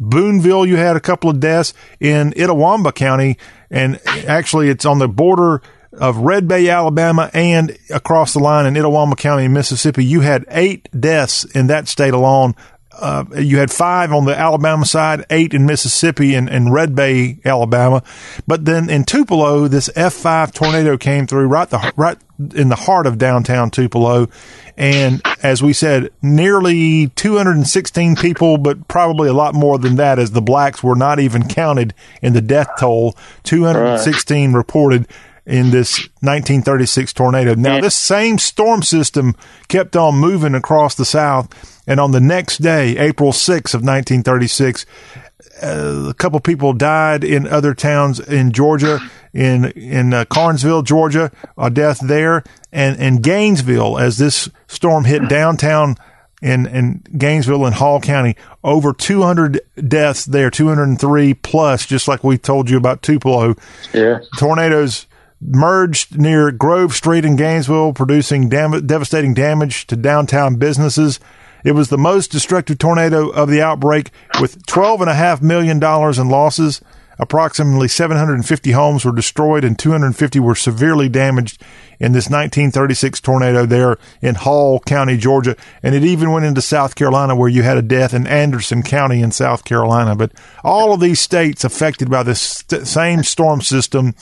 Booneville, 0.00 0.66
you 0.66 0.76
had 0.76 0.96
a 0.96 1.00
couple 1.00 1.28
of 1.28 1.38
deaths 1.38 1.74
in 2.00 2.32
Itawamba 2.32 2.94
County 2.94 3.36
and 3.70 4.00
actually 4.06 4.68
it's 4.68 4.84
on 4.84 4.98
the 4.98 5.08
border 5.08 5.62
of 5.92 6.18
Red 6.18 6.46
Bay, 6.46 6.68
Alabama, 6.68 7.30
and 7.32 7.76
across 7.90 8.32
the 8.32 8.38
line 8.38 8.66
in 8.66 8.74
Itawamba 8.74 9.16
County, 9.16 9.48
Mississippi. 9.48 10.04
You 10.04 10.20
had 10.20 10.44
eight 10.50 10.88
deaths 10.98 11.44
in 11.44 11.68
that 11.68 11.88
state 11.88 12.14
alone. 12.14 12.54
Uh, 12.92 13.24
you 13.38 13.58
had 13.58 13.70
five 13.70 14.12
on 14.12 14.24
the 14.24 14.38
Alabama 14.38 14.86
side, 14.86 15.24
eight 15.28 15.52
in 15.52 15.66
Mississippi 15.66 16.34
and, 16.34 16.48
and 16.48 16.72
Red 16.72 16.94
Bay, 16.94 17.38
Alabama. 17.44 18.02
But 18.46 18.64
then 18.64 18.88
in 18.88 19.04
Tupelo, 19.04 19.68
this 19.68 19.88
F5 19.90 20.52
tornado 20.52 20.96
came 20.96 21.26
through 21.26 21.46
right 21.46 21.68
the 21.68 21.92
right 21.96 22.16
in 22.54 22.68
the 22.68 22.76
heart 22.76 23.06
of 23.06 23.18
downtown 23.18 23.70
Tupelo, 23.70 24.28
and 24.76 25.22
as 25.42 25.62
we 25.62 25.72
said, 25.72 26.10
nearly 26.20 27.08
216 27.08 28.16
people, 28.16 28.58
but 28.58 28.88
probably 28.88 29.28
a 29.28 29.34
lot 29.34 29.54
more 29.54 29.78
than 29.78 29.96
that, 29.96 30.18
as 30.18 30.32
the 30.32 30.42
blacks 30.42 30.82
were 30.82 30.96
not 30.96 31.18
even 31.18 31.48
counted 31.48 31.94
in 32.20 32.32
the 32.34 32.42
death 32.42 32.68
toll. 32.78 33.16
216 33.44 34.52
right. 34.52 34.56
reported 34.56 35.06
in 35.46 35.70
this 35.70 36.00
1936 36.20 37.12
tornado. 37.12 37.54
Now, 37.54 37.80
this 37.80 37.94
same 37.94 38.36
storm 38.36 38.82
system 38.82 39.36
kept 39.68 39.94
on 39.96 40.16
moving 40.16 40.54
across 40.54 40.96
the 40.96 41.04
South, 41.04 41.82
and 41.86 42.00
on 42.00 42.10
the 42.10 42.20
next 42.20 42.58
day, 42.58 42.98
April 42.98 43.30
6th 43.30 43.72
of 43.72 43.82
1936, 43.82 44.84
uh, 44.84 45.25
a 45.62 46.14
couple 46.16 46.40
people 46.40 46.72
died 46.72 47.24
in 47.24 47.46
other 47.46 47.74
towns 47.74 48.20
in 48.20 48.52
Georgia, 48.52 49.00
in 49.32 49.66
in 49.72 50.12
uh, 50.12 50.24
Carnesville, 50.26 50.84
Georgia, 50.84 51.30
a 51.56 51.70
death 51.70 52.00
there, 52.00 52.42
and 52.72 52.98
and 52.98 53.22
Gainesville 53.22 53.98
as 53.98 54.18
this 54.18 54.48
storm 54.66 55.04
hit 55.04 55.28
downtown 55.28 55.96
in 56.42 56.66
in 56.66 57.02
Gainesville 57.16 57.64
and 57.64 57.74
Hall 57.74 58.00
County. 58.00 58.36
Over 58.62 58.92
200 58.92 59.60
deaths 59.88 60.24
there, 60.24 60.50
203 60.50 61.34
plus, 61.34 61.86
just 61.86 62.08
like 62.08 62.22
we 62.24 62.38
told 62.38 62.68
you 62.68 62.76
about 62.76 63.02
Tupelo. 63.02 63.54
Yeah, 63.92 64.18
tornadoes 64.38 65.06
merged 65.40 66.18
near 66.18 66.50
Grove 66.50 66.94
Street 66.94 67.24
in 67.24 67.36
Gainesville, 67.36 67.92
producing 67.92 68.48
dam- 68.48 68.86
devastating 68.86 69.34
damage 69.34 69.86
to 69.88 69.96
downtown 69.96 70.56
businesses. 70.56 71.20
It 71.66 71.74
was 71.74 71.88
the 71.88 71.98
most 71.98 72.30
destructive 72.30 72.78
tornado 72.78 73.28
of 73.28 73.50
the 73.50 73.60
outbreak 73.60 74.12
with 74.40 74.64
$12.5 74.66 75.42
million 75.42 75.82
in 75.82 76.28
losses. 76.28 76.80
Approximately 77.18 77.88
750 77.88 78.70
homes 78.70 79.04
were 79.04 79.10
destroyed 79.10 79.64
and 79.64 79.76
250 79.76 80.38
were 80.38 80.54
severely 80.54 81.08
damaged 81.08 81.60
in 81.98 82.12
this 82.12 82.26
1936 82.26 83.20
tornado 83.20 83.66
there 83.66 83.98
in 84.22 84.36
Hall 84.36 84.78
County, 84.78 85.16
Georgia. 85.16 85.56
And 85.82 85.92
it 85.92 86.04
even 86.04 86.30
went 86.30 86.46
into 86.46 86.62
South 86.62 86.94
Carolina 86.94 87.34
where 87.34 87.48
you 87.48 87.64
had 87.64 87.78
a 87.78 87.82
death 87.82 88.14
in 88.14 88.28
Anderson 88.28 88.84
County 88.84 89.20
in 89.20 89.32
South 89.32 89.64
Carolina. 89.64 90.14
But 90.14 90.30
all 90.62 90.94
of 90.94 91.00
these 91.00 91.18
states 91.18 91.64
affected 91.64 92.08
by 92.08 92.22
this 92.22 92.40
st- 92.40 92.86
same 92.86 93.24
storm 93.24 93.60
system 93.60 94.14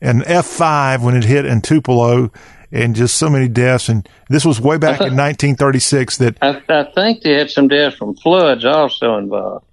and 0.00 0.22
F5 0.22 1.02
when 1.02 1.16
it 1.16 1.24
hit 1.24 1.46
in 1.46 1.62
Tupelo 1.62 2.30
and 2.72 2.96
just 2.96 3.18
so 3.18 3.28
many 3.28 3.48
deaths. 3.48 3.88
And 3.88 4.08
this 4.28 4.44
was 4.44 4.60
way 4.60 4.78
back 4.78 5.00
in 5.00 5.16
1936. 5.16 6.16
That 6.16 6.38
I, 6.42 6.62
I, 6.68 6.84
think 6.94 7.22
they 7.22 7.34
had 7.34 7.50
some 7.50 7.68
deaths 7.68 7.96
from 7.96 8.16
floods 8.16 8.64
also 8.64 9.18
involved. 9.18 9.66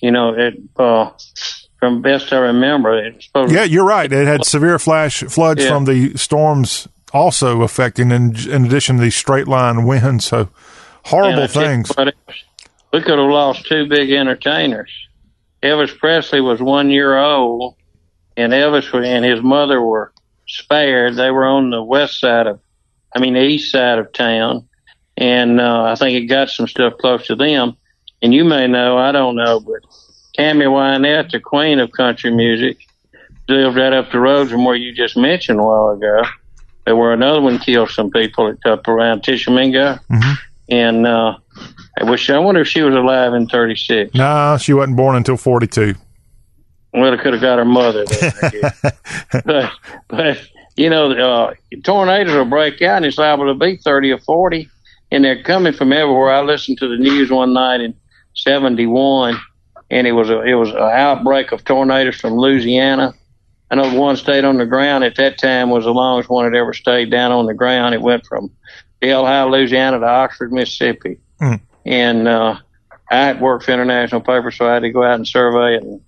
You 0.00 0.10
know, 0.10 0.34
it, 0.34 0.60
uh, 0.76 1.10
from 1.80 2.02
best 2.02 2.32
I 2.32 2.38
remember, 2.38 3.04
it's 3.04 3.28
yeah, 3.34 3.64
you're 3.64 3.86
right. 3.86 4.12
It 4.12 4.26
had 4.26 4.44
severe 4.44 4.78
flash 4.78 5.22
floods 5.24 5.64
yeah. 5.64 5.70
from 5.70 5.86
the 5.86 6.16
storms 6.16 6.86
also 7.12 7.62
affecting, 7.62 8.10
in, 8.10 8.36
in 8.48 8.64
addition 8.66 8.96
to 8.96 9.02
these 9.02 9.16
straight 9.16 9.48
line 9.48 9.84
winds. 9.84 10.26
So 10.26 10.48
horrible 11.04 11.46
things. 11.46 11.90
We 11.96 13.00
could 13.00 13.18
have 13.18 13.30
lost 13.30 13.66
two 13.66 13.86
big 13.86 14.12
entertainers. 14.12 14.90
Elvis 15.62 15.96
Presley 15.96 16.40
was 16.40 16.60
one 16.60 16.90
year 16.90 17.16
old, 17.16 17.76
and 18.36 18.52
Elvis 18.52 18.92
and 18.92 19.24
his 19.24 19.42
mother 19.42 19.80
were 19.80 20.11
spared. 20.52 21.16
They 21.16 21.30
were 21.30 21.44
on 21.44 21.70
the 21.70 21.82
west 21.82 22.20
side 22.20 22.46
of, 22.46 22.60
I 23.14 23.18
mean, 23.18 23.34
the 23.34 23.42
east 23.42 23.72
side 23.72 23.98
of 23.98 24.12
town. 24.12 24.68
And 25.16 25.60
uh, 25.60 25.84
I 25.84 25.94
think 25.94 26.16
it 26.16 26.26
got 26.26 26.50
some 26.50 26.68
stuff 26.68 26.94
close 26.98 27.26
to 27.26 27.36
them. 27.36 27.76
And 28.22 28.32
you 28.32 28.44
may 28.44 28.66
know, 28.66 28.96
I 28.98 29.12
don't 29.12 29.36
know, 29.36 29.60
but 29.60 29.80
Tammy 30.34 30.66
Wynette, 30.66 31.32
the 31.32 31.40
queen 31.40 31.78
of 31.78 31.92
country 31.92 32.30
music, 32.30 32.78
lived 33.48 33.76
right 33.76 33.92
up 33.92 34.10
the 34.12 34.20
road 34.20 34.48
from 34.48 34.64
where 34.64 34.76
you 34.76 34.92
just 34.92 35.16
mentioned 35.16 35.58
a 35.58 35.62
while 35.62 35.90
ago. 35.90 36.22
There 36.84 36.96
were 36.96 37.12
another 37.12 37.40
one 37.40 37.58
killed 37.58 37.90
some 37.90 38.10
people 38.10 38.48
at 38.48 38.64
up 38.66 38.88
around 38.88 39.22
Tishomingo. 39.22 39.98
Mm-hmm. 40.10 40.32
And 40.68 41.06
uh, 41.06 41.36
I 41.98 42.04
wish 42.04 42.30
I 42.30 42.38
wonder 42.38 42.62
if 42.62 42.68
she 42.68 42.82
was 42.82 42.94
alive 42.94 43.34
in 43.34 43.46
36. 43.48 44.14
No, 44.14 44.56
she 44.58 44.72
wasn't 44.72 44.96
born 44.96 45.16
until 45.16 45.36
42. 45.36 45.94
Well, 46.92 47.12
it 47.12 47.20
could 47.20 47.32
have 47.32 47.42
got 47.42 47.58
her 47.58 47.64
mother 47.64 48.04
there, 48.04 48.72
but, 49.44 49.72
but, 50.08 50.38
you 50.76 50.90
know, 50.90 51.10
uh, 51.12 51.54
tornadoes 51.82 52.34
will 52.34 52.44
break 52.44 52.82
out 52.82 52.98
and 52.98 53.06
it's 53.06 53.16
liable 53.16 53.46
to 53.46 53.54
be 53.54 53.78
30 53.78 54.12
or 54.12 54.18
40. 54.18 54.68
And 55.10 55.24
they're 55.24 55.42
coming 55.42 55.72
from 55.72 55.92
everywhere. 55.92 56.30
I 56.30 56.42
listened 56.42 56.78
to 56.78 56.88
the 56.88 56.96
news 56.96 57.30
one 57.30 57.54
night 57.54 57.80
in 57.80 57.94
71 58.34 59.38
and 59.90 60.06
it 60.06 60.12
was 60.12 60.28
a, 60.30 60.40
it 60.42 60.54
was 60.54 60.70
an 60.70 60.76
outbreak 60.76 61.52
of 61.52 61.64
tornadoes 61.64 62.16
from 62.16 62.34
Louisiana. 62.34 63.14
I 63.70 63.74
know 63.74 63.94
one 63.94 64.16
stayed 64.16 64.44
on 64.44 64.58
the 64.58 64.66
ground 64.66 65.02
at 65.04 65.16
that 65.16 65.38
time 65.38 65.70
was 65.70 65.84
the 65.84 65.94
longest 65.94 66.28
one 66.28 66.50
that 66.50 66.56
ever 66.56 66.74
stayed 66.74 67.10
down 67.10 67.32
on 67.32 67.46
the 67.46 67.54
ground. 67.54 67.94
It 67.94 68.02
went 68.02 68.26
from 68.26 68.50
Delhi, 69.00 69.50
Louisiana 69.50 69.98
to 69.98 70.06
Oxford, 70.06 70.52
Mississippi. 70.52 71.18
Mm. 71.40 71.60
And, 71.86 72.28
uh, 72.28 72.56
I 73.10 73.34
worked 73.34 73.64
for 73.64 73.72
international 73.72 74.22
paper, 74.22 74.50
so 74.50 74.66
I 74.66 74.74
had 74.74 74.82
to 74.82 74.90
go 74.90 75.04
out 75.04 75.16
and 75.16 75.28
survey 75.28 75.76
it 75.76 75.82
and 75.82 76.00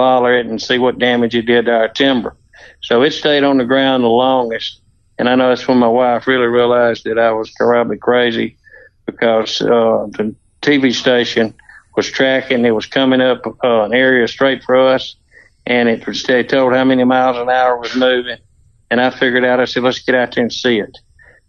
follow 0.00 0.30
it 0.32 0.46
and 0.46 0.62
see 0.62 0.78
what 0.78 0.98
damage 0.98 1.34
it 1.34 1.42
did 1.42 1.66
to 1.66 1.72
our 1.72 1.88
timber. 1.88 2.34
So 2.80 3.02
it 3.02 3.10
stayed 3.10 3.44
on 3.44 3.58
the 3.58 3.66
ground 3.66 4.02
the 4.02 4.08
longest. 4.08 4.80
And 5.18 5.28
I 5.28 5.34
know 5.34 5.50
that's 5.50 5.68
when 5.68 5.76
my 5.76 5.88
wife 5.88 6.26
really 6.26 6.46
realized 6.46 7.04
that 7.04 7.18
I 7.18 7.32
was 7.32 7.50
probably 7.50 7.98
crazy 7.98 8.56
because 9.04 9.60
uh, 9.60 10.06
the 10.16 10.34
TV 10.62 10.94
station 10.94 11.52
was 11.96 12.10
tracking. 12.10 12.64
It 12.64 12.70
was 12.70 12.86
coming 12.86 13.20
up 13.20 13.44
uh, 13.62 13.82
an 13.82 13.92
area 13.92 14.26
straight 14.26 14.64
for 14.64 14.78
us, 14.78 15.16
and 15.66 15.90
it 15.90 16.06
was 16.06 16.22
they 16.22 16.42
told 16.44 16.72
how 16.72 16.84
many 16.84 17.04
miles 17.04 17.36
an 17.36 17.50
hour 17.50 17.76
was 17.76 17.94
moving. 17.94 18.38
And 18.90 18.98
I 18.98 19.10
figured 19.10 19.44
out. 19.44 19.60
I 19.60 19.66
said, 19.66 19.82
"Let's 19.82 19.98
get 19.98 20.14
out 20.14 20.34
there 20.34 20.44
and 20.44 20.52
see 20.52 20.80
it." 20.80 20.96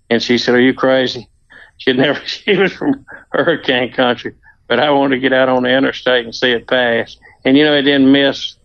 And 0.09 0.21
she 0.21 0.37
said, 0.37 0.55
"Are 0.55 0.59
you 0.59 0.73
crazy?" 0.73 1.29
She'd 1.77 1.97
never. 1.97 2.19
She 2.25 2.57
was 2.57 2.73
from 2.73 3.05
hurricane 3.29 3.93
country, 3.93 4.33
but 4.67 4.79
I 4.79 4.91
wanted 4.91 5.15
to 5.15 5.21
get 5.21 5.31
out 5.31 5.47
on 5.47 5.63
the 5.63 5.69
interstate 5.69 6.25
and 6.25 6.35
see 6.35 6.51
it 6.51 6.67
pass. 6.67 7.15
And 7.45 7.57
you 7.57 7.63
know, 7.63 7.73
it 7.73 7.83
didn't 7.83 8.11
miss 8.11 8.55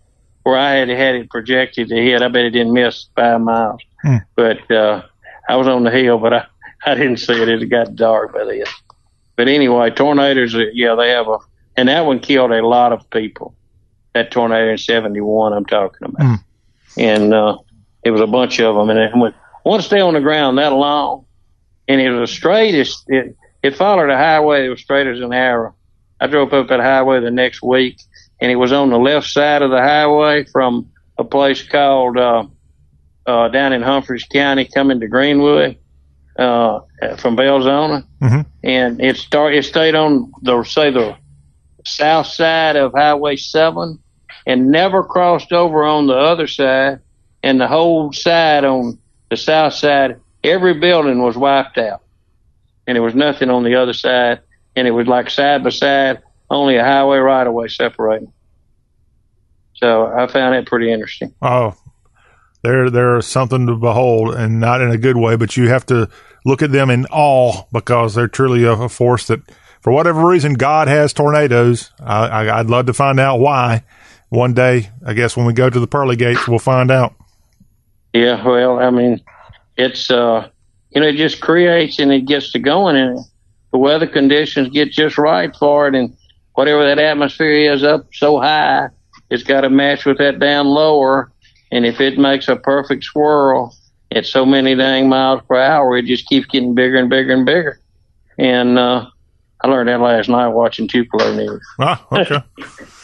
where 0.47 0.57
I 0.57 0.75
had 0.75 0.89
had 0.89 1.17
it 1.17 1.29
projected 1.29 1.89
to 1.89 1.97
hit. 1.97 2.23
I 2.23 2.29
bet 2.29 2.45
it 2.45 2.51
didn't 2.51 2.73
miss 2.73 3.09
five 3.17 3.41
miles. 3.41 3.81
Hmm. 4.03 4.19
But 4.37 4.71
uh, 4.71 5.03
I 5.49 5.57
was 5.57 5.67
on 5.67 5.83
the 5.83 5.91
hill, 5.91 6.19
but 6.19 6.33
I, 6.33 6.47
I 6.87 6.95
didn't 6.95 7.17
see 7.17 7.33
it. 7.33 7.49
It 7.49 7.67
got 7.67 7.97
dark 7.97 8.33
by 8.33 8.45
then. 8.45 8.65
But 9.35 9.49
anyway, 9.49 9.91
tornadoes, 9.91 10.55
uh, 10.55 10.67
yeah, 10.73 10.95
they 10.95 11.11
have 11.11 11.27
a, 11.27 11.39
and 11.77 11.89
that 11.89 12.07
one 12.07 12.21
killed 12.21 12.53
a 12.53 12.65
lot 12.65 12.93
of 12.93 13.11
people. 13.11 13.55
That 14.15 14.31
tornado 14.31 14.71
in 14.71 14.79
71 14.79 15.53
I'm 15.53 15.67
talking 15.67 16.09
about. 16.09 16.23
Hmm. 16.25 16.35
And 16.97 17.35
uh, 17.35 17.59
it 18.05 18.13
was 18.13 18.21
a 18.21 18.27
bunch 18.29 18.61
of 18.61 18.77
them. 18.77 18.89
And 18.89 19.01
it 19.01 19.17
went, 19.17 19.35
once 19.65 19.89
they 19.89 20.01
on 20.01 20.15
the 20.15 20.21
ground 20.21 20.59
that 20.59 20.73
long, 20.73 21.27
and 21.89 22.01
it 22.01 22.11
was 22.11 22.31
the 22.31 22.35
straightest, 22.35 23.05
it, 23.09 23.37
it 23.65 23.77
followed 23.77 24.11
a 24.11 24.17
highway 24.17 24.63
that 24.63 24.71
was 24.71 24.81
straight 24.81 25.09
as 25.09 25.21
an 25.21 25.33
arrow. 25.33 25.75
I 26.21 26.29
drove 26.29 26.53
up 26.53 26.69
that 26.69 26.79
highway 26.79 27.19
the 27.21 27.33
next 27.33 27.63
week 27.63 27.99
and 28.41 28.51
it 28.51 28.57
was 28.57 28.73
on 28.73 28.91
the 28.91 28.99
left 28.99 29.27
side 29.27 29.63
of 29.63 29.71
the 29.71 29.81
highway 29.81 30.45
from 30.45 30.91
a 31.19 31.25
place 31.25 31.63
called 31.63 32.19
uh, 32.19 32.45
uh, 33.27 33.49
down 33.49 33.73
in 33.73 33.83
Humphreys 33.83 34.25
County, 34.25 34.67
coming 34.67 35.01
to 35.01 35.09
Greenwood 35.09 35.77
uh, 36.39 36.81
from 37.19 37.37
Belzoni, 37.37 38.05
mm-hmm. 38.21 38.41
and 38.63 39.01
it 39.01 39.17
start 39.17 39.55
it 39.55 39.65
stayed 39.65 39.95
on 39.95 40.33
the 40.43 40.63
say 40.65 40.91
the 40.91 41.17
south 41.85 42.27
side 42.27 42.77
of 42.77 42.93
Highway 42.93 43.37
Seven, 43.37 43.99
and 44.47 44.71
never 44.71 45.03
crossed 45.03 45.53
over 45.53 45.85
on 45.85 46.07
the 46.07 46.15
other 46.15 46.47
side. 46.47 47.01
And 47.43 47.61
the 47.61 47.69
whole 47.69 48.13
side 48.13 48.65
on 48.65 48.99
the 49.31 49.37
south 49.37 49.75
side, 49.75 50.21
every 50.43 50.75
building 50.75 51.23
was 51.23 51.37
wiped 51.37 51.79
out. 51.79 52.03
And 52.87 52.97
there 52.97 53.03
was 53.03 53.15
nothing 53.15 53.51
on 53.51 53.65
the 53.65 53.75
other 53.75 53.93
side. 53.93 54.41
And 54.75 54.87
it 54.87 54.93
was 54.93 55.07
like 55.07 55.31
side 55.31 55.65
by 55.65 55.71
side, 55.71 56.23
only 56.51 56.77
a 56.77 56.85
highway 56.85 57.19
right 57.19 57.47
of 57.47 57.53
way 57.53 57.69
separating. 57.69 58.33
So 59.75 60.07
I 60.07 60.27
found 60.27 60.55
it 60.55 60.67
pretty 60.67 60.91
interesting. 60.91 61.35
Oh, 61.43 61.75
they're 62.63 62.91
they're 62.91 63.21
something 63.21 63.67
to 63.67 63.77
behold, 63.77 64.35
and 64.35 64.59
not 64.59 64.81
in 64.81 64.91
a 64.91 64.99
good 64.99 65.17
way, 65.17 65.37
but 65.37 65.57
you 65.57 65.69
have 65.69 65.87
to 65.87 66.09
look 66.45 66.63
at 66.63 66.73
them 66.73 66.91
in 66.91 67.07
awe 67.07 67.65
because 67.73 68.15
they're 68.15 68.29
truly 68.29 68.65
a, 68.65 68.73
a 68.73 68.89
force 68.89 69.27
that, 69.27 69.41
for 69.81 69.93
whatever 69.93 70.27
reason, 70.27 70.55
God 70.55 70.89
has 70.89 71.13
tornadoes. 71.13 71.91
I, 72.01 72.27
I, 72.27 72.61
I'd 72.61 72.71
love 72.71 72.87
to 72.87 72.95
find 72.95 73.21
out 73.21 73.39
why. 73.41 73.85
One 74.29 74.55
day, 74.55 74.91
I 75.05 75.15
guess 75.15 75.37
when 75.37 75.47
we 75.47 75.53
go 75.53 75.71
to 75.71 75.79
the 75.79 75.87
pearly 75.87 76.17
gates, 76.17 76.49
we'll 76.49 76.59
find 76.59 76.91
out. 76.91 77.15
Yeah, 78.13 78.45
well, 78.45 78.81
I 78.81 78.91
mean, 78.91 79.23
it's 79.77 80.11
uh, 80.11 80.49
you 80.91 81.01
know, 81.01 81.09
it 81.09 81.17
just 81.17 81.41
creates 81.41 81.99
and 81.99 82.11
it 82.13 82.23
gets 82.23 82.51
to 82.53 82.59
going, 82.59 82.97
and 82.97 83.19
the 83.73 83.79
weather 83.79 84.07
conditions 84.07 84.71
get 84.71 84.91
just 84.91 85.19
right 85.19 85.55
for 85.55 85.87
it, 85.87 85.95
and 85.95 86.17
whatever 86.57 86.85
that 86.85 86.99
atmosphere 86.99 87.73
is 87.73 87.85
up 87.85 88.07
so 88.13 88.41
high, 88.41 88.89
it's 89.31 89.43
got 89.43 89.61
to 89.61 89.71
match 89.71 90.05
with 90.05 90.19
that 90.19 90.39
down 90.39 90.67
lower, 90.67 91.31
and 91.71 91.87
if 91.87 92.01
it 92.01 92.19
makes 92.19 92.49
a 92.49 92.57
perfect 92.57 93.05
swirl 93.05 93.75
at 94.13 94.27
so 94.27 94.47
many 94.47 94.75
dang 94.75 95.09
miles 95.09 95.43
per 95.49 95.57
hour, 95.57 95.97
it 95.97 96.07
just 96.07 96.27
keeps 96.27 96.47
getting 96.47 96.75
bigger 96.75 96.97
and 96.97 97.11
bigger 97.11 97.33
and 97.33 97.47
bigger, 97.47 97.81
and 98.39 98.79
uh, 98.79 99.07
I 99.63 99.69
learned 99.69 99.89
that 99.89 100.01
last 100.01 100.29
night 100.29 100.49
watching 100.49 100.87
Tupelo 100.87 101.35
news. 101.35 101.63
Ah, 101.81 102.05
okay. 102.13 102.41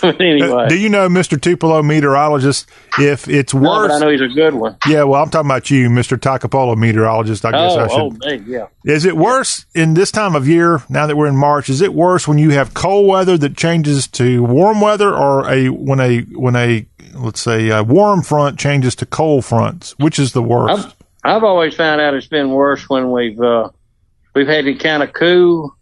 but 0.01 0.21
anyway, 0.21 0.69
Do 0.69 0.79
you 0.79 0.89
know, 0.89 1.09
Mr. 1.09 1.41
Tupelo 1.41 1.83
meteorologist, 1.83 2.69
if 2.99 3.29
it's 3.29 3.55
no, 3.55 3.61
worse? 3.61 3.89
but 3.89 3.95
I 3.95 3.99
know 4.01 4.11
he's 4.11 4.21
a 4.21 4.29
good 4.29 4.55
one. 4.55 4.77
yeah, 4.87 5.05
well, 5.05 5.23
I'm 5.23 5.31
talking 5.31 5.51
about 5.51 5.71
you, 5.71 5.89
Mr. 5.89 6.19
Toccopola 6.19 6.77
meteorologist. 6.77 7.45
I 7.45 7.53
guess 7.53 7.73
oh, 7.73 7.79
I 7.81 7.89
should. 7.89 8.01
oh, 8.01 8.11
me, 8.11 8.53
yeah. 8.53 8.67
Is 8.85 9.05
it 9.05 9.17
worse 9.17 9.65
in 9.75 9.95
this 9.95 10.11
time 10.11 10.35
of 10.35 10.47
year, 10.47 10.83
now 10.89 11.07
that 11.07 11.17
we're 11.17 11.27
in 11.27 11.37
March, 11.37 11.69
is 11.69 11.81
it 11.81 11.95
worse 11.95 12.29
when 12.29 12.39
you 12.39 12.51
have 12.51 12.75
cold 12.75 13.09
weather 13.09 13.39
that 13.39 13.57
changes 13.57 14.07
to 14.09 14.43
warm 14.43 14.81
weather 14.81 15.15
or 15.15 15.49
a 15.51 15.69
when 15.69 16.01
a 16.01 16.21
when 16.21 16.55
a 16.57 16.87
let's 17.15 17.41
say 17.41 17.69
a 17.71 17.83
warm 17.83 18.23
front 18.23 18.59
changes 18.59 18.95
to 18.97 19.07
cold 19.07 19.45
fronts? 19.45 19.99
Which 19.99 20.19
is 20.19 20.33
the 20.33 20.43
worst? 20.43 20.87
I've, 20.87 21.37
I've 21.37 21.45
always 21.45 21.75
found 21.75 22.01
out 22.01 22.15
it's 22.15 22.27
been 22.27 22.51
worse 22.51 22.89
when 22.89 23.11
we've 23.13 23.41
uh, 23.41 23.71
we've 24.35 24.49
had 24.49 24.67
it 24.67 24.81
kind 24.81 25.03
of 25.03 25.13
cool, 25.13 25.77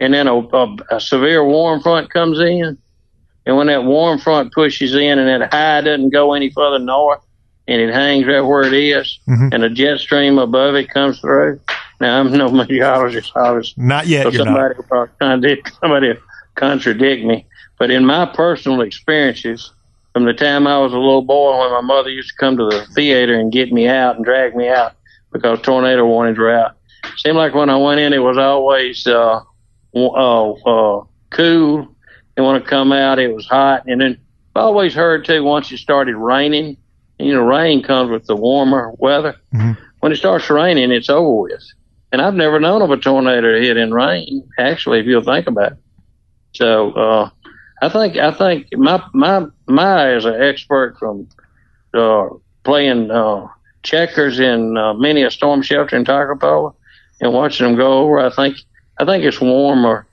and 0.00 0.12
then 0.12 0.26
a, 0.26 0.36
a, 0.38 0.76
a 0.92 1.00
severe 1.00 1.44
warm 1.44 1.80
front 1.80 2.10
comes 2.12 2.38
in, 2.40 2.76
and 3.46 3.56
when 3.56 3.68
that 3.68 3.84
warm 3.84 4.18
front 4.18 4.52
pushes 4.52 4.94
in, 4.94 5.18
and 5.18 5.28
that 5.42 5.52
high 5.52 5.80
doesn't 5.80 6.10
go 6.10 6.34
any 6.34 6.50
further 6.50 6.78
north, 6.78 7.20
and 7.68 7.80
it 7.80 7.92
hangs 7.92 8.26
right 8.26 8.40
where 8.40 8.62
it 8.62 8.72
is, 8.74 9.18
Mhm. 9.28 9.52
and 9.54 9.64
a 9.64 9.70
jet 9.70 9.98
stream 9.98 10.38
above 10.38 10.74
it 10.74 10.90
comes 10.90 11.18
through. 11.20 11.60
Now 12.00 12.20
I'm 12.20 12.30
no 12.32 12.50
meteorologist, 12.50 13.32
obviously. 13.34 13.82
Not 13.84 14.06
yet, 14.06 14.24
So 14.24 14.30
somebody 14.32 14.74
not. 14.90 15.08
contradict 15.18 15.72
somebody 15.80 16.14
contradict 16.54 17.24
me. 17.24 17.46
But 17.78 17.90
in 17.90 18.04
my 18.06 18.26
personal 18.26 18.80
experiences, 18.82 19.70
from 20.12 20.24
the 20.24 20.32
time 20.32 20.66
I 20.66 20.78
was 20.78 20.92
a 20.92 20.96
little 20.98 21.22
boy, 21.22 21.58
when 21.60 21.70
my 21.72 21.80
mother 21.82 22.08
used 22.10 22.30
to 22.30 22.36
come 22.36 22.56
to 22.56 22.64
the 22.64 22.86
theater 22.94 23.34
and 23.38 23.52
get 23.52 23.70
me 23.72 23.86
out 23.88 24.16
and 24.16 24.24
drag 24.24 24.54
me 24.56 24.68
out 24.68 24.92
because 25.32 25.60
tornado 25.60 26.06
warnings 26.06 26.38
were 26.38 26.50
out, 26.50 26.72
seemed 27.18 27.36
like 27.36 27.54
when 27.54 27.68
I 27.68 27.76
went 27.76 28.00
in, 28.00 28.12
it 28.14 28.18
was 28.22 28.38
always 28.38 29.06
uh, 29.06 29.40
uh, 29.96 30.52
uh, 30.52 31.04
cool, 31.30 31.88
and 32.36 32.46
when 32.46 32.56
I 32.56 32.60
come 32.60 32.92
out, 32.92 33.18
it 33.18 33.34
was 33.34 33.46
hot. 33.46 33.84
And 33.86 34.00
then 34.00 34.18
I 34.54 34.60
always 34.60 34.94
heard 34.94 35.24
too 35.24 35.42
once 35.42 35.72
it 35.72 35.78
started 35.78 36.16
raining. 36.16 36.76
You 37.18 37.34
know, 37.34 37.44
rain 37.46 37.82
comes 37.82 38.10
with 38.10 38.26
the 38.26 38.36
warmer 38.36 38.92
weather. 38.98 39.36
When 40.00 40.12
it 40.12 40.16
starts 40.16 40.50
raining, 40.50 40.92
it's 40.92 41.08
over 41.08 41.42
with. 41.42 41.62
And 42.12 42.20
I've 42.20 42.34
never 42.34 42.60
known 42.60 42.82
of 42.82 42.90
a 42.90 42.96
tornado 42.96 43.52
to 43.52 43.60
hit 43.60 43.76
in 43.76 43.92
rain. 43.92 44.48
Actually, 44.58 45.00
if 45.00 45.06
you'll 45.06 45.24
think 45.24 45.46
about 45.46 45.72
it. 45.72 45.78
So 46.54 46.92
uh, 46.92 47.30
I 47.82 47.88
think 47.88 48.16
I 48.16 48.32
think 48.32 48.68
my 48.72 49.02
my 49.12 49.46
my 49.66 50.14
as 50.14 50.24
an 50.24 50.40
expert 50.40 50.96
from 50.98 51.28
uh, 51.94 52.28
playing 52.64 53.10
uh, 53.10 53.48
checkers 53.82 54.38
in 54.40 54.76
uh, 54.76 54.94
many 54.94 55.22
a 55.22 55.30
storm 55.30 55.62
shelter 55.62 55.96
in 55.96 56.04
Toccopola 56.04 56.74
and 57.20 57.32
watching 57.32 57.66
them 57.66 57.76
go 57.76 57.98
over. 58.00 58.18
I 58.18 58.30
think 58.30 58.56
I 58.98 59.04
think 59.04 59.24
it's 59.24 59.40
warmer 59.40 60.06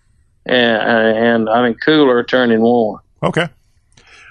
and, 0.46 1.18
and 1.18 1.50
I 1.50 1.64
mean 1.68 1.76
cooler 1.76 2.24
turning 2.24 2.62
warm. 2.62 3.00
Okay. 3.22 3.48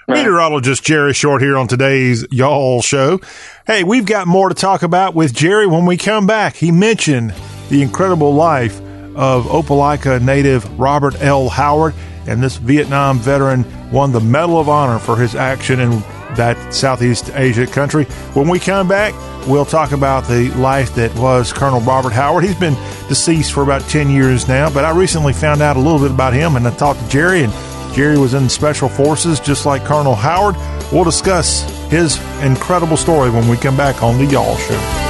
Meteorologist 0.07 0.83
Jerry 0.83 1.13
Short 1.13 1.41
here 1.41 1.57
on 1.57 1.67
today's 1.67 2.25
Y'all 2.29 2.81
Show. 2.81 3.21
Hey, 3.65 3.85
we've 3.85 4.05
got 4.05 4.27
more 4.27 4.49
to 4.49 4.55
talk 4.55 4.83
about 4.83 5.15
with 5.15 5.33
Jerry 5.33 5.65
when 5.65 5.85
we 5.85 5.95
come 5.95 6.27
back. 6.27 6.55
He 6.55 6.71
mentioned 6.71 7.33
the 7.69 7.81
incredible 7.81 8.33
life 8.33 8.79
of 9.15 9.45
Opelika 9.45 10.21
native 10.21 10.77
Robert 10.77 11.15
L. 11.21 11.47
Howard, 11.47 11.93
and 12.27 12.43
this 12.43 12.57
Vietnam 12.57 13.17
veteran 13.17 13.65
won 13.91 14.11
the 14.11 14.19
Medal 14.19 14.59
of 14.59 14.67
Honor 14.67 14.99
for 14.99 15.15
his 15.15 15.35
action 15.35 15.79
in 15.79 16.03
that 16.35 16.73
Southeast 16.73 17.31
Asia 17.33 17.67
country. 17.67 18.05
When 18.33 18.47
we 18.47 18.59
come 18.59 18.87
back, 18.87 19.13
we'll 19.47 19.65
talk 19.65 19.91
about 19.91 20.27
the 20.27 20.49
life 20.55 20.95
that 20.95 21.13
was 21.15 21.53
Colonel 21.53 21.79
Robert 21.81 22.13
Howard. 22.13 22.43
He's 22.43 22.59
been 22.59 22.75
deceased 23.07 23.53
for 23.53 23.63
about 23.63 23.81
10 23.83 24.09
years 24.09 24.47
now, 24.47 24.69
but 24.69 24.85
I 24.85 24.91
recently 24.91 25.33
found 25.33 25.61
out 25.61 25.77
a 25.77 25.79
little 25.79 25.99
bit 25.99 26.11
about 26.11 26.33
him 26.33 26.55
and 26.55 26.67
I 26.67 26.71
talked 26.75 26.99
to 27.01 27.09
Jerry, 27.09 27.43
and 27.43 27.53
Jerry 27.93 28.17
was 28.17 28.33
in 28.33 28.49
Special 28.49 28.89
Forces 28.89 29.39
just 29.39 29.65
like 29.65 29.85
Colonel 29.85 30.15
Howard. 30.15 30.55
We'll 30.91 31.03
discuss 31.03 31.63
his 31.89 32.19
incredible 32.41 32.97
story 32.97 33.29
when 33.29 33.47
we 33.47 33.57
come 33.57 33.77
back 33.77 34.01
on 34.01 34.17
The 34.17 34.25
Y'all 34.25 34.57
Show. 34.57 35.09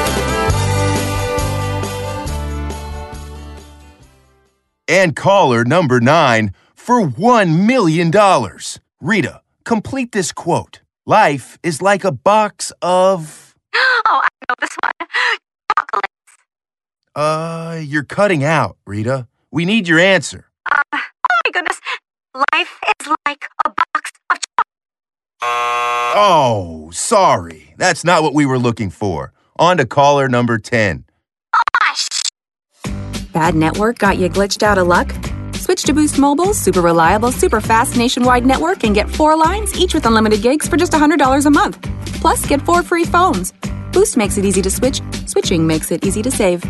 And 4.87 5.15
caller 5.15 5.63
number 5.63 5.99
nine 5.99 6.53
for 6.75 7.01
$1 7.01 7.65
million. 7.65 8.11
Rita, 8.99 9.41
complete 9.63 10.11
this 10.11 10.31
quote. 10.31 10.82
Life 11.05 11.59
is 11.63 11.81
like 11.81 12.03
a 12.03 12.11
box 12.11 12.71
of. 12.81 13.55
Oh, 14.05 14.21
I 14.21 14.27
know 14.49 14.55
this 14.59 14.75
one. 14.83 15.07
Chocolates. 15.77 16.09
Uh, 17.15 17.79
you're 17.81 18.03
cutting 18.03 18.43
out, 18.43 18.77
Rita. 18.85 19.27
We 19.49 19.65
need 19.65 19.87
your 19.87 19.99
answer. 19.99 20.49
Uh, 20.69 20.81
oh 20.93 20.99
my 21.45 21.51
goodness. 21.53 21.79
Life 22.53 22.79
is 22.99 23.07
like 23.25 23.45
a 23.65 23.69
box 23.69 24.11
of 24.29 24.37
Oh, 25.41 26.89
sorry. 26.93 27.73
That's 27.77 28.03
not 28.03 28.23
what 28.23 28.33
we 28.33 28.45
were 28.45 28.59
looking 28.59 28.89
for. 28.89 29.33
On 29.57 29.77
to 29.77 29.85
caller 29.85 30.27
number 30.27 30.57
10. 30.57 31.05
Bad 33.33 33.55
network 33.55 33.97
got 33.99 34.17
you 34.17 34.29
glitched 34.29 34.63
out 34.63 34.77
of 34.77 34.87
luck? 34.87 35.13
Switch 35.73 35.85
to 35.85 35.93
Boost 35.93 36.19
Mobile's 36.19 36.59
super 36.59 36.81
reliable, 36.81 37.31
super 37.31 37.59
fast 37.59 37.97
nationwide 37.97 38.45
network 38.45 38.83
and 38.83 38.93
get 38.93 39.09
four 39.09 39.35
lines, 39.35 39.73
each 39.75 39.95
with 39.95 40.05
unlimited 40.05 40.43
gigs 40.43 40.67
for 40.67 40.77
just 40.77 40.91
$100 40.91 41.45
a 41.47 41.49
month. 41.49 41.81
Plus, 42.21 42.45
get 42.45 42.61
four 42.61 42.83
free 42.83 43.05
phones. 43.05 43.53
Boost 43.91 44.15
makes 44.15 44.37
it 44.37 44.45
easy 44.45 44.61
to 44.61 44.69
switch, 44.69 45.01
switching 45.25 45.65
makes 45.65 45.91
it 45.91 46.05
easy 46.05 46.21
to 46.21 46.29
save. 46.29 46.63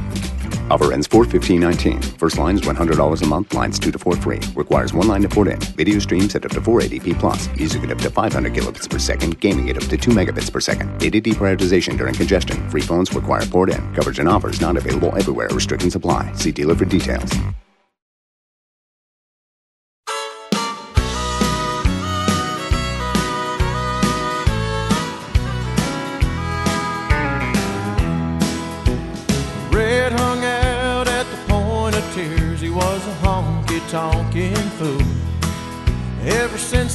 Offer 0.72 0.94
ends 0.94 1.06
4 1.08 1.26
15 1.26 1.60
19. 1.60 2.02
First 2.02 2.38
line 2.38 2.56
is 2.56 2.62
$100 2.62 3.22
a 3.22 3.26
month. 3.26 3.54
Lines 3.54 3.78
2 3.78 3.92
to 3.92 4.00
4 4.00 4.16
free. 4.16 4.40
Requires 4.56 4.94
one 4.94 5.10
line 5.10 5.24
to 5.24 5.28
port 5.28 5.50
in. 5.50 5.60
Video 5.76 6.00
streams 6.00 6.34
at 6.36 6.46
up 6.46 6.52
to 6.52 6.62
480p 6.62 7.20
plus. 7.20 7.50
Music 7.58 7.84
at 7.84 7.92
up 7.92 7.98
to 7.98 8.10
500 8.10 8.54
kilobits 8.54 8.90
per 8.90 9.00
second. 9.00 9.38
Gaming 9.42 9.70
at 9.70 9.76
up 9.76 9.84
to 9.90 9.98
2 9.98 10.12
megabits 10.12 10.50
per 10.50 10.62
second. 10.62 10.98
Data 11.00 11.20
deprioritization 11.20 11.98
during 11.98 12.16
congestion. 12.16 12.70
Free 12.70 12.80
phones 12.80 13.14
require 13.14 13.46
port 13.48 13.70
in. 13.70 13.82
Coverage 13.96 14.20
and 14.20 14.30
offers 14.30 14.62
not 14.62 14.78
available 14.78 15.14
everywhere. 15.18 15.50
Restrictions 15.50 15.94
apply. 15.94 16.32
See 16.36 16.54
dealer 16.54 16.76
for 16.76 16.86
details. 16.86 17.34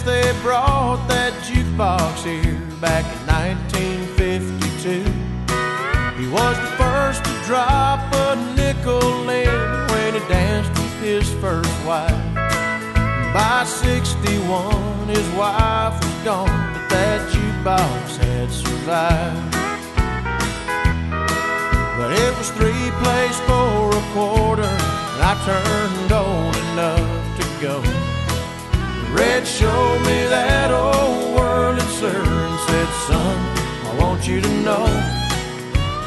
They 0.09 0.33
brought 0.41 1.07
that 1.07 1.35
jukebox 1.45 2.25
here 2.25 2.59
back 2.81 3.05
in 3.05 3.21
1952, 3.29 5.05
he 6.17 6.27
was 6.33 6.57
the 6.57 6.73
first 6.81 7.23
to 7.25 7.33
drop 7.45 8.01
a 8.15 8.35
nickel 8.57 9.29
in 9.29 9.53
when 9.93 10.15
he 10.15 10.21
danced 10.27 10.71
with 10.81 11.01
his 11.03 11.29
first 11.45 11.69
wife. 11.85 12.25
By 13.37 13.65
61, 13.67 15.09
his 15.09 15.29
wife 15.37 15.93
was 16.03 16.17
gone, 16.25 16.73
but 16.73 16.89
that 16.89 17.21
jukebox 17.29 18.17
had 18.17 18.51
survived. 18.51 19.53
But 21.99 22.13
it 22.13 22.33
was 22.39 22.49
three 22.57 22.89
plays 23.03 23.39
for 23.45 23.93
a 23.93 24.05
quarter, 24.15 24.73
and 25.13 25.21
I 25.21 25.35
turned 25.45 26.13
old 26.13 26.57
enough 26.73 27.21
to 27.39 27.45
go. 27.61 27.98
Red 29.13 29.47
showed 29.47 29.99
me 30.01 30.27
that 30.29 30.71
old 30.71 31.37
world 31.37 31.79
had 31.79 31.89
you 34.29 34.41
to 34.41 34.63
know 34.63 34.85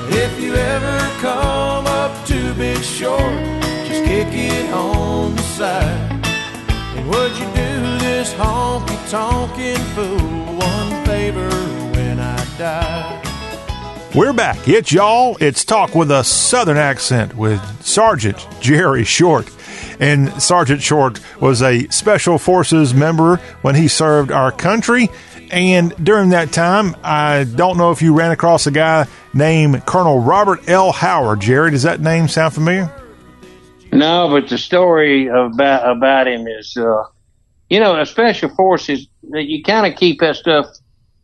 if 0.09 0.39
you 0.39 0.53
ever 0.53 0.99
come 1.21 1.87
up 1.87 2.25
bit 2.53 2.83
short, 2.83 3.19
just 3.87 4.03
kick 4.05 4.27
it 4.29 4.71
on 4.71 5.35
the 5.35 5.41
side. 5.41 6.25
And 6.95 7.09
would 7.09 7.31
you 7.31 7.45
do 7.45 7.99
this 7.99 8.33
honky 8.33 9.09
tonkin' 9.09 9.77
fool 9.95 10.57
one 10.57 11.05
favor 11.05 11.49
when 11.95 12.19
I 12.19 12.45
die? 12.57 14.11
We're 14.13 14.33
back. 14.33 14.67
It's 14.67 14.91
y'all. 14.91 15.37
It's 15.39 15.63
talk 15.63 15.95
with 15.95 16.11
a 16.11 16.23
southern 16.23 16.77
accent 16.77 17.35
with 17.35 17.61
Sergeant 17.81 18.45
Jerry 18.59 19.05
Short. 19.05 19.49
And 20.01 20.41
Sergeant 20.41 20.81
Short 20.81 21.19
was 21.39 21.61
a 21.61 21.87
Special 21.89 22.39
Forces 22.39 22.91
member 22.91 23.37
when 23.61 23.75
he 23.75 23.87
served 23.87 24.31
our 24.31 24.51
country. 24.51 25.09
And 25.51 25.93
during 26.03 26.29
that 26.29 26.51
time, 26.51 26.95
I 27.03 27.43
don't 27.43 27.77
know 27.77 27.91
if 27.91 28.01
you 28.01 28.13
ran 28.13 28.31
across 28.31 28.65
a 28.65 28.71
guy 28.71 29.05
named 29.33 29.85
Colonel 29.85 30.19
Robert 30.19 30.67
L. 30.67 30.91
Howard. 30.91 31.41
Jerry, 31.41 31.69
does 31.69 31.83
that 31.83 32.01
name 32.01 32.27
sound 32.27 32.55
familiar? 32.55 32.91
No, 33.91 34.27
but 34.29 34.49
the 34.49 34.57
story 34.57 35.27
about 35.27 35.97
about 35.97 36.27
him 36.27 36.47
is, 36.47 36.75
uh, 36.77 37.03
you 37.69 37.79
know, 37.79 37.99
a 37.99 38.05
special 38.05 38.49
forces. 38.49 39.07
that 39.29 39.43
You 39.43 39.61
kind 39.63 39.85
of 39.85 39.99
keep 39.99 40.21
that 40.21 40.37
stuff. 40.37 40.65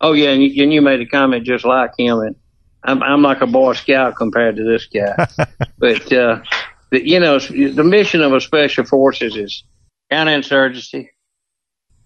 Oh 0.01 0.13
yeah, 0.13 0.29
and 0.29 0.43
you, 0.43 0.63
and 0.63 0.71
you 0.71 0.81
made 0.81 1.01
a 1.01 1.05
comment 1.05 1.45
just 1.45 1.65
like 1.65 1.91
him, 1.97 2.19
and 2.19 2.35
I'm 2.83 3.01
I'm 3.01 3.21
like 3.23 3.41
a 3.41 3.47
Boy 3.47 3.73
Scout 3.73 4.15
compared 4.17 4.57
to 4.57 4.63
this 4.63 4.85
guy. 4.85 5.27
but 5.79 6.11
uh, 6.11 6.41
the, 6.91 7.07
you 7.07 7.19
know, 7.19 7.39
the 7.39 7.83
mission 7.83 8.21
of 8.21 8.33
a 8.33 8.41
special 8.41 8.85
forces 8.85 9.35
is 9.35 9.63
counterinsurgency. 10.11 11.09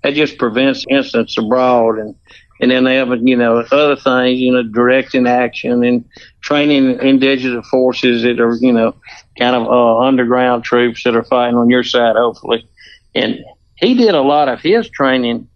That 0.03 0.15
just 0.15 0.39
prevents 0.39 0.83
incidents 0.89 1.37
abroad, 1.37 1.99
and 1.99 2.15
and 2.59 2.71
then 2.71 2.83
they 2.85 2.95
have 2.95 3.09
you 3.21 3.35
know 3.35 3.59
other 3.71 3.95
things, 3.95 4.39
you 4.39 4.51
know, 4.51 4.63
directing 4.63 5.27
action 5.27 5.83
and 5.83 6.05
training 6.41 6.99
indigenous 7.01 7.67
forces 7.67 8.23
that 8.23 8.39
are 8.39 8.55
you 8.55 8.73
know 8.73 8.95
kind 9.37 9.55
of 9.55 9.67
uh, 9.67 9.99
underground 9.99 10.63
troops 10.63 11.03
that 11.03 11.15
are 11.15 11.23
fighting 11.23 11.57
on 11.57 11.69
your 11.69 11.83
side, 11.83 12.15
hopefully. 12.15 12.67
And 13.13 13.39
he 13.75 13.93
did 13.93 14.15
a 14.15 14.21
lot 14.21 14.47
of 14.47 14.59
his 14.59 14.89
training, 14.89 15.47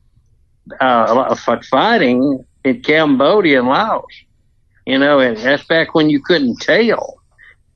uh, 0.80 1.06
a 1.07 1.14
lot 1.14 1.31
of 1.31 1.65
fighting 1.65 2.45
in 2.64 2.81
Cambodia 2.81 3.60
and 3.60 3.68
Laos. 3.68 4.06
You 4.85 4.99
know, 4.99 5.19
and 5.19 5.38
that's 5.38 5.64
back 5.64 5.95
when 5.95 6.11
you 6.11 6.22
couldn't 6.22 6.57
tell. 6.57 7.19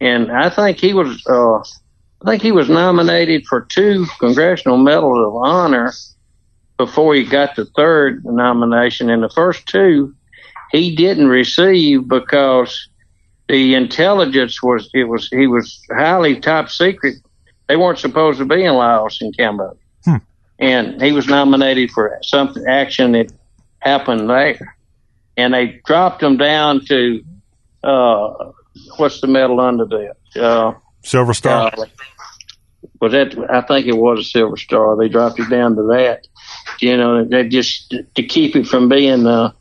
And 0.02 0.32
I 0.32 0.50
think 0.50 0.80
he 0.80 0.94
was, 0.94 1.22
uh, 1.28 1.60
I 1.60 2.32
think 2.32 2.42
he 2.42 2.52
was 2.52 2.70
nominated 2.70 3.46
for 3.48 3.62
two 3.62 4.06
Congressional 4.20 4.78
Medals 4.78 5.20
of 5.26 5.36
Honor 5.36 5.94
before 6.78 7.16
he 7.16 7.26
got 7.26 7.56
the 7.56 7.66
third 7.66 8.24
nomination. 8.26 9.10
And 9.10 9.22
the 9.22 9.30
first 9.30 9.68
two, 9.68 10.16
he 10.72 10.96
didn't 10.96 11.28
receive 11.28 12.08
because 12.08 12.90
the 13.50 13.74
intelligence 13.74 14.62
was 14.62 14.90
it 14.94 15.06
was 15.06 15.28
he 15.30 15.48
was 15.48 15.82
highly 15.92 16.40
top 16.40 16.70
secret. 16.70 17.16
They 17.68 17.76
weren't 17.76 18.00
supposed 18.00 18.38
to 18.40 18.46
be 18.46 18.64
in 18.64 18.74
Laos 18.74 19.22
and 19.22 19.36
Cambodia, 19.36 19.78
hmm. 20.06 20.16
and 20.60 21.02
he 21.02 21.12
was 21.12 21.28
nominated 21.28 21.92
for 21.92 22.18
something 22.22 22.64
action 22.68 23.14
that 23.14 23.32
happened 23.80 24.30
there, 24.30 24.78
and 25.36 25.54
they 25.54 25.82
dropped 25.86 26.22
him 26.22 26.38
down 26.38 26.86
to 26.86 27.24
uh, 27.84 28.52
what's 28.98 29.22
the 29.22 29.28
medal 29.28 29.60
under 29.60 29.86
that? 29.86 30.42
Uh, 30.42 30.74
Silver 31.04 31.34
Star. 31.34 31.72
Uh, 31.78 31.86
was 33.02 33.12
that? 33.14 33.36
I 33.50 33.62
think 33.62 33.88
it 33.88 33.96
was 33.96 34.20
a 34.20 34.24
Silver 34.24 34.58
Star. 34.58 34.98
They 34.98 35.08
dropped 35.10 35.40
it 35.40 35.50
down 35.50 35.76
to 35.76 35.84
that. 35.94 36.28
You 36.80 36.98
know, 36.98 37.24
that 37.26 37.50
just 37.50 37.94
to 38.16 38.24
keep 38.24 38.56
him 38.56 38.64
from 38.66 38.90
being 38.90 39.26
uh, 39.26 39.52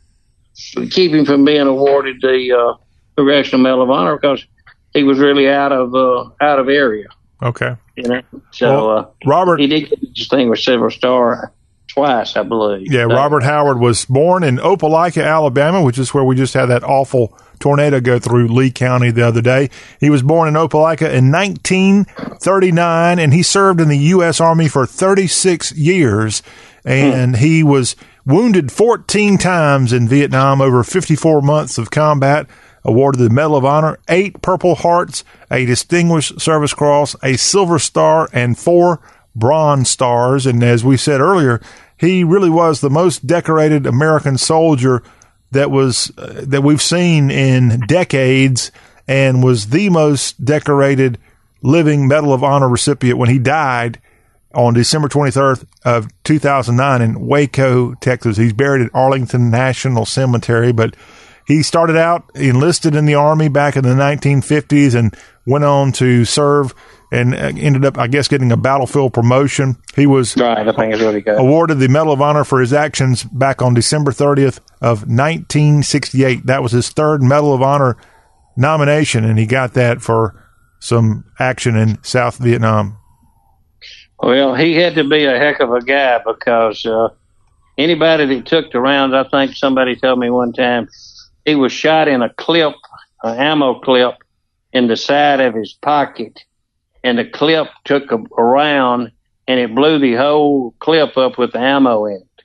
keep 0.91 1.11
him 1.13 1.25
from 1.25 1.45
being 1.45 1.67
awarded 1.67 2.21
the 2.21 2.51
uh, 2.51 2.77
Congressional 3.15 3.61
Medal 3.63 3.81
of 3.83 3.89
Honor 3.89 4.17
because 4.17 4.45
he 4.93 5.03
was 5.03 5.19
really 5.19 5.49
out 5.49 5.71
of 5.71 5.93
uh, 5.95 6.29
out 6.41 6.59
of 6.59 6.67
area. 6.69 7.07
Okay. 7.41 7.75
You 7.95 8.03
know, 8.03 8.21
so 8.51 8.67
Well, 8.69 8.97
uh, 8.97 9.05
Robert- 9.25 9.59
he 9.59 9.67
did 9.67 9.89
get 9.89 10.13
distinguished 10.13 10.65
Silver 10.65 10.89
Star 10.89 11.53
twice, 11.87 12.35
I 12.35 12.43
believe. 12.43 12.91
Yeah, 12.91 13.07
So- 13.07 13.15
Robert 13.15 13.43
Howard 13.43 13.79
was 13.79 14.03
born 14.05 14.43
in 14.43 14.57
Opelika, 14.57 15.23
Alabama, 15.25 15.81
which 15.81 15.97
is 15.97 16.13
where 16.13 16.23
we 16.23 16.35
just 16.35 16.53
had 16.53 16.65
that 16.67 16.83
awful 16.83 17.37
tornado 17.59 17.99
go 17.99 18.19
through 18.19 18.47
Lee 18.47 18.71
County 18.71 19.11
the 19.11 19.25
other 19.25 19.41
day. 19.41 19.69
He 19.99 20.09
was 20.09 20.21
born 20.21 20.47
in 20.47 20.53
Opelika 20.55 21.11
in 21.13 21.31
1939, 21.31 23.19
and 23.19 23.33
he 23.33 23.43
served 23.43 23.81
in 23.81 23.87
the 23.87 23.97
U.S. 23.97 24.39
Army 24.39 24.67
for 24.67 24.85
36 24.85 25.73
years. 25.73 26.41
And 26.85 27.37
he 27.37 27.61
was 27.61 27.95
wounded 28.25 28.71
14 28.71 29.37
times 29.37 29.93
in 29.93 30.07
Vietnam 30.07 30.61
over 30.61 30.83
54 30.83 31.41
months 31.41 31.77
of 31.77 31.91
combat. 31.91 32.47
Awarded 32.85 33.19
the 33.19 33.29
Medal 33.29 33.57
of 33.57 33.65
Honor, 33.65 33.99
eight 34.07 34.41
Purple 34.41 34.75
Hearts, 34.75 35.25
a 35.51 35.65
Distinguished 35.65 36.39
Service 36.39 36.73
Cross, 36.73 37.13
a 37.21 37.35
Silver 37.35 37.77
Star, 37.77 38.29
and 38.31 38.57
four 38.57 39.01
Bronze 39.35 39.89
Stars. 39.89 40.45
And 40.45 40.63
as 40.63 40.85
we 40.85 40.95
said 40.95 41.19
earlier, 41.19 41.59
he 41.97 42.23
really 42.23 42.49
was 42.49 42.79
the 42.79 42.89
most 42.89 43.27
decorated 43.27 43.85
American 43.85 44.37
soldier 44.37 45.03
that 45.51 45.71
was 45.71 46.11
uh, 46.17 46.41
that 46.47 46.61
we've 46.61 46.81
seen 46.81 47.31
in 47.31 47.81
decades, 47.87 48.71
and 49.07 49.43
was 49.43 49.69
the 49.69 49.89
most 49.89 50.43
decorated 50.43 51.17
living 51.61 52.07
Medal 52.07 52.33
of 52.33 52.43
Honor 52.43 52.69
recipient 52.69 53.17
when 53.17 53.29
he 53.29 53.39
died 53.39 53.99
on 54.53 54.73
December 54.73 55.07
23rd 55.07 55.65
of 55.83 56.07
2009 56.23 57.01
in 57.01 57.27
Waco, 57.27 57.93
Texas. 57.95 58.37
He's 58.37 58.53
buried 58.53 58.85
at 58.85 58.91
Arlington 58.93 59.51
National 59.51 60.05
Cemetery, 60.05 60.71
but 60.71 60.95
he 61.45 61.63
started 61.63 61.97
out 61.97 62.29
enlisted 62.35 62.95
in 62.95 63.05
the 63.05 63.15
army 63.15 63.47
back 63.47 63.75
in 63.75 63.83
the 63.83 63.89
1950s 63.89 64.95
and 64.95 65.15
went 65.45 65.63
on 65.63 65.91
to 65.93 66.25
serve 66.25 66.73
and 67.11 67.33
uh, 67.33 67.51
ended 67.57 67.85
up, 67.85 67.97
I 67.97 68.07
guess, 68.07 68.27
getting 68.27 68.51
a 68.51 68.57
battlefield 68.57 69.13
promotion. 69.13 69.77
He 69.95 70.05
was 70.05 70.37
right. 70.37 70.67
I 70.67 70.71
think 70.71 70.93
it's 70.93 71.01
really 71.01 71.21
good. 71.21 71.39
awarded 71.39 71.79
the 71.79 71.87
Medal 71.87 72.13
of 72.13 72.21
Honor 72.21 72.43
for 72.43 72.59
his 72.59 72.73
actions 72.73 73.23
back 73.23 73.61
on 73.61 73.73
December 73.73 74.11
30th 74.11 74.59
of 74.81 75.07
1968. 75.07 76.45
That 76.45 76.61
was 76.61 76.71
his 76.71 76.89
third 76.89 77.23
Medal 77.23 77.53
of 77.53 77.61
Honor 77.61 77.97
nomination, 78.55 79.25
and 79.25 79.39
he 79.39 79.45
got 79.45 79.73
that 79.73 80.01
for 80.01 80.45
some 80.79 81.25
action 81.39 81.75
in 81.75 82.01
South 82.03 82.37
Vietnam. 82.37 82.97
Well, 84.21 84.53
he 84.53 84.75
had 84.75 84.95
to 84.95 85.03
be 85.03 85.25
a 85.25 85.37
heck 85.37 85.61
of 85.61 85.71
a 85.71 85.81
guy 85.81 86.19
because 86.25 86.85
uh, 86.85 87.09
anybody 87.77 88.25
that 88.25 88.45
took 88.45 88.71
the 88.71 88.79
rounds, 88.79 89.13
I 89.13 89.23
think 89.29 89.55
somebody 89.55 89.95
told 89.95 90.19
me 90.19 90.29
one 90.29 90.53
time, 90.53 90.89
he 91.45 91.55
was 91.55 91.71
shot 91.71 92.07
in 92.07 92.21
a 92.21 92.29
clip, 92.33 92.75
an 93.23 93.37
ammo 93.37 93.79
clip, 93.79 94.15
in 94.73 94.87
the 94.87 94.97
side 94.97 95.39
of 95.39 95.55
his 95.55 95.73
pocket, 95.73 96.43
and 97.03 97.17
the 97.17 97.25
clip 97.25 97.67
took 97.85 98.11
a, 98.11 98.17
round 98.17 99.11
and 99.47 99.59
it 99.59 99.73
blew 99.73 99.99
the 99.99 100.15
whole 100.15 100.73
clip 100.79 101.17
up 101.17 101.37
with 101.37 101.53
the 101.53 101.59
ammo 101.59 102.05
in 102.05 102.17
it. 102.17 102.43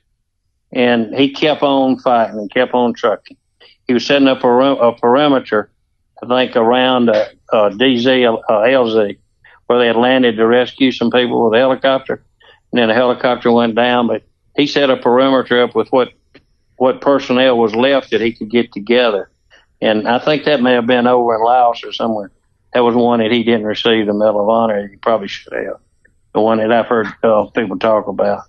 And 0.71 1.15
he 1.15 1.31
kept 1.31 1.61
on 1.61 1.99
fighting 1.99 2.37
and 2.37 2.51
kept 2.51 2.73
on 2.73 2.93
trucking. 2.93 3.37
He 3.87 3.93
was 3.93 4.05
setting 4.05 4.27
up 4.27 4.43
a, 4.43 4.47
a 4.47 4.97
perimeter, 4.97 5.69
I 6.23 6.27
think, 6.27 6.55
around 6.55 7.09
uh, 7.09 7.27
uh, 7.53 7.69
DZ, 7.69 8.41
uh, 8.49 8.51
LZ, 8.51 9.17
where 9.67 9.79
they 9.79 9.87
had 9.87 9.95
landed 9.95 10.37
to 10.37 10.47
rescue 10.47 10.91
some 10.91 11.11
people 11.11 11.45
with 11.45 11.57
a 11.57 11.61
helicopter. 11.61 12.23
And 12.71 12.79
then 12.79 12.87
the 12.89 12.95
helicopter 12.95 13.51
went 13.51 13.75
down, 13.75 14.07
but 14.07 14.23
he 14.55 14.67
set 14.67 14.89
a 14.89 14.97
perimeter 14.97 15.61
up 15.61 15.75
with 15.75 15.89
what 15.89 16.09
what 16.77 16.99
personnel 16.99 17.57
was 17.57 17.73
left 17.73 18.11
that 18.11 18.19
he 18.19 18.33
could 18.33 18.49
get 18.49 18.73
together. 18.73 19.29
And 19.81 20.07
I 20.07 20.19
think 20.19 20.43
that 20.43 20.61
may 20.61 20.73
have 20.73 20.85
been 20.85 21.07
over 21.07 21.35
in 21.35 21.41
Laos 21.41 21.83
or 21.83 21.93
somewhere. 21.93 22.31
That 22.75 22.83
was 22.83 22.93
one 22.93 23.19
that 23.19 23.31
he 23.31 23.41
didn't 23.41 23.65
receive 23.65 24.05
the 24.05 24.13
Medal 24.13 24.41
of 24.41 24.49
Honor. 24.49 24.89
He 24.89 24.97
probably 24.97 25.29
should 25.29 25.53
have. 25.53 25.79
The 26.33 26.41
one 26.41 26.57
that 26.57 26.73
I've 26.73 26.87
heard 26.87 27.07
uh, 27.23 27.45
people 27.45 27.79
talk 27.79 28.07
about. 28.07 28.41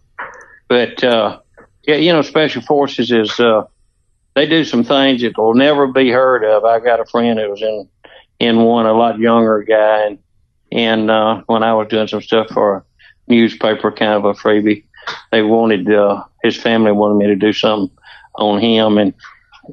But 0.67 1.05
uh, 1.05 1.39
yeah, 1.87 1.95
you 1.95 2.13
know, 2.13 2.23
Special 2.23 2.61
Forces 2.61 3.13
is 3.13 3.39
uh, 3.39 3.67
they 4.35 4.49
do 4.49 4.65
some 4.65 4.83
things 4.83 5.23
that 5.23 5.39
will 5.39 5.55
never 5.55 5.87
be 5.87 6.11
heard 6.11 6.43
of. 6.43 6.65
I 6.65 6.81
got 6.81 6.99
a 6.99 7.05
friend 7.05 7.39
that 7.39 7.49
was 7.49 7.63
in 7.63 7.89
in 8.41 8.65
one, 8.65 8.87
a 8.87 8.95
lot 8.95 9.21
younger 9.21 9.63
guy, 9.63 10.07
and 10.07 10.19
and 10.73 11.09
uh, 11.09 11.43
when 11.47 11.63
I 11.63 11.73
was 11.75 11.87
doing 11.87 12.09
some 12.09 12.21
stuff 12.21 12.49
for 12.49 12.79
a 12.79 12.85
newspaper, 13.29 13.93
kind 13.93 14.15
of 14.15 14.25
a 14.25 14.35
freebie, 14.35 14.87
they 15.31 15.43
wanted 15.43 15.89
uh, 15.89 16.25
his 16.43 16.57
family 16.57 16.91
wanted 16.91 17.15
me 17.15 17.29
to 17.29 17.37
do 17.37 17.53
something 17.53 17.97
on 18.35 18.61
him, 18.61 18.99
and 18.99 19.15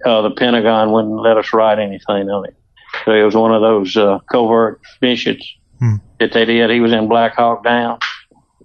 uh, 0.06 0.22
the 0.22 0.30
Pentagon 0.30 0.92
wouldn't 0.92 1.22
let 1.22 1.38
us 1.38 1.54
write 1.54 1.80
anything 1.80 2.30
on 2.30 2.46
it. 2.46 2.56
So 3.06 3.12
it 3.12 3.24
was 3.24 3.36
one 3.36 3.54
of 3.54 3.62
those 3.62 3.96
uh, 3.98 4.20
covert 4.32 4.82
missions 5.02 5.44
that 6.20 6.34
they 6.34 6.46
did. 6.46 6.70
He 6.70 6.80
was 6.80 6.94
in 6.94 7.08
Black 7.08 7.36
Hawk 7.36 7.64
Down, 7.64 8.00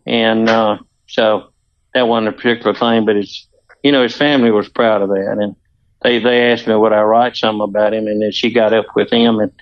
and 0.06 0.48
uh, 0.48 0.78
so 1.06 1.50
that 1.94 2.06
wasn't 2.06 2.28
a 2.28 2.32
particular 2.32 2.74
thing, 2.74 3.04
but 3.04 3.16
it's 3.16 3.46
you 3.82 3.92
know 3.92 4.02
his 4.02 4.16
family 4.16 4.50
was 4.50 4.68
proud 4.68 5.02
of 5.02 5.08
that, 5.08 5.38
and 5.40 5.56
they 6.02 6.18
they 6.18 6.52
asked 6.52 6.66
me 6.66 6.74
would 6.74 6.92
I 6.92 7.02
write 7.02 7.36
something 7.36 7.62
about 7.62 7.94
him, 7.94 8.06
and 8.06 8.22
then 8.22 8.32
she 8.32 8.52
got 8.52 8.72
up 8.72 8.86
with 8.94 9.10
him, 9.10 9.40
and 9.40 9.52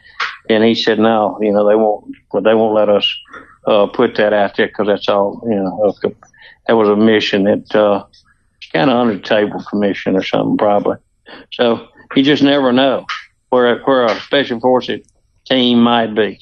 and 0.51 0.65
he 0.65 0.75
said 0.75 0.99
no, 0.99 1.39
you 1.41 1.53
know 1.53 1.67
they 1.67 1.77
won't, 1.77 2.15
they 2.45 2.55
won't 2.55 2.75
let 2.75 2.89
us 2.89 3.11
uh, 3.67 3.87
put 3.87 4.17
that 4.17 4.33
out 4.33 4.57
there 4.57 4.67
because 4.69 4.87
that's 4.87 5.09
all 5.09 5.43
you 5.45 5.55
know. 5.55 5.95
That 6.67 6.77
was 6.77 6.89
a 6.89 6.97
mission 6.97 7.45
that 7.45 7.75
uh, 7.75 8.05
kind 8.73 8.91
of 8.91 8.97
under 8.97 9.15
the 9.15 9.23
table 9.23 9.63
commission 9.71 10.17
or 10.17 10.23
something 10.23 10.59
probably. 10.59 10.97
So 11.53 11.89
you 12.15 12.23
just 12.23 12.43
never 12.43 12.73
know 12.73 13.07
where 13.51 13.79
where 13.81 14.07
a 14.07 14.21
special 14.21 14.61
forces 14.61 15.07
team 15.47 15.83
might 15.83 16.15
be. 16.15 16.41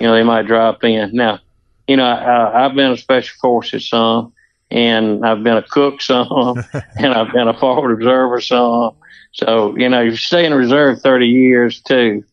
You 0.00 0.06
know, 0.06 0.14
they 0.14 0.22
might 0.22 0.46
drop 0.46 0.84
in. 0.84 1.10
Now, 1.14 1.40
you 1.86 1.96
know, 1.96 2.04
I, 2.04 2.64
I've 2.64 2.74
been 2.74 2.92
a 2.92 2.96
special 2.96 3.36
forces 3.40 3.88
some, 3.88 4.32
and 4.70 5.24
I've 5.24 5.42
been 5.42 5.56
a 5.56 5.62
cook 5.62 6.00
some, 6.00 6.64
and 6.98 7.14
I've 7.14 7.32
been 7.32 7.48
a 7.48 7.58
forward 7.58 7.92
observer 7.92 8.40
some. 8.40 8.92
So, 9.32 9.76
you 9.76 9.88
know, 9.88 10.00
you 10.00 10.16
stay 10.16 10.46
in 10.46 10.54
reserve 10.54 11.00
30 11.00 11.26
years 11.26 11.80
too. 11.80 12.24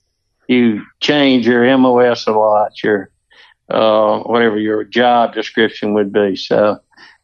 You 0.48 0.84
change 0.99 1.48
your 1.48 1.78
MOS 1.78 2.28
a 2.28 2.32
lot, 2.32 2.84
your, 2.84 3.10
uh, 3.69 4.19
whatever 4.19 4.60
your 4.60 4.84
job 4.84 5.34
description 5.34 5.94
would 5.94 6.11
be. 6.11 6.36
So 6.36 6.80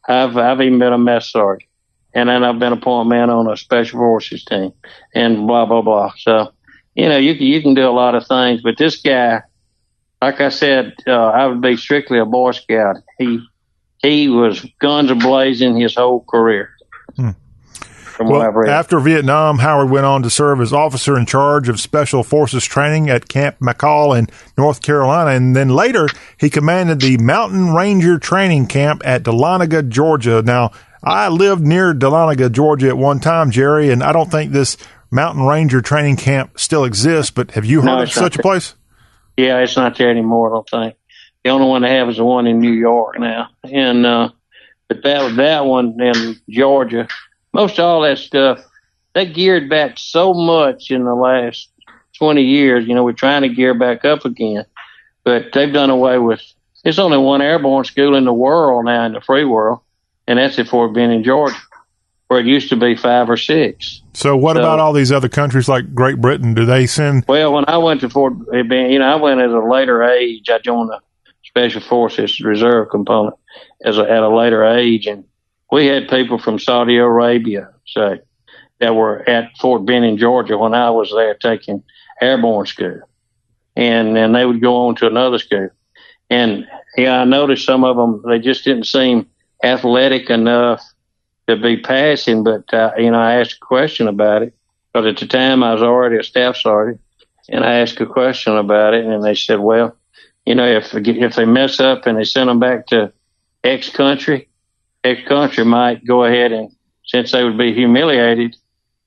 I've, 0.08 0.36
I've 0.36 0.60
even 0.60 0.78
been 0.78 0.92
a 0.92 0.98
mess 0.98 1.30
sergeant 1.30 1.68
and 2.14 2.28
then 2.28 2.42
I've 2.42 2.58
been 2.58 2.72
a 2.72 2.76
point 2.76 3.08
man 3.08 3.30
on 3.30 3.50
a 3.50 3.56
special 3.56 3.98
forces 3.98 4.44
team 4.44 4.72
and 5.14 5.46
blah, 5.46 5.66
blah, 5.66 5.82
blah. 5.82 6.12
So, 6.18 6.52
you 6.98 7.08
know, 7.08 7.16
you 7.16 7.36
can, 7.36 7.46
you 7.46 7.62
can 7.62 7.74
do 7.74 7.88
a 7.88 7.94
lot 7.94 8.16
of 8.16 8.26
things, 8.26 8.60
but 8.60 8.76
this 8.76 8.96
guy, 8.96 9.42
like 10.20 10.40
I 10.40 10.48
said, 10.48 10.94
uh, 11.06 11.12
I 11.12 11.46
would 11.46 11.60
be 11.60 11.76
strictly 11.76 12.18
a 12.18 12.24
Boy 12.24 12.50
Scout. 12.50 12.96
He, 13.18 13.40
he 13.98 14.28
was 14.28 14.66
guns 14.80 15.12
blazing 15.22 15.76
his 15.76 15.94
whole 15.94 16.24
career. 16.24 16.70
Hmm. 17.14 17.30
Well, 18.18 18.68
after 18.68 18.98
Vietnam, 18.98 19.58
Howard 19.58 19.90
went 19.90 20.06
on 20.06 20.24
to 20.24 20.30
serve 20.30 20.60
as 20.60 20.72
officer 20.72 21.16
in 21.16 21.24
charge 21.24 21.68
of 21.68 21.78
Special 21.78 22.24
Forces 22.24 22.64
training 22.64 23.08
at 23.08 23.28
Camp 23.28 23.60
McCall 23.60 24.18
in 24.18 24.26
North 24.56 24.82
Carolina, 24.82 25.30
and 25.30 25.54
then 25.54 25.68
later 25.68 26.08
he 26.36 26.50
commanded 26.50 27.00
the 27.00 27.16
Mountain 27.18 27.74
Ranger 27.74 28.18
Training 28.18 28.66
Camp 28.66 29.02
at 29.04 29.22
Dahlonega, 29.22 29.88
Georgia. 29.88 30.42
Now, 30.42 30.72
I 31.00 31.28
lived 31.28 31.64
near 31.64 31.94
Dahlonega, 31.94 32.50
Georgia 32.50 32.88
at 32.88 32.98
one 32.98 33.20
time, 33.20 33.52
Jerry, 33.52 33.92
and 33.92 34.02
I 34.02 34.10
don't 34.12 34.32
think 34.32 34.50
this 34.50 34.76
Mountain 35.10 35.44
Ranger 35.44 35.80
Training 35.80 36.16
Camp 36.16 36.58
still 36.58 36.84
exists, 36.84 37.30
but 37.30 37.52
have 37.52 37.64
you 37.64 37.80
heard 37.80 37.86
no, 37.86 38.02
of 38.02 38.12
such 38.12 38.36
a 38.36 38.42
place? 38.42 38.74
Yeah, 39.36 39.58
it's 39.58 39.76
not 39.76 39.96
there 39.96 40.10
anymore, 40.10 40.50
I 40.50 40.54
don't 40.54 40.68
think. 40.68 40.96
The 41.44 41.50
only 41.50 41.66
one 41.66 41.82
they 41.82 41.94
have 41.94 42.08
is 42.08 42.16
the 42.16 42.24
one 42.24 42.46
in 42.46 42.60
New 42.60 42.72
York 42.72 43.18
now. 43.18 43.48
And, 43.64 44.04
uh, 44.04 44.30
but 44.88 45.02
that, 45.02 45.36
that 45.36 45.64
one 45.64 46.00
in 46.00 46.38
Georgia, 46.50 47.08
most 47.52 47.78
of 47.78 47.84
all 47.84 48.02
that 48.02 48.18
stuff, 48.18 48.60
they 49.14 49.26
geared 49.26 49.70
back 49.70 49.98
so 49.98 50.34
much 50.34 50.90
in 50.90 51.04
the 51.04 51.14
last 51.14 51.70
20 52.18 52.42
years. 52.42 52.86
You 52.86 52.94
know, 52.94 53.04
we're 53.04 53.12
trying 53.12 53.42
to 53.42 53.48
gear 53.48 53.74
back 53.74 54.04
up 54.04 54.24
again, 54.24 54.66
but 55.24 55.46
they've 55.52 55.72
done 55.72 55.90
away 55.90 56.18
with, 56.18 56.42
there's 56.82 56.98
only 56.98 57.18
one 57.18 57.40
airborne 57.40 57.84
school 57.84 58.14
in 58.14 58.24
the 58.24 58.32
world 58.32 58.84
now 58.84 59.06
in 59.06 59.12
the 59.12 59.20
free 59.20 59.44
world, 59.44 59.80
and 60.26 60.38
that's 60.38 60.58
at 60.58 60.68
Fort 60.68 60.92
Benning, 60.92 61.22
Georgia, 61.22 61.56
where 62.28 62.40
it 62.40 62.46
used 62.46 62.68
to 62.68 62.76
be 62.76 62.94
five 62.94 63.28
or 63.28 63.36
six. 63.36 64.02
So 64.14 64.36
what 64.36 64.56
so, 64.56 64.60
about 64.60 64.78
all 64.78 64.92
these 64.92 65.10
other 65.10 65.28
countries 65.28 65.68
like 65.68 65.94
Great 65.94 66.20
Britain? 66.20 66.54
Do 66.54 66.64
they 66.64 66.86
send? 66.86 67.24
Well, 67.26 67.52
when 67.52 67.64
I 67.66 67.78
went 67.78 68.02
to 68.02 68.10
Fort 68.10 68.34
Benning, 68.50 68.92
you 68.92 68.98
know, 68.98 69.10
I 69.10 69.16
went 69.16 69.40
at 69.40 69.50
a 69.50 69.66
later 69.66 70.02
age. 70.02 70.48
I 70.48 70.58
joined 70.58 70.90
the 70.90 71.00
Special 71.44 71.80
Forces 71.80 72.40
Reserve 72.40 72.90
component 72.90 73.34
as 73.84 73.98
a, 73.98 74.02
at 74.02 74.22
a 74.22 74.28
later 74.28 74.64
age, 74.64 75.06
and 75.06 75.24
we 75.72 75.86
had 75.86 76.08
people 76.08 76.38
from 76.38 76.58
Saudi 76.58 76.96
Arabia 76.98 77.70
say 77.86 78.20
that 78.78 78.94
were 78.94 79.28
at 79.28 79.56
Fort 79.58 79.84
Benning, 79.84 80.18
Georgia 80.18 80.56
when 80.56 80.74
I 80.74 80.90
was 80.90 81.10
there 81.10 81.34
taking 81.34 81.82
airborne 82.20 82.66
school. 82.66 83.00
And 83.76 84.14
then 84.14 84.32
they 84.32 84.44
would 84.44 84.60
go 84.60 84.88
on 84.88 84.96
to 84.96 85.06
another 85.06 85.38
school. 85.38 85.70
And 86.30 86.66
yeah, 86.96 87.20
I 87.20 87.24
noticed 87.24 87.64
some 87.64 87.84
of 87.84 87.96
them, 87.96 88.22
they 88.28 88.38
just 88.38 88.64
didn't 88.64 88.84
seem 88.84 89.28
athletic 89.62 90.30
enough 90.30 90.82
to 91.48 91.56
be 91.56 91.78
passing. 91.78 92.44
But, 92.44 92.72
uh, 92.72 92.92
you 92.96 93.10
know, 93.10 93.18
I 93.18 93.40
asked 93.40 93.54
a 93.54 93.66
question 93.66 94.06
about 94.06 94.42
it 94.42 94.54
because 94.92 95.06
at 95.06 95.16
the 95.18 95.26
time 95.26 95.62
I 95.62 95.72
was 95.72 95.82
already 95.82 96.16
a 96.16 96.22
staff 96.22 96.56
sergeant 96.56 97.00
and 97.48 97.64
I 97.64 97.80
asked 97.80 98.00
a 98.00 98.06
question 98.06 98.56
about 98.56 98.94
it 98.94 99.04
and 99.04 99.24
they 99.24 99.34
said, 99.34 99.58
well, 99.58 99.96
you 100.46 100.54
know, 100.54 100.66
if, 100.66 100.94
if 100.94 101.34
they 101.34 101.44
mess 101.44 101.80
up 101.80 102.06
and 102.06 102.16
they 102.16 102.24
send 102.24 102.48
them 102.48 102.60
back 102.60 102.86
to 102.88 103.12
X 103.64 103.90
country, 103.90 104.48
X 105.04 105.26
country 105.26 105.64
might 105.64 106.06
go 106.06 106.24
ahead 106.24 106.52
and, 106.52 106.70
since 107.04 107.32
they 107.32 107.42
would 107.42 107.58
be 107.58 107.72
humiliated, 107.72 108.54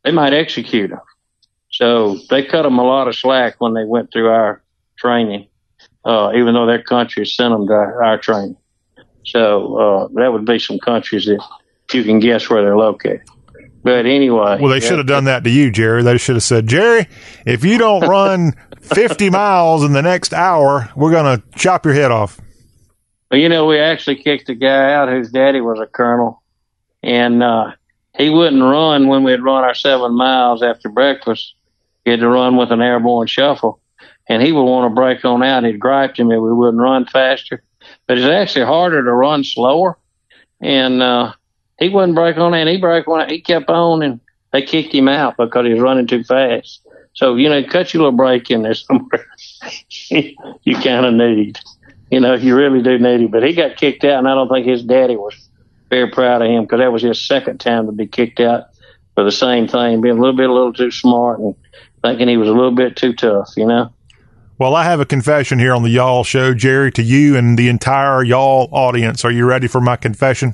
they 0.03 0.11
might 0.11 0.33
execute 0.33 0.89
them. 0.89 0.99
So 1.71 2.17
they 2.29 2.43
cut 2.43 2.63
them 2.63 2.79
a 2.79 2.83
lot 2.83 3.07
of 3.07 3.15
slack 3.15 3.55
when 3.59 3.73
they 3.73 3.85
went 3.85 4.11
through 4.11 4.29
our 4.29 4.61
training, 4.97 5.47
uh, 6.03 6.31
even 6.35 6.53
though 6.55 6.65
their 6.65 6.81
country 6.81 7.25
sent 7.25 7.53
them 7.53 7.67
to 7.67 7.73
our, 7.73 8.17
training. 8.17 8.57
So 9.25 9.77
uh, 9.77 10.07
that 10.15 10.33
would 10.33 10.45
be 10.45 10.57
some 10.57 10.79
countries 10.79 11.25
that 11.25 11.39
you 11.93 12.03
can 12.03 12.19
guess 12.19 12.49
where 12.49 12.61
they're 12.61 12.77
located. 12.77 13.21
But 13.83 14.05
anyway. 14.05 14.59
Well, 14.59 14.71
they 14.71 14.79
should 14.79 14.99
have 14.99 15.07
done 15.07 15.23
that 15.25 15.43
to 15.43 15.49
you, 15.49 15.71
Jerry. 15.71 16.03
They 16.03 16.17
should 16.17 16.35
have 16.35 16.43
said, 16.43 16.67
Jerry, 16.67 17.07
if 17.45 17.65
you 17.65 17.77
don't 17.77 18.07
run 18.07 18.53
50 18.81 19.29
miles 19.29 19.83
in 19.83 19.93
the 19.93 20.01
next 20.01 20.33
hour, 20.33 20.89
we're 20.95 21.11
going 21.11 21.39
to 21.39 21.57
chop 21.57 21.85
your 21.85 21.95
head 21.95 22.11
off. 22.11 22.39
Well, 23.31 23.39
you 23.39 23.49
know, 23.49 23.65
we 23.65 23.79
actually 23.79 24.17
kicked 24.17 24.49
a 24.49 24.55
guy 24.55 24.93
out 24.93 25.09
whose 25.09 25.31
daddy 25.31 25.61
was 25.61 25.79
a 25.79 25.87
colonel, 25.87 26.43
and 27.01 27.41
uh, 27.41 27.71
he 28.17 28.29
wouldn't 28.29 28.61
run 28.61 29.07
when 29.07 29.23
we'd 29.23 29.41
run 29.41 29.63
our 29.63 29.73
seven 29.73 30.13
miles 30.13 30.61
after 30.61 30.89
breakfast. 30.89 31.55
He 32.03 32.11
had 32.11 32.19
to 32.19 32.27
run 32.27 32.57
with 32.57 32.71
an 32.71 32.81
airborne 32.81 33.27
shuffle, 33.27 33.79
and 34.27 34.43
he 34.43 34.51
would 34.51 34.63
want 34.63 34.91
to 34.91 34.95
break 34.95 35.23
on 35.23 35.43
out. 35.43 35.63
He'd 35.63 35.79
gripe 35.79 36.15
to 36.15 36.23
me 36.23 36.37
we 36.37 36.53
wouldn't 36.53 36.81
run 36.81 37.05
faster, 37.05 37.63
but 38.05 38.17
it's 38.17 38.27
actually 38.27 38.65
harder 38.65 39.03
to 39.03 39.11
run 39.13 39.43
slower. 39.43 39.97
And 40.59 41.01
uh, 41.01 41.33
he 41.81 41.89
wouldn't 41.89 42.15
break 42.15 42.37
on 42.37 42.53
that. 42.53 42.67
He 42.67 42.77
broke 42.77 43.07
on 43.07 43.27
He 43.27 43.41
kept 43.41 43.69
on, 43.69 44.01
and 44.01 44.19
they 44.53 44.61
kicked 44.61 44.93
him 44.93 45.09
out 45.09 45.35
because 45.37 45.65
he 45.65 45.73
was 45.73 45.81
running 45.81 46.07
too 46.07 46.23
fast. 46.23 46.87
So 47.13 47.35
you 47.35 47.49
know, 47.49 47.63
cut 47.63 47.93
your 47.93 48.03
little 48.03 48.17
break 48.17 48.49
in 48.49 48.61
there 48.61 48.73
somewhere. 48.73 49.27
you 50.09 50.75
kind 50.77 51.05
of 51.05 51.13
need 51.13 51.59
you 52.11 52.19
know, 52.19 52.33
you 52.33 52.55
really 52.55 52.83
do 52.83 52.99
need 52.99 53.21
him. 53.21 53.27
But 53.29 53.43
he 53.43 53.53
got 53.53 53.77
kicked 53.77 54.03
out, 54.03 54.19
and 54.19 54.27
I 54.27 54.35
don't 54.35 54.49
think 54.49 54.67
his 54.67 54.83
daddy 54.83 55.15
was 55.15 55.33
very 55.89 56.11
proud 56.11 56.41
of 56.41 56.49
him 56.49 56.63
because 56.63 56.79
that 56.79 56.91
was 56.91 57.01
his 57.01 57.19
second 57.19 57.59
time 57.59 57.85
to 57.87 57.91
be 57.91 58.05
kicked 58.05 58.39
out 58.39 58.65
for 59.15 59.23
the 59.23 59.31
same 59.31 59.67
thing, 59.67 60.01
being 60.01 60.17
a 60.17 60.21
little 60.21 60.35
bit, 60.35 60.49
a 60.49 60.53
little 60.53 60.73
too 60.73 60.91
smart 60.91 61.39
and 61.39 61.55
thinking 62.03 62.27
he 62.27 62.37
was 62.37 62.49
a 62.49 62.53
little 62.53 62.75
bit 62.75 62.95
too 62.95 63.13
tough, 63.13 63.53
you 63.57 63.65
know. 63.65 63.91
Well, 64.57 64.75
I 64.75 64.83
have 64.83 64.99
a 64.99 65.05
confession 65.05 65.57
here 65.57 65.73
on 65.73 65.81
the 65.83 65.89
Y'all 65.89 66.23
Show, 66.23 66.53
Jerry, 66.53 66.91
to 66.91 67.01
you 67.01 67.35
and 67.35 67.57
the 67.57 67.67
entire 67.67 68.23
Y'all 68.23 68.69
audience. 68.71 69.25
Are 69.25 69.31
you 69.31 69.45
ready 69.45 69.67
for 69.67 69.81
my 69.81 69.95
confession? 69.95 70.53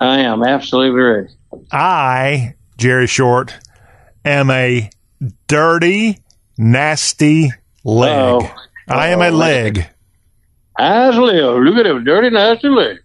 I 0.00 0.20
am 0.20 0.42
absolutely 0.42 1.00
ready. 1.00 1.28
I, 1.72 2.54
Jerry 2.76 3.06
Short, 3.06 3.54
am 4.24 4.50
a 4.50 4.90
dirty, 5.46 6.18
nasty 6.56 7.50
leg. 7.84 8.42
Oh. 8.42 8.54
I 8.86 9.08
am 9.08 9.20
a 9.20 9.28
oh. 9.28 9.30
leg. 9.30 9.88
Eyes 10.78 11.16
live. 11.16 11.62
Look 11.62 11.76
at 11.76 11.84
them 11.84 12.04
dirty, 12.04 12.30
nasty 12.30 12.68
legs. 12.68 13.02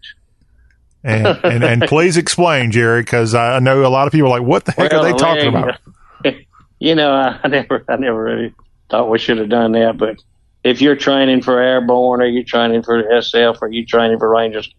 and, 1.03 1.28
and, 1.44 1.64
and 1.64 1.82
please 1.88 2.18
explain, 2.18 2.72
Jerry, 2.72 3.02
because 3.02 3.34
I 3.34 3.60
know 3.60 3.86
a 3.86 3.90
lot 3.90 4.06
of 4.06 4.14
people 4.14 4.28
are 4.28 4.40
like, 4.40 4.48
what 4.48 4.65
the 4.65 4.72
heck 4.74 4.91
well, 4.91 5.06
are 5.06 5.11
they 5.11 5.18
talking 5.18 5.48
about? 5.48 5.80
You 6.80 6.95
know, 6.95 7.14
I 7.14 7.48
never, 7.48 7.86
I 7.88 7.95
never 7.95 8.22
really 8.22 8.53
thought 8.90 9.10
we 9.10 9.18
should 9.18 9.38
have 9.38 9.48
done 9.48 9.72
that. 9.72 9.98
But 9.98 10.22
if 10.65 10.82
you're 10.82 10.98
training 10.98 11.41
for 11.41 11.57
airborne, 11.57 12.22
or 12.22 12.26
you're 12.26 12.44
training 12.44 12.84
for 12.84 13.02
SF, 13.02 13.60
or 13.61 13.72
you're 13.72 13.86
training 13.86 14.20
for 14.20 14.30
Rangers, 14.30 14.70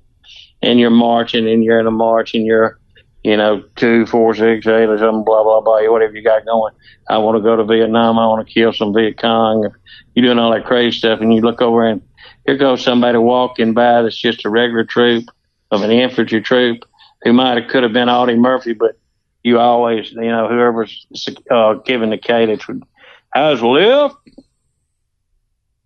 and 0.65 0.81
you're 0.81 0.91
marching, 0.91 1.49
and 1.49 1.63
you're 1.63 1.81
in 1.81 1.87
a 1.87 1.91
march, 1.91 2.35
and 2.35 2.47
you're, 2.47 2.79
you 3.23 3.37
know, 3.37 3.63
two, 3.77 4.07
four, 4.07 4.35
six, 4.35 4.67
eight, 4.67 4.89
or 4.89 4.99
something, 4.99 5.25
blah 5.25 5.43
blah 5.43 5.61
blah, 5.61 5.91
whatever 5.91 6.15
you 6.15 6.23
got 6.23 6.45
going. 6.45 6.73
I 7.09 7.19
want 7.19 7.37
to 7.37 7.43
go 7.43 7.57
to 7.57 7.65
Vietnam. 7.65 8.19
I 8.19 8.27
want 8.27 8.47
to 8.47 8.53
kill 8.53 8.73
some 8.73 8.93
Viet 8.93 9.19
Cong. 9.19 9.71
You're 10.15 10.27
doing 10.27 10.39
all 10.39 10.53
that 10.53 10.67
crazy 10.67 10.99
stuff, 10.99 11.21
and 11.21 11.35
you 11.35 11.41
look 11.41 11.61
over 11.61 11.87
and 11.87 12.03
here 12.47 12.57
goes 12.57 12.85
somebody 12.85 13.19
walking 13.19 13.75
by 13.75 14.03
that's 14.03 14.21
just 14.21 14.45
a 14.45 14.51
regular 14.51 14.85
troop 14.85 15.25
of 15.71 15.83
an 15.83 15.91
infantry 15.91 16.41
troop 16.41 16.85
who 17.23 17.33
might 17.33 17.61
have 17.61 17.71
could 17.71 17.83
have 17.83 17.93
been 17.93 18.09
Audie 18.09 18.37
Murphy, 18.37 18.75
but 18.75 18.99
you 19.43 19.59
always, 19.59 20.11
you 20.13 20.21
know, 20.23 20.49
whoever's 20.49 21.07
uh, 21.51 21.75
giving 21.75 22.11
the 22.11 22.19
cadence 22.19 22.67
would, 22.69 22.83
how's 23.31 23.63
lift? 23.63 24.17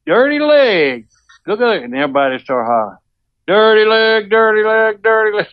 Dirty 0.06 0.38
leg. 0.38 1.06
Look 1.46 1.60
at 1.60 1.76
it. 1.76 1.82
And 1.84 1.94
everybody 1.94 2.38
start 2.38 2.66
hollering, 2.66 2.98
dirty 3.48 3.84
leg, 3.86 4.30
dirty 4.30 4.62
leg, 4.62 5.02
dirty 5.02 5.36
leg. 5.38 5.46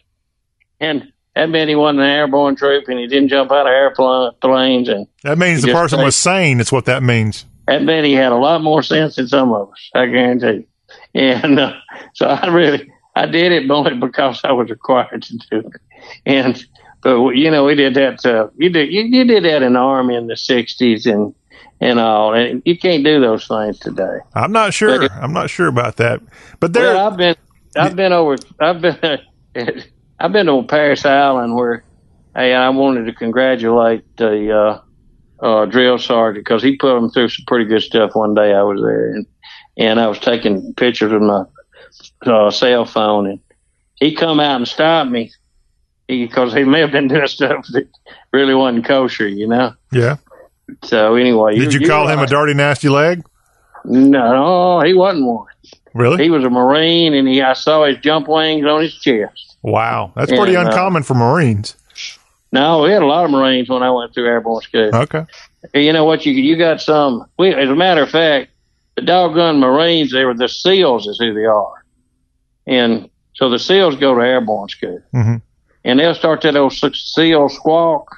And 0.79 1.11
that 1.33 1.49
meant 1.49 1.69
he 1.69 1.75
wasn't 1.75 2.01
an 2.01 2.09
airborne 2.09 2.55
troop 2.55 2.87
and 2.87 2.99
he 2.99 3.07
didn't 3.07 3.29
jump 3.29 3.51
out 3.51 3.65
of 3.65 3.71
airplanes. 3.71 4.89
And 4.89 5.07
that 5.23 5.37
means 5.37 5.63
the 5.63 5.71
person 5.71 6.03
was 6.03 6.15
sane. 6.15 6.59
It's 6.59 6.71
what 6.71 6.85
that 6.85 7.01
means. 7.01 7.45
That 7.67 7.81
meant 7.81 8.05
he 8.05 8.13
had 8.13 8.31
a 8.31 8.37
lot 8.37 8.61
more 8.61 8.83
sense 8.83 9.15
than 9.15 9.27
some 9.27 9.51
of 9.51 9.71
us. 9.71 9.89
I 9.95 10.05
guarantee 10.05 10.47
you. 10.47 10.67
And 11.15 11.59
uh, 11.59 11.73
so 12.13 12.27
I 12.27 12.47
really, 12.47 12.91
I 13.15 13.25
did 13.25 13.51
it 13.51 13.71
only 13.71 13.95
because 13.99 14.41
I 14.43 14.51
was 14.51 14.69
required 14.69 15.23
to 15.23 15.37
do 15.49 15.59
it. 15.59 15.81
And, 16.25 16.63
but 17.01 17.29
you 17.29 17.49
know, 17.49 17.65
we 17.65 17.75
did 17.75 17.93
that, 17.95 18.25
uh, 18.25 18.49
you 18.57 18.69
did, 18.69 18.91
you, 18.91 19.03
you 19.03 19.23
did 19.23 19.45
that 19.45 19.63
in 19.63 19.73
the 19.73 19.79
army 19.79 20.15
in 20.15 20.27
the 20.27 20.37
sixties 20.37 21.05
and, 21.05 21.33
and 21.79 21.99
all, 21.99 22.33
and 22.33 22.61
you 22.65 22.77
can't 22.77 23.03
do 23.03 23.19
those 23.19 23.47
things 23.47 23.79
today. 23.79 24.17
I'm 24.33 24.51
not 24.51 24.73
sure. 24.73 24.99
But, 24.99 25.11
I'm 25.11 25.33
not 25.33 25.49
sure 25.49 25.67
about 25.67 25.97
that, 25.97 26.21
but 26.59 26.73
there, 26.73 26.93
well, 26.93 27.07
I've 27.07 27.17
been, 27.17 27.35
I've 27.75 27.95
been 27.95 28.13
over, 28.13 28.37
I've 28.59 28.81
been, 28.81 29.19
I've 30.19 30.31
been 30.31 30.45
to 30.47 30.63
Parris 30.63 31.05
Island 31.05 31.55
where, 31.55 31.83
hey, 32.35 32.53
I 32.53 32.69
wanted 32.69 33.05
to 33.05 33.13
congratulate 33.13 34.03
the, 34.17 34.51
uh, 34.51 34.81
uh, 35.45 35.65
drill 35.65 35.97
sergeant 35.97 36.45
because 36.45 36.63
he 36.63 36.77
put 36.77 36.95
them 36.95 37.09
through 37.09 37.29
some 37.29 37.45
pretty 37.45 37.65
good 37.65 37.81
stuff 37.81 38.15
one 38.15 38.33
day 38.33 38.53
I 38.53 38.63
was 38.63 38.81
there 38.81 39.09
and, 39.09 39.25
and 39.77 39.99
I 39.99 40.07
was 40.07 40.19
taking 40.19 40.73
pictures 40.75 41.11
with 41.11 41.21
my 41.21 41.43
uh, 42.25 42.51
cell 42.51 42.85
phone 42.85 43.27
and 43.27 43.39
he 43.95 44.15
come 44.15 44.39
out 44.39 44.57
and 44.57 44.67
stopped 44.67 45.11
me 45.11 45.31
because 46.07 46.53
he, 46.53 46.59
he 46.59 46.65
may 46.65 46.81
have 46.81 46.91
been 46.91 47.07
doing 47.07 47.27
stuff 47.27 47.67
that 47.71 47.87
really 48.31 48.53
wasn't 48.53 48.85
kosher, 48.85 49.27
you 49.27 49.47
know? 49.47 49.73
Yeah. 49.91 50.17
So 50.83 51.15
anyway. 51.15 51.57
Did 51.57 51.73
you 51.73 51.87
call 51.87 52.07
him 52.07 52.19
a 52.19 52.27
dirty, 52.27 52.53
nasty 52.53 52.89
leg? 52.89 53.23
No, 53.83 54.81
he 54.81 54.93
wasn't 54.93 55.25
one. 55.25 55.47
Really? 55.95 56.21
He 56.25 56.29
was 56.29 56.43
a 56.43 56.49
Marine, 56.49 57.13
and 57.13 57.25
he 57.27 57.41
I 57.41 57.53
saw 57.53 57.85
his 57.85 57.97
jump 57.99 58.27
wings 58.27 58.65
on 58.65 58.81
his 58.81 58.93
chest. 58.95 59.55
Wow, 59.63 60.11
that's 60.15 60.29
pretty 60.31 60.53
And, 60.55 60.67
uh, 60.67 60.69
uncommon 60.71 61.03
for 61.03 61.13
Marines. 61.15 61.75
No, 62.51 62.83
we 62.83 62.91
had 62.91 63.01
a 63.01 63.05
lot 63.05 63.23
of 63.25 63.31
Marines 63.31 63.69
when 63.69 63.81
I 63.81 63.89
went 63.89 64.13
through 64.13 64.27
airborne 64.27 64.61
school. 64.61 64.91
Okay. 64.93 65.25
You 65.73 65.93
know 65.93 66.03
what? 66.05 66.25
You 66.25 66.33
you 66.33 66.57
got 66.57 66.81
some. 66.81 67.25
We, 67.39 67.53
as 67.53 67.69
a 67.69 67.75
matter 67.75 68.03
of 68.03 68.09
fact, 68.11 68.51
the 68.95 69.01
doggone 69.03 69.59
Marines, 69.59 70.11
they 70.11 70.25
were 70.25 70.33
the 70.33 70.49
SEALs, 70.49 71.07
is 71.07 71.17
who 71.17 71.33
they 71.33 71.45
are, 71.45 71.83
and 72.67 73.09
so 73.33 73.49
the 73.49 73.57
SEALs 73.59 73.95
go 73.95 74.13
to 74.15 74.21
airborne 74.21 74.67
school, 74.69 74.99
Mhm. 75.13 75.41
and 75.85 75.99
they'll 75.99 76.13
start 76.13 76.41
that 76.41 76.55
old 76.57 76.73
SEAL 76.73 77.49
squawk, 77.49 78.17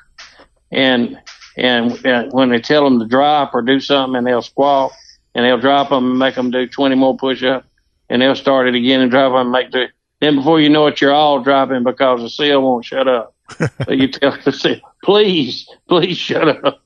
and 0.72 1.18
and, 1.58 2.04
and 2.06 2.32
when 2.34 2.50
they 2.50 2.60
tell 2.60 2.84
them 2.84 3.00
to 3.00 3.06
drop 3.08 3.54
or 3.56 3.62
do 3.62 3.80
something, 3.80 4.16
and 4.18 4.26
they'll 4.28 4.42
squawk, 4.44 4.92
and 5.38 5.46
they'll 5.46 5.60
drop 5.62 5.90
them 5.90 6.10
and 6.10 6.20
make 6.20 6.36
them 6.36 6.52
do 6.52 6.68
twenty 6.68 6.96
more 6.96 7.16
push-ups, 7.16 7.66
and 8.10 8.22
they'll 8.22 8.36
start 8.36 8.68
it 8.68 8.76
again 8.76 9.00
and 9.00 9.10
drop 9.12 9.32
them 9.32 9.42
and 9.42 9.52
make 9.52 9.72
do. 9.72 9.86
Then 10.20 10.36
before 10.38 10.60
you 10.60 10.68
know 10.70 10.88
it, 10.88 11.00
you're 11.00 11.14
all 11.14 11.42
dropping 11.42 11.84
because 11.84 12.22
the 12.22 12.30
SEAL 12.30 12.62
won't 12.62 12.84
shut 12.86 13.08
up. 13.08 13.36
so 13.60 13.92
you 13.94 14.08
tell 14.08 14.36
the 14.44 14.52
SEAL, 14.52 14.82
please, 15.04 15.70
please 15.88 16.18
shut 16.18 16.66
up. 16.66 16.82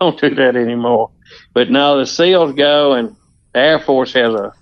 Don't 0.00 0.18
do 0.20 0.34
that 0.36 0.54
anymore. 0.56 1.10
But 1.52 1.68
now 1.70 1.96
the 1.96 2.06
SEALs 2.06 2.52
go, 2.54 2.92
and 2.92 3.16
the 3.52 3.58
Air 3.58 3.80
Force 3.80 4.12
has 4.14 4.32
a 4.34 4.52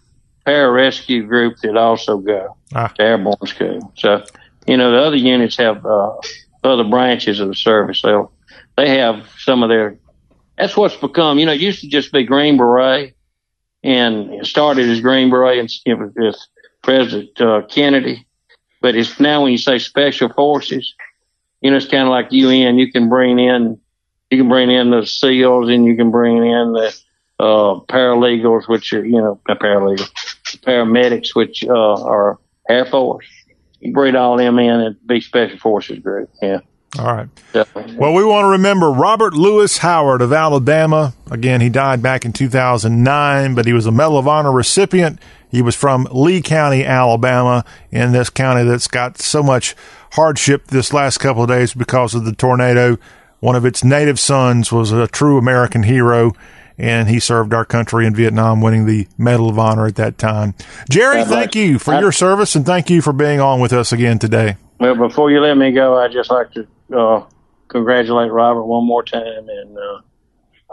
pararescue 0.46 1.26
group 1.26 1.56
that 1.62 1.76
also 1.76 2.18
go 2.18 2.56
Ah. 2.74 2.88
to 2.88 3.02
airborne 3.02 3.36
school. 3.46 3.92
So, 3.96 4.24
you 4.66 4.76
know, 4.76 4.90
the 4.90 4.98
other 4.98 5.16
units 5.16 5.56
have 5.58 5.84
uh, 5.86 6.12
other 6.64 6.84
branches 6.84 7.40
of 7.40 7.48
the 7.48 7.54
service. 7.54 8.00
So 8.00 8.30
they 8.76 8.98
have 8.98 9.28
some 9.38 9.62
of 9.62 9.68
their. 9.68 9.96
That's 10.58 10.76
what's 10.76 10.96
become. 10.96 11.38
You 11.38 11.46
know, 11.46 11.52
it 11.52 11.60
used 11.60 11.80
to 11.82 11.88
just 11.88 12.12
be 12.12 12.24
Green 12.24 12.56
Beret, 12.56 13.13
and 13.84 14.32
it 14.32 14.46
started 14.46 14.88
as 14.88 15.00
Green 15.00 15.30
Beret 15.30 15.58
and 15.58 15.70
you 15.84 15.96
know, 15.96 16.10
with 16.16 16.36
President 16.82 17.40
uh, 17.40 17.62
Kennedy. 17.68 18.26
But 18.80 18.96
it's 18.96 19.20
now 19.20 19.42
when 19.42 19.52
you 19.52 19.58
say 19.58 19.78
Special 19.78 20.30
Forces, 20.30 20.94
you 21.60 21.70
know, 21.70 21.76
it's 21.76 21.86
kind 21.86 22.02
of 22.04 22.08
like 22.08 22.32
UN. 22.32 22.78
You 22.78 22.90
can 22.90 23.08
bring 23.08 23.38
in, 23.38 23.78
you 24.30 24.38
can 24.38 24.48
bring 24.48 24.70
in 24.70 24.90
the 24.90 25.06
SEALs, 25.06 25.68
and 25.68 25.84
you 25.84 25.96
can 25.96 26.10
bring 26.10 26.38
in 26.38 26.72
the 26.72 26.94
uh, 27.38 27.80
paralegals, 27.88 28.68
which 28.68 28.92
are 28.92 29.04
you 29.04 29.20
know, 29.20 29.40
not 29.48 29.60
paralegals, 29.60 30.10
paramedics, 30.62 31.34
which 31.34 31.64
uh, 31.64 32.02
are 32.02 32.38
Air 32.68 32.86
Force. 32.86 33.26
You 33.80 33.92
bring 33.92 34.16
all 34.16 34.38
them 34.38 34.58
in 34.58 34.80
and 34.80 35.06
be 35.06 35.20
Special 35.20 35.58
Forces 35.58 35.98
group. 35.98 36.30
Yeah. 36.40 36.60
All 36.98 37.14
right. 37.14 37.28
Yeah. 37.52 37.64
Well, 37.96 38.12
we 38.12 38.24
want 38.24 38.44
to 38.44 38.50
remember 38.50 38.90
Robert 38.90 39.34
Lewis 39.34 39.78
Howard 39.78 40.22
of 40.22 40.32
Alabama. 40.32 41.14
Again, 41.30 41.60
he 41.60 41.68
died 41.68 42.02
back 42.02 42.24
in 42.24 42.32
2009, 42.32 43.54
but 43.54 43.66
he 43.66 43.72
was 43.72 43.86
a 43.86 43.92
Medal 43.92 44.18
of 44.18 44.28
Honor 44.28 44.52
recipient. 44.52 45.18
He 45.50 45.62
was 45.62 45.76
from 45.76 46.08
Lee 46.12 46.42
County, 46.42 46.84
Alabama, 46.84 47.64
in 47.90 48.12
this 48.12 48.30
county 48.30 48.64
that's 48.64 48.88
got 48.88 49.18
so 49.18 49.42
much 49.42 49.74
hardship 50.12 50.68
this 50.68 50.92
last 50.92 51.18
couple 51.18 51.42
of 51.42 51.48
days 51.48 51.74
because 51.74 52.14
of 52.14 52.24
the 52.24 52.34
tornado. 52.34 52.96
One 53.40 53.56
of 53.56 53.64
its 53.64 53.84
native 53.84 54.18
sons 54.18 54.72
was 54.72 54.90
a 54.92 55.06
true 55.06 55.36
American 55.38 55.82
hero, 55.82 56.32
and 56.78 57.08
he 57.08 57.20
served 57.20 57.52
our 57.52 57.64
country 57.64 58.06
in 58.06 58.14
Vietnam, 58.14 58.60
winning 58.60 58.86
the 58.86 59.06
Medal 59.18 59.48
of 59.48 59.58
Honor 59.58 59.86
at 59.86 59.96
that 59.96 60.18
time. 60.18 60.54
Jerry, 60.90 61.24
thank 61.24 61.54
you 61.54 61.78
for 61.78 61.98
your 62.00 62.12
service, 62.12 62.54
and 62.54 62.64
thank 62.64 62.88
you 62.90 63.02
for 63.02 63.12
being 63.12 63.40
on 63.40 63.60
with 63.60 63.72
us 63.72 63.92
again 63.92 64.18
today. 64.18 64.56
Well, 64.80 64.96
before 64.96 65.30
you 65.30 65.40
let 65.40 65.54
me 65.56 65.72
go, 65.72 65.96
I'd 65.98 66.12
just 66.12 66.30
like 66.30 66.52
to 66.54 66.66
uh, 66.94 67.26
congratulate 67.68 68.30
Robert 68.30 68.64
one 68.64 68.86
more 68.86 69.02
time 69.02 69.48
and 69.48 69.76
uh, 69.76 70.00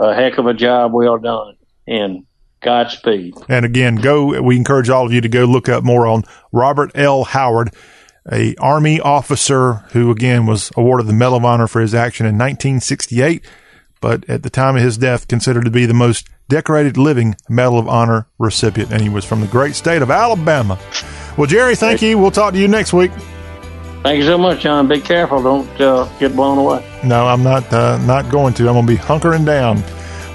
a 0.05 0.15
heck 0.15 0.37
of 0.37 0.47
a 0.47 0.53
job 0.53 0.93
well 0.93 1.17
done. 1.17 1.55
And 1.87 2.25
Godspeed. 2.61 3.33
And 3.49 3.65
again, 3.65 3.95
go. 3.95 4.39
We 4.41 4.55
encourage 4.55 4.89
all 4.89 5.05
of 5.05 5.11
you 5.11 5.21
to 5.21 5.29
go 5.29 5.45
look 5.45 5.67
up 5.67 5.83
more 5.83 6.05
on 6.05 6.23
Robert 6.51 6.91
L. 6.93 7.23
Howard, 7.23 7.73
a 8.31 8.55
Army 8.57 8.99
officer 8.99 9.73
who 9.93 10.11
again 10.11 10.45
was 10.45 10.71
awarded 10.77 11.07
the 11.07 11.13
Medal 11.13 11.37
of 11.37 11.45
Honor 11.45 11.67
for 11.67 11.81
his 11.81 11.95
action 11.95 12.25
in 12.27 12.35
1968, 12.35 13.43
but 13.99 14.29
at 14.29 14.43
the 14.43 14.49
time 14.49 14.75
of 14.75 14.83
his 14.83 14.97
death, 14.97 15.27
considered 15.27 15.65
to 15.65 15.71
be 15.71 15.87
the 15.87 15.95
most 15.95 16.29
decorated 16.49 16.97
living 16.97 17.35
Medal 17.49 17.79
of 17.79 17.87
Honor 17.87 18.27
recipient, 18.37 18.91
and 18.91 19.01
he 19.01 19.09
was 19.09 19.25
from 19.25 19.41
the 19.41 19.47
great 19.47 19.73
state 19.73 20.03
of 20.03 20.11
Alabama. 20.11 20.77
Well, 21.37 21.47
Jerry, 21.47 21.75
thank 21.75 22.03
you. 22.03 22.19
We'll 22.19 22.29
talk 22.29 22.53
to 22.53 22.59
you 22.59 22.67
next 22.67 22.93
week. 22.93 23.11
Thank 24.03 24.17
you 24.17 24.25
so 24.25 24.37
much, 24.37 24.61
John. 24.61 24.87
Be 24.87 24.99
careful. 24.99 25.43
Don't 25.43 25.81
uh, 25.81 26.05
get 26.19 26.35
blown 26.35 26.57
away. 26.57 26.83
No, 27.03 27.27
I'm 27.27 27.43
not. 27.43 27.71
Uh, 27.71 27.97
not 28.05 28.31
going 28.31 28.53
to. 28.55 28.67
I'm 28.67 28.73
going 28.73 28.87
to 28.87 28.91
be 28.91 28.97
hunkering 28.97 29.45
down. 29.45 29.83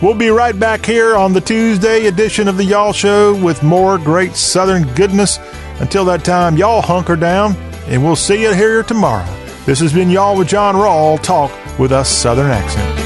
We'll 0.01 0.15
be 0.15 0.29
right 0.29 0.57
back 0.57 0.85
here 0.85 1.17
on 1.17 1.33
the 1.33 1.41
Tuesday 1.41 2.07
edition 2.07 2.49
of 2.49 2.59
the 2.59 2.65
Y'all 2.65 2.93
Show 2.93 3.35
with 3.43 3.63
more 3.63 3.99
great 3.99 4.37
Southern 4.37 4.87
goodness. 4.95 5.39
Until 5.81 6.05
that 6.07 6.25
time, 6.25 6.57
y'all 6.57 6.83
hunker 6.83 7.17
down, 7.17 7.57
and 7.87 8.05
we'll 8.05 8.17
see 8.17 8.43
you 8.43 8.55
here 8.55 8.83
tomorrow. 8.83 9.27
This 9.65 9.81
has 9.81 9.93
been 9.93 10.11
Y'all 10.11 10.37
with 10.37 10.49
John 10.49 10.75
Rawl. 10.75 11.21
Talk 11.23 11.51
with 11.79 11.93
a 11.93 12.05
Southern 12.05 12.51
accent. 12.51 13.06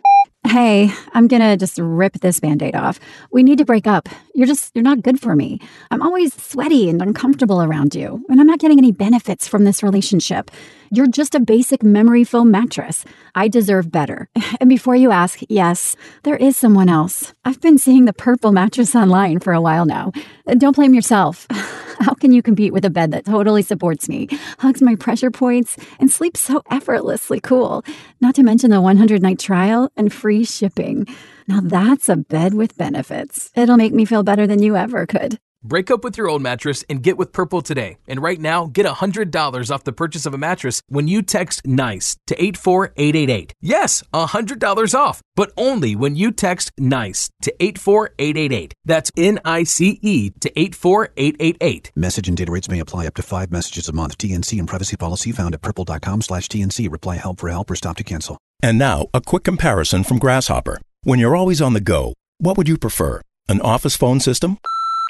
Hey, 0.47 0.91
I'm 1.13 1.27
gonna 1.27 1.55
just 1.55 1.77
rip 1.79 2.13
this 2.13 2.39
band 2.39 2.63
aid 2.63 2.75
off. 2.75 2.99
We 3.31 3.43
need 3.43 3.59
to 3.59 3.65
break 3.65 3.85
up. 3.85 4.09
You're 4.33 4.47
just, 4.47 4.75
you're 4.75 4.83
not 4.83 5.03
good 5.03 5.19
for 5.19 5.35
me. 5.35 5.59
I'm 5.91 6.01
always 6.01 6.33
sweaty 6.33 6.89
and 6.89 7.01
uncomfortable 7.01 7.61
around 7.61 7.93
you, 7.93 8.25
and 8.27 8.41
I'm 8.41 8.47
not 8.47 8.59
getting 8.59 8.79
any 8.79 8.91
benefits 8.91 9.47
from 9.47 9.65
this 9.65 9.83
relationship. 9.83 10.49
You're 10.93 11.07
just 11.07 11.35
a 11.35 11.39
basic 11.39 11.83
memory 11.83 12.25
foam 12.25 12.51
mattress. 12.51 13.05
I 13.33 13.47
deserve 13.47 13.89
better. 13.91 14.27
And 14.59 14.69
before 14.69 14.95
you 14.95 15.09
ask, 15.11 15.39
yes, 15.49 15.95
there 16.23 16.35
is 16.35 16.55
someone 16.57 16.89
else. 16.89 17.33
I've 17.45 17.61
been 17.61 17.77
seeing 17.77 18.05
the 18.05 18.13
purple 18.13 18.51
mattress 18.51 18.93
online 18.95 19.39
for 19.39 19.53
a 19.53 19.61
while 19.61 19.85
now. 19.85 20.11
Uh, 20.45 20.53
Don't 20.55 20.75
blame 20.75 20.93
yourself. 20.93 21.47
How 21.51 22.13
can 22.13 22.31
you 22.31 22.41
compete 22.43 22.73
with 22.73 22.85
a 22.85 22.89
bed 22.89 23.11
that 23.11 23.25
totally 23.25 23.61
supports 23.63 24.07
me, 24.09 24.27
hugs 24.59 24.81
my 24.81 24.95
pressure 24.95 25.31
points, 25.31 25.77
and 25.99 26.11
sleeps 26.11 26.41
so 26.41 26.61
effortlessly 26.69 27.39
cool? 27.39 27.83
Not 28.19 28.35
to 28.35 28.43
mention 28.43 28.69
the 28.69 28.81
100 28.81 29.21
night 29.21 29.39
trial 29.39 29.89
and 29.95 30.13
free 30.13 30.43
shipping. 30.43 31.07
Now 31.47 31.61
that's 31.61 32.09
a 32.09 32.17
bed 32.17 32.53
with 32.53 32.77
benefits. 32.77 33.49
It'll 33.55 33.77
make 33.77 33.93
me 33.93 34.05
feel 34.05 34.23
better 34.23 34.45
than 34.45 34.61
you 34.61 34.75
ever 34.75 35.07
could. 35.07 35.39
Break 35.63 35.91
up 35.91 36.03
with 36.03 36.17
your 36.17 36.27
old 36.27 36.41
mattress 36.41 36.83
and 36.89 37.03
get 37.03 37.19
with 37.19 37.33
Purple 37.33 37.61
today. 37.61 37.97
And 38.07 38.19
right 38.19 38.39
now, 38.39 38.65
get 38.65 38.87
$100 38.87 39.71
off 39.71 39.83
the 39.83 39.93
purchase 39.93 40.25
of 40.25 40.33
a 40.33 40.37
mattress 40.37 40.81
when 40.87 41.07
you 41.07 41.21
text 41.21 41.67
NICE 41.67 42.17
to 42.25 42.43
84888. 42.43 43.53
Yes, 43.61 44.03
$100 44.11 44.95
off, 44.95 45.21
but 45.35 45.51
only 45.55 45.95
when 45.95 46.15
you 46.15 46.31
text 46.31 46.71
NICE 46.79 47.29
to 47.43 47.53
84888. 47.59 48.73
That's 48.85 49.11
N 49.15 49.39
I 49.45 49.63
C 49.63 49.99
E 50.01 50.31
to 50.39 50.59
84888. 50.59 51.91
Message 51.95 52.27
and 52.27 52.35
data 52.35 52.51
rates 52.51 52.67
may 52.67 52.79
apply 52.79 53.05
up 53.05 53.13
to 53.13 53.21
five 53.21 53.51
messages 53.51 53.87
a 53.87 53.93
month. 53.93 54.17
TNC 54.17 54.57
and 54.57 54.67
privacy 54.67 54.97
policy 54.97 55.31
found 55.31 55.53
at 55.53 55.61
purple.com 55.61 56.23
slash 56.23 56.47
TNC. 56.47 56.91
Reply 56.91 57.17
help 57.17 57.39
for 57.39 57.49
help 57.49 57.69
or 57.69 57.75
stop 57.75 57.97
to 57.97 58.03
cancel. 58.03 58.39
And 58.63 58.79
now, 58.79 59.09
a 59.13 59.21
quick 59.21 59.43
comparison 59.43 60.03
from 60.03 60.17
Grasshopper. 60.17 60.81
When 61.03 61.19
you're 61.19 61.35
always 61.35 61.61
on 61.61 61.73
the 61.73 61.81
go, 61.81 62.13
what 62.39 62.57
would 62.57 62.67
you 62.67 62.79
prefer? 62.79 63.21
An 63.47 63.61
office 63.61 63.95
phone 63.95 64.19
system? 64.19 64.57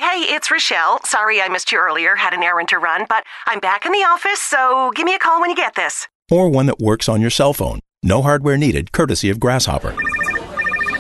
Hey, 0.02 0.26
it's 0.34 0.50
Rochelle. 0.50 1.00
Sorry 1.06 1.40
I 1.40 1.48
missed 1.48 1.72
you 1.72 1.78
earlier. 1.78 2.16
Had 2.16 2.34
an 2.34 2.42
errand 2.42 2.70
to 2.70 2.80
run, 2.80 3.06
but 3.08 3.24
I'm 3.46 3.60
back 3.60 3.86
in 3.86 3.92
the 3.92 4.00
office, 4.00 4.42
so 4.42 4.92
give 4.96 5.06
me 5.06 5.14
a 5.14 5.20
call 5.20 5.40
when 5.40 5.52
you 5.52 5.56
get 5.56 5.76
this. 5.76 6.08
or 6.32 6.50
one 6.50 6.66
that 6.66 6.80
works 6.80 7.08
on 7.08 7.22
your 7.22 7.30
cell 7.30 7.54
phone. 7.54 7.80
No 8.02 8.22
hardware 8.24 8.58
needed, 8.58 8.92
courtesy 8.92 9.30
of 9.30 9.40
Grasshopper. 9.40 9.94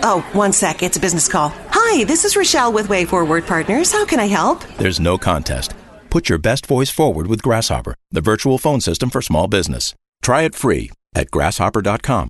Oh, 0.03 0.23
one 0.33 0.53
sec. 0.53 0.83
It's 0.83 0.97
a 0.97 0.99
business 0.99 1.27
call. 1.27 1.51
Hi, 1.71 2.03
this 2.03 2.25
is 2.25 2.35
Rochelle 2.35 2.71
with 2.71 2.89
Way 2.89 3.05
Forward 3.05 3.47
Partners. 3.47 3.91
How 3.91 4.05
can 4.05 4.19
I 4.19 4.27
help? 4.27 4.63
There's 4.77 4.99
no 4.99 5.17
contest. 5.17 5.73
Put 6.11 6.29
your 6.29 6.37
best 6.37 6.67
voice 6.67 6.91
forward 6.91 7.25
with 7.25 7.41
Grasshopper, 7.41 7.95
the 8.11 8.21
virtual 8.21 8.59
phone 8.59 8.81
system 8.81 9.09
for 9.09 9.21
small 9.23 9.47
business. 9.47 9.95
Try 10.21 10.43
it 10.43 10.53
free 10.53 10.91
at 11.15 11.31
grasshopper.com. 11.31 12.29